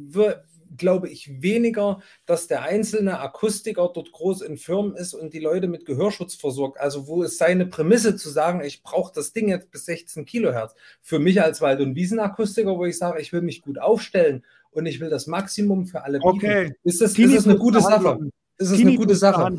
glaube 0.76 1.08
ich 1.08 1.42
weniger, 1.42 2.00
dass 2.26 2.46
der 2.46 2.62
einzelne 2.62 3.20
Akustiker 3.20 3.90
dort 3.92 4.12
groß 4.12 4.42
in 4.42 4.56
Firmen 4.56 4.94
ist 4.96 5.14
und 5.14 5.34
die 5.34 5.40
Leute 5.40 5.68
mit 5.68 5.86
Gehörschutz 5.86 6.34
versorgt. 6.34 6.78
Also 6.80 7.06
wo 7.06 7.22
ist 7.22 7.38
seine 7.38 7.66
Prämisse 7.66 8.16
zu 8.16 8.28
sagen, 8.28 8.62
ich 8.62 8.82
brauche 8.82 9.12
das 9.14 9.32
Ding 9.32 9.48
jetzt 9.48 9.70
bis 9.70 9.84
16 9.86 10.24
Kilohertz. 10.24 10.74
Für 11.02 11.18
mich 11.18 11.42
als 11.42 11.60
Wald- 11.60 11.80
und 11.80 11.94
Wiesenakustiker, 11.94 12.76
wo 12.76 12.84
ich 12.84 12.98
sage, 12.98 13.20
ich 13.20 13.32
will 13.32 13.42
mich 13.42 13.62
gut 13.62 13.78
aufstellen 13.78 14.44
und 14.70 14.86
ich 14.86 15.00
will 15.00 15.10
das 15.10 15.26
Maximum 15.26 15.86
für 15.86 16.02
alle 16.02 16.18
bieten. 16.18 16.28
Okay. 16.28 16.74
Ist 16.84 17.00
das, 17.00 17.18
ist 17.18 17.34
das 17.34 17.46
eine 17.46 17.58
gute 17.58 17.80
Sache? 17.80 18.18
Ist 18.58 18.72
das 18.72 18.80
eine 18.80 18.96
gute 18.96 19.14
Sache? 19.14 19.56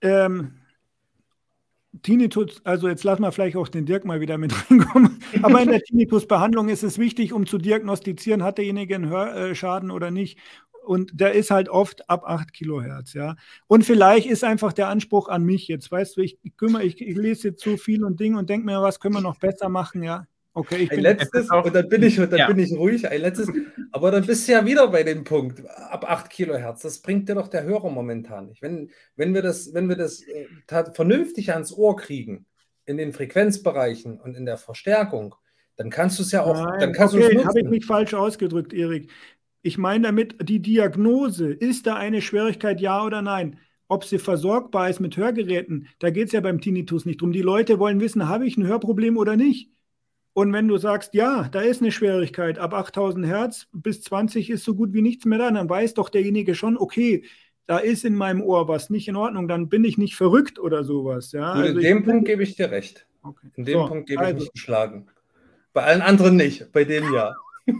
Ähm, 0.00 0.52
Tinnitus, 2.02 2.60
also 2.64 2.88
jetzt 2.88 3.04
lassen 3.04 3.22
wir 3.22 3.32
vielleicht 3.32 3.56
auch 3.56 3.68
den 3.68 3.86
Dirk 3.86 4.04
mal 4.04 4.20
wieder 4.20 4.38
mit 4.38 4.52
reinkommen, 4.70 5.20
aber 5.42 5.62
in 5.62 5.68
der 5.70 5.80
Tinnitusbehandlung 5.84 6.68
ist 6.68 6.82
es 6.82 6.98
wichtig, 6.98 7.32
um 7.32 7.46
zu 7.46 7.58
diagnostizieren, 7.58 8.42
hat 8.42 8.58
derjenige 8.58 8.94
einen 8.94 9.08
Hörschaden 9.08 9.90
oder 9.90 10.10
nicht. 10.10 10.38
Und 10.84 11.12
der 11.18 11.32
ist 11.32 11.50
halt 11.50 11.70
oft 11.70 12.10
ab 12.10 12.24
8 12.26 12.52
Kilohertz, 12.52 13.14
ja. 13.14 13.36
Und 13.66 13.84
vielleicht 13.84 14.26
ist 14.26 14.44
einfach 14.44 14.74
der 14.74 14.88
Anspruch 14.88 15.28
an 15.28 15.42
mich 15.42 15.66
jetzt, 15.66 15.90
weißt 15.90 16.16
du, 16.16 16.20
ich, 16.20 16.38
ich 16.42 16.56
kümmere, 16.58 16.82
ich, 16.82 17.00
ich 17.00 17.16
lese 17.16 17.48
jetzt 17.48 17.64
so 17.64 17.78
viel 17.78 18.04
und 18.04 18.20
Ding 18.20 18.36
und 18.36 18.50
denke 18.50 18.66
mir, 18.66 18.82
was 18.82 19.00
können 19.00 19.14
wir 19.14 19.22
noch 19.22 19.38
besser 19.38 19.70
machen, 19.70 20.02
ja. 20.02 20.26
Okay, 20.56 20.84
ich 20.84 20.90
ein 20.90 20.96
bin 20.96 21.02
letztes, 21.02 21.50
auch, 21.50 21.64
und 21.64 21.74
dann 21.74 21.88
bin 21.88 22.02
ich, 22.04 22.16
dann 22.16 22.36
ja. 22.36 22.46
bin 22.46 22.60
ich 22.60 22.72
ruhig, 22.72 23.08
ein 23.08 23.20
letztes, 23.20 23.50
aber 23.90 24.12
dann 24.12 24.24
bist 24.24 24.46
du 24.46 24.52
ja 24.52 24.64
wieder 24.64 24.86
bei 24.86 25.02
dem 25.02 25.24
Punkt, 25.24 25.68
ab 25.68 26.08
8 26.08 26.30
Kilohertz, 26.30 26.82
das 26.82 27.02
bringt 27.02 27.28
dir 27.28 27.34
doch 27.34 27.48
der 27.48 27.64
Hörer 27.64 27.90
momentan 27.90 28.46
nicht. 28.46 28.62
Wenn, 28.62 28.90
wenn 29.16 29.34
wir 29.34 29.42
das, 29.42 29.74
wenn 29.74 29.88
wir 29.88 29.96
das 29.96 30.22
äh, 30.22 30.46
vernünftig 30.94 31.52
ans 31.52 31.72
Ohr 31.72 31.96
kriegen, 31.96 32.46
in 32.86 32.96
den 32.96 33.12
Frequenzbereichen 33.12 34.20
und 34.20 34.36
in 34.36 34.46
der 34.46 34.56
Verstärkung, 34.56 35.34
dann 35.76 35.90
kannst 35.90 36.18
du 36.18 36.22
es 36.22 36.32
ja 36.32 36.44
auch, 36.44 36.54
Nein, 36.54 36.80
dann 36.80 36.92
kannst 36.92 37.14
okay, 37.14 37.34
du 37.34 37.44
habe 37.44 37.60
ich 37.60 37.68
mich 37.68 37.84
falsch 37.84 38.14
ausgedrückt, 38.14 38.72
Erik. 38.72 39.10
Ich 39.62 39.78
meine 39.78 40.08
damit 40.08 40.36
die 40.48 40.60
Diagnose, 40.60 41.50
ist 41.50 41.86
da 41.86 41.96
eine 41.96 42.20
Schwierigkeit, 42.20 42.80
ja 42.80 43.02
oder 43.04 43.22
nein? 43.22 43.58
Ob 43.88 44.04
sie 44.04 44.18
versorgbar 44.18 44.88
ist 44.88 45.00
mit 45.00 45.16
Hörgeräten, 45.16 45.88
da 45.98 46.10
geht 46.10 46.28
es 46.28 46.32
ja 46.32 46.40
beim 46.40 46.60
Tinnitus 46.60 47.06
nicht 47.06 47.20
drum. 47.20 47.32
Die 47.32 47.42
Leute 47.42 47.78
wollen 47.78 48.00
wissen, 48.00 48.28
habe 48.28 48.46
ich 48.46 48.56
ein 48.56 48.66
Hörproblem 48.66 49.16
oder 49.16 49.36
nicht? 49.36 49.73
Und 50.34 50.52
wenn 50.52 50.66
du 50.66 50.76
sagst, 50.78 51.14
ja, 51.14 51.48
da 51.50 51.60
ist 51.60 51.80
eine 51.80 51.92
Schwierigkeit, 51.92 52.58
ab 52.58 52.74
8000 52.74 53.24
Hertz 53.24 53.68
bis 53.72 54.02
20 54.02 54.50
ist 54.50 54.64
so 54.64 54.74
gut 54.74 54.92
wie 54.92 55.00
nichts 55.00 55.24
mehr 55.24 55.38
da, 55.38 55.50
dann 55.50 55.68
weiß 55.68 55.94
doch 55.94 56.08
derjenige 56.08 56.56
schon, 56.56 56.76
okay, 56.76 57.24
da 57.66 57.78
ist 57.78 58.04
in 58.04 58.16
meinem 58.16 58.42
Ohr 58.42 58.66
was 58.66 58.90
nicht 58.90 59.06
in 59.06 59.14
Ordnung, 59.14 59.46
dann 59.46 59.68
bin 59.68 59.84
ich 59.84 59.96
nicht 59.96 60.16
verrückt 60.16 60.58
oder 60.58 60.82
sowas. 60.82 61.30
Ja? 61.32 61.52
Also 61.52 61.78
in 61.78 61.84
dem 61.84 62.04
Punkt 62.04 62.26
gebe 62.26 62.42
ich 62.42 62.56
dir 62.56 62.70
recht. 62.70 63.06
Okay. 63.22 63.46
In 63.54 63.64
dem 63.64 63.74
so, 63.74 63.86
Punkt 63.86 64.08
gebe 64.08 64.20
also. 64.20 64.36
ich 64.36 64.42
nicht 64.42 64.52
geschlagen. 64.52 65.06
Bei 65.72 65.84
allen 65.84 66.02
anderen 66.02 66.36
nicht, 66.36 66.72
bei 66.72 66.84
dem 66.84 67.12
ja. 67.14 67.32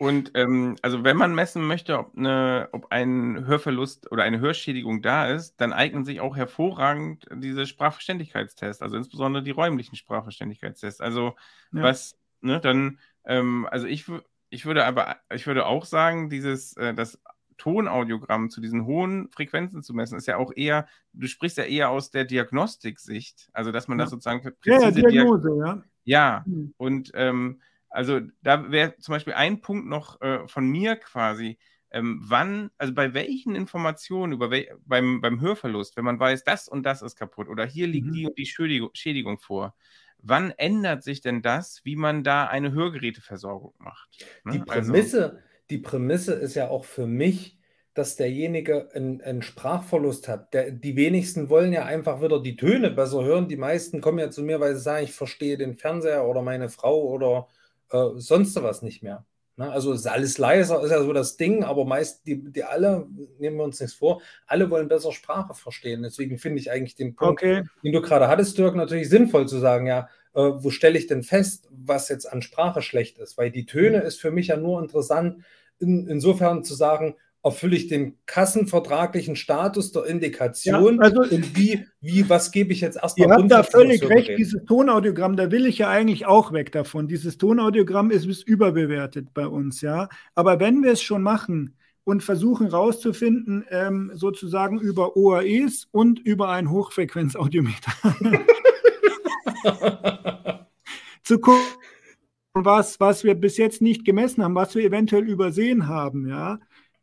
Und 0.00 0.30
ähm, 0.32 0.76
also 0.80 1.04
wenn 1.04 1.18
man 1.18 1.34
messen 1.34 1.66
möchte, 1.66 1.98
ob, 1.98 2.16
eine, 2.16 2.70
ob 2.72 2.86
ein 2.90 3.44
Hörverlust 3.46 4.10
oder 4.10 4.22
eine 4.22 4.40
Hörschädigung 4.40 5.02
da 5.02 5.26
ist, 5.26 5.60
dann 5.60 5.74
eignen 5.74 6.06
sich 6.06 6.22
auch 6.22 6.36
hervorragend 6.38 7.26
diese 7.34 7.66
Sprachverständigkeitstests, 7.66 8.80
also 8.80 8.96
insbesondere 8.96 9.42
die 9.42 9.50
räumlichen 9.50 9.96
Sprachverständigkeitstests. 9.96 11.02
Also 11.02 11.34
ja. 11.74 11.82
was, 11.82 12.16
ne, 12.40 12.60
dann, 12.60 12.98
ähm, 13.26 13.68
also 13.70 13.86
ich, 13.86 14.06
ich 14.48 14.64
würde 14.64 14.86
aber, 14.86 15.16
ich 15.34 15.46
würde 15.46 15.66
auch 15.66 15.84
sagen, 15.84 16.30
dieses, 16.30 16.74
äh, 16.78 16.94
das 16.94 17.20
Tonaudiogramm 17.58 18.48
zu 18.48 18.62
diesen 18.62 18.86
hohen 18.86 19.28
Frequenzen 19.28 19.82
zu 19.82 19.92
messen, 19.92 20.16
ist 20.16 20.26
ja 20.26 20.38
auch 20.38 20.52
eher, 20.56 20.88
du 21.12 21.26
sprichst 21.26 21.58
ja 21.58 21.64
eher 21.64 21.90
aus 21.90 22.10
der 22.10 22.24
Diagnostiksicht, 22.24 23.50
also 23.52 23.70
dass 23.70 23.86
man 23.86 23.98
ja. 23.98 24.04
das 24.04 24.12
sozusagen 24.12 24.40
für 24.40 24.52
präzise 24.52 25.02
ja, 25.02 25.10
Diagnose, 25.10 25.50
Diag 25.50 25.66
ja. 25.66 25.84
Ja, 26.04 26.44
mhm. 26.46 26.72
und 26.78 27.10
ähm, 27.12 27.60
also 27.90 28.20
da 28.42 28.70
wäre 28.70 28.96
zum 28.98 29.12
Beispiel 29.12 29.34
ein 29.34 29.60
Punkt 29.60 29.86
noch 29.86 30.20
äh, 30.20 30.46
von 30.46 30.66
mir 30.66 30.96
quasi, 30.96 31.58
ähm, 31.90 32.20
wann, 32.22 32.70
also 32.78 32.94
bei 32.94 33.14
welchen 33.14 33.56
Informationen 33.56 34.32
über 34.32 34.50
wel 34.50 34.68
beim, 34.86 35.20
beim 35.20 35.40
Hörverlust, 35.40 35.96
wenn 35.96 36.04
man 36.04 36.20
weiß, 36.20 36.44
das 36.44 36.68
und 36.68 36.84
das 36.84 37.02
ist 37.02 37.16
kaputt 37.16 37.48
oder 37.48 37.66
hier 37.66 37.88
liegt 37.88 38.08
mhm. 38.08 38.12
die 38.12 38.26
und 38.26 38.38
die 38.38 38.46
Schädigung, 38.46 38.90
Schädigung 38.94 39.38
vor, 39.38 39.74
wann 40.18 40.52
ändert 40.56 41.02
sich 41.02 41.20
denn 41.20 41.42
das, 41.42 41.80
wie 41.84 41.96
man 41.96 42.22
da 42.22 42.46
eine 42.46 42.72
Hörgeräteversorgung 42.72 43.74
macht? 43.78 44.24
Ne? 44.44 44.52
Die, 44.52 44.70
also 44.70 44.92
Prämisse, 44.92 45.24
also, 45.24 45.38
die 45.70 45.78
Prämisse 45.78 46.34
ist 46.34 46.54
ja 46.54 46.68
auch 46.68 46.84
für 46.84 47.06
mich, 47.06 47.58
dass 47.94 48.14
derjenige 48.14 48.88
einen, 48.94 49.20
einen 49.20 49.42
Sprachverlust 49.42 50.28
hat. 50.28 50.54
Der, 50.54 50.70
die 50.70 50.94
wenigsten 50.94 51.50
wollen 51.50 51.72
ja 51.72 51.84
einfach 51.84 52.22
wieder 52.22 52.40
die 52.40 52.54
Töne 52.54 52.90
besser 52.90 53.24
hören. 53.24 53.48
Die 53.48 53.56
meisten 53.56 54.00
kommen 54.00 54.20
ja 54.20 54.30
zu 54.30 54.42
mir, 54.42 54.60
weil 54.60 54.76
sie 54.76 54.82
sagen, 54.82 55.04
ich 55.04 55.12
verstehe 55.12 55.58
den 55.58 55.76
Fernseher 55.76 56.24
oder 56.24 56.40
meine 56.40 56.68
Frau 56.68 57.02
oder 57.02 57.48
äh, 57.90 58.08
sonst 58.16 58.60
was 58.62 58.82
nicht 58.82 59.02
mehr. 59.02 59.24
Ne? 59.60 59.70
Also 59.70 59.92
ist 59.92 60.06
alles 60.06 60.38
leiser, 60.38 60.82
ist 60.82 60.90
ja 60.90 61.02
so 61.02 61.12
das 61.12 61.36
Ding, 61.36 61.64
aber 61.64 61.84
meist, 61.84 62.26
die, 62.26 62.42
die 62.42 62.64
alle, 62.64 63.06
nehmen 63.38 63.58
wir 63.58 63.64
uns 63.64 63.78
nichts 63.78 63.94
vor, 63.94 64.22
alle 64.46 64.70
wollen 64.70 64.88
besser 64.88 65.12
Sprache 65.12 65.54
verstehen. 65.54 66.02
Deswegen 66.02 66.38
finde 66.38 66.60
ich 66.60 66.70
eigentlich 66.70 66.94
den 66.94 67.14
Punkt, 67.14 67.42
okay. 67.42 67.64
den 67.84 67.92
du 67.92 68.00
gerade 68.00 68.28
hattest, 68.28 68.56
Dirk, 68.56 68.74
natürlich 68.74 69.10
sinnvoll 69.10 69.46
zu 69.46 69.58
sagen, 69.58 69.86
ja, 69.86 70.08
äh, 70.34 70.40
wo 70.40 70.70
stelle 70.70 70.98
ich 70.98 71.08
denn 71.08 71.22
fest, 71.22 71.68
was 71.70 72.08
jetzt 72.08 72.24
an 72.24 72.40
Sprache 72.40 72.80
schlecht 72.80 73.18
ist? 73.18 73.36
Weil 73.36 73.50
die 73.50 73.66
Töne 73.66 74.00
mhm. 74.00 74.06
ist 74.06 74.18
für 74.18 74.30
mich 74.30 74.46
ja 74.46 74.56
nur 74.56 74.80
interessant, 74.80 75.44
in, 75.78 76.06
insofern 76.06 76.64
zu 76.64 76.74
sagen, 76.74 77.16
erfülle 77.42 77.76
ich 77.76 77.88
den 77.88 78.18
kassenvertraglichen 78.26 79.34
Status 79.34 79.92
der 79.92 80.04
Indikation 80.04 80.96
ja, 80.96 81.00
also, 81.00 81.22
und 81.22 81.56
wie, 81.56 81.86
wie, 82.00 82.28
was 82.28 82.50
gebe 82.50 82.72
ich 82.72 82.82
jetzt 82.82 82.96
erstmal 82.96 83.28
Ihr 83.28 83.34
habt 83.34 83.50
da 83.50 83.62
völlig 83.62 84.06
recht, 84.08 84.32
dieses 84.36 84.62
Tonaudiogramm, 84.66 85.36
da 85.36 85.50
will 85.50 85.64
ich 85.64 85.78
ja 85.78 85.88
eigentlich 85.88 86.26
auch 86.26 86.52
weg 86.52 86.70
davon. 86.72 87.08
Dieses 87.08 87.38
Tonaudiogramm 87.38 88.10
ist, 88.10 88.26
ist 88.26 88.46
überbewertet 88.46 89.32
bei 89.32 89.46
uns, 89.46 89.80
ja. 89.80 90.08
Aber 90.34 90.60
wenn 90.60 90.82
wir 90.82 90.92
es 90.92 91.02
schon 91.02 91.22
machen 91.22 91.76
und 92.04 92.22
versuchen 92.22 92.66
rauszufinden, 92.66 93.64
ähm, 93.70 94.12
sozusagen 94.14 94.78
über 94.78 95.16
OAEs 95.16 95.88
und 95.90 96.18
über 96.18 96.50
ein 96.50 96.70
Hochfrequenzaudiometer 96.70 97.92
zu 101.22 101.38
gucken, 101.38 101.62
was, 102.52 103.00
was 103.00 103.24
wir 103.24 103.34
bis 103.34 103.56
jetzt 103.56 103.80
nicht 103.80 104.04
gemessen 104.04 104.42
haben, 104.42 104.56
was 104.56 104.74
wir 104.74 104.84
eventuell 104.84 105.26
übersehen 105.26 105.88
haben, 105.88 106.28
ja 106.28 106.58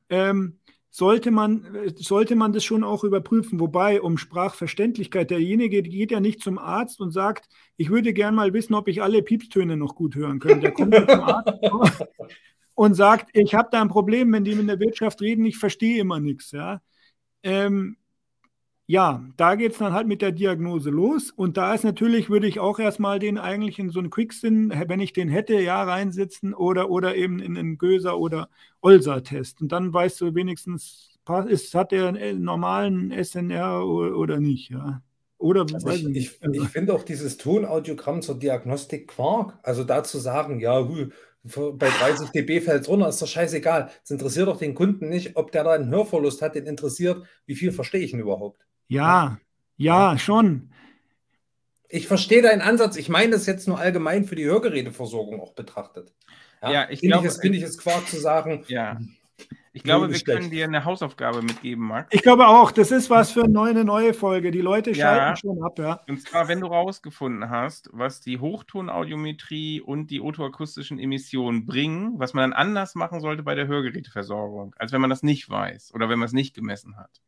ähm, 0.10 0.60
sollte 0.90 1.30
man, 1.30 1.94
sollte 1.96 2.36
man 2.36 2.54
das 2.54 2.64
schon 2.64 2.84
auch 2.84 3.04
überprüfen. 3.04 3.60
Wobei, 3.60 4.02
um 4.02 4.18
Sprachverständlichkeit, 4.18 5.30
derjenige 5.30 5.84
geht 5.84 6.12
ja 6.12 6.20
nicht 6.20 6.42
zum 6.42 6.58
Arzt 6.58 7.00
und 7.02 7.12
sagt, 7.12 7.48
ich 7.76 7.90
würde 7.90 8.14
gern 8.14 8.34
mal 8.34 8.54
wissen, 8.54 8.74
ob 8.74 8.88
ich 8.88 9.04
alle 9.04 9.22
Piepstöne 9.22 9.78
noch 9.78 9.94
gut 9.94 10.16
hören 10.16 10.40
könnte. 10.40 10.62
Der 10.62 10.72
kommt 10.72 10.96
zum 10.96 11.22
Arzt 11.22 11.54
und 12.74 12.96
sagt, 12.96 13.30
ich 13.34 13.54
habe 13.54 13.70
da 13.72 13.82
ein 13.82 13.90
Problem, 13.90 14.34
wenn 14.34 14.44
die 14.44 14.54
in 14.54 14.66
der 14.66 14.80
Wirtschaft 14.80 15.22
reden, 15.22 15.46
ich 15.46 15.58
verstehe 15.58 16.00
immer 16.00 16.20
nichts. 16.20 16.52
Ja? 16.52 16.82
Ähm, 17.44 17.98
ja, 18.90 19.22
da 19.36 19.56
geht 19.56 19.74
es 19.74 19.80
dann 19.80 19.92
halt 19.92 20.08
mit 20.08 20.22
der 20.22 20.32
Diagnose 20.32 20.90
los. 20.90 21.30
Und 21.32 21.58
da 21.58 21.74
ist 21.74 21.84
natürlich, 21.84 22.30
würde 22.30 22.48
ich 22.48 22.62
auch 22.62 22.80
erstmal 22.80 23.20
den 23.20 23.38
eigentlich 23.38 23.80
in 23.80 23.90
so 23.90 24.00
einen 24.00 24.10
Quicksin, 24.10 24.74
wenn 24.88 25.02
ich 25.02 25.12
den 25.12 25.28
hätte, 25.28 25.60
ja, 25.60 25.84
reinsitzen 25.84 26.54
oder, 26.54 26.90
oder 26.90 27.16
eben 27.16 27.40
in 27.40 27.58
einen 27.58 27.78
Göser- 27.78 28.18
oder 28.18 28.50
Olsa-Test. 28.82 29.62
Und 29.62 29.74
dann 29.74 29.94
weißt 29.94 30.22
du 30.22 30.36
wenigstens, 30.36 31.20
ist, 31.50 31.76
hat 31.76 31.92
er 31.92 32.08
einen 32.08 32.44
normalen 32.44 33.12
SNR 33.12 33.86
oder 33.86 34.40
nicht, 34.40 34.70
ja. 34.70 35.02
Oder 35.38 35.66
also 35.72 35.90
ich, 35.90 36.06
ich, 36.16 36.42
also. 36.42 36.64
ich 36.64 36.70
finde 36.70 36.94
auch 36.94 37.04
dieses 37.04 37.38
Tonaudiogramm 37.38 38.22
zur 38.22 38.40
Diagnostik 38.40 39.10
Quark. 39.10 39.60
Also 39.64 39.84
dazu 39.84 40.18
sagen, 40.18 40.62
ja, 40.62 40.82
bei 41.44 41.90
30 41.90 42.30
dB 42.30 42.62
fällt 42.62 42.84
es 42.84 42.90
runter, 42.90 43.10
ist 43.10 43.22
doch 43.22 43.28
scheißegal. 43.28 43.92
Es 44.04 44.12
interessiert 44.12 44.48
doch 44.48 44.58
den 44.58 44.74
Kunden 44.74 45.10
nicht, 45.10 45.36
ob 45.36 45.52
der 45.52 45.66
da 45.66 45.74
einen 45.74 45.92
Hörverlust 45.92 46.42
hat, 46.42 46.56
den 46.56 46.66
interessiert, 46.66 47.24
wie 47.46 47.56
viel 47.56 47.74
verstehe 47.74 48.02
ich 48.02 48.14
ihn 48.14 48.20
überhaupt. 48.20 48.67
Ja, 48.88 49.40
ja, 49.78 50.18
schon. 50.18 50.70
Ich 51.90 52.08
verstehe 52.08 52.42
deinen 52.42 52.62
Ansatz. 52.62 52.98
Ich 52.98 53.10
meine 53.10 53.32
das 53.32 53.46
jetzt 53.46 53.68
nur 53.68 53.80
allgemein 53.80 54.26
für 54.26 54.36
die 54.36 54.46
Hörgeräteversorgung 54.46 55.40
auch 55.40 55.54
betrachtet. 55.54 56.14
Ja, 56.62 56.72
ja 56.72 56.90
ich 56.90 57.02
glaube, 57.02 57.28
es, 57.28 57.38
finde 57.38 57.58
ich 57.58 57.64
es 57.64 57.78
Quark 57.78 58.08
zu 58.08 58.18
sagen. 58.18 58.66
Ja. 58.68 58.98
Ich 59.72 59.84
glaube, 59.84 60.12
wir 60.12 60.20
können 60.22 60.50
dir 60.50 60.66
eine 60.66 60.86
Hausaufgabe 60.86 61.44
mitgeben, 61.44 61.86
Max. 61.86 62.08
Ich 62.12 62.24
glaube 62.24 62.48
auch, 62.48 62.72
das 62.72 62.90
ist 62.90 63.12
was 63.12 63.32
für 63.32 63.44
eine 63.44 63.54
neue, 63.54 63.86
neue 63.86 64.16
Folge. 64.16 64.50
Die 64.50 64.62
Leute 64.62 64.96
schalten 64.96 65.28
ja. 65.28 65.36
schon 65.36 65.62
ab, 65.62 65.78
ja. 65.78 66.02
Und 66.10 66.20
zwar, 66.20 66.48
wenn 66.48 66.62
du 66.62 66.68
rausgefunden 66.68 67.52
hast, 67.52 67.88
was 67.94 68.20
die 68.20 68.40
Hochtonaudiometrie 68.40 69.80
und 69.80 70.10
die 70.10 70.20
otoakustischen 70.20 70.98
Emissionen 70.98 71.68
bringen, 71.68 72.14
was 72.18 72.34
man 72.34 72.50
dann 72.50 72.60
anders 72.60 72.96
machen 72.96 73.20
sollte 73.20 73.44
bei 73.44 73.54
der 73.54 73.68
Hörgeräteversorgung, 73.68 74.76
als 74.80 74.92
wenn 74.92 75.02
man 75.02 75.12
das 75.12 75.22
nicht 75.22 75.48
weiß 75.48 75.94
oder 75.94 76.10
wenn 76.10 76.18
man 76.18 76.26
es 76.26 76.34
nicht 76.34 76.56
gemessen 76.56 76.98
hat 76.98 77.22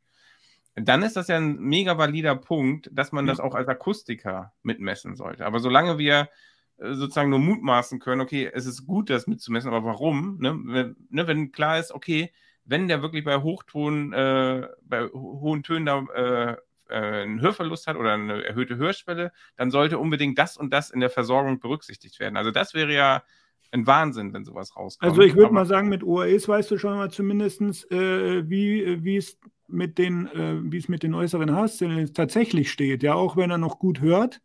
dann 0.75 1.03
ist 1.03 1.15
das 1.15 1.27
ja 1.27 1.37
ein 1.37 1.59
mega 1.59 1.97
valider 1.97 2.35
Punkt, 2.35 2.89
dass 2.93 3.11
man 3.11 3.25
das 3.25 3.39
auch 3.39 3.55
als 3.55 3.67
Akustiker 3.67 4.53
mitmessen 4.63 5.15
sollte. 5.15 5.45
Aber 5.45 5.59
solange 5.59 5.97
wir 5.97 6.29
äh, 6.77 6.93
sozusagen 6.93 7.29
nur 7.29 7.39
mutmaßen 7.39 7.99
können, 7.99 8.21
okay, 8.21 8.49
es 8.53 8.65
ist 8.65 8.85
gut, 8.85 9.09
das 9.09 9.27
mitzumessen, 9.27 9.71
aber 9.71 9.85
warum? 9.85 10.37
Ne? 10.39 10.57
Wenn, 10.65 10.95
ne, 11.09 11.27
wenn 11.27 11.51
klar 11.51 11.79
ist, 11.79 11.91
okay, 11.91 12.31
wenn 12.65 12.87
der 12.87 13.01
wirklich 13.01 13.23
bei 13.23 13.37
Hochton, 13.37 14.13
äh, 14.13 14.67
bei 14.83 15.07
hohen 15.07 15.63
Tönen 15.63 15.85
da 15.85 16.05
äh, 16.13 16.57
äh, 16.89 17.23
einen 17.23 17.41
Hörverlust 17.41 17.87
hat 17.87 17.97
oder 17.97 18.13
eine 18.13 18.43
erhöhte 18.43 18.77
Hörschwelle, 18.77 19.31
dann 19.55 19.71
sollte 19.71 19.97
unbedingt 19.97 20.37
das 20.37 20.57
und 20.57 20.71
das 20.71 20.89
in 20.91 20.99
der 20.99 21.09
Versorgung 21.09 21.59
berücksichtigt 21.59 22.19
werden. 22.19 22.37
Also 22.37 22.51
das 22.51 22.73
wäre 22.73 22.93
ja 22.93 23.23
ein 23.71 23.87
Wahnsinn, 23.87 24.33
wenn 24.33 24.45
sowas 24.45 24.75
rauskommt. 24.75 25.09
Also 25.09 25.21
ich 25.21 25.35
würde 25.35 25.53
mal 25.53 25.65
sagen, 25.65 25.89
mit 25.89 26.03
OAEs 26.03 26.47
weißt 26.47 26.71
du 26.71 26.77
schon 26.77 26.95
mal 26.95 27.11
zumindest, 27.11 27.61
äh, 27.91 28.49
wie, 28.49 29.03
wie 29.03 29.17
es 29.17 29.37
mit 29.67 29.97
den, 29.97 30.27
äh, 30.27 30.59
wie 30.63 30.77
es 30.77 30.87
mit 30.87 31.03
den 31.03 31.13
äußeren 31.13 31.51
Haarzellen 31.51 32.13
tatsächlich 32.13 32.71
steht. 32.71 33.03
Ja, 33.03 33.13
auch 33.13 33.37
wenn 33.37 33.51
er 33.51 33.57
noch 33.57 33.79
gut 33.79 34.01
hört, 34.01 34.41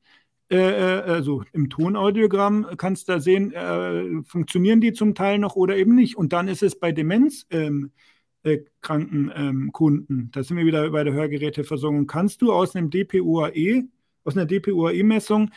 äh, 0.50 0.56
äh 0.56 1.02
also 1.02 1.42
im 1.52 1.70
Tonaudiogramm 1.70 2.66
kannst 2.76 3.08
du 3.08 3.12
da 3.12 3.20
sehen, 3.20 3.52
äh, 3.52 4.22
funktionieren 4.24 4.80
die 4.80 4.92
zum 4.92 5.14
Teil 5.14 5.38
noch 5.38 5.56
oder 5.56 5.76
eben 5.76 5.94
nicht. 5.94 6.16
Und 6.16 6.32
dann 6.32 6.48
ist 6.48 6.62
es 6.62 6.78
bei 6.78 6.92
demenzkranken 6.92 7.92
ähm, 8.44 9.32
ähm, 9.36 9.72
Kunden, 9.72 10.30
da 10.32 10.42
sind 10.42 10.56
wir 10.58 10.66
wieder 10.66 10.90
bei 10.90 11.04
der 11.04 11.14
Hörgeräteversorgung, 11.14 12.06
kannst 12.06 12.42
du 12.42 12.52
aus 12.52 12.76
einem 12.76 12.90
DPOAE 12.90 13.88
aus 14.24 14.36
einer 14.36 14.46
DPUAI-Messung 14.46 15.50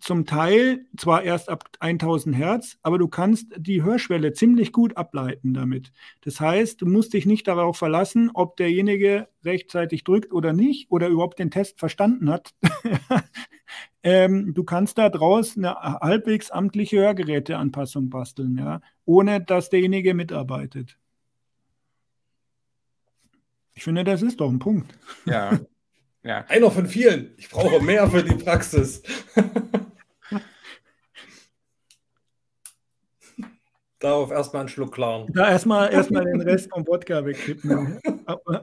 zum 0.00 0.26
Teil 0.26 0.86
zwar 0.96 1.22
erst 1.22 1.48
ab 1.48 1.70
1000 1.80 2.36
Hertz, 2.36 2.78
aber 2.82 2.98
du 2.98 3.08
kannst 3.08 3.46
die 3.56 3.82
Hörschwelle 3.82 4.32
ziemlich 4.32 4.72
gut 4.72 4.96
ableiten 4.96 5.54
damit. 5.54 5.92
Das 6.22 6.40
heißt, 6.40 6.80
du 6.80 6.86
musst 6.86 7.12
dich 7.12 7.26
nicht 7.26 7.48
darauf 7.48 7.76
verlassen, 7.76 8.30
ob 8.34 8.56
derjenige 8.56 9.28
rechtzeitig 9.44 10.04
drückt 10.04 10.32
oder 10.32 10.52
nicht 10.52 10.90
oder 10.90 11.08
überhaupt 11.08 11.38
den 11.38 11.50
Test 11.50 11.78
verstanden 11.78 12.30
hat. 12.30 12.54
ähm, 14.02 14.54
du 14.54 14.64
kannst 14.64 14.98
da 14.98 15.08
draus 15.08 15.56
eine 15.56 15.74
halbwegs 15.74 16.50
amtliche 16.50 16.98
Hörgeräteanpassung 16.98 18.10
basteln, 18.10 18.58
ja, 18.58 18.80
ohne 19.04 19.40
dass 19.40 19.70
derjenige 19.70 20.14
mitarbeitet. 20.14 20.98
Ich 23.74 23.84
finde, 23.84 24.04
das 24.04 24.22
ist 24.22 24.40
doch 24.40 24.48
ein 24.48 24.58
Punkt. 24.58 24.92
Ja. 25.26 25.60
ja. 26.22 26.44
Einer 26.48 26.70
von 26.70 26.86
vielen. 26.86 27.34
Ich 27.36 27.50
brauche 27.50 27.82
mehr 27.82 28.10
für 28.10 28.24
die 28.24 28.34
Praxis. 28.34 29.02
Darauf 34.06 34.30
erstmal 34.30 34.60
einen 34.60 34.68
Schluck 34.68 34.92
klaren. 34.92 35.26
Da 35.32 35.50
erstmal 35.50 35.92
erstmal 35.92 36.24
den 36.24 36.40
Rest 36.40 36.70
vom 36.72 36.86
Wodka 36.86 37.26
wegkippen. 37.26 37.98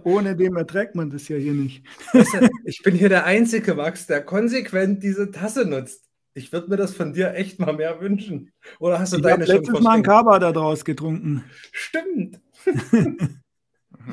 Ohne 0.05 0.37
den 0.37 0.55
erträgt 0.55 0.95
man 0.95 1.09
das 1.09 1.27
ja 1.27 1.35
hier 1.35 1.51
nicht. 1.51 1.83
ich 2.63 2.81
bin 2.81 2.95
hier 2.95 3.09
der 3.09 3.25
einzige 3.25 3.73
Max, 3.73 4.07
der 4.07 4.23
konsequent 4.23 5.03
diese 5.03 5.31
Tasse 5.31 5.65
nutzt. 5.65 6.09
Ich 6.33 6.53
würde 6.53 6.69
mir 6.69 6.77
das 6.77 6.93
von 6.93 7.11
dir 7.11 7.33
echt 7.33 7.59
mal 7.59 7.73
mehr 7.73 7.99
wünschen. 7.99 8.53
Oder 8.79 8.99
hast 8.99 9.11
du 9.11 9.17
ich 9.17 9.23
deine 9.23 9.45
schon 9.45 9.57
letztes 9.57 9.81
Mal 9.81 9.95
einen 9.95 10.03
Kaba 10.03 10.39
da 10.39 10.53
draus 10.53 10.85
getrunken. 10.85 11.43
Stimmt. 11.73 12.39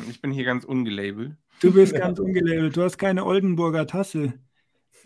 Ich 0.08 0.20
bin 0.20 0.32
hier 0.32 0.44
ganz 0.44 0.64
ungelabelt. 0.64 1.36
Du 1.60 1.72
bist 1.72 1.94
ganz 1.94 2.18
ungelabelt. 2.18 2.76
Du 2.76 2.82
hast 2.82 2.98
keine 2.98 3.24
Oldenburger 3.24 3.86
Tasse. 3.86 4.32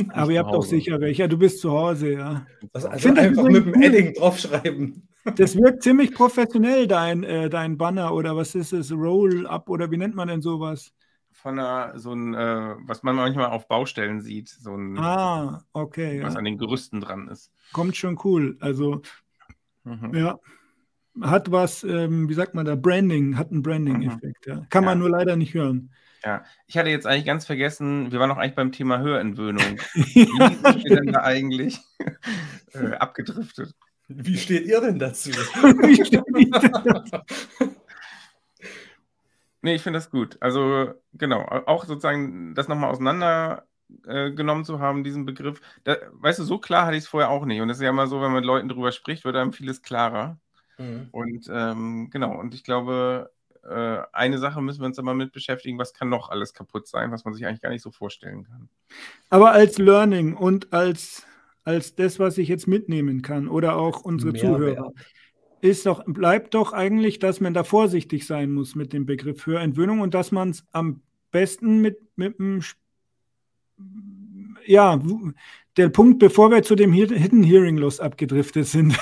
Aber 0.08 0.30
ihr 0.30 0.38
habt 0.38 0.54
doch 0.54 0.64
sicher 0.64 1.02
welche. 1.02 1.28
Du 1.28 1.36
bist 1.36 1.60
zu 1.60 1.70
Hause, 1.70 2.14
ja. 2.14 2.46
Also, 2.72 2.88
also 2.88 3.08
einfach 3.12 3.44
mit 3.44 3.66
dem 3.66 3.82
Edding 3.82 4.14
draufschreiben. 4.14 5.06
Das 5.36 5.56
wirkt 5.56 5.82
ziemlich 5.82 6.14
professionell, 6.14 6.86
dein, 6.86 7.24
äh, 7.24 7.48
dein 7.48 7.78
Banner 7.78 8.14
oder 8.14 8.36
was 8.36 8.54
ist 8.54 8.72
es? 8.72 8.92
Roll-up 8.92 9.68
oder 9.68 9.90
wie 9.90 9.96
nennt 9.96 10.14
man 10.14 10.28
denn 10.28 10.42
sowas? 10.42 10.92
Von 11.32 11.58
einer, 11.58 11.98
so 11.98 12.12
ein, 12.12 12.34
äh, 12.34 12.74
was 12.80 13.02
man 13.02 13.16
manchmal 13.16 13.46
auf 13.46 13.66
Baustellen 13.66 14.20
sieht. 14.20 14.48
So 14.48 14.74
ein, 14.74 14.98
ah, 14.98 15.64
okay. 15.72 16.22
Was 16.22 16.34
ja. 16.34 16.38
an 16.38 16.44
den 16.44 16.58
Gerüsten 16.58 17.00
dran 17.00 17.28
ist. 17.28 17.50
Kommt 17.72 17.96
schon 17.96 18.18
cool. 18.24 18.56
Also, 18.60 19.02
mhm. 19.84 20.14
ja 20.14 20.38
hat 21.22 21.50
was, 21.50 21.84
ähm, 21.84 22.28
wie 22.28 22.34
sagt 22.34 22.54
man 22.54 22.66
da, 22.66 22.74
Branding, 22.74 23.36
hat 23.36 23.50
einen 23.50 23.62
Branding-Effekt. 23.62 24.46
Mhm. 24.46 24.52
Ja. 24.52 24.66
Kann 24.68 24.84
man 24.84 24.98
nur 24.98 25.10
leider 25.10 25.36
nicht 25.36 25.54
hören. 25.54 25.90
Ja, 26.24 26.42
ich 26.66 26.78
hatte 26.78 26.88
jetzt 26.88 27.06
eigentlich 27.06 27.26
ganz 27.26 27.44
vergessen, 27.44 28.10
wir 28.10 28.18
waren 28.18 28.30
noch 28.30 28.38
eigentlich 28.38 28.54
beim 28.54 28.72
Thema 28.72 28.98
Hörentwöhnung. 28.98 29.62
Wie 29.94 30.24
sind 30.24 30.84
wir 30.84 30.96
denn 30.96 31.12
da 31.12 31.22
eigentlich 31.22 31.80
äh, 32.72 32.92
abgedriftet? 32.94 33.74
Wie 34.08 34.36
steht 34.36 34.66
ihr 34.66 34.80
denn 34.80 34.98
dazu? 34.98 35.30
nee, 39.62 39.74
ich 39.74 39.82
finde 39.82 39.98
das 39.98 40.10
gut. 40.10 40.36
Also, 40.40 40.92
genau, 41.14 41.40
auch 41.66 41.84
sozusagen 41.86 42.54
das 42.54 42.68
nochmal 42.68 42.90
auseinandergenommen 42.90 44.62
äh, 44.62 44.66
zu 44.66 44.78
haben, 44.78 45.04
diesen 45.04 45.24
Begriff. 45.24 45.60
Da, 45.84 45.96
weißt 46.12 46.40
du, 46.40 46.44
so 46.44 46.58
klar 46.58 46.86
hatte 46.86 46.96
ich 46.96 47.04
es 47.04 47.08
vorher 47.08 47.30
auch 47.30 47.46
nicht. 47.46 47.60
Und 47.60 47.70
es 47.70 47.78
ist 47.78 47.82
ja 47.82 47.90
immer 47.90 48.06
so, 48.06 48.16
wenn 48.16 48.32
man 48.32 48.40
mit 48.40 48.44
Leuten 48.44 48.68
drüber 48.68 48.92
spricht, 48.92 49.24
wird 49.24 49.36
einem 49.36 49.52
vieles 49.52 49.82
klarer. 49.82 50.38
Mhm. 50.78 51.08
Und 51.12 51.48
ähm, 51.50 52.10
genau, 52.10 52.38
und 52.38 52.54
ich 52.54 52.64
glaube, 52.64 53.30
äh, 53.68 54.02
eine 54.12 54.38
Sache 54.38 54.60
müssen 54.60 54.80
wir 54.80 54.86
uns 54.86 54.98
aber 54.98 55.14
mit 55.14 55.32
beschäftigen, 55.32 55.78
was 55.78 55.94
kann 55.94 56.08
noch 56.08 56.28
alles 56.28 56.52
kaputt 56.52 56.86
sein, 56.86 57.10
was 57.12 57.24
man 57.24 57.34
sich 57.34 57.46
eigentlich 57.46 57.62
gar 57.62 57.70
nicht 57.70 57.82
so 57.82 57.90
vorstellen 57.90 58.44
kann. 58.44 58.68
Aber 59.30 59.52
als 59.52 59.78
Learning 59.78 60.34
und 60.34 60.72
als, 60.72 61.26
als 61.64 61.94
das, 61.94 62.18
was 62.18 62.38
ich 62.38 62.48
jetzt 62.48 62.66
mitnehmen 62.66 63.22
kann 63.22 63.48
oder 63.48 63.76
auch 63.76 64.02
unsere 64.02 64.32
Mehr 64.32 64.40
Zuhörer, 64.40 64.92
ist 65.60 65.86
doch, 65.86 66.04
bleibt 66.04 66.54
doch 66.54 66.72
eigentlich, 66.72 67.18
dass 67.18 67.40
man 67.40 67.54
da 67.54 67.64
vorsichtig 67.64 68.26
sein 68.26 68.52
muss 68.52 68.74
mit 68.74 68.92
dem 68.92 69.06
Begriff 69.06 69.46
Hörentwöhnung 69.46 70.00
und 70.00 70.14
dass 70.14 70.30
man 70.30 70.50
es 70.50 70.64
am 70.72 71.00
besten 71.30 71.80
mit, 71.80 71.98
mit 72.16 72.38
einem 72.38 72.62
ja, 74.66 75.00
der 75.76 75.88
Punkt, 75.88 76.18
bevor 76.18 76.50
wir 76.50 76.62
zu 76.62 76.74
dem 76.74 76.92
Hidden 76.92 77.42
Hearing 77.42 77.76
Loss 77.76 78.00
abgedriftet 78.00 78.66
sind. 78.66 78.96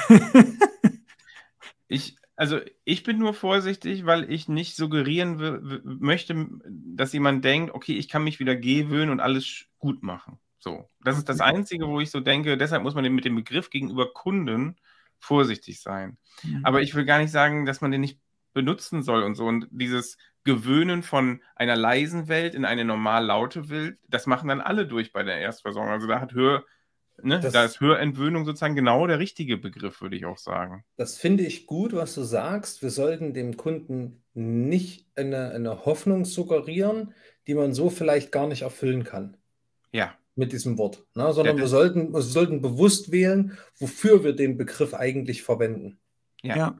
Ich, 1.88 2.16
also 2.36 2.58
ich 2.84 3.02
bin 3.02 3.18
nur 3.18 3.34
vorsichtig, 3.34 4.06
weil 4.06 4.32
ich 4.32 4.48
nicht 4.48 4.76
suggerieren 4.76 5.82
möchte, 5.84 6.48
dass 6.64 7.12
jemand 7.12 7.44
denkt, 7.44 7.74
okay, 7.74 7.92
ich 7.92 8.08
kann 8.08 8.24
mich 8.24 8.40
wieder 8.40 8.56
gewöhnen 8.56 9.10
und 9.10 9.20
alles 9.20 9.66
gut 9.78 10.02
machen. 10.02 10.38
So, 10.62 10.88
das 11.00 11.18
ist 11.18 11.28
das 11.28 11.40
Einzige, 11.40 11.88
wo 11.88 11.98
ich 11.98 12.12
so 12.12 12.20
denke, 12.20 12.56
deshalb 12.56 12.84
muss 12.84 12.94
man 12.94 13.12
mit 13.12 13.24
dem 13.24 13.34
Begriff 13.34 13.68
gegenüber 13.68 14.12
Kunden 14.12 14.76
vorsichtig 15.18 15.80
sein. 15.80 16.18
Mhm. 16.44 16.64
Aber 16.64 16.82
ich 16.82 16.94
will 16.94 17.04
gar 17.04 17.18
nicht 17.18 17.32
sagen, 17.32 17.66
dass 17.66 17.80
man 17.80 17.90
den 17.90 18.00
nicht 18.00 18.20
benutzen 18.52 19.02
soll 19.02 19.24
und 19.24 19.34
so. 19.34 19.44
Und 19.46 19.66
dieses 19.72 20.18
Gewöhnen 20.44 21.02
von 21.02 21.42
einer 21.56 21.74
leisen 21.74 22.28
Welt 22.28 22.54
in 22.54 22.64
eine 22.64 22.84
normal 22.84 23.24
laute 23.24 23.70
Welt, 23.70 23.98
das 24.06 24.26
machen 24.26 24.48
dann 24.48 24.60
alle 24.60 24.86
durch 24.86 25.12
bei 25.12 25.24
der 25.24 25.38
Erstversorgung. 25.38 25.90
Also 25.90 26.06
da 26.06 26.20
hat 26.20 26.32
Hör, 26.32 26.64
Ne? 27.20 27.40
Das, 27.40 27.52
da 27.52 27.64
ist 27.64 27.80
Hörentwöhnung 27.80 28.44
sozusagen 28.44 28.74
genau 28.74 29.06
der 29.06 29.18
richtige 29.18 29.56
Begriff, 29.56 30.00
würde 30.00 30.16
ich 30.16 30.24
auch 30.24 30.38
sagen. 30.38 30.84
Das 30.96 31.18
finde 31.18 31.44
ich 31.44 31.66
gut, 31.66 31.92
was 31.92 32.14
du 32.14 32.22
sagst. 32.22 32.82
Wir 32.82 32.90
sollten 32.90 33.34
dem 33.34 33.56
Kunden 33.56 34.24
nicht 34.34 35.06
eine, 35.14 35.50
eine 35.50 35.84
Hoffnung 35.84 36.24
suggerieren, 36.24 37.14
die 37.46 37.54
man 37.54 37.74
so 37.74 37.90
vielleicht 37.90 38.32
gar 38.32 38.46
nicht 38.46 38.62
erfüllen 38.62 39.04
kann. 39.04 39.36
Ja. 39.92 40.14
Mit 40.34 40.52
diesem 40.52 40.78
Wort. 40.78 41.04
Ne? 41.14 41.32
Sondern 41.32 41.56
ja, 41.56 41.62
wir, 41.62 41.68
sollten, 41.68 42.12
wir 42.12 42.22
sollten 42.22 42.62
bewusst 42.62 43.12
wählen, 43.12 43.58
wofür 43.78 44.24
wir 44.24 44.34
den 44.34 44.56
Begriff 44.56 44.94
eigentlich 44.94 45.42
verwenden. 45.42 45.98
Ja. 46.42 46.56
ja. 46.56 46.78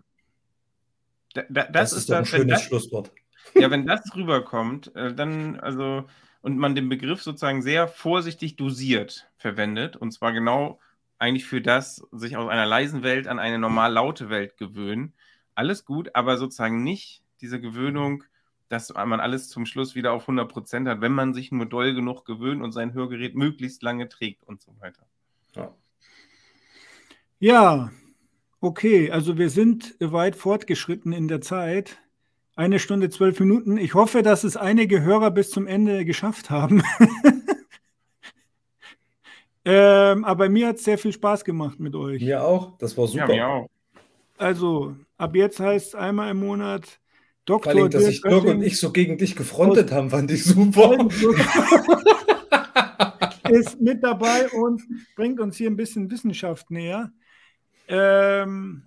Da, 1.35 1.43
da, 1.49 1.63
das, 1.65 1.73
das, 1.73 1.93
ist, 1.93 1.99
ist 1.99 2.11
doch 2.11 2.17
ein 2.17 2.25
schönes 2.25 2.59
das, 2.59 2.63
Schlusswort. 2.63 3.13
Ja, 3.55 3.71
wenn 3.71 3.87
das 3.87 4.15
rüberkommt, 4.15 4.95
äh, 4.95 5.15
dann, 5.15 5.61
also 5.61 6.05
und 6.43 6.59
man 6.59 6.75
den 6.75 6.89
Begriff 6.89 7.23
sozusagen 7.23 7.63
sehr 7.63 7.89
vorsichtig 7.89 8.57
dosiert 8.57 9.31
verwendet. 9.37 9.97
Und 9.97 10.13
zwar 10.13 10.33
genau 10.33 10.81
eigentlich 11.19 11.47
für 11.47 11.61
das, 11.61 12.05
sich 12.11 12.37
aus 12.37 12.51
einer 12.51 12.67
leisen 12.67 13.03
Welt 13.05 13.29
an 13.29 13.39
eine 13.39 13.59
normal 13.59 13.93
laute 13.93 14.29
Welt 14.29 14.59
gewöhnen. 14.59 15.15
Alles 15.55 15.85
gut, 15.85 16.15
aber 16.15 16.37
sozusagen 16.37 16.83
nicht 16.83 17.23
diese 17.41 17.61
Gewöhnung, 17.61 18.25
dass 18.73 18.93
man 18.95 19.21
alles 19.21 19.51
zum 19.51 19.67
Schluss 19.67 19.95
wieder 19.95 20.13
auf 20.13 20.23
100 20.23 20.51
Prozent 20.51 20.89
hat, 20.89 21.03
wenn 21.03 21.13
man 21.13 21.35
sich 21.35 21.53
nur 21.53 21.67
doll 21.67 21.95
genug 21.95 22.25
gewöhnt 22.25 22.63
und 22.63 22.73
sein 22.73 22.95
Hörgerät 22.95 23.35
möglichst 23.35 23.83
lange 23.83 24.09
trägt 24.09 24.45
und 24.45 24.63
so 24.63 24.73
weiter. 24.81 25.05
Ja. 25.55 25.75
Ja, 27.39 27.93
okay, 28.61 29.11
also 29.11 29.37
wir 29.37 29.51
sind 29.51 29.95
weit 30.01 30.37
fortgeschritten 30.37 31.13
in 31.13 31.29
der 31.29 31.43
Zeit. 31.43 31.99
Eine 32.57 32.79
Stunde, 32.79 33.11
zwölf 33.11 33.39
Minuten. 33.41 33.77
Ich 33.77 33.93
hoffe, 33.93 34.23
dass 34.23 34.43
es 34.43 34.57
einige 34.57 35.03
Hörer 35.03 35.31
bis 35.31 35.51
zum 35.51 35.67
Ende 35.67 36.07
geschafft 36.07 36.49
haben. 36.49 36.83
ähm, 39.67 40.25
aber 40.25 40.49
mir 40.49 40.69
hat 40.69 40.77
es 40.77 40.85
sehr 40.85 40.97
viel 40.97 41.13
Spaß 41.13 41.45
gemacht 41.45 41.79
mit 41.79 41.95
euch. 41.95 42.23
Mir 42.23 42.43
auch. 42.43 42.79
Das 42.79 42.97
war 42.97 43.07
super. 43.07 43.29
Ja, 43.29 43.35
mir 43.35 43.49
auch. 43.49 43.69
Also, 44.39 44.97
ab 45.19 45.37
jetzt 45.37 45.61
heißt 45.61 45.89
es 45.89 45.95
einmal 45.95 46.31
im 46.31 46.41
Monat 46.41 47.01
Doktor. 47.45 47.73
Vor 47.73 47.81
allem, 47.81 47.91
dass 47.91 48.05
sich 48.05 48.23
Dirk 48.23 48.45
und 48.45 48.63
ich 48.63 48.79
so 48.79 48.93
gegen 48.93 49.19
dich 49.19 49.35
gefrontet 49.35 49.91
haben, 49.91 50.11
fand 50.11 50.31
ich 50.31 50.45
super. 50.45 50.97
ist 53.49 53.81
mit 53.81 54.03
dabei 54.03 54.49
und 54.51 54.83
bringt 55.17 55.41
uns 55.41 55.57
hier 55.57 55.71
ein 55.71 55.77
bisschen 55.77 56.11
Wissenschaft 56.11 56.71
näher. 56.71 57.13
Ähm, 57.89 58.85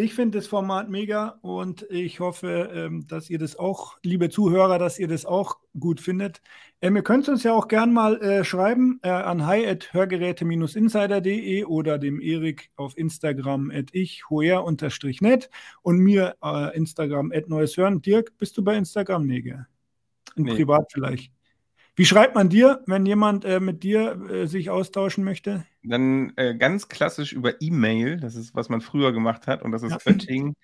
ich 0.00 0.14
finde 0.14 0.38
das 0.38 0.46
Format 0.46 0.88
mega 0.88 1.38
und 1.42 1.84
ich 1.90 2.20
hoffe, 2.20 2.70
ähm, 2.72 3.06
dass 3.06 3.28
ihr 3.30 3.38
das 3.38 3.56
auch, 3.56 3.98
liebe 4.02 4.30
Zuhörer, 4.30 4.78
dass 4.78 4.98
ihr 4.98 5.08
das 5.08 5.26
auch 5.26 5.58
gut 5.78 6.00
findet. 6.00 6.40
Ähm, 6.80 6.96
ihr 6.96 7.02
könnt 7.02 7.28
uns 7.28 7.42
ja 7.42 7.52
auch 7.52 7.68
gern 7.68 7.92
mal 7.92 8.18
äh, 8.22 8.42
schreiben 8.44 8.98
äh, 9.02 9.10
an 9.10 9.46
hi.hörgeräte-insider.de 9.46 11.64
oder 11.64 11.98
dem 11.98 12.18
Erik 12.20 12.70
auf 12.76 12.96
Instagram 12.96 13.70
at 13.70 13.88
ich 13.92 14.22
net 15.20 15.50
und 15.82 15.98
mir 15.98 16.36
äh, 16.42 16.74
Instagram 16.76 17.30
at 17.32 17.48
neues 17.48 17.76
hören. 17.76 18.00
Dirk, 18.00 18.38
bist 18.38 18.56
du 18.56 18.64
bei 18.64 18.76
Instagram? 18.76 19.26
Nee, 19.26 19.42
Nee. 20.36 20.54
Privat 20.54 20.92
vielleicht. 20.92 21.32
Wie 21.96 22.06
schreibt 22.06 22.34
man 22.34 22.48
dir, 22.48 22.82
wenn 22.86 23.04
jemand 23.04 23.44
äh, 23.44 23.60
mit 23.60 23.82
dir 23.82 24.12
äh, 24.30 24.46
sich 24.46 24.70
austauschen 24.70 25.24
möchte? 25.24 25.66
Dann 25.82 26.32
äh, 26.36 26.54
ganz 26.54 26.88
klassisch 26.88 27.32
über 27.32 27.60
E-Mail. 27.60 28.18
Das 28.18 28.36
ist, 28.36 28.54
was 28.54 28.68
man 28.68 28.80
früher 28.80 29.12
gemacht 29.12 29.46
hat. 29.46 29.62
Und 29.62 29.72
das 29.72 29.82
ist 29.82 29.92
ja. 29.92 29.98
oetting.hz-ol.de. 30.06 30.54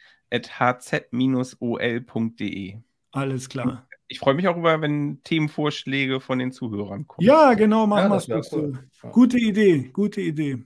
Alles 3.12 3.48
klar. 3.48 3.88
Ich 4.08 4.18
freue 4.20 4.34
mich 4.34 4.46
auch 4.46 4.56
über, 4.56 4.80
wenn 4.80 5.22
Themenvorschläge 5.24 6.20
von 6.20 6.38
den 6.38 6.52
Zuhörern 6.52 7.06
kommen. 7.06 7.26
Ja, 7.26 7.54
genau, 7.54 7.86
machen 7.86 8.12
ja, 8.12 8.28
wir 8.28 8.36
es. 8.36 8.52
Cool. 8.52 8.78
Gute 9.10 9.38
Idee, 9.38 9.90
gute 9.92 10.20
Idee. 10.20 10.64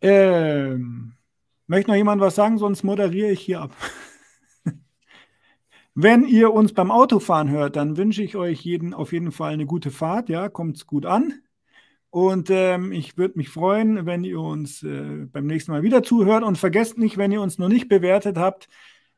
Ähm, 0.00 1.14
möchte 1.66 1.90
noch 1.90 1.96
jemand 1.96 2.20
was 2.20 2.36
sagen, 2.36 2.58
sonst 2.58 2.84
moderiere 2.84 3.30
ich 3.30 3.40
hier 3.40 3.62
ab. 3.62 3.72
Wenn 5.98 6.26
ihr 6.26 6.52
uns 6.52 6.74
beim 6.74 6.90
Autofahren 6.90 7.48
hört, 7.48 7.76
dann 7.76 7.96
wünsche 7.96 8.22
ich 8.22 8.36
euch 8.36 8.60
jeden, 8.60 8.92
auf 8.92 9.14
jeden 9.14 9.32
Fall 9.32 9.54
eine 9.54 9.64
gute 9.64 9.90
Fahrt. 9.90 10.28
Ja, 10.28 10.50
kommt 10.50 10.76
es 10.76 10.86
gut 10.86 11.06
an. 11.06 11.40
Und 12.10 12.50
ähm, 12.50 12.92
ich 12.92 13.16
würde 13.16 13.38
mich 13.38 13.48
freuen, 13.48 14.04
wenn 14.04 14.22
ihr 14.22 14.38
uns 14.38 14.82
äh, 14.82 15.24
beim 15.32 15.46
nächsten 15.46 15.72
Mal 15.72 15.82
wieder 15.82 16.02
zuhört. 16.02 16.44
Und 16.44 16.58
vergesst 16.58 16.98
nicht, 16.98 17.16
wenn 17.16 17.32
ihr 17.32 17.40
uns 17.40 17.56
noch 17.56 17.68
nicht 17.68 17.88
bewertet 17.88 18.36
habt, 18.36 18.68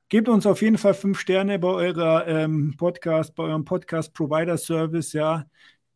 gebt 0.09 0.29
uns 0.29 0.47
auf 0.47 0.63
jeden 0.63 0.79
Fall 0.79 0.95
fünf 0.95 1.19
Sterne 1.19 1.59
bei 1.59 1.67
eurer 1.67 2.29
ähm, 2.29 2.77
Podcast, 2.77 3.35
bei 3.35 3.43
eurem 3.43 3.65
Podcast-Provider-Service, 3.65 5.15
ja. 5.15 5.47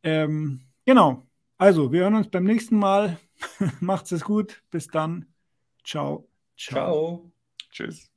Ähm, 0.03 0.63
genau. 0.85 1.29
Also, 1.59 1.93
wir 1.93 2.01
hören 2.01 2.17
uns 2.17 2.29
beim 2.29 2.45
nächsten 2.45 2.77
Mal. 2.77 3.21
Macht's 3.81 4.11
es 4.11 4.25
gut. 4.25 4.65
Bis 4.73 4.89
dann. 4.89 5.27
Ciao. 5.85 6.29
Ciao. 6.57 6.75
Ciao. 6.75 7.33
Tschüss. 7.71 8.12